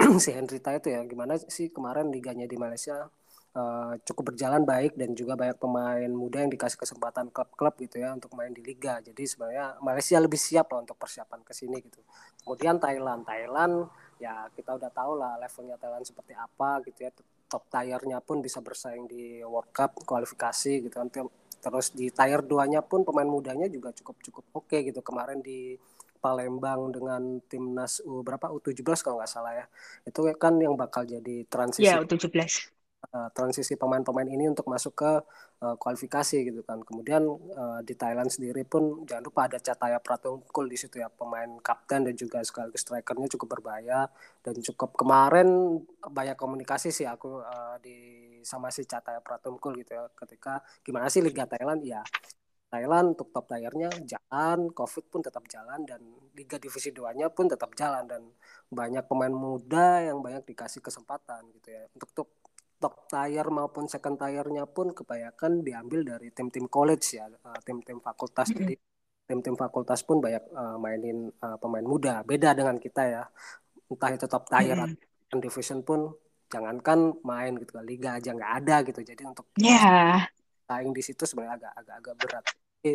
si 0.24 0.30
Hendrita 0.34 0.74
itu 0.74 0.90
ya 0.90 1.04
gimana 1.04 1.36
sih 1.38 1.70
kemarin 1.70 2.10
liganya 2.10 2.48
di 2.48 2.56
Malaysia 2.58 3.06
uh, 3.54 3.94
cukup 4.02 4.34
berjalan 4.34 4.62
baik 4.66 4.98
dan 4.98 5.14
juga 5.14 5.38
banyak 5.38 5.58
pemain 5.58 6.10
muda 6.10 6.42
yang 6.42 6.52
dikasih 6.52 6.78
kesempatan 6.78 7.30
klub-klub 7.30 7.74
gitu 7.80 8.02
ya 8.02 8.12
untuk 8.12 8.34
main 8.34 8.50
di 8.50 8.60
liga. 8.60 8.98
Jadi 9.00 9.22
sebenarnya 9.24 9.78
Malaysia 9.80 10.18
lebih 10.18 10.38
siap 10.38 10.70
lah 10.74 10.82
untuk 10.82 10.98
persiapan 10.98 11.40
ke 11.46 11.52
sini 11.54 11.78
gitu. 11.80 12.02
Kemudian 12.42 12.76
Thailand, 12.82 13.22
Thailand 13.24 13.88
ya 14.18 14.46
kita 14.54 14.78
udah 14.78 14.90
tahu 14.90 15.12
lah 15.18 15.38
levelnya 15.38 15.78
Thailand 15.78 16.04
seperti 16.04 16.34
apa 16.34 16.82
gitu 16.84 17.06
ya. 17.06 17.10
Top 17.48 17.70
tiernya 17.70 18.18
pun 18.18 18.42
bisa 18.42 18.58
bersaing 18.58 19.06
di 19.06 19.38
World 19.46 19.70
Cup 19.70 20.02
kualifikasi 20.02 20.90
gitu 20.90 20.94
kan. 20.94 21.08
Terus 21.64 21.96
di 21.96 22.12
tier 22.12 22.44
2-nya 22.44 22.84
pun 22.84 23.06
pemain 23.06 23.28
mudanya 23.28 23.70
juga 23.70 23.94
cukup 23.94 24.20
cukup 24.20 24.44
oke 24.52 24.66
okay, 24.68 24.80
gitu. 24.90 25.00
Kemarin 25.00 25.40
di 25.40 25.78
Palembang 26.18 26.88
dengan 26.88 27.36
timnas 27.52 28.00
U 28.00 28.24
berapa 28.24 28.48
U17 28.48 28.80
kalau 29.04 29.20
nggak 29.20 29.30
salah 29.30 29.52
ya. 29.52 29.66
Itu 30.08 30.24
kan 30.40 30.56
yang 30.56 30.72
bakal 30.72 31.04
jadi 31.04 31.44
transisi. 31.46 31.84
Ya, 31.84 32.00
U17 32.00 32.73
uh, 33.10 33.28
transisi 33.36 33.76
pemain-pemain 33.76 34.28
ini 34.28 34.48
untuk 34.48 34.68
masuk 34.70 34.94
ke 34.96 35.12
uh, 35.64 35.76
kualifikasi 35.76 36.48
gitu 36.48 36.60
kan. 36.64 36.80
Kemudian 36.80 37.24
uh, 37.28 37.80
di 37.84 37.94
Thailand 37.98 38.30
sendiri 38.32 38.64
pun 38.64 39.04
jangan 39.04 39.24
lupa 39.26 39.50
ada 39.50 39.58
Cataya 39.60 39.98
Pratungkul 40.00 40.70
di 40.70 40.76
situ 40.80 41.02
ya 41.02 41.12
pemain 41.12 41.60
kapten 41.60 42.08
dan 42.08 42.14
juga 42.16 42.40
sekaligus 42.40 42.84
strikernya 42.84 43.28
cukup 43.36 43.60
berbahaya 43.60 44.08
dan 44.40 44.54
cukup 44.60 44.96
kemarin 44.96 45.80
banyak 46.00 46.36
komunikasi 46.38 46.88
sih 46.94 47.04
aku 47.04 47.44
uh, 47.44 47.76
di 47.82 48.24
sama 48.44 48.68
si 48.68 48.84
Cataya 48.84 49.20
Pratungkul 49.24 49.80
gitu 49.80 49.96
ya 49.96 50.04
ketika 50.12 50.60
gimana 50.84 51.08
sih 51.08 51.24
Liga 51.24 51.48
Thailand 51.48 51.80
ya 51.84 52.04
Thailand 52.74 53.14
untuk 53.14 53.30
top 53.30 53.46
tiernya 53.54 53.86
jalan, 54.02 54.74
Covid 54.74 55.06
pun 55.06 55.22
tetap 55.22 55.46
jalan 55.46 55.86
dan 55.86 56.02
Liga 56.34 56.58
Divisi 56.58 56.90
2-nya 56.90 57.30
pun 57.30 57.46
tetap 57.46 57.70
jalan 57.78 58.02
dan 58.10 58.26
banyak 58.66 59.06
pemain 59.06 59.30
muda 59.30 60.02
yang 60.02 60.18
banyak 60.18 60.42
dikasih 60.42 60.82
kesempatan 60.82 61.46
gitu 61.54 61.70
ya. 61.70 61.86
Untuk 61.94 62.10
top 62.10 62.28
top 62.84 63.08
tier 63.08 63.48
maupun 63.48 63.88
second 63.88 64.20
tier-nya 64.20 64.68
pun 64.68 64.92
kebanyakan 64.92 65.64
diambil 65.64 66.04
dari 66.04 66.28
tim-tim 66.36 66.68
college 66.68 67.16
ya, 67.16 67.24
uh, 67.24 67.56
tim-tim 67.64 67.96
fakultas. 68.04 68.52
Mm 68.52 68.52
-hmm. 68.52 68.60
Jadi 68.60 68.74
tim-tim 69.24 69.56
fakultas 69.56 70.04
pun 70.04 70.20
banyak 70.20 70.44
uh, 70.52 70.76
mainin 70.76 71.32
uh, 71.40 71.56
pemain 71.56 71.80
muda. 71.80 72.20
Beda 72.28 72.52
dengan 72.52 72.76
kita 72.76 73.02
ya. 73.08 73.24
Entah 73.88 74.12
itu 74.12 74.28
top 74.28 74.44
tier 74.52 74.76
mm 74.76 74.92
-hmm. 74.92 75.32
atau 75.32 75.38
division 75.40 75.80
pun 75.80 76.12
jangankan 76.52 77.16
main 77.24 77.56
gitu 77.56 77.80
liga 77.80 78.20
aja 78.20 78.36
nggak 78.36 78.52
ada 78.60 78.76
gitu. 78.84 79.00
Jadi 79.00 79.22
untuk 79.24 79.48
yeah. 79.56 80.28
saing 80.68 80.92
di 80.92 81.00
situ 81.00 81.24
sebenarnya 81.24 81.56
agak 81.56 81.72
agak 81.80 81.96
agak 82.04 82.14
berat. 82.20 82.44
Jadi, 82.84 82.92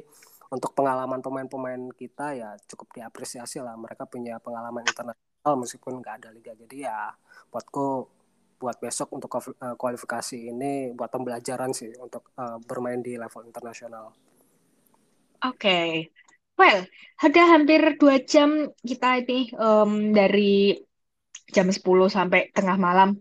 untuk 0.53 0.71
pengalaman 0.77 1.21
pemain-pemain 1.21 1.81
kita 1.97 2.37
ya 2.37 2.53
cukup 2.69 2.93
diapresiasi 2.93 3.57
lah. 3.65 3.73
Mereka 3.73 4.05
punya 4.05 4.37
pengalaman 4.37 4.85
internasional 4.85 5.53
meskipun 5.57 5.97
nggak 5.97 6.15
ada 6.21 6.29
liga. 6.29 6.53
Jadi 6.53 6.85
ya 6.85 7.09
buatku 7.49 8.18
buat 8.59 8.77
besok 8.77 9.15
untuk 9.15 9.31
eh, 9.39 9.75
kualifikasi 9.79 10.51
ini 10.51 10.91
buat 10.91 11.07
pembelajaran 11.07 11.71
sih 11.71 11.95
untuk 11.95 12.35
uh, 12.35 12.59
bermain 12.67 12.99
di 12.99 13.15
level 13.15 13.47
internasional. 13.47 14.11
Oke, 15.39 15.55
okay. 15.55 15.89
well, 16.59 16.83
ada 17.23 17.41
hampir 17.55 17.95
dua 17.95 18.19
jam 18.19 18.67
kita 18.83 19.23
ini 19.23 19.55
um, 19.55 20.11
dari 20.11 20.75
jam 21.55 21.71
10 21.71 21.79
sampai 22.11 22.51
tengah 22.51 22.75
malam. 22.75 23.15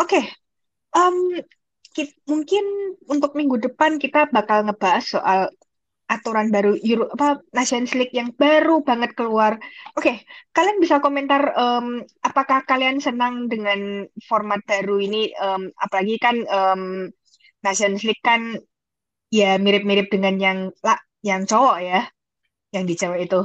Oke, 0.00 0.18
okay. 0.18 0.24
um, 0.96 1.36
mungkin 2.24 2.96
untuk 3.04 3.36
minggu 3.36 3.60
depan 3.60 4.00
kita 4.00 4.32
bakal 4.32 4.64
ngebahas 4.64 5.04
soal 5.04 5.40
aturan 6.10 6.50
baru 6.50 6.74
Euro 6.82 7.06
apa 7.14 7.38
Nations 7.54 7.94
League 7.94 8.10
yang 8.10 8.34
baru 8.34 8.82
banget 8.82 9.14
keluar. 9.14 9.62
Oke, 9.94 10.02
okay, 10.02 10.16
kalian 10.50 10.82
bisa 10.82 10.98
komentar 10.98 11.54
um, 11.54 12.02
apakah 12.26 12.66
kalian 12.66 12.98
senang 12.98 13.46
dengan 13.46 14.10
format 14.26 14.58
baru 14.66 14.98
ini? 14.98 15.30
Um, 15.38 15.70
apalagi 15.78 16.18
kan 16.18 16.42
um, 16.50 17.06
Nations 17.62 18.02
League 18.02 18.24
kan 18.26 18.58
ya 19.30 19.54
mirip-mirip 19.62 20.10
dengan 20.10 20.34
yang 20.42 20.58
lah 20.82 20.98
yang 21.22 21.46
cowok 21.46 21.78
ya, 21.78 22.02
yang 22.74 22.84
di 22.90 22.98
cewek 22.98 23.30
itu 23.30 23.40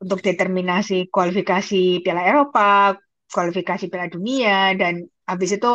untuk 0.00 0.24
determinasi 0.24 1.12
kualifikasi 1.12 2.00
Piala 2.00 2.24
Eropa, 2.24 2.96
kualifikasi 3.28 3.84
Piala 3.92 4.08
Dunia 4.08 4.72
dan 4.80 5.04
habis 5.28 5.52
itu 5.60 5.70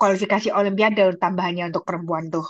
kualifikasi 0.00 0.48
Olimpiade 0.48 1.20
tambahannya 1.20 1.68
untuk 1.68 1.84
perempuan 1.84 2.32
tuh. 2.32 2.48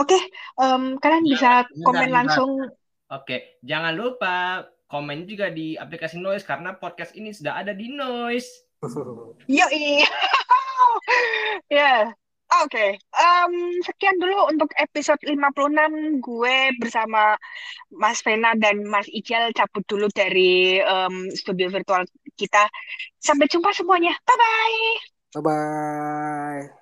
Oke, 0.00 0.16
okay, 0.16 0.22
um, 0.56 0.96
kalian 0.96 1.24
bisa 1.26 1.66
ya, 1.68 1.84
komen 1.84 2.10
langsung. 2.10 2.50
Oke, 2.62 2.72
okay. 3.08 3.40
jangan 3.60 3.92
lupa 3.92 4.64
komen 4.92 5.24
juga 5.24 5.48
di 5.48 5.76
aplikasi 5.76 6.20
Noise 6.20 6.44
karena 6.44 6.76
podcast 6.76 7.16
ini 7.16 7.32
sudah 7.32 7.60
ada 7.60 7.72
di 7.72 7.88
Noise. 7.88 8.48
Yo 9.48 9.66
iya. 9.72 10.08
ya. 11.80 11.96
Oke, 12.60 12.76
okay. 12.76 12.90
um, 13.16 13.80
sekian 13.80 14.20
dulu 14.20 14.52
untuk 14.52 14.68
episode 14.76 15.16
56 15.24 16.20
gue 16.20 16.56
bersama 16.76 17.32
Mas 17.88 18.20
Vena 18.20 18.52
dan 18.60 18.84
Mas 18.84 19.08
Ijal 19.08 19.56
cabut 19.56 19.80
dulu 19.88 20.12
dari 20.12 20.76
um, 20.84 21.32
studio 21.32 21.72
virtual 21.72 22.04
kita. 22.36 22.68
Sampai 23.16 23.48
jumpa 23.48 23.72
semuanya. 23.72 24.12
Bye-bye. 24.28 24.84
Bye-bye. 25.40 26.81